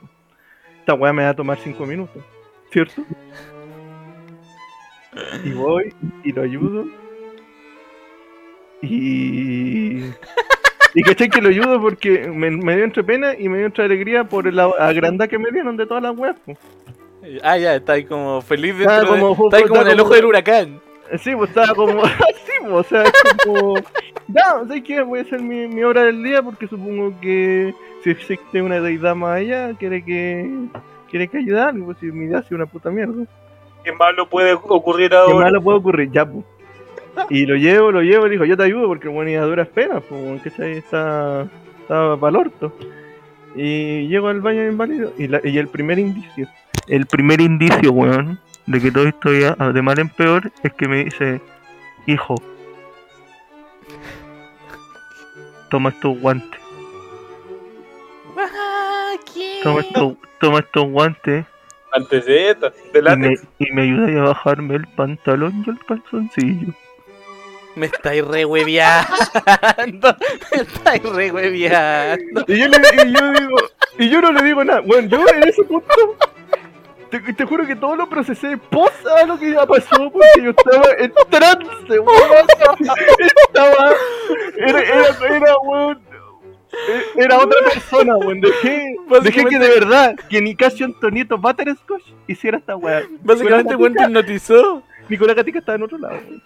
Esta 0.80 0.94
weá 0.94 1.12
me 1.12 1.24
va 1.24 1.30
a 1.30 1.36
tomar 1.36 1.58
cinco 1.58 1.86
minutos, 1.86 2.24
¿cierto? 2.72 3.04
Y 5.44 5.52
voy 5.52 5.94
y 6.24 6.32
lo 6.32 6.42
ayudo. 6.42 6.86
Y. 8.82 10.04
Y 10.96 11.02
caché 11.04 11.30
que 11.30 11.42
lo 11.42 11.50
ayudo 11.50 11.82
porque 11.82 12.28
me, 12.28 12.52
me 12.52 12.76
dio 12.76 12.84
entre 12.86 13.04
pena 13.04 13.34
y 13.38 13.50
me 13.50 13.58
dio 13.58 13.66
entre 13.68 13.86
alegría 13.86 14.26
por 14.26 14.52
la 14.54 14.66
agrandad 14.80 15.28
que 15.28 15.40
me 15.40 15.50
dieron 15.52 15.76
de 15.76 15.88
todas 15.88 16.04
las 16.04 16.16
weas. 16.18 16.36
Ah, 17.42 17.58
ya, 17.58 17.76
está 17.76 17.94
ahí 17.94 18.06
como 18.06 18.42
feliz 18.42 18.78
de- 18.78 18.86
como- 18.86 19.46
Está 19.46 19.58
ahí 19.58 19.64
como 19.64 19.82
en 19.82 19.88
el 19.88 19.94
como- 19.98 20.04
ojo 20.04 20.14
del 20.16 20.26
huracán. 20.26 20.80
Sí, 21.20 21.36
pues 21.36 21.50
estaba 21.50 21.74
como. 21.74 22.04
así, 22.04 22.52
pues, 22.62 22.72
o 22.74 22.84
sea, 22.84 23.04
es 23.04 23.12
como. 23.44 23.76
Ya, 24.28 24.44
¿sabes 24.68 24.84
qué? 24.84 25.02
Voy 25.02 25.20
a 25.20 25.22
hacer 25.24 25.42
mi, 25.42 25.68
mi 25.68 25.84
hora 25.84 26.04
del 26.04 26.24
día 26.24 26.42
porque 26.44 26.68
supongo 26.68 27.14
que 27.22 27.74
si 28.04 28.10
existe 28.12 28.62
una 28.62 28.80
deidad 28.80 29.16
más 29.16 29.38
allá, 29.40 29.74
quiere 29.78 30.04
que. 30.04 30.50
Quiere 31.10 31.28
que 31.28 31.38
ayudar, 31.38 31.78
y 31.78 31.82
pues 31.82 31.98
si 32.00 32.08
mi 32.08 32.34
ha 32.34 32.42
sido 32.42 32.56
una 32.58 32.66
puta 32.66 32.90
mierda. 32.90 33.26
¿Qué 33.84 33.92
malo 33.92 34.30
puede 34.30 34.54
ocurrir 34.54 35.10
¿Qué 35.10 35.16
ahora? 35.16 35.46
malo 35.46 35.62
puede 35.62 35.78
ocurrir? 35.80 36.12
Ya, 36.12 36.26
pues. 36.26 36.46
Y 37.30 37.46
lo 37.46 37.56
llevo, 37.56 37.92
lo 37.92 38.02
llevo, 38.02 38.26
le 38.26 38.32
dijo, 38.32 38.46
yo 38.46 38.58
te 38.58 38.64
ayudo 38.64 38.88
porque 38.88 39.08
bueno, 39.08 39.30
y 39.30 39.36
a 39.36 39.44
duras 39.44 39.68
penas, 39.68 40.02
pues, 40.10 40.42
que 40.42 40.50
está, 40.50 41.44
está 41.82 42.18
para 42.18 42.30
el 42.30 42.36
orto. 42.38 42.74
Y 43.56 44.08
llego 44.08 44.30
al 44.30 44.42
baño 44.42 44.62
de 44.62 44.68
inválido 44.72 45.14
y, 45.18 45.28
la- 45.28 45.42
y 45.44 45.58
el 45.60 45.68
primer 45.68 46.00
indicio, 46.00 46.48
el 46.88 47.06
primer 47.06 47.40
indicio, 47.40 47.92
weón, 47.92 48.40
de 48.66 48.80
que 48.82 48.92
todo 48.92 49.08
esto 49.08 49.32
ya 49.32 49.54
de 49.56 49.82
mal 49.84 50.00
en 50.00 50.10
peor 50.10 50.52
es 50.64 50.74
que 50.74 50.88
me 50.88 51.04
dice, 51.06 51.40
hijo, 52.08 52.34
toma 55.70 55.90
estos 55.90 56.20
guantes, 56.20 56.60
toma 59.62 59.82
estos, 59.82 60.14
toma 60.40 60.60
estos 60.60 60.90
guantes 60.90 61.46
Antes 61.94 62.26
de 62.26 62.50
esto, 62.50 62.72
de 62.92 63.00
y 63.00 63.18
me, 63.18 63.36
y 63.60 63.72
me 63.72 63.82
ayuda 63.84 64.22
a 64.22 64.26
bajarme 64.30 64.76
el 64.76 64.88
pantalón 64.88 65.64
y 65.66 65.70
el 65.70 65.80
calzoncillo. 65.86 66.74
Me 67.76 67.88
estáis 67.88 68.26
re 68.26 68.46
hueveando. 68.46 69.08
Me 70.52 70.62
estáis 70.62 71.04
re 71.04 71.32
hueveando. 71.32 72.46
Y 72.48 72.60
yo, 72.60 72.68
le, 72.68 72.78
y 72.78 73.14
yo 73.14 73.32
digo, 73.32 73.58
y 73.98 74.10
yo 74.10 74.22
no 74.22 74.32
le 74.32 74.44
digo 74.44 74.64
nada. 74.64 74.82
Bueno, 74.82 75.08
yo 75.08 75.24
en 75.28 75.48
ese 75.48 75.64
punto, 75.64 76.18
te, 77.10 77.20
te 77.20 77.46
juro 77.46 77.66
que 77.66 77.76
todo 77.76 77.96
lo 77.96 78.10
procesé 78.10 78.58
post 78.58 79.06
a 79.08 79.26
lo 79.26 79.38
que 79.38 79.52
ya 79.52 79.66
pasó, 79.66 80.12
porque 80.12 80.44
yo 80.44 80.52
estaba 80.52 80.86
en 80.98 81.14
trance, 81.30 82.00
weón. 82.00 82.48
Estaba, 83.48 83.94
era, 84.58 84.80
era, 84.82 85.36
era, 85.36 85.58
weón, 85.64 86.00
era 87.16 87.38
otra 87.38 87.58
persona, 87.72 88.16
weón. 88.18 88.42
Dejé, 88.42 88.96
dejé 89.24 89.46
que 89.46 89.60
de 89.60 89.70
verdad, 89.70 90.16
que 90.30 90.42
Nicasio 90.42 90.86
Antonito 90.86 91.38
Butterscotch 91.38 92.04
hiciera 92.28 92.58
esta 92.58 92.76
weá. 92.76 93.04
Básicamente, 93.22 93.76
weón, 93.76 93.94
te 93.94 94.04
hipnotizó. 94.04 94.84
Nicolás 95.10 95.36
Gatica 95.36 95.60
estaba 95.60 95.76
en 95.76 95.84
otro 95.84 95.98
lado. 95.98 96.16
weón. 96.16 96.42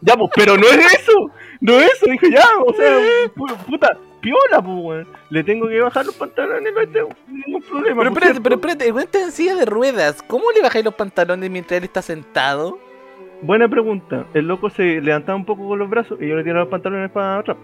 Ya, 0.00 0.14
pues, 0.16 0.30
pero 0.34 0.56
no 0.56 0.66
es 0.66 0.94
eso. 1.00 1.30
No 1.60 1.72
es 1.80 1.92
eso. 1.92 2.06
Dijo, 2.10 2.26
ya, 2.28 2.44
o 2.64 2.72
sea, 2.72 2.98
pu- 3.34 3.56
puta, 3.66 3.96
piola, 4.20 4.62
pues, 4.62 4.76
weón. 4.80 5.08
Le 5.30 5.42
tengo 5.44 5.68
que 5.68 5.80
bajar 5.80 6.06
los 6.06 6.14
pantalones, 6.14 6.72
no 6.72 6.88
tengo 6.92 7.08
ningún 7.26 7.62
problema. 7.62 8.02
Pero 8.02 8.10
espérate, 8.14 8.40
pero 8.40 8.54
espérate, 8.54 8.86
el 8.86 8.92
weón 8.92 9.04
está 9.06 9.20
en 9.22 9.32
silla 9.32 9.54
de 9.56 9.64
ruedas. 9.66 10.22
¿Cómo 10.22 10.44
le 10.52 10.62
bajáis 10.62 10.84
los 10.84 10.94
pantalones 10.94 11.50
mientras 11.50 11.78
él 11.78 11.84
está 11.84 12.00
sentado? 12.02 12.78
Buena 13.42 13.68
pregunta. 13.68 14.26
El 14.34 14.46
loco 14.48 14.70
se 14.70 15.00
levantaba 15.00 15.36
un 15.36 15.44
poco 15.44 15.66
con 15.68 15.78
los 15.78 15.88
brazos 15.90 16.18
y 16.20 16.28
yo 16.28 16.34
le 16.36 16.42
tiraba 16.42 16.60
los 16.60 16.68
pantalones 16.70 17.10
para 17.10 17.38
atrás. 17.38 17.56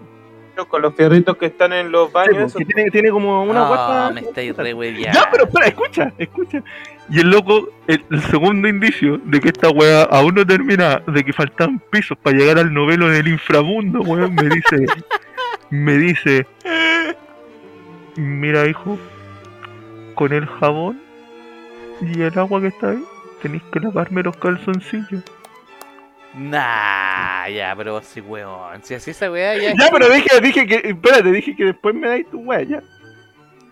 Con 0.63 0.81
los 0.81 0.95
fierritos 0.95 1.35
que 1.37 1.47
están 1.47 1.73
en 1.73 1.91
los 1.91 2.07
Sí, 2.07 2.13
baños. 2.13 2.33
pues, 2.35 2.45
eso. 2.47 2.59
que 2.59 2.65
tiene, 2.65 2.89
tiene 2.91 3.09
como 3.11 3.43
una 3.43 3.59
no, 3.61 3.67
guapa. 3.67 4.11
me 4.13 4.21
estáis 4.21 4.55
re. 4.55 4.73
Ya, 5.01 5.27
pero 5.31 5.43
espera, 5.45 5.67
escucha, 5.67 6.13
escucha. 6.17 6.63
Y 7.09 7.19
el 7.19 7.29
loco, 7.29 7.69
el, 7.87 8.03
el 8.09 8.21
segundo 8.23 8.67
indicio 8.67 9.19
de 9.25 9.39
que 9.39 9.49
esta 9.49 9.69
weá 9.69 10.03
aún 10.03 10.33
no 10.35 10.45
termina, 10.45 11.01
de 11.07 11.23
que 11.23 11.33
faltan 11.33 11.79
pisos 11.91 12.17
para 12.17 12.35
llegar 12.37 12.57
al 12.57 12.73
novelo 12.73 13.07
del 13.09 13.27
inframundo, 13.27 13.99
weón, 14.01 14.33
me 14.33 14.43
dice, 14.49 14.85
me 15.69 15.97
dice, 15.97 16.47
mira 18.15 18.67
hijo, 18.67 18.97
con 20.15 20.33
el 20.33 20.45
jabón 20.47 20.99
y 22.01 22.21
el 22.21 22.37
agua 22.39 22.61
que 22.61 22.67
está 22.67 22.89
ahí, 22.91 23.03
tenéis 23.41 23.63
que 23.71 23.79
lavarme 23.81 24.23
los 24.23 24.35
calzoncillos. 24.37 25.23
Nah, 26.37 27.47
ya, 27.47 27.73
pero 27.77 28.01
sí, 28.01 28.19
weón. 28.21 28.83
Si 28.83 28.93
así 28.93 29.11
esa 29.11 29.31
weá 29.31 29.55
ya. 29.55 29.69
Ya, 29.71 29.89
pero 29.91 30.09
dije, 30.09 30.41
dije 30.41 30.67
que, 30.67 30.89
espérate, 30.89 31.31
dije 31.31 31.55
que 31.55 31.65
después 31.65 31.95
me 31.95 32.07
dais 32.07 32.29
tu 32.29 32.39
weá, 32.39 32.61
ya. 32.63 32.83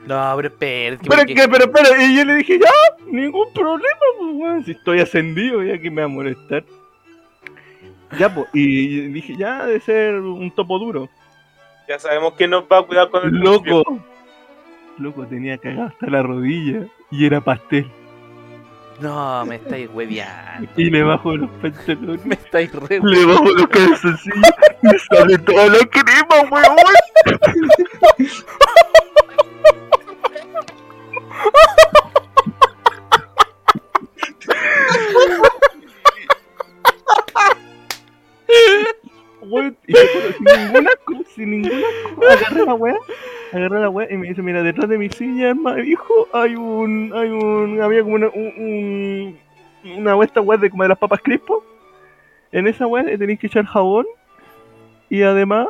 No, 0.06 0.34
pero 0.36 0.48
espérate. 0.48 1.04
que 1.04 1.10
Pero, 1.10 1.18
porque- 1.22 1.36
que, 1.36 1.48
pero, 1.50 1.66
espera, 1.66 2.04
y 2.04 2.16
yo 2.18 2.26
le 2.26 2.36
dije, 2.36 2.60
ya, 2.60 2.72
ningún 3.08 3.52
problema, 3.54 3.98
pues, 4.20 4.32
weón, 4.34 4.64
si 4.66 4.72
estoy 4.72 5.00
ascendido, 5.02 5.62
ya 5.64 5.78
que 5.78 5.92
me 5.92 6.02
va 6.02 6.06
a 6.06 6.10
molestar. 6.10 6.64
Ya, 8.18 8.34
pues, 8.34 8.48
y 8.54 9.08
dije, 9.08 9.36
ya, 9.38 9.66
debe 9.66 9.80
ser 9.82 10.16
un 10.16 10.50
topo 10.52 10.78
duro. 10.80 11.10
Ya 11.90 12.00
sabemos 12.00 12.34
quién 12.38 12.52
nos 12.52 12.64
va 12.64 12.80
a 12.80 12.84
cuidar 12.84 13.10
con 13.10 13.24
el 13.28 13.32
Loco, 13.36 13.84
loco, 15.00 15.26
tenía 15.26 15.58
cagado 15.58 15.88
hasta 15.88 16.08
la 16.08 16.22
rodilla 16.22 16.86
y 17.12 17.26
era 17.26 17.42
pastel. 17.42 17.90
No, 19.04 19.46
me 19.46 19.56
estáis 19.58 19.90
hueveando. 19.92 20.70
Y 20.78 20.90
le 20.90 21.04
bajo 21.04 21.36
los 21.36 21.50
pantalones, 21.62 22.26
Me 22.26 22.36
estáis 22.36 22.72
re 22.72 23.02
le 23.04 23.26
bajo 23.26 23.44
los 23.44 23.68
calzoncillos, 23.68 24.52
me 24.82 24.98
sale 24.98 25.38
toda 25.40 25.68
la 25.68 25.80
crema, 25.80 26.50
weón. 26.50 26.78
Weón, 39.54 39.78
y 39.88 39.94
sin 39.94 40.46
ninguna 40.46 40.90
cosa, 41.06 41.24
sin 41.36 41.50
ninguna 41.52 41.88
agarré 42.32 42.66
la 42.66 42.74
weá, 42.74 42.96
agarré 43.52 43.80
la 43.80 43.90
weá 43.90 44.08
y 44.12 44.18
me 44.18 44.28
dice, 44.30 44.42
mira, 44.42 44.64
detrás 44.64 44.90
de 44.90 44.98
mi 44.98 45.10
silla, 45.10 45.50
hermano, 45.50 45.84
hijo, 45.84 46.28
hay 46.34 46.56
un, 46.56 47.12
hay 47.14 47.30
un, 47.30 47.82
había 47.82 48.02
como 48.04 48.16
una, 48.16 48.30
un, 48.30 49.38
un- 49.86 49.98
una 50.00 50.16
de 50.60 50.70
como 50.70 50.84
de 50.84 50.90
las 50.90 50.98
papas 50.98 51.20
crispo. 51.22 51.64
En 52.52 52.68
esa 52.68 52.88
weá 52.88 53.04
tenéis 53.18 53.40
que 53.40 53.48
echar 53.48 53.66
jabón 53.66 54.06
y 55.10 55.22
además 55.24 55.68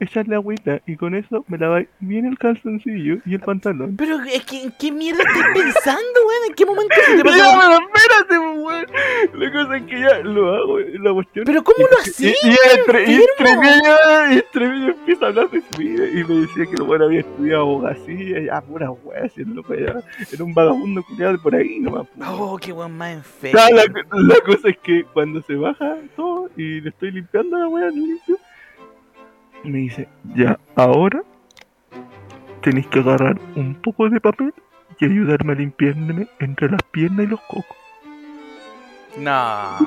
echarle 0.00 0.34
agüita 0.34 0.80
y 0.86 0.96
con 0.96 1.14
eso 1.14 1.44
me 1.48 1.58
laváis 1.58 1.88
bien 2.00 2.26
el 2.26 2.38
calzoncillo 2.38 3.18
y 3.26 3.34
el 3.34 3.40
pantalón. 3.40 3.96
Pero 3.96 4.18
es 4.24 4.44
que, 4.44 4.62
¿en 4.64 4.72
qué 4.78 4.90
mierda 4.92 5.22
estás 5.22 5.46
pensando, 5.54 6.20
weón? 6.26 6.48
¿En 6.48 6.54
qué 6.54 6.66
momento 6.66 6.94
se 7.06 7.12
te 7.22 7.30
Ya, 7.36 7.44
pasó? 7.44 7.60
pero 7.60 7.78
espérate, 7.86 8.38
weón. 8.38 8.86
La 9.34 9.52
cosa 9.52 9.76
es 9.76 9.82
que 9.84 10.00
ya 10.00 10.18
lo 10.20 10.54
hago, 10.54 10.78
la 10.78 11.12
cuestión. 11.12 11.44
Pero 11.44 11.62
¿cómo 11.64 11.78
lo 11.78 11.96
Y, 11.98 12.00
hacías? 12.08 12.34
y 12.42 12.78
entre, 12.78 13.10
y 13.10 13.14
y 13.14 13.18
medio 14.58 14.88
empieza 14.88 15.26
a 15.26 15.28
hablar 15.28 15.50
de 15.50 15.60
su 15.60 15.78
vida 15.78 16.04
y 16.06 16.24
me 16.24 16.34
decía 16.40 16.66
que 16.66 16.74
el 16.74 16.82
weón 16.82 17.02
había 17.02 17.20
estudiado 17.20 17.62
abogacía, 17.62 18.40
ya 18.40 18.60
pura 18.60 18.90
weá, 18.90 19.28
si 19.28 19.44
ya 19.44 20.02
era 20.32 20.44
un 20.44 20.54
vagabundo 20.54 21.02
culiado 21.04 21.32
de 21.32 21.38
por 21.38 21.54
ahí 21.54 21.78
nomás. 21.80 22.06
pues. 22.16 22.28
Oh, 22.30 22.56
qué 22.58 22.72
weón 22.72 22.96
más 22.96 23.12
enfermo. 23.14 23.58
Ya, 23.58 23.74
la, 23.74 23.84
la 24.22 24.40
cosa 24.40 24.68
es 24.68 24.78
que 24.78 25.04
cuando 25.12 25.42
se 25.42 25.54
baja 25.54 25.96
todo 26.16 26.48
y 26.56 26.80
le 26.80 26.88
estoy 26.90 27.10
limpiando 27.12 27.58
la 27.58 27.68
weá, 27.68 27.88
limpio, 27.90 28.36
me 29.64 29.78
dice, 29.78 30.08
ya, 30.34 30.58
ahora 30.76 31.22
tenéis 32.62 32.86
que 32.88 33.00
agarrar 33.00 33.38
un 33.56 33.74
poco 33.74 34.08
de 34.08 34.20
papel 34.20 34.52
y 34.98 35.04
ayudarme 35.04 35.52
a 35.52 35.56
limpiarme 35.56 36.28
entre 36.40 36.70
las 36.70 36.82
piernas 36.90 37.26
y 37.26 37.28
los 37.28 37.40
cocos. 37.42 37.76
No. 39.18 39.78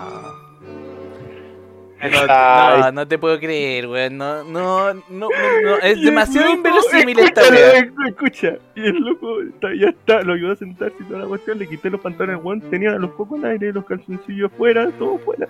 No, 2.28 2.92
no 2.92 3.08
te 3.08 3.18
puedo 3.18 3.40
creer, 3.40 3.88
weón. 3.88 4.18
No, 4.18 4.44
no, 4.44 4.94
no, 4.94 5.00
no, 5.10 5.30
no, 5.64 5.76
Es 5.78 6.02
demasiado 6.02 6.48
loco, 6.48 6.58
inverosímil 6.58 7.20
esta 7.20 7.42
escucha, 7.44 7.62
weá. 7.62 8.08
Escucha. 8.10 8.54
Y 8.76 8.82
el 8.88 8.98
loco 8.98 9.42
está- 9.42 9.74
ya 9.74 9.88
está, 9.90 10.22
lo 10.24 10.34
ayudó 10.34 10.52
a 10.52 10.56
sentarse 10.58 10.98
y 11.00 11.04
toda 11.06 11.20
la 11.22 11.28
cuestión, 11.28 11.60
le 11.60 11.68
quité 11.70 11.90
los 11.90 12.02
pantalones, 12.02 12.44
weón, 12.44 12.60
tenía 12.70 12.92
los 12.96 13.12
cocos 13.12 13.42
al 13.42 13.52
aire, 13.52 13.72
los 13.72 13.86
calzoncillos 13.86 14.52
afuera, 14.52 14.90
todo 15.00 15.18
fuera. 15.20 15.48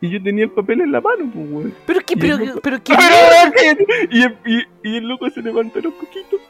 Y 0.00 0.10
yo 0.10 0.22
tenía 0.22 0.44
el 0.44 0.50
papel 0.50 0.80
en 0.82 0.92
la 0.92 1.00
mano, 1.00 1.28
pues, 1.32 1.50
weón. 1.50 1.74
Pero 1.86 2.00
qué, 2.06 2.14
Y 2.14 2.16
pero, 2.20 2.38
loco- 2.38 2.60
pero 2.62 2.78
qué. 2.82 2.94
y, 4.10 4.22
el- 4.22 4.36
y, 4.46 4.62
y 4.88 4.96
el 4.98 5.08
loco 5.08 5.28
se 5.30 5.42
levanta 5.42 5.80
los 5.80 5.92
coquitos. 5.94 6.40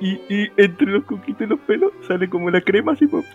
Y, 0.00 0.12
y 0.30 0.50
entre 0.56 0.86
los 0.86 1.04
coquitos 1.04 1.42
y 1.42 1.50
los 1.50 1.60
pelos 1.60 1.92
sale 2.08 2.28
como 2.30 2.50
la 2.50 2.62
crema 2.62 2.92
así, 2.92 3.06
pues, 3.06 3.26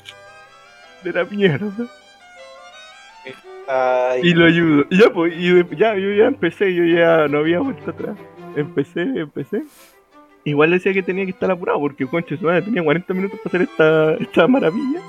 de 1.04 1.14
la 1.14 1.24
mierda. 1.26 1.72
ay, 3.68 4.22
Y 4.24 4.34
lo 4.34 4.46
ayudo. 4.46 4.86
Y 4.90 4.98
ya, 5.00 5.12
pues, 5.14 5.34
y 5.38 5.50
de- 5.50 5.76
ya, 5.76 5.96
yo 5.96 6.12
ya 6.14 6.26
empecé, 6.26 6.74
yo 6.74 6.84
ya 6.86 7.28
no 7.28 7.38
había 7.40 7.60
vuelto 7.60 7.92
atrás. 7.92 8.18
Empecé, 8.56 9.02
empecé. 9.02 9.64
Igual 10.44 10.72
decía 10.72 10.94
que 10.94 11.04
tenía 11.04 11.26
que 11.26 11.32
estar 11.32 11.50
apurado 11.52 11.80
porque, 11.80 12.06
concha, 12.08 12.36
su 12.38 12.46
madre 12.46 12.62
tenía 12.64 12.84
40 12.84 13.14
minutos 13.14 13.40
para 13.44 13.50
hacer 13.50 13.62
esta, 13.70 14.14
esta 14.16 14.48
maravilla. 14.48 15.00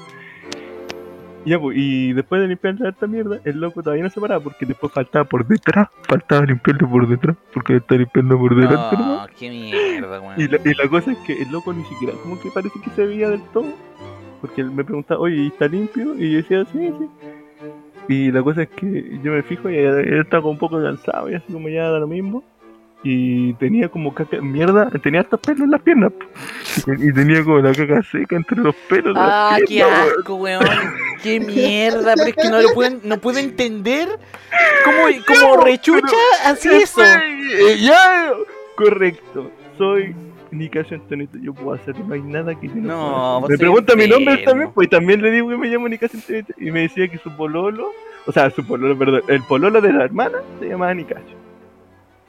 Y 1.46 1.50
Ya, 1.50 1.60
pues, 1.60 1.76
y 1.78 2.12
después 2.12 2.42
de 2.42 2.48
limpiar 2.48 2.76
toda 2.76 2.90
esta 2.90 3.06
mierda, 3.06 3.40
el 3.44 3.60
loco 3.60 3.80
todavía 3.80 4.02
no 4.02 4.10
se 4.10 4.20
paraba 4.20 4.42
porque 4.42 4.66
después 4.66 4.92
faltaba 4.92 5.24
por 5.24 5.46
detrás. 5.46 5.88
Faltaba 6.08 6.44
limpiarle 6.44 6.88
por 6.88 7.08
detrás 7.08 7.36
porque 7.54 7.76
está 7.76 7.94
limpiando 7.94 8.36
por 8.36 8.56
delante. 8.56 8.96
¿no? 8.96 9.20
No, 9.20 9.26
qué 9.38 9.48
mierda, 9.48 10.20
weón. 10.20 10.40
Y 10.40 10.48
la, 10.48 10.58
y 10.64 10.74
la 10.74 10.88
cosa 10.88 11.12
es 11.12 11.18
que 11.18 11.40
el 11.40 11.52
loco 11.52 11.72
ni 11.72 11.84
siquiera 11.84 12.14
como 12.20 12.40
que 12.40 12.50
parece 12.50 12.80
que 12.80 12.90
se 12.90 13.06
veía 13.06 13.30
del 13.30 13.42
todo. 13.52 13.72
Porque 14.40 14.60
él 14.60 14.72
me 14.72 14.84
preguntaba, 14.84 15.20
oye, 15.20 15.36
¿y 15.36 15.46
¿está 15.46 15.68
limpio? 15.68 16.16
Y 16.16 16.32
yo 16.32 16.36
decía, 16.38 16.64
sí, 16.64 16.92
sí. 16.98 17.08
Y 18.08 18.32
la 18.32 18.42
cosa 18.42 18.62
es 18.62 18.68
que 18.70 19.20
yo 19.22 19.30
me 19.30 19.42
fijo 19.44 19.70
y 19.70 19.76
él 19.76 20.20
estaba 20.20 20.42
como 20.42 20.52
un 20.52 20.58
poco 20.58 20.82
cansado 20.82 21.30
y 21.30 21.34
así 21.34 21.52
como 21.52 21.68
ya 21.68 21.90
da 21.90 22.00
lo 22.00 22.08
mismo. 22.08 22.42
Y 23.08 23.54
tenía 23.54 23.88
como 23.88 24.12
caca, 24.12 24.40
mierda, 24.40 24.90
tenía 25.00 25.20
hasta 25.20 25.36
pelos 25.36 25.60
en 25.60 25.70
las 25.70 25.80
piernas. 25.80 26.10
Y, 26.88 27.08
y 27.08 27.12
tenía 27.12 27.44
como 27.44 27.60
la 27.60 27.72
caca 27.72 28.02
seca 28.02 28.34
entre 28.34 28.56
los 28.56 28.74
pelos 28.88 29.14
Ah, 29.16 29.50
las 29.52 29.60
qué 29.60 29.66
piernas, 29.66 30.08
asco, 30.18 30.34
weón. 30.34 30.64
Qué 31.22 31.38
mierda, 31.38 32.14
pero 32.16 32.28
es 32.30 32.34
que 32.34 32.50
no 32.50 32.60
lo 32.60 32.74
pueden, 32.74 33.00
no 33.04 33.18
puedo 33.18 33.38
entender 33.38 34.08
cómo, 34.84 35.04
cómo 35.28 35.62
rechucha 35.62 36.16
así 36.46 36.68
eso. 36.68 37.00
Ya, 37.78 38.32
correcto. 38.74 39.52
Soy 39.78 40.12
Nicasio 40.50 40.96
Antonito, 40.96 41.38
yo 41.38 41.54
puedo 41.54 41.74
hacer, 41.74 41.96
no 42.00 42.12
hay 42.12 42.22
nada 42.22 42.58
que 42.58 42.66
yo 42.66 42.74
no, 42.74 43.40
No, 43.40 43.48
Me 43.48 43.56
pregunta 43.56 43.94
mi 43.94 44.08
nombre 44.08 44.38
también, 44.38 44.72
pues 44.72 44.90
también 44.90 45.22
le 45.22 45.30
digo 45.30 45.48
que 45.48 45.56
me 45.56 45.68
llamo 45.68 45.88
Nicasio 45.88 46.18
Antonito. 46.18 46.54
Y 46.58 46.72
me 46.72 46.80
decía 46.80 47.06
que 47.06 47.18
su 47.18 47.30
pololo, 47.36 47.92
o 48.26 48.32
sea, 48.32 48.50
su 48.50 48.66
pololo, 48.66 48.98
perdón, 48.98 49.22
el 49.28 49.44
pololo 49.44 49.80
de 49.80 49.92
la 49.92 50.06
hermana 50.06 50.38
se 50.58 50.70
llamaba 50.70 50.92
Nicasio. 50.92 51.35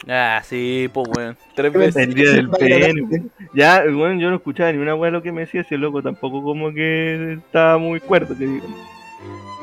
Ah, 0.09 0.41
sí, 0.43 0.89
pues 0.93 1.07
weón. 1.15 1.37
Tres 1.53 1.73
El 1.73 1.79
veces. 1.79 2.07
El 2.07 2.13
día 2.13 2.31
del 2.31 2.49
pene. 2.49 3.23
Ya, 3.53 3.83
bueno, 3.83 4.19
yo 4.19 4.29
no 4.29 4.37
escuchaba 4.37 4.71
ni 4.71 4.77
una 4.77 4.95
weá 4.95 5.11
lo 5.11 5.21
que 5.21 5.31
me 5.31 5.41
decía, 5.41 5.63
si 5.63 5.75
el 5.75 5.81
loco 5.81 6.01
tampoco 6.01 6.41
como 6.43 6.71
que 6.73 7.33
estaba 7.33 7.77
muy 7.77 7.99
cuerdo, 7.99 8.37
que 8.37 8.45
digo. 8.45 8.65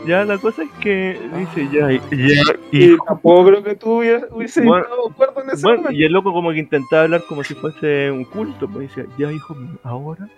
Ya, 0.07 0.23
la 0.27 0.37
cosa 0.37 0.65
es 0.65 0.71
que 0.81 1.19
dice, 1.35 1.67
ya, 1.73 1.91
ya, 1.91 2.43
y 2.71 2.95
tampoco 3.07 3.47
creo 3.47 3.63
que 3.65 3.75
tú 3.75 4.03
Bueno, 4.03 4.45
estado 4.45 4.69
de 4.69 5.13
acuerdo 5.13 5.43
en 5.43 5.51
ese 5.51 5.63
Bueno, 5.63 5.79
momento. 5.79 5.93
y 5.99 6.05
el 6.05 6.13
loco 6.13 6.33
como 6.35 6.53
que 6.53 6.59
intentaba 6.59 7.05
hablar 7.05 7.23
como 7.27 7.43
si 7.43 7.55
fuese 7.55 8.11
un 8.11 8.25
culto, 8.27 8.69
pues 8.69 8.89
decía, 8.95 9.07
ya 9.17 9.33
hijo 9.33 9.55
mío, 9.55 9.79
ahora 9.83 10.29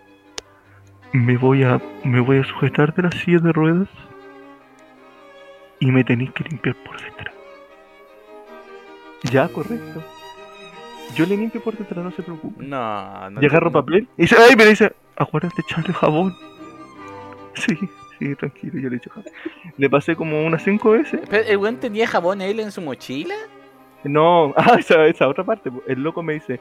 me 1.12 1.36
voy 1.36 1.64
a 1.64 1.80
me 2.04 2.20
voy 2.20 2.38
a 2.38 2.44
sujetar 2.44 2.94
de 2.94 3.02
la 3.04 3.10
silla 3.10 3.38
de 3.38 3.52
ruedas 3.52 3.88
y 5.80 5.90
me 5.90 6.04
tenéis 6.04 6.30
que 6.32 6.44
limpiar 6.44 6.76
por 6.84 7.02
detrás. 7.02 7.34
Ya, 9.30 9.48
correcto. 9.48 10.02
Yo 11.14 11.24
le 11.26 11.36
limpio 11.36 11.62
por 11.62 11.76
detrás, 11.76 12.04
no 12.04 12.10
se 12.10 12.22
preocupe. 12.22 12.64
No, 12.64 13.30
no. 13.30 13.42
y 13.42 13.46
agarro 13.46 13.66
no. 13.66 13.72
papel 13.72 14.08
y 14.16 14.22
dice, 14.22 14.36
ay, 14.38 14.56
me 14.56 14.66
dice, 14.66 14.92
acuérdate 15.16 15.56
de 15.56 15.62
echarle 15.62 15.92
jabón. 15.94 16.34
Sí, 17.56 17.74
sí, 18.18 18.34
tranquilo, 18.34 18.78
yo 18.78 18.90
le 18.90 18.96
echo 18.96 19.08
jabón. 19.08 19.32
Le 19.78 19.88
pasé 19.88 20.14
como 20.14 20.44
unas 20.44 20.62
cinco 20.62 20.90
veces 20.90 21.22
Pero, 21.30 21.42
¿El 21.48 21.56
weón 21.56 21.76
tenía 21.76 22.06
jabón 22.06 22.42
él 22.42 22.60
en 22.60 22.70
su 22.70 22.82
mochila? 22.82 23.34
No, 24.04 24.52
ah, 24.56 24.76
esa, 24.78 25.06
esa 25.06 25.26
otra 25.26 25.42
parte. 25.42 25.70
El 25.86 26.02
loco 26.02 26.22
me 26.22 26.34
dice, 26.34 26.60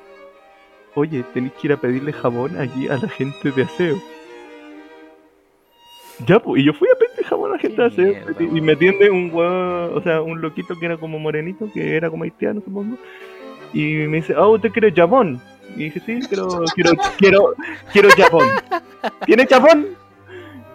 oye, 0.95 1.23
tenéis 1.33 1.53
que 1.53 1.67
ir 1.67 1.73
a 1.73 1.77
pedirle 1.77 2.13
jabón 2.13 2.57
allí 2.57 2.87
a 2.87 2.95
la 2.95 3.09
gente 3.09 3.51
de 3.51 3.63
aseo. 3.63 3.97
Ya, 6.25 6.39
pues, 6.39 6.61
y 6.61 6.65
yo 6.65 6.73
fui 6.73 6.87
a 6.87 7.27
jabón 7.27 7.51
a 7.51 7.55
la 7.55 7.59
gente 7.59 8.23
y, 8.39 8.57
y 8.57 8.61
me 8.61 8.73
atiende 8.73 9.09
un 9.09 9.29
huevo, 9.33 9.95
o 9.95 10.01
sea, 10.01 10.21
un 10.21 10.41
loquito 10.41 10.77
que 10.79 10.85
era 10.85 10.97
como 10.97 11.19
morenito, 11.19 11.69
que 11.73 11.95
era 11.95 12.09
como 12.09 12.23
haitiano, 12.23 12.61
supongo. 12.61 12.97
Y 13.73 14.07
me 14.07 14.17
dice, 14.17 14.33
ah, 14.37 14.47
¿usted 14.47 14.71
quiere 14.71 14.93
jabón? 14.93 15.41
Y 15.75 15.85
dije, 15.85 15.99
sí, 16.05 16.19
quiero, 16.27 16.47
quiero, 16.73 16.91
quiero, 17.17 17.53
quiero 17.91 18.09
jabón. 18.11 18.47
¿Tiene 19.25 19.45
jabón? 19.45 19.87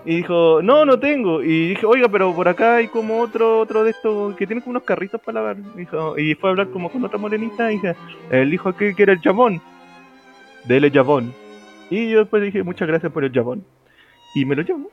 Y 0.04 0.16
dijo, 0.16 0.60
no, 0.62 0.84
no 0.84 0.98
tengo. 0.98 1.42
Y 1.42 1.70
dije, 1.70 1.86
oiga, 1.86 2.08
pero 2.08 2.34
por 2.34 2.48
acá 2.48 2.76
hay 2.76 2.88
como 2.88 3.20
otro 3.20 3.60
otro 3.60 3.84
de 3.84 3.90
estos 3.90 4.34
que 4.36 4.46
tiene 4.46 4.62
como 4.62 4.72
unos 4.72 4.82
carritos 4.82 5.20
para 5.20 5.40
lavar. 5.40 5.56
Dijo, 5.74 6.18
y 6.18 6.34
fue 6.34 6.50
a 6.50 6.52
hablar 6.52 6.70
como 6.70 6.90
con 6.90 7.04
otra 7.04 7.18
morenita 7.18 7.70
y 7.70 7.76
dije, 7.76 7.94
él 8.30 8.50
dijo 8.50 8.74
que 8.74 8.94
quiere 8.94 9.12
el 9.12 9.20
jabón. 9.20 9.60
Dele 10.64 10.90
jabón. 10.90 11.32
Y 11.90 12.10
yo 12.10 12.20
después 12.20 12.42
dije, 12.42 12.62
muchas 12.62 12.88
gracias 12.88 13.12
por 13.12 13.24
el 13.24 13.32
jabón. 13.32 13.64
Y 14.34 14.44
me 14.44 14.56
lo 14.56 14.62
llevo. 14.62 14.90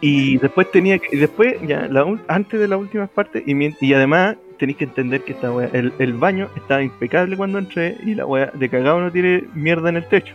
Y 0.00 0.38
después 0.38 0.70
tenía 0.70 0.98
que, 0.98 1.14
y 1.14 1.18
después, 1.18 1.56
ya, 1.66 1.86
la, 1.88 2.06
antes 2.28 2.58
de 2.58 2.68
las 2.68 2.78
últimas 2.78 3.10
partes, 3.10 3.42
y, 3.46 3.86
y 3.86 3.94
además 3.94 4.36
tenéis 4.58 4.78
que 4.78 4.84
entender 4.84 5.22
que 5.22 5.32
esta 5.32 5.52
wea, 5.52 5.68
el, 5.72 5.92
el 5.98 6.14
baño 6.14 6.48
estaba 6.56 6.82
impecable 6.82 7.36
cuando 7.36 7.58
entré 7.58 7.96
y 8.04 8.14
la 8.14 8.26
wea 8.26 8.50
de 8.54 8.68
cagado 8.68 9.00
no 9.00 9.10
tiene 9.10 9.44
mierda 9.54 9.88
en 9.90 9.96
el 9.96 10.06
techo. 10.06 10.34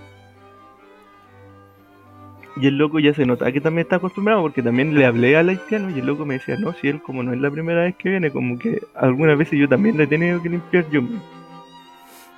Y 2.57 2.67
el 2.67 2.77
loco 2.77 2.99
ya 2.99 3.13
se 3.13 3.25
notaba 3.25 3.51
que 3.51 3.59
también 3.59 3.85
está 3.85 3.97
acostumbrado 3.97 4.41
porque 4.41 4.61
también 4.61 4.95
le 4.95 5.05
hablé 5.05 5.35
al 5.35 5.49
haitiano 5.49 5.89
y 5.89 5.99
el 5.99 6.05
loco 6.05 6.25
me 6.25 6.35
decía, 6.35 6.55
no, 6.57 6.73
si 6.73 6.87
él 6.87 7.01
como 7.01 7.21
no 7.21 7.33
es 7.33 7.39
la 7.39 7.51
primera 7.51 7.81
vez 7.81 7.95
que 7.95 8.09
viene, 8.09 8.31
como 8.31 8.57
que 8.57 8.81
algunas 8.95 9.37
veces 9.37 9.59
yo 9.59 9.67
también 9.67 9.97
le 9.97 10.05
he 10.05 10.07
tenido 10.07 10.41
que 10.41 10.49
limpiar 10.49 10.89
yo 10.89 11.01
mismo. 11.01 11.21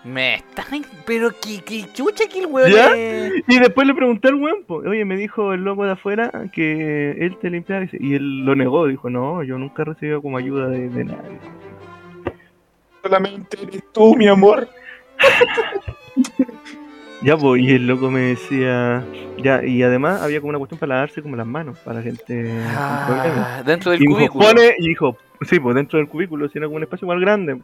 Me 0.08 0.36
están. 0.36 0.86
Pero 1.06 1.32
que, 1.32 1.62
que 1.62 1.86
chucha 1.94 2.28
que 2.28 2.40
el 2.40 2.48
weón. 2.48 2.72
Y 3.48 3.60
después 3.60 3.88
le 3.88 3.94
pregunté 3.94 4.30
al 4.30 4.36
weón, 4.36 4.64
po, 4.66 4.76
oye, 4.78 5.04
me 5.06 5.18
dijo 5.18 5.54
el 5.54 5.64
loco 5.64 5.86
de 5.86 5.92
afuera 5.92 6.32
que 6.54 7.12
él 7.12 7.38
te 7.42 7.50
limpiaba 7.50 7.86
y 7.92 8.16
él 8.16 8.46
lo 8.46 8.56
negó, 8.56 8.88
dijo, 8.88 9.10
no, 9.10 9.44
yo 9.44 9.58
nunca 9.58 9.82
he 9.82 9.86
recibido 9.86 10.22
como 10.22 10.38
ayuda 10.38 10.70
de, 10.70 10.90
de 10.90 11.04
nadie. 11.06 11.40
Solamente 13.04 13.58
eres 13.62 13.84
tú, 13.94 14.16
mi 14.16 14.28
amor. 14.28 14.68
Ya, 17.22 17.36
pues, 17.36 17.64
y 17.64 17.72
el 17.72 17.88
loco 17.88 18.12
me 18.12 18.20
decía, 18.20 19.04
ya, 19.40 19.66
y 19.66 19.82
además 19.82 20.22
había 20.22 20.40
como 20.40 20.50
una 20.50 20.60
cuestión 20.60 20.80
para 20.80 20.96
lavarse 20.96 21.24
como 21.24 21.36
las 21.36 21.48
manos, 21.48 21.80
para 21.80 21.98
la 21.98 22.04
gente. 22.04 22.48
Ah, 22.68 23.64
dentro 23.66 23.92
del 23.92 24.04
Y 24.04 24.08
me 24.08 24.20
dijo, 24.20 24.34
cubículo. 24.34 24.46
pone, 24.46 24.76
y 24.78 24.88
dijo, 24.90 25.18
sí, 25.42 25.60
pues 25.60 25.76
dentro 25.76 25.98
del 25.98 26.08
cubículo, 26.08 26.48
si 26.48 26.60
era 26.60 26.68
como 26.68 26.78
un 26.78 26.84
espacio 26.84 27.06
igual 27.06 27.20
grande. 27.20 27.60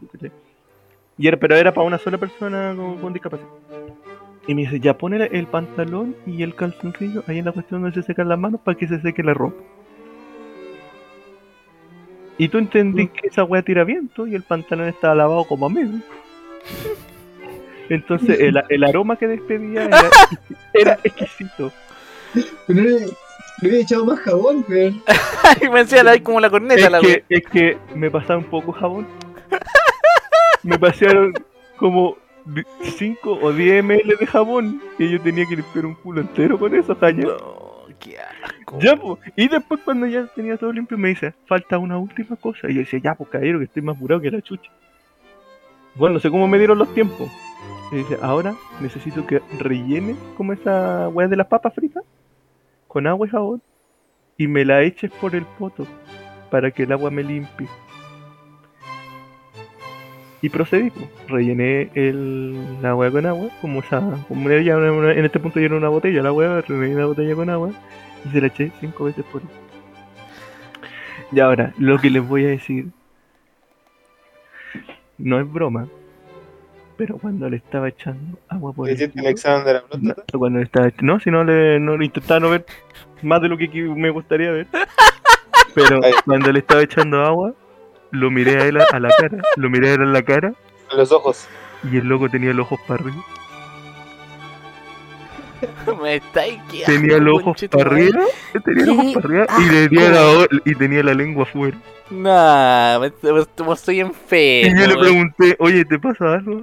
Y 1.16 1.28
era, 1.28 1.36
pero 1.36 1.54
era 1.56 1.72
para 1.72 1.86
una 1.86 1.98
sola 1.98 2.18
persona 2.18 2.74
con, 2.76 2.98
con 2.98 3.12
discapacidad. 3.12 3.48
Y 4.46 4.54
me 4.54 4.62
dice, 4.62 4.80
ya 4.80 4.98
pone 4.98 5.24
el 5.32 5.46
pantalón 5.46 6.16
y 6.26 6.42
el 6.42 6.54
calzoncillo 6.54 7.22
ahí 7.26 7.38
en 7.38 7.44
la 7.46 7.52
cuestión 7.52 7.80
donde 7.82 7.94
se 8.00 8.06
secan 8.06 8.28
las 8.28 8.38
manos 8.38 8.60
para 8.62 8.76
que 8.76 8.86
se 8.88 9.00
seque 9.00 9.22
la 9.22 9.32
ropa. 9.32 9.56
Y 12.36 12.48
tú 12.48 12.58
entendí 12.58 13.06
que 13.08 13.28
esa 13.28 13.44
weá 13.44 13.62
tira 13.62 13.84
viento 13.84 14.26
y 14.26 14.34
el 14.34 14.42
pantalón 14.42 14.88
estaba 14.88 15.14
lavado 15.14 15.44
como 15.44 15.66
a 15.66 15.70
medio. 15.70 16.00
Entonces 17.88 18.40
el, 18.40 18.60
el 18.68 18.84
aroma 18.84 19.16
que 19.16 19.28
despedía 19.28 19.84
era, 19.84 20.00
era 20.74 20.98
exquisito. 21.04 21.72
Pero 22.66 22.82
no 22.82 22.88
era- 22.96 23.06
Le 23.62 23.68
hubiera 23.68 23.82
echado 23.84 24.04
más 24.04 24.18
jabón, 24.20 24.64
weón. 24.68 25.00
y 25.62 25.68
me 25.68 25.80
decía 25.84 26.02
la 26.02 26.18
como 26.20 26.40
la 26.40 26.50
corneta, 26.50 26.86
Es 26.86 26.90
la 26.90 27.00
que, 27.00 27.06
wea. 27.06 27.22
es 27.28 27.42
que 27.46 27.78
me 27.94 28.10
pasaba 28.10 28.38
un 28.38 28.44
poco 28.46 28.72
jabón. 28.72 29.06
Me 30.64 30.78
pasaron 30.78 31.34
como 31.76 32.16
5 32.82 33.38
o 33.40 33.52
10 33.52 33.84
ml 33.84 34.16
de 34.18 34.26
jabón 34.26 34.82
y 34.98 35.10
yo 35.10 35.20
tenía 35.20 35.46
que 35.46 35.56
limpiar 35.56 35.86
un 35.86 35.94
culo 35.94 36.20
entero 36.20 36.58
con 36.58 36.74
eso, 36.74 36.98
caña. 36.98 37.24
No, 37.24 37.86
qué 38.00 38.18
asco. 38.18 38.78
Ya, 38.80 38.96
po. 38.96 39.18
Y 39.36 39.48
después 39.48 39.80
cuando 39.84 40.06
ya 40.06 40.26
tenía 40.26 40.56
todo 40.56 40.72
limpio 40.72 40.98
me 40.98 41.10
dice, 41.10 41.34
falta 41.46 41.78
una 41.78 41.98
última 41.98 42.36
cosa. 42.36 42.68
Y 42.68 42.74
yo 42.74 42.80
decía, 42.80 43.00
ya, 43.02 43.14
pues 43.14 43.30
caballero, 43.30 43.58
que 43.58 43.66
estoy 43.66 43.82
más 43.82 43.96
apurado 43.96 44.20
que 44.20 44.30
la 44.30 44.42
chucha. 44.42 44.70
Bueno, 45.94 46.14
no 46.14 46.20
sé 46.20 46.30
cómo 46.30 46.48
me 46.48 46.58
dieron 46.58 46.78
los 46.78 46.92
tiempos. 46.92 47.30
Y 47.92 47.96
dice, 47.96 48.18
ahora 48.20 48.54
necesito 48.80 49.26
que 49.26 49.40
rellene 49.58 50.16
como 50.36 50.52
esa 50.52 51.08
weá 51.08 51.28
de 51.28 51.36
las 51.36 51.46
papas 51.46 51.74
fritas 51.74 52.02
con 52.88 53.06
agua 53.06 53.26
y 53.26 53.30
jabón 53.30 53.62
y 54.36 54.48
me 54.48 54.64
la 54.64 54.82
eches 54.82 55.10
por 55.12 55.34
el 55.34 55.44
poto 55.44 55.86
para 56.50 56.70
que 56.70 56.84
el 56.84 56.92
agua 56.92 57.10
me 57.10 57.22
limpie. 57.22 57.68
Y 60.44 60.50
procedí, 60.50 60.90
pues. 60.90 61.06
rellené 61.26 61.88
el, 61.94 62.82
la 62.82 62.90
agua 62.90 63.10
con 63.10 63.24
agua, 63.24 63.48
como 63.62 63.80
esa, 63.80 64.02
como 64.28 64.50
ya 64.50 64.76
una- 64.76 65.12
en 65.12 65.24
este 65.24 65.40
punto 65.40 65.58
ya 65.58 65.64
era 65.64 65.76
una 65.76 65.88
botella, 65.88 66.20
la 66.20 66.28
agua, 66.28 66.60
rellené 66.60 67.00
la 67.00 67.06
botella 67.06 67.34
con 67.34 67.48
agua 67.48 67.70
y 68.26 68.28
se 68.28 68.42
la 68.42 68.48
eché 68.48 68.70
cinco 68.78 69.04
veces 69.04 69.24
por 69.32 69.40
ahí. 69.40 69.48
Y 71.32 71.40
ahora, 71.40 71.72
lo 71.78 71.98
que 71.98 72.10
les 72.10 72.28
voy 72.28 72.44
a 72.44 72.48
decir 72.48 72.88
no 75.16 75.40
es 75.40 75.50
broma, 75.50 75.88
pero 76.98 77.16
cuando 77.16 77.48
le 77.48 77.56
estaba 77.56 77.88
echando 77.88 78.38
agua 78.50 78.74
por 78.74 78.86
¿Le 78.86 78.92
el 79.02 79.12
el 79.16 79.26
examen 79.26 79.64
de 79.64 79.72
la 79.72 79.80
no, 79.80 79.86
próstata? 79.88 80.38
cuando 80.38 80.58
le 80.58 80.64
estaba 80.66 80.92
no, 81.00 81.20
si 81.20 81.30
no 81.30 81.42
le 81.42 81.80
no 81.80 81.96
le 81.96 82.04
intentaba 82.04 82.40
no 82.40 82.50
ver 82.50 82.66
más 83.22 83.40
de 83.40 83.48
lo 83.48 83.56
que 83.56 83.68
me 83.68 84.10
gustaría 84.10 84.50
ver. 84.50 84.66
Pero 85.74 86.00
cuando 86.26 86.52
le 86.52 86.58
estaba 86.58 86.82
echando 86.82 87.22
agua, 87.24 87.54
lo 88.14 88.30
miré 88.30 88.62
a 88.62 88.66
él 88.66 88.80
a, 88.80 88.84
a 88.90 89.00
la 89.00 89.10
cara, 89.18 89.38
lo 89.56 89.68
miré 89.70 89.90
a 89.90 89.94
él 89.94 90.02
a 90.02 90.06
la 90.06 90.22
cara 90.22 90.52
los 90.96 91.10
ojos. 91.12 91.48
y 91.90 91.96
el 91.96 92.06
loco 92.06 92.28
tenía 92.28 92.52
los 92.54 92.66
ojos 92.66 92.80
para 92.86 93.02
arriba. 93.02 93.24
Me 96.02 96.16
estáis 96.16 96.58
Tenía 96.84 97.18
los 97.18 97.40
ojos 97.42 97.64
para 97.70 97.90
arriba, 97.90 98.20
tenía 98.64 98.86
los 98.86 98.98
ojos 98.98 99.14
para 99.14 99.26
arriba 99.26 99.46
y 99.58 99.88
tenía 99.88 100.10
la, 100.10 100.26
o- 100.26 100.46
y 100.64 100.74
tenía 100.74 101.02
la 101.02 101.14
lengua 101.14 101.44
afuera. 101.44 101.76
Nah, 102.10 102.98
me, 102.98 103.10
me- 103.22 103.46
me 103.66 103.76
soy 103.76 104.00
Y 104.00 104.02
yo 104.02 104.86
le 104.86 104.94
weón. 104.94 105.00
pregunté, 105.00 105.56
oye, 105.58 105.84
¿te 105.86 105.98
pasa 105.98 106.34
algo? 106.34 106.62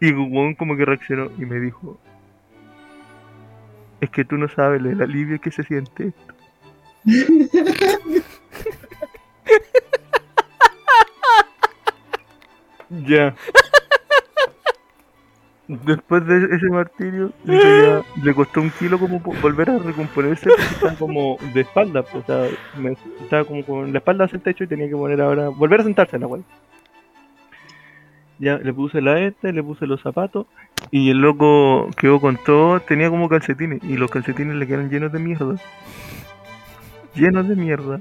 Y 0.00 0.12
Gugón 0.12 0.54
como 0.54 0.76
que 0.76 0.84
reaccionó 0.86 1.30
y 1.38 1.44
me 1.44 1.60
dijo, 1.60 1.98
es 4.00 4.08
que 4.10 4.24
tú 4.24 4.36
no 4.38 4.48
sabes 4.48 4.80
el 4.82 5.00
alivio 5.02 5.38
que 5.40 5.50
se 5.50 5.62
siente 5.62 6.08
esto. 6.08 6.34
ya. 12.90 13.34
Después 15.68 16.24
de 16.26 16.44
ese 16.54 16.66
martirio, 16.66 17.32
ya, 17.44 18.02
le 18.22 18.34
costó 18.34 18.60
un 18.60 18.70
kilo 18.70 19.00
como 19.00 19.18
volver 19.18 19.68
a 19.70 19.78
recomponerse 19.78 20.48
estaba 20.60 20.94
como 20.94 21.38
de 21.54 21.62
espalda, 21.62 22.04
o 22.14 22.22
sea, 22.22 22.46
me- 22.78 22.96
estaba 23.20 23.44
como 23.44 23.64
con 23.64 23.92
la 23.92 23.98
espalda 23.98 24.26
hacia 24.26 24.36
el 24.36 24.42
techo 24.42 24.62
y 24.62 24.68
tenía 24.68 24.86
que 24.88 24.94
poner 24.94 25.20
ahora, 25.20 25.48
volver 25.48 25.80
a 25.80 25.84
sentarse 25.84 26.14
en 26.14 26.22
la 26.22 26.28
cual. 26.28 26.44
Ya 28.38 28.58
le 28.58 28.72
puse 28.72 29.00
la 29.00 29.18
esta, 29.20 29.50
le 29.50 29.62
puse 29.62 29.86
los 29.88 30.00
zapatos 30.02 30.46
y 30.92 31.10
el 31.10 31.18
loco 31.18 31.88
quedó 31.98 32.20
con 32.20 32.36
todo, 32.36 32.78
tenía 32.78 33.10
como 33.10 33.28
calcetines 33.28 33.82
y 33.82 33.96
los 33.96 34.08
calcetines 34.10 34.54
le 34.54 34.68
quedaron 34.68 34.88
llenos 34.88 35.10
de 35.12 35.18
mierda. 35.18 35.56
Llenos 37.16 37.48
de 37.48 37.56
mierda. 37.56 38.00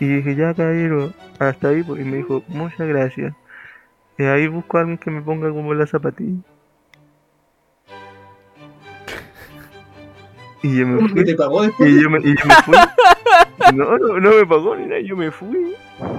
Y 0.00 0.06
dije, 0.06 0.34
ya 0.34 0.52
caballero, 0.52 1.12
hasta 1.48 1.68
ahí, 1.68 1.82
pues, 1.82 2.00
y 2.00 2.04
me 2.04 2.18
dijo, 2.18 2.42
muchas 2.48 2.86
gracias. 2.88 3.34
Y 4.18 4.24
ahí 4.24 4.46
busco 4.48 4.76
a 4.76 4.80
alguien 4.80 4.98
que 4.98 5.10
me 5.10 5.22
ponga 5.22 5.48
como 5.50 5.74
la 5.74 5.86
zapatilla. 5.86 6.40
Y 10.62 10.76
yo 10.78 10.86
me 10.86 10.96
¿Cómo 10.96 11.08
que 11.08 11.14
fui. 11.14 11.24
te 11.24 11.34
pagó 11.34 11.62
después? 11.62 11.90
Y 11.90 12.02
yo 12.02 12.10
me, 12.10 12.18
y 12.20 12.34
yo 12.36 12.44
me 12.46 12.54
fui. 12.64 12.74
No, 13.74 13.96
no, 13.96 14.18
no 14.20 14.30
me 14.30 14.44
pagó 14.46 14.74
ni 14.76 14.86
nada, 14.86 15.00
yo 15.00 15.16
me 15.16 15.30
fui. 15.30 15.74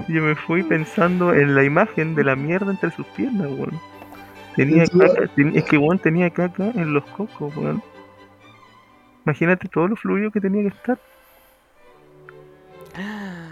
Yo 0.08 0.22
me 0.24 0.34
fui 0.36 0.64
pensando 0.64 1.34
en 1.34 1.54
la 1.56 1.64
imagen 1.64 2.16
de 2.16 2.24
la 2.24 2.36
mierda 2.36 2.72
entre 2.72 2.90
sus 2.92 3.06
piernas, 3.08 3.48
weón. 3.52 3.80
Tenía 4.56 4.86
caca, 4.88 5.28
ten- 5.36 5.56
es 5.56 5.64
que 5.66 5.78
weón 5.78 6.00
tenía 6.00 6.30
caca 6.30 6.72
en 6.74 6.94
los 6.94 7.04
cocos, 7.06 7.56
weón. 7.58 7.84
Imagínate 9.26 9.68
todo 9.68 9.88
lo 9.90 9.96
fluido 9.98 10.32
que 10.32 10.40
tenía 10.42 10.62
que 10.64 10.70
estar. 10.76 10.98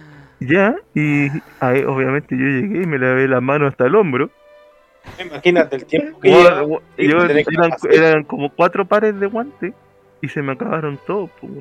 Ya, 0.42 0.76
y 0.96 1.28
ahí 1.60 1.84
obviamente 1.84 2.36
yo 2.36 2.44
llegué 2.46 2.82
y 2.84 2.88
me 2.88 2.98
lavé 2.98 3.28
las 3.28 3.42
manos 3.44 3.72
hasta 3.72 3.86
el 3.86 3.96
hombro. 3.96 4.30
Imagínate 5.20 5.76
el 5.78 5.86
tiempo 5.86 6.20
que 6.20 6.30
y 6.30 7.08
yo- 7.10 7.28
que 7.28 7.96
eran, 7.96 8.24
como 8.24 8.50
cuatro 8.52 8.86
pares 8.86 9.20
de 9.20 9.28
guantes 9.28 9.74
y 10.22 10.28
se 10.28 10.42
me 10.42 10.54
acabaron 10.54 11.00
todos, 11.06 11.30
pues. 11.40 11.52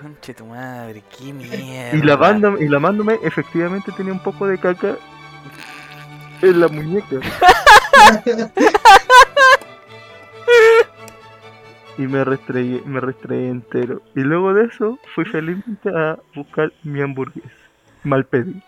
Conche 0.00 0.34
tu 0.34 0.46
madre, 0.46 1.02
qué 1.18 1.32
mierda. 1.32 1.96
Y 1.96 2.02
lavándome, 2.02 2.64
y 2.64 2.68
lavándome, 2.68 3.18
efectivamente 3.22 3.92
tenía 3.96 4.12
un 4.12 4.22
poco 4.22 4.46
de 4.46 4.58
caca 4.58 4.96
en 6.42 6.60
la 6.60 6.68
muñeca. 6.68 7.16
Y 11.98 12.02
me 12.06 12.22
restregué, 12.24 12.80
me 12.86 13.00
restregué 13.00 13.48
entero. 13.48 14.00
Y 14.14 14.20
luego 14.20 14.54
de 14.54 14.66
eso 14.66 14.98
fui 15.16 15.24
felizmente 15.24 15.90
a 15.90 16.16
buscar 16.34 16.72
mi 16.84 17.02
hamburguesa. 17.02 17.48
Mal 18.08 18.24
pedido. 18.26 18.60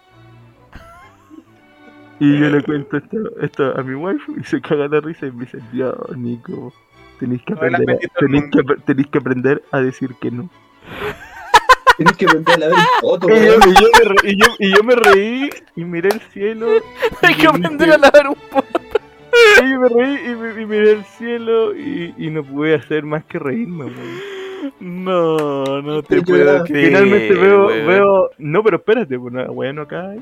Y 2.19 2.39
yo 2.39 2.51
le 2.51 2.63
cuento 2.63 2.99
esto, 2.99 3.17
esto 3.41 3.79
a 3.79 3.83
mi 3.83 3.95
wife 3.95 4.31
y 4.39 4.45
se 4.45 4.61
caga 4.61 4.89
de 4.89 5.01
risa 5.01 5.27
y 5.27 5.33
me 5.33 5.45
dice, 5.47 5.59
Dios, 5.73 5.95
Nico, 6.17 6.73
tenéis 7.19 7.41
que 7.47 7.55
No 7.55 7.63
la 7.63 7.79
aprender, 7.79 7.97
a, 8.15 8.19
tenéis 8.21 8.45
que, 8.53 8.63
tenéis 8.85 9.07
que 9.09 9.19
aprender 9.19 9.63
a 9.73 9.81
decir 9.81 10.15
que 10.21 10.31
no. 10.31 10.51
Tenés 11.97 12.17
que 12.19 12.27
aprender 12.27 12.63
a 12.65 12.69
ver 12.69 12.77
un 12.77 13.01
foto, 13.01 13.29
Y 13.31 13.47
yo, 13.47 13.55
y 13.55 13.75
yo 13.75 13.89
me 13.99 14.05
re- 14.05 14.31
y 14.33 14.37
yo- 14.37 14.57
y 14.59 14.71
yo 14.77 14.83
me 14.85 14.95
reí 14.97 15.51
y 15.77 15.85
miré 15.85 16.11
el 16.11 16.21
cielo. 16.33 16.67
Hay 17.23 17.35
que 17.37 17.47
aprender 17.47 17.91
a 17.93 17.97
lavar 17.99 18.29
un 18.29 18.37
poco. 18.51 18.69
Y 19.65 19.71
yo 19.71 19.81
me 19.81 19.89
reí 19.89 20.31
y, 20.31 20.35
me- 20.37 20.63
y 20.63 20.67
miré 20.67 20.93
el 20.93 21.05
cielo 21.05 21.75
y, 21.75 22.15
y 22.19 22.31
no 22.31 22.45
pude 22.45 22.75
hacer 22.75 23.05
más 23.05 23.25
que 23.25 23.39
reírme, 23.39 23.85
weón. 23.87 24.21
No, 24.81 25.83
no 25.83 26.03
te 26.03 26.17
Yo 26.17 26.23
puedo 26.23 26.65
creer. 26.65 26.89
Finalmente 26.89 27.35
veo, 27.35 27.67
weón. 27.67 27.87
veo. 27.87 28.31
No, 28.39 28.63
pero 28.63 28.77
espérate, 28.77 29.19
pues 29.19 29.33
no, 29.33 29.53
bueno 29.53 29.83
acá. 29.83 30.15
¿eh? 30.15 30.21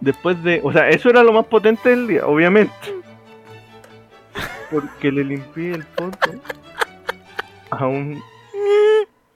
Después 0.00 0.42
de. 0.42 0.60
O 0.62 0.72
sea, 0.72 0.88
eso 0.88 1.10
era 1.10 1.22
lo 1.22 1.32
más 1.32 1.46
potente 1.46 1.90
del 1.90 2.06
día, 2.06 2.26
obviamente. 2.26 2.72
Porque 4.70 5.12
le 5.12 5.24
limpié 5.24 5.72
el 5.72 5.84
poto 5.84 6.30
a 7.70 7.86
un 7.86 8.22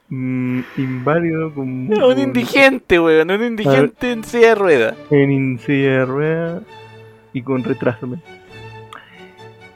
mm, 0.08 0.60
inválido 0.76 1.52
como. 1.54 1.94
Un 1.94 2.18
indigente, 2.18 2.98
weón. 2.98 3.30
Un 3.30 3.44
indigente 3.44 4.12
en 4.12 4.24
silla 4.24 4.48
de 4.48 4.54
rueda. 4.54 4.94
en 5.10 5.58
silla 5.58 5.90
de 5.90 6.04
ruedas 6.04 6.62
y 7.32 7.42
con 7.42 7.64
retraso. 7.64 8.08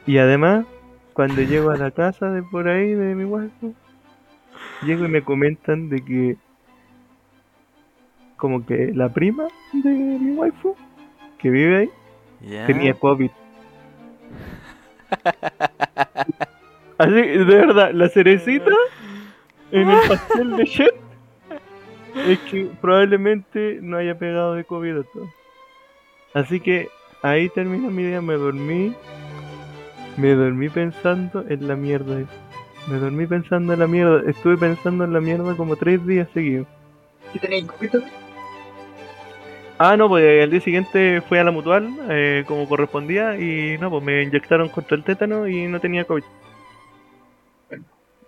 Y 0.06 0.18
además, 0.18 0.66
cuando 1.14 1.42
llego 1.42 1.70
a 1.70 1.76
la 1.76 1.90
casa 1.92 2.30
de 2.30 2.42
por 2.42 2.68
ahí 2.68 2.92
de 2.92 3.14
mi 3.14 3.24
waifu, 3.24 3.74
llego 4.82 5.06
y 5.06 5.08
me 5.08 5.22
comentan 5.22 5.88
de 5.88 6.04
que 6.04 6.36
como 8.36 8.66
que 8.66 8.92
la 8.92 9.08
prima 9.08 9.44
de 9.72 9.90
mi 9.90 10.32
waifu 10.32 10.76
que 11.38 11.50
vive 11.50 11.76
ahí 11.78 11.90
tenía 12.66 12.94
COVID. 12.94 13.30
Así, 16.98 17.12
de 17.12 17.44
verdad, 17.44 17.92
la 17.92 18.08
cerecita 18.08 18.72
en 19.70 19.88
el 19.88 20.08
pastel 20.08 20.56
de 20.56 20.64
Shet 20.64 20.94
es 22.26 22.38
que 22.40 22.70
probablemente 22.80 23.78
no 23.80 23.96
haya 23.96 24.18
pegado 24.18 24.54
de 24.54 24.64
COVID 24.64 24.98
a 24.98 25.02
todo. 25.04 25.28
Así 26.34 26.60
que 26.60 26.88
ahí 27.22 27.48
termina 27.48 27.88
mi 27.88 28.04
día, 28.04 28.20
me 28.20 28.34
dormí, 28.34 28.94
me 30.16 30.34
dormí 30.34 30.68
pensando 30.68 31.44
en 31.48 31.66
la 31.68 31.76
mierda. 31.76 32.24
Me 32.88 32.98
dormí 32.98 33.26
pensando 33.26 33.72
en 33.72 33.78
la 33.80 33.86
mierda, 33.86 34.22
estuve 34.30 34.56
pensando 34.58 35.04
en 35.04 35.12
la 35.12 35.20
mierda 35.20 35.56
como 35.56 35.76
tres 35.76 36.06
días 36.06 36.28
seguidos. 36.34 36.66
¿Qué 37.32 37.38
tenéis 37.38 37.64
copito? 37.66 38.00
Ah, 39.78 39.96
no, 39.96 40.08
pues 40.08 40.24
el 40.44 40.50
día 40.50 40.60
siguiente 40.60 41.20
fui 41.22 41.38
a 41.38 41.44
la 41.44 41.50
mutual 41.50 41.88
eh, 42.08 42.44
como 42.46 42.68
correspondía 42.68 43.36
y 43.38 43.76
no, 43.78 43.90
pues 43.90 44.04
me 44.04 44.22
inyectaron 44.22 44.68
contra 44.68 44.96
el 44.96 45.02
tétano 45.02 45.48
y 45.48 45.66
no 45.66 45.80
tenía 45.80 46.04
COVID. 46.04 46.22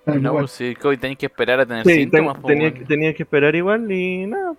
No, 0.07 0.15
igual. 0.15 0.33
pues 0.39 0.51
si 0.53 0.75
COVID 0.75 0.99
tenés 0.99 1.19
que 1.19 1.27
esperar 1.27 1.61
a 1.61 1.67
tener 1.67 1.83
Sí, 1.85 1.91
ten- 1.91 1.99
síntomas. 2.11 2.43
tenía, 2.45 2.69
weón. 2.69 2.85
tenía 2.87 3.15
que 3.15 3.23
esperar 3.25 3.55
igual 3.55 3.91
y 3.91 4.27
nada. 4.27 4.55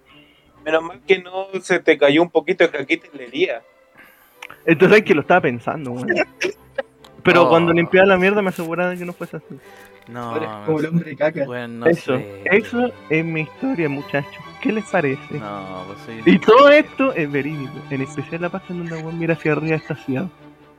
Menos 0.66 0.84
mal 0.84 1.02
que 1.08 1.20
no 1.20 1.48
se 1.62 1.80
te 1.80 1.98
cayó 1.98 2.22
un 2.22 2.30
poquito 2.30 2.66
de 2.66 2.70
caquita 2.70 3.08
en 3.12 3.18
la 3.18 3.24
herida. 3.24 3.62
Entonces 4.66 4.99
es 4.99 5.04
que 5.06 5.14
lo 5.16 5.22
estaba 5.22 5.41
pensando, 5.41 5.91
weón. 5.91 6.08
Pero 7.28 7.44
Oh. 7.44 7.49
cuando 7.49 7.74
limpiaba 7.74 8.08
la 8.08 8.18
mierda 8.18 8.41
me 8.41 8.49
aseguraba 8.49 8.90
de 8.91 8.98
que 8.98 9.06
no 9.06 9.14
fuese 9.14 9.38
así. 9.38 9.60
No, 10.08 10.40
como 10.66 10.80
el 10.80 10.86
hombre 10.86 11.16
caca. 11.18 11.44
bueno, 11.45 11.68
no 11.80 11.86
eso, 11.88 12.16
sé. 12.18 12.41
eso 12.45 12.90
es 13.10 13.26
mi 13.26 13.41
historia, 13.41 13.90
muchachos. 13.90 14.41
¿Qué 14.62 14.72
les 14.72 14.86
parece? 14.86 15.38
No, 15.38 15.84
pues 15.88 15.99
soy... 16.24 16.34
Y 16.34 16.40
todo 16.40 16.70
esto 16.70 17.14
es 17.14 17.30
verídico. 17.30 17.74
En 17.90 18.02
especial 18.02 18.41
la 18.41 18.49
parte 18.49 18.74
donde 18.74 18.95
weón 18.95 19.20
mira 19.20 19.34
hacia 19.34 19.52
arriba 19.52 19.76
estaciado. 19.76 20.30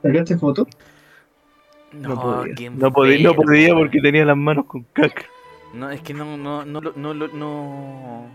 ¿Sacaste 0.01 0.37
foto? 0.37 0.67
No, 1.93 2.09
No, 2.09 2.21
podía. 2.21 2.55
qué 2.55 2.69
No 2.71 2.91
podía, 2.91 3.13
no 3.23 3.29
enfermo. 3.29 3.43
podía 3.43 3.73
porque 3.75 3.99
tenía 4.01 4.25
las 4.25 4.37
manos 4.37 4.65
con 4.65 4.83
caca. 4.93 5.25
No, 5.73 5.89
es 5.91 6.01
que 6.01 6.13
no, 6.15 6.35
no, 6.35 6.65
no, 6.65 6.81
lo- 6.81 6.93
no, 6.95 7.13
lo- 7.13 7.27
no, 7.27 7.35
No, 7.35 8.25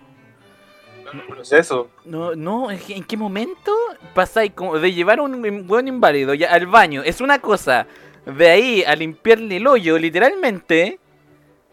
no 1.29 1.43
es 1.43 1.53
eso. 1.53 1.89
no, 2.05 2.35
no, 2.35 2.71
¿en 2.71 3.05
qué 3.05 3.17
momento 3.17 3.73
pasáis 4.15 4.53
como 4.53 4.79
de 4.79 4.93
llevar 4.93 5.19
a 5.19 5.23
un 5.23 5.67
buen 5.67 5.89
inválido 5.89 6.35
ya 6.35 6.53
al 6.53 6.67
baño? 6.67 7.03
Es 7.03 7.21
una 7.21 7.39
cosa, 7.39 7.87
de 8.27 8.49
ahí 8.49 8.85
a 8.85 8.95
limpiarle 8.95 9.57
el 9.57 9.67
hoyo, 9.67 9.99
literalmente, 9.99 10.99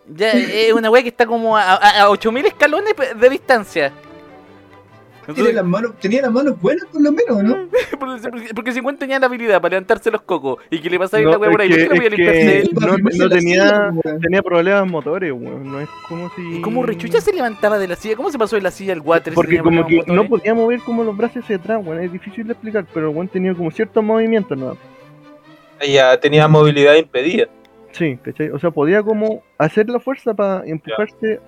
ya 0.08 0.32
es 0.34 0.74
una 0.74 0.90
weá 0.90 1.04
que 1.04 1.10
está 1.10 1.26
como 1.26 1.58
a, 1.58 1.76
a, 1.76 2.02
a 2.04 2.10
8000 2.10 2.46
escalones 2.46 2.94
de 3.16 3.30
distancia. 3.30 3.94
Tiene 5.34 5.50
Entonces, 5.50 5.56
las 5.56 5.66
manos, 5.66 6.00
tenía 6.00 6.22
las 6.22 6.32
manos 6.32 6.62
buenas 6.62 6.86
por 6.86 7.02
lo 7.02 7.12
menos, 7.12 7.44
¿no? 7.44 7.58
porque, 8.00 8.30
porque- 8.30 8.54
porque 8.56 8.72
si 8.72 8.80
Juan 8.82 8.98
tenía 8.98 9.20
la 9.20 9.26
habilidad 9.28 9.62
para 9.62 9.72
levantarse 9.74 10.12
los 10.12 10.22
cocos 10.22 10.58
y 10.70 10.80
que 10.80 10.90
le 10.90 10.98
pasara 11.00 11.24
No, 11.24 11.32
la 11.32 11.38
weá 11.38 11.52
por 11.52 11.62
ahí, 11.62 11.72
es 11.72 11.88
¿por 11.88 12.00
qué 12.00 12.10
no 12.10 12.16
que- 12.16 12.70
no- 12.74 12.98
no 12.98 13.26
la 13.28 13.36
tenía- 13.36 13.92
silla. 13.92 14.18
Tenía 14.22 14.42
problemas 14.42 14.88
motores, 14.90 15.32
weón. 15.32 15.72
No 15.72 15.80
es 15.80 15.90
como 16.08 16.30
si. 16.36 16.58
¿Y 16.58 16.62
cómo 16.62 16.84
Rechucha 16.84 17.22
se 17.22 17.34
levantaba 17.34 17.78
de 17.80 17.88
la 17.88 17.96
silla? 17.96 18.16
¿Cómo 18.16 18.32
se 18.32 18.38
pasó 18.38 18.56
de 18.56 18.62
la 18.62 18.72
silla 18.72 18.94
al 18.94 19.02
water? 19.02 19.34
si 19.34 19.36
Porque 19.36 19.50
tenía 19.58 19.64
como 19.64 19.78
que 19.88 19.98
problemas 19.98 20.08
no 20.08 20.14
motores? 20.24 20.30
podía 20.42 20.54
mover 20.54 20.80
como 20.82 21.04
los 21.04 21.16
brazos 21.18 21.44
hacia 21.44 21.56
atrás, 21.58 21.82
weón. 21.86 22.02
Es 22.02 22.12
difícil 22.12 22.46
de 22.48 22.54
explicar, 22.54 22.86
pero 22.94 23.12
weón 23.12 23.28
tenía 23.28 23.54
como 23.54 23.72
ciertos 23.72 24.04
movimientos, 24.04 24.58
¿no? 24.58 24.78
Ella 25.80 26.20
tenía 26.20 26.48
movilidad 26.48 26.96
impedida. 26.96 27.48
Sí, 27.92 28.18
¿cachai? 28.24 28.50
O 28.52 28.60
sea, 28.60 28.72
podía 28.72 29.02
como 29.04 29.44
hacer 29.58 29.90
la 29.90 30.00
fuerza 30.00 30.34
para 30.34 30.64
empujarse 30.66 31.40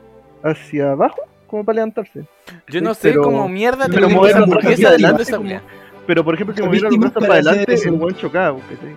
hacia 0.44 0.92
abajo, 0.92 1.22
como 1.54 1.64
para 1.66 1.76
levantarse. 1.76 2.26
Yo 2.68 2.82
no 2.82 2.96
sé 2.96 3.10
pero- 3.10 3.22
cómo 3.22 3.48
mierda 3.48 3.86
pero 3.86 4.08
te 4.08 4.16
mover 4.16 4.40
los 4.40 4.50
brazos 4.50 4.72
hacia 4.74 4.90
delante 4.90 4.90
de 4.90 4.96
adelante 4.96 5.22
esa 5.22 5.38
como-. 5.38 6.04
Pero 6.08 6.24
por 6.24 6.34
ejemplo, 6.34 6.56
Son 6.56 6.66
moviera 6.66 6.90
los 6.90 6.98
brazos 7.00 7.22
para 7.22 7.34
adelante, 7.36 7.62
hacer 7.62 7.70
el 7.70 7.76
eso. 7.94 7.94
weón 7.94 8.16
chocaba, 8.16 8.60
¿cachai? 8.60 8.90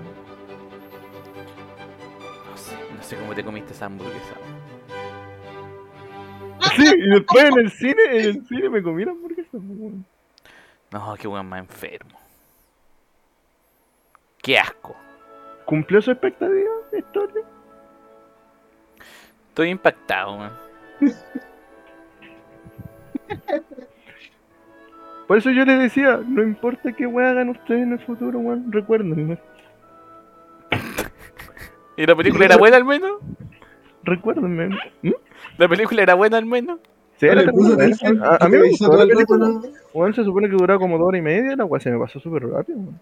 No 2.48 2.56
sé, 2.56 2.74
no 2.96 3.02
sé 3.02 3.16
cómo 3.16 3.34
te 3.34 3.44
comiste 3.44 3.72
esa 3.74 3.84
hamburguesa. 3.84 4.34
Sí, 6.76 6.84
y 6.96 7.10
después 7.10 7.44
en 7.44 7.58
el 7.58 7.70
cine, 7.70 8.02
en 8.10 8.24
el 8.24 8.46
cine 8.46 8.70
me 8.70 8.82
comí 8.82 9.04
la 9.04 9.10
hamburguesa, 9.10 9.50
pues, 9.52 9.62
weón. 9.64 10.06
No, 10.92 11.14
qué 11.20 11.28
weón 11.28 11.46
más 11.46 11.58
enfermo. 11.60 12.18
Qué 14.42 14.58
asco. 14.58 14.96
¿Cumplió 15.66 16.00
su 16.00 16.10
expectativa 16.10 16.70
de 16.90 16.98
historia? 17.00 17.42
Estoy 19.50 19.68
impactado, 19.68 20.36
weón. 20.38 20.52
Por 25.26 25.38
eso 25.38 25.50
yo 25.50 25.64
les 25.64 25.78
decía, 25.80 26.20
no 26.26 26.42
importa 26.42 26.92
qué 26.92 27.06
weá 27.06 27.30
hagan 27.30 27.48
ustedes 27.48 27.82
en 27.82 27.92
el 27.92 27.98
futuro, 27.98 28.38
weón, 28.38 28.70
recuérdenme. 28.70 29.38
¿Y 31.96 32.06
la 32.06 32.14
película 32.14 32.44
era 32.44 32.56
buena 32.56 32.76
al 32.76 32.84
menos? 32.84 33.12
Recuérdenme. 34.04 34.68
¿Mm? 35.02 35.10
¿La 35.58 35.68
película 35.68 36.02
era 36.02 36.14
buena 36.14 36.36
al 36.38 36.46
menos? 36.46 36.78
Sí, 37.16 37.26
era 37.26 37.40
a, 37.40 38.44
a 38.44 38.48
mí 38.48 38.56
me 38.58 38.68
gustó 38.68 38.92
la 38.96 39.06
película. 39.06 39.50
Weón, 39.94 40.14
se 40.14 40.22
supone 40.22 40.48
que 40.48 40.54
duraba 40.56 40.78
como 40.78 40.98
dos 40.98 41.08
horas 41.08 41.18
y 41.18 41.22
media, 41.22 41.56
la 41.56 41.64
weá 41.64 41.80
se 41.80 41.90
me 41.90 41.98
pasó 41.98 42.20
súper 42.20 42.46
rápido, 42.46 42.78
weón. 42.78 43.00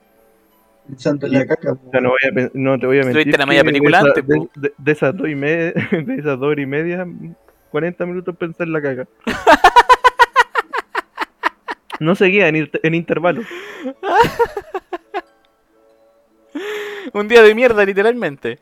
Pensando 0.86 1.26
en 1.26 1.32
la 1.32 1.46
caca. 1.46 1.72
O 1.72 1.90
sea, 1.90 2.00
no, 2.00 2.10
voy 2.10 2.18
a, 2.44 2.50
no 2.54 2.78
te 2.78 2.86
voy 2.86 2.98
a 2.98 3.02
mentir. 3.04 3.18
Estuviste 3.20 3.38
la 3.38 3.46
media 3.46 3.64
película 3.64 4.02
de 4.02 4.08
antes, 4.08 4.26
de- 4.26 4.72
de 4.76 4.92
esas 4.92 5.16
dos 5.16 5.28
y 5.28 5.34
media, 5.34 5.72
de 5.90 6.14
esas 6.14 6.38
dos 6.38 6.42
horas 6.50 6.62
y 6.62 6.66
media, 6.66 7.06
40 7.70 8.06
minutos 8.06 8.36
pensé 8.36 8.62
en 8.62 8.72
la 8.72 8.80
caca. 8.80 9.06
No 12.00 12.14
seguía 12.14 12.48
en, 12.48 12.70
en 12.82 12.94
intervalos. 12.94 13.46
Un 17.12 17.28
día 17.28 17.42
de 17.42 17.54
mierda, 17.54 17.84
literalmente. 17.84 18.58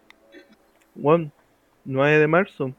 Weón, 0.94 1.32
9 1.84 2.18
de 2.18 2.26
marzo. 2.26 2.74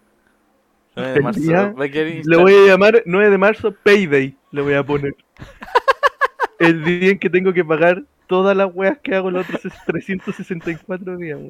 Nueve 0.95 1.13
de 1.13 1.21
marzo, 1.21 1.41
va 1.51 1.85
a 1.85 1.87
Le 1.87 2.37
voy 2.37 2.53
a 2.53 2.67
llamar 2.67 3.01
9 3.05 3.29
de 3.29 3.37
marzo 3.37 3.73
Payday. 3.83 4.35
Le 4.51 4.61
voy 4.61 4.73
a 4.73 4.83
poner. 4.83 5.15
El 6.59 6.83
día 6.83 7.11
en 7.11 7.19
que 7.19 7.29
tengo 7.29 7.51
que 7.51 7.65
pagar 7.65 8.03
todas 8.27 8.55
las 8.55 8.69
weas 8.73 8.99
que 8.99 9.15
hago 9.15 9.31
los 9.31 9.49
otros 9.49 9.73
364 9.87 11.17
días. 11.17 11.39
weón. 11.39 11.49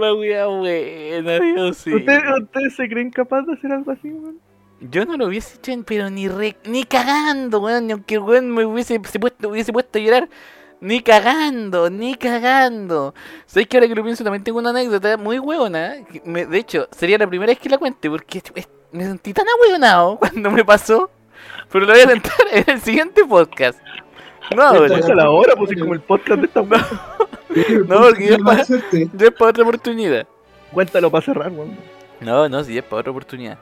La 0.00 0.14
wea 0.14 0.46
buena, 0.46 1.38
Dios 1.38 1.76
sí. 1.84 1.94
¿Ustedes, 1.94 2.22
¿Ustedes 2.42 2.74
se 2.76 2.88
creen 2.88 3.10
capaces 3.10 3.46
de 3.46 3.52
hacer 3.54 3.72
algo 3.72 3.92
así, 3.92 4.08
weón? 4.08 4.38
Yo 4.80 5.04
no 5.04 5.16
lo 5.16 5.26
hubiese 5.26 5.56
hecho, 5.56 5.72
pero 5.86 6.08
ni 6.10 6.26
re- 6.28 6.56
ni 6.64 6.84
cagando, 6.84 7.60
weón. 7.60 7.86
Ni 7.86 7.92
aunque 7.92 8.14
el 8.14 8.20
weón 8.20 8.50
me 8.50 8.64
hubiese, 8.64 9.00
se 9.04 9.18
puesto, 9.20 9.48
hubiese 9.48 9.72
puesto 9.72 9.98
a 9.98 10.02
llorar. 10.02 10.28
Ni 10.80 11.00
cagando, 11.00 11.90
ni 11.90 12.14
cagando. 12.14 13.14
¿Sabes 13.44 13.68
que 13.68 13.76
ahora 13.76 13.86
que 13.88 13.94
lo 13.94 14.02
pienso 14.02 14.24
también 14.24 14.42
tengo 14.42 14.58
una 14.58 14.70
anécdota 14.70 15.18
muy 15.18 15.38
hueona? 15.38 15.96
me- 16.24 16.46
de 16.46 16.58
hecho, 16.58 16.88
sería 16.90 17.18
la 17.18 17.26
primera 17.26 17.50
vez 17.50 17.58
que 17.58 17.68
la 17.68 17.76
cuente 17.76 18.08
porque 18.08 18.42
me 18.92 19.04
sentí 19.04 19.34
tan 19.34 19.44
ahueonado 19.46 20.16
cuando 20.20 20.50
me 20.50 20.64
pasó. 20.64 21.10
Pero 21.70 21.84
lo 21.86 21.92
voy 21.92 22.00
a 22.02 22.06
contar 22.06 22.32
en 22.52 22.64
el 22.66 22.80
siguiente 22.80 23.24
podcast. 23.24 23.78
No 24.56 24.62
ahora. 24.62 24.96
Déjala 24.96 25.24
ahora, 25.24 25.54
pues 25.54 25.70
es 25.72 25.78
como 25.78 25.92
el 25.94 26.00
podcast 26.00 26.40
de 26.40 26.46
esta. 26.46 26.62
No, 27.88 28.00
porque 28.00 28.28
ya 29.12 29.26
es 29.26 29.30
para 29.32 29.50
otra 29.50 29.62
oportunidad. 29.64 30.26
Cuéntalo 30.72 31.10
para 31.10 31.24
cerrar, 31.24 31.50
weón. 31.50 31.76
No, 32.20 32.48
no, 32.48 32.62
sí, 32.64 32.76
es 32.78 32.84
para 32.84 33.00
otra 33.00 33.10
oportunidad. 33.10 33.58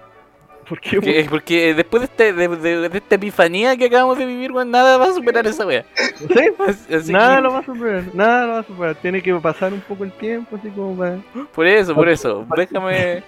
¿Por 0.68 0.80
qué, 0.80 0.96
Porque, 0.96 1.26
porque 1.30 1.74
después 1.74 2.02
de, 2.02 2.04
este, 2.04 2.32
de, 2.34 2.48
de- 2.48 2.88
de 2.90 2.98
esta 2.98 3.14
epifanía 3.14 3.74
que 3.78 3.86
acabamos 3.86 4.18
de 4.18 4.26
vivir, 4.26 4.52
weón, 4.52 4.70
nada 4.70 4.98
va 4.98 5.06
a 5.06 5.12
superar 5.14 5.46
esa 5.46 5.64
weón? 5.66 5.84
¿Sí? 6.18 6.26
Así- 6.58 6.94
así 6.94 7.12
Nada 7.12 7.36
que- 7.36 7.42
lo 7.42 7.52
va 7.52 7.58
a 7.60 7.64
superar, 7.64 8.04
nada 8.12 8.46
lo 8.46 8.52
va 8.52 8.58
a 8.58 8.64
superar. 8.64 8.94
Tiene 8.96 9.22
que 9.22 9.34
pasar 9.36 9.72
un 9.72 9.80
poco 9.80 10.04
el 10.04 10.12
tiempo, 10.12 10.56
así 10.56 10.68
como 10.68 10.94
para. 10.98 11.18
Por 11.54 11.66
eso, 11.66 11.94
por 11.94 12.08
eso. 12.10 12.46
Déjame. 12.54 13.22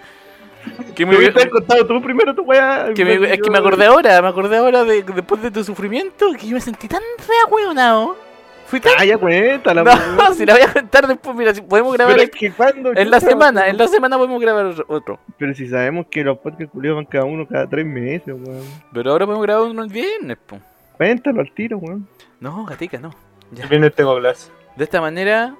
Que 0.94 1.06
me, 1.06 1.16
hubieras 1.16 1.46
contado 1.46 1.86
tú 1.86 2.02
primero 2.02 2.34
tu 2.34 2.42
weá. 2.42 2.92
que 2.94 3.02
me- 3.06 3.32
es 3.32 3.40
que 3.40 3.50
me 3.50 3.56
acordé 3.56 3.86
ahora, 3.86 4.20
me 4.20 4.28
acordé 4.28 4.58
ahora 4.58 4.84
de 4.84 5.02
después 5.02 5.40
de 5.40 5.50
tu 5.50 5.64
sufrimiento 5.64 6.26
que 6.38 6.46
yo 6.46 6.52
me 6.54 6.60
sentí 6.60 6.86
tan 6.88 7.00
reahueonado. 7.26 8.08
Fui 8.08 8.30
tan. 8.78 8.92
Ah, 8.98 9.05
ya 9.05 9.18
cuéntala, 9.18 9.82
No, 9.82 9.90
weón. 9.90 10.34
si 10.36 10.47
la 10.47 10.52
voy 10.55 10.62
a 10.62 10.72
contar 10.72 11.09
después, 11.09 11.34
mira, 11.34 11.52
si 11.55 11.62
podemos 11.62 11.92
grabar 11.94 12.14
Pero 12.14 12.24
es 12.24 12.30
que 12.30 12.52
cuando. 12.52 12.92
en 12.94 13.10
la 13.10 13.18
semana, 13.18 13.66
en 13.68 13.76
la 13.76 13.88
semana 13.88 14.16
podemos 14.16 14.40
grabar 14.40 14.72
otro-. 14.86 15.18
Pero 15.38 15.55
si 15.55 15.66
sabemos 15.66 16.06
que 16.09 16.22
los 16.22 16.38
podcasts 16.38 16.70
culiados 16.72 16.98
van 16.98 17.06
cada 17.06 17.24
uno 17.24 17.48
cada 17.48 17.66
tres 17.66 17.84
meses, 17.86 18.28
weón. 18.28 18.62
Pero 18.92 19.10
ahora 19.10 19.26
podemos 19.26 19.44
grabar 19.44 19.68
uno 19.70 19.82
el 19.82 19.88
viernes, 19.90 20.36
po. 20.47 20.59
Cuéntalo 20.97 21.40
al 21.40 21.51
tiro, 21.52 21.78
weón. 21.78 22.06
No, 22.38 22.64
gatica, 22.66 22.98
no. 23.01 23.10
Ya. 23.51 23.64
El 23.64 23.70
viernes 23.70 23.94
tengo 23.94 24.16
clase. 24.18 24.52
De 24.76 24.84
esta 24.84 25.01
manera 25.01 25.56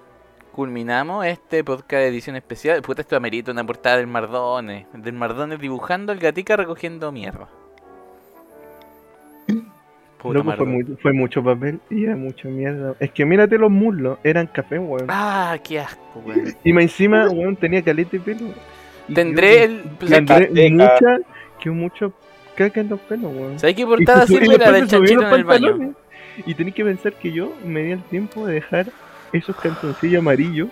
culminamos 0.53 1.25
este 1.27 1.65
podcast 1.65 1.91
de 2.03 2.09
edición 2.09 2.37
especial. 2.37 2.83
Puta, 2.83 3.03
esto 3.03 3.17
amerita 3.17 3.51
una 3.51 3.65
portada 3.65 3.97
del 3.97 4.07
Mardones. 4.07 4.87
Del 4.93 5.15
Mardones 5.15 5.59
dibujando 5.59 6.13
al 6.13 6.19
gatica 6.19 6.57
recogiendo 6.57 7.11
mierda. 7.13 7.49
Puta 10.23 10.35
Loco, 10.39 10.53
fue, 10.57 10.67
muy- 10.67 10.85
fue 11.01 11.13
mucho 11.13 11.43
papel 11.43 11.81
y 11.89 12.05
era 12.05 12.15
mucha 12.17 12.49
mierda. 12.49 12.95
Es 13.01 13.11
que 13.11 13.25
mírate 13.25 13.57
los 13.59 13.71
muslos, 13.71 14.19
eran 14.23 14.47
café, 14.47 14.79
weón. 14.79 15.07
Ah, 15.09 15.57
qué 15.65 15.81
asco, 15.81 16.23
weón. 16.27 16.55
Y 16.65 16.73
más 16.73 16.83
encima, 16.85 17.29
weón, 17.29 17.57
tenía 17.57 17.83
caleta 17.83 18.11
de 18.13 18.21
pelo. 18.21 18.47
Y 19.09 19.15
Tendré 19.15 19.65
el. 19.65 19.83
Tendré 19.99 20.71
mucha, 20.71 21.19
que 21.59 21.71
mucho 21.71 22.13
caca 22.55 22.81
en 22.81 22.89
los 22.91 23.01
pelos, 23.01 23.33
weón. 23.35 23.59
¿Sabes 23.59 23.75
qué 23.77 23.83
Y 23.83 23.87
portada 23.87 24.25
y 24.29 24.33
la 24.35 24.41
después 24.59 24.73
del 24.73 24.89
chanchito 24.89 25.21
los 25.23 25.33
en 25.33 25.39
el 25.39 25.45
baño? 25.45 25.67
pantalones. 25.69 25.97
Y 26.47 26.55
tenés 26.55 26.75
que 26.75 26.85
pensar 26.85 27.13
que 27.15 27.33
yo 27.33 27.53
me 27.65 27.83
di 27.83 27.93
el 27.93 28.03
tiempo 28.05 28.47
de 28.47 28.55
dejar 28.55 28.87
esos 29.33 29.57
calzoncillos 29.57 30.21
amarillos, 30.21 30.69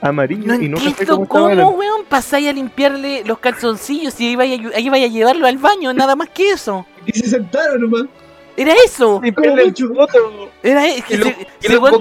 amarillos 0.00 0.46
No 0.46 0.54
y 0.54 0.68
no 0.68 0.78
entiendo 0.78 1.14
como 1.16 1.28
cómo, 1.28 1.50
estaban. 1.50 1.74
weón, 1.74 2.04
pasáis 2.08 2.48
a 2.48 2.52
limpiarle 2.52 3.22
los 3.24 3.38
calzoncillos 3.38 4.20
y 4.20 4.26
ahí 4.28 4.88
vaya 4.88 5.04
a 5.06 5.08
llevarlo 5.08 5.46
al 5.46 5.58
baño, 5.58 5.92
nada 5.92 6.16
más 6.16 6.28
que 6.30 6.50
eso. 6.52 6.86
Y 7.06 7.12
se 7.12 7.28
sentaron 7.28 7.80
nomás. 7.82 8.04
Era 8.60 8.74
eso. 8.84 9.22
El 9.24 9.72
chupoto. 9.72 10.50
Era 10.62 10.86
eso. 10.86 11.06
Si, 11.08 11.16
si- 11.60 11.76
weón 11.78 11.98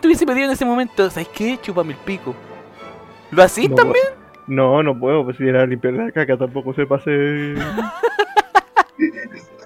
tuviese- 0.00 0.18
si 0.18 0.26
pedido 0.26 0.44
en 0.46 0.50
ese 0.52 0.66
momento, 0.66 1.08
¿sabes 1.08 1.28
qué? 1.28 1.58
Chúpame 1.62 1.94
el 1.94 1.98
pico. 2.00 2.34
¿Lo 3.30 3.42
hacís 3.42 3.70
No, 3.70 3.76
también? 3.76 4.04
No, 4.46 4.82
no 4.82 4.98
puedo, 4.98 5.24
pues 5.24 5.38
si 5.38 5.48
era 5.48 5.64
limpiar 5.64 5.94
la 5.94 6.12
caca 6.12 6.36
tampoco 6.36 6.74
se 6.74 6.84
pase. 6.86 7.10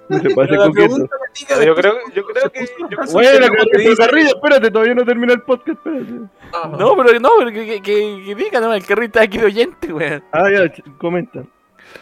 no 0.08 0.18
se 0.20 0.30
pase 0.34 0.56
Gatica, 0.56 1.64
Yo 1.64 1.74
creo, 1.74 1.94
yo 2.14 2.24
creo 2.24 2.50
que. 2.52 2.64
Yo 2.64 3.12
Bueno, 3.12 3.30
que 3.32 3.38
Carrillo, 3.48 3.64
te 3.72 3.78
dice- 3.78 3.96
Carrillo, 3.96 4.28
espérate, 4.28 4.70
todavía 4.70 4.94
no 4.94 5.04
termina 5.04 5.32
el 5.32 5.42
podcast, 5.42 5.78
espérate. 5.84 6.12
Ah, 6.52 6.70
No, 6.78 6.96
pero 6.96 7.18
no, 7.20 7.30
pero 7.38 7.50
que, 7.50 7.66
que, 7.66 7.82
que, 7.82 8.22
que 8.24 8.34
diga, 8.36 8.60
no, 8.60 8.72
el 8.72 8.86
carrito 8.86 9.18
está 9.18 9.22
aquí 9.22 9.38
de 9.38 9.46
oyente, 9.46 9.92
weón. 9.92 10.22
Ah, 10.32 10.48
ya, 10.48 10.72
comenta. 10.98 11.42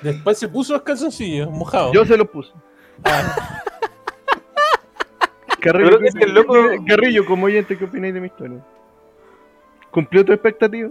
Después 0.03 0.39
se 0.39 0.49
puso 0.49 0.75
los 0.75 0.83
calzoncillos 0.83 1.51
mojados. 1.51 1.93
Yo 1.95 2.05
se 2.05 2.17
los 2.19 2.29
puse. 2.29 2.53
Carrillo, 5.61 5.91
Yo 5.91 5.97
creo 5.97 6.01
que 6.01 6.07
es 6.09 6.15
que 6.15 6.25
el 6.25 6.35
loco- 6.35 6.85
Carrillo, 6.87 7.25
como 7.27 7.47
oyente, 7.47 7.77
¿qué 7.77 7.85
opináis 7.85 8.15
de 8.15 8.21
mi 8.21 8.27
historia? 8.29 8.59
¿Cumplió 9.91 10.25
tu 10.25 10.33
expectativa? 10.33 10.91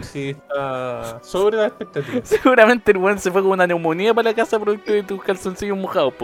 Sí, 0.00 0.30
está 0.30 1.20
sobre 1.22 1.56
la 1.58 1.66
expectativa. 1.66 2.20
Seguramente 2.24 2.92
el 2.92 2.98
weón 2.98 3.18
se 3.18 3.30
fue 3.30 3.42
con 3.42 3.52
una 3.52 3.66
neumonía 3.66 4.14
para 4.14 4.30
la 4.30 4.34
casa 4.34 4.58
producto 4.58 4.92
de 4.92 5.02
tus 5.02 5.22
calzoncillos 5.22 5.76
mojados, 5.76 6.14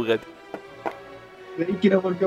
que 1.81 1.89
era 1.89 2.01
porque 2.01 2.27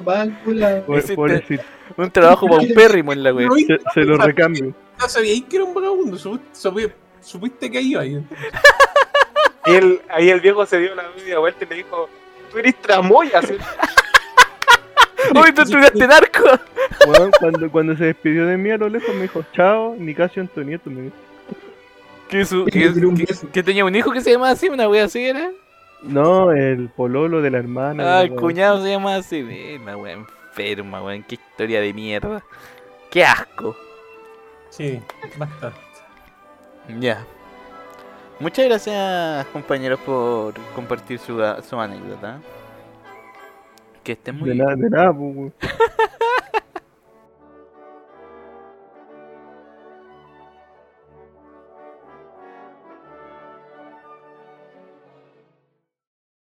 Pobrecito, 0.85 1.63
Un 1.97 2.11
trabajo 2.11 2.47
paupérrimo 2.57 3.13
en 3.13 3.23
la 3.23 3.33
wea. 3.33 3.47
No, 3.47 3.55
se, 3.55 3.79
se 3.93 4.01
lo 4.01 4.17
recambio. 4.17 4.73
no 4.99 5.09
sabíais 5.09 5.43
que 5.45 5.55
era 5.55 5.65
un 5.65 5.73
vagabundo, 5.73 6.17
supi- 6.17 6.39
supi- 6.53 6.91
supiste 7.19 7.71
que 7.71 7.81
iba 7.81 8.01
ahí. 8.01 8.23
Y 9.65 9.71
el, 9.71 10.01
ahí 10.09 10.29
el 10.29 10.39
viejo 10.39 10.65
se 10.65 10.77
dio 10.77 10.93
la 10.93 11.03
media 11.17 11.39
vuelta 11.39 11.65
y 11.65 11.69
le 11.69 11.75
dijo, 11.77 12.09
tú 12.53 12.59
eres 12.59 12.75
tramoya. 12.81 13.41
¿sí? 13.41 13.55
¡Uy, 15.35 15.51
tú 15.53 15.61
estudiaste 15.63 16.07
narco! 16.07 16.43
Weón, 17.07 17.31
cuando, 17.39 17.71
cuando 17.71 17.97
se 17.97 18.05
despidió 18.05 18.45
de 18.45 18.57
mí 18.57 18.69
a 18.71 18.77
lo 18.77 18.87
lejos 18.89 19.13
me 19.15 19.23
dijo, 19.23 19.43
chao, 19.53 19.95
Nicasio 19.97 20.41
Antonieto, 20.41 20.89
me 20.89 21.01
dijo. 21.03 21.15
¿Que, 22.29 22.45
su, 22.45 22.65
que, 22.71 22.93
que- 22.93 23.47
que 23.51 23.63
tenía 23.63 23.83
un 23.85 23.95
hijo 23.95 24.11
que 24.11 24.21
se 24.21 24.31
llamaba 24.31 24.51
así, 24.51 24.69
una 24.69 24.87
wea 24.87 25.05
así 25.05 25.23
era. 25.25 25.51
No, 26.03 26.51
el 26.51 26.89
pololo 26.89 27.41
de 27.41 27.49
la 27.49 27.57
hermana. 27.59 28.19
Ah, 28.19 28.21
el 28.23 28.35
cuñado 28.35 28.83
se 28.83 28.89
llama 28.91 29.15
así. 29.15 29.41
La 29.85 29.95
wea 29.97 30.13
enferma, 30.13 31.01
weón. 31.01 31.23
Qué 31.23 31.35
historia 31.35 31.79
de 31.81 31.93
mierda. 31.93 32.43
Qué 33.09 33.23
asco. 33.23 33.75
Sí, 34.69 34.99
bastante. 35.37 35.77
Ya. 36.99 37.25
Muchas 38.39 38.65
gracias, 38.65 39.45
compañeros, 39.47 39.99
por 40.01 40.53
compartir 40.75 41.19
su, 41.19 41.41
su 41.67 41.79
anécdota. 41.79 42.39
Que 44.03 44.13
estén 44.13 44.37
muy 44.37 44.49
De 44.49 44.55
nada, 44.55 44.75
de 44.75 44.89
nada, 44.89 45.13
pues. 45.13 45.53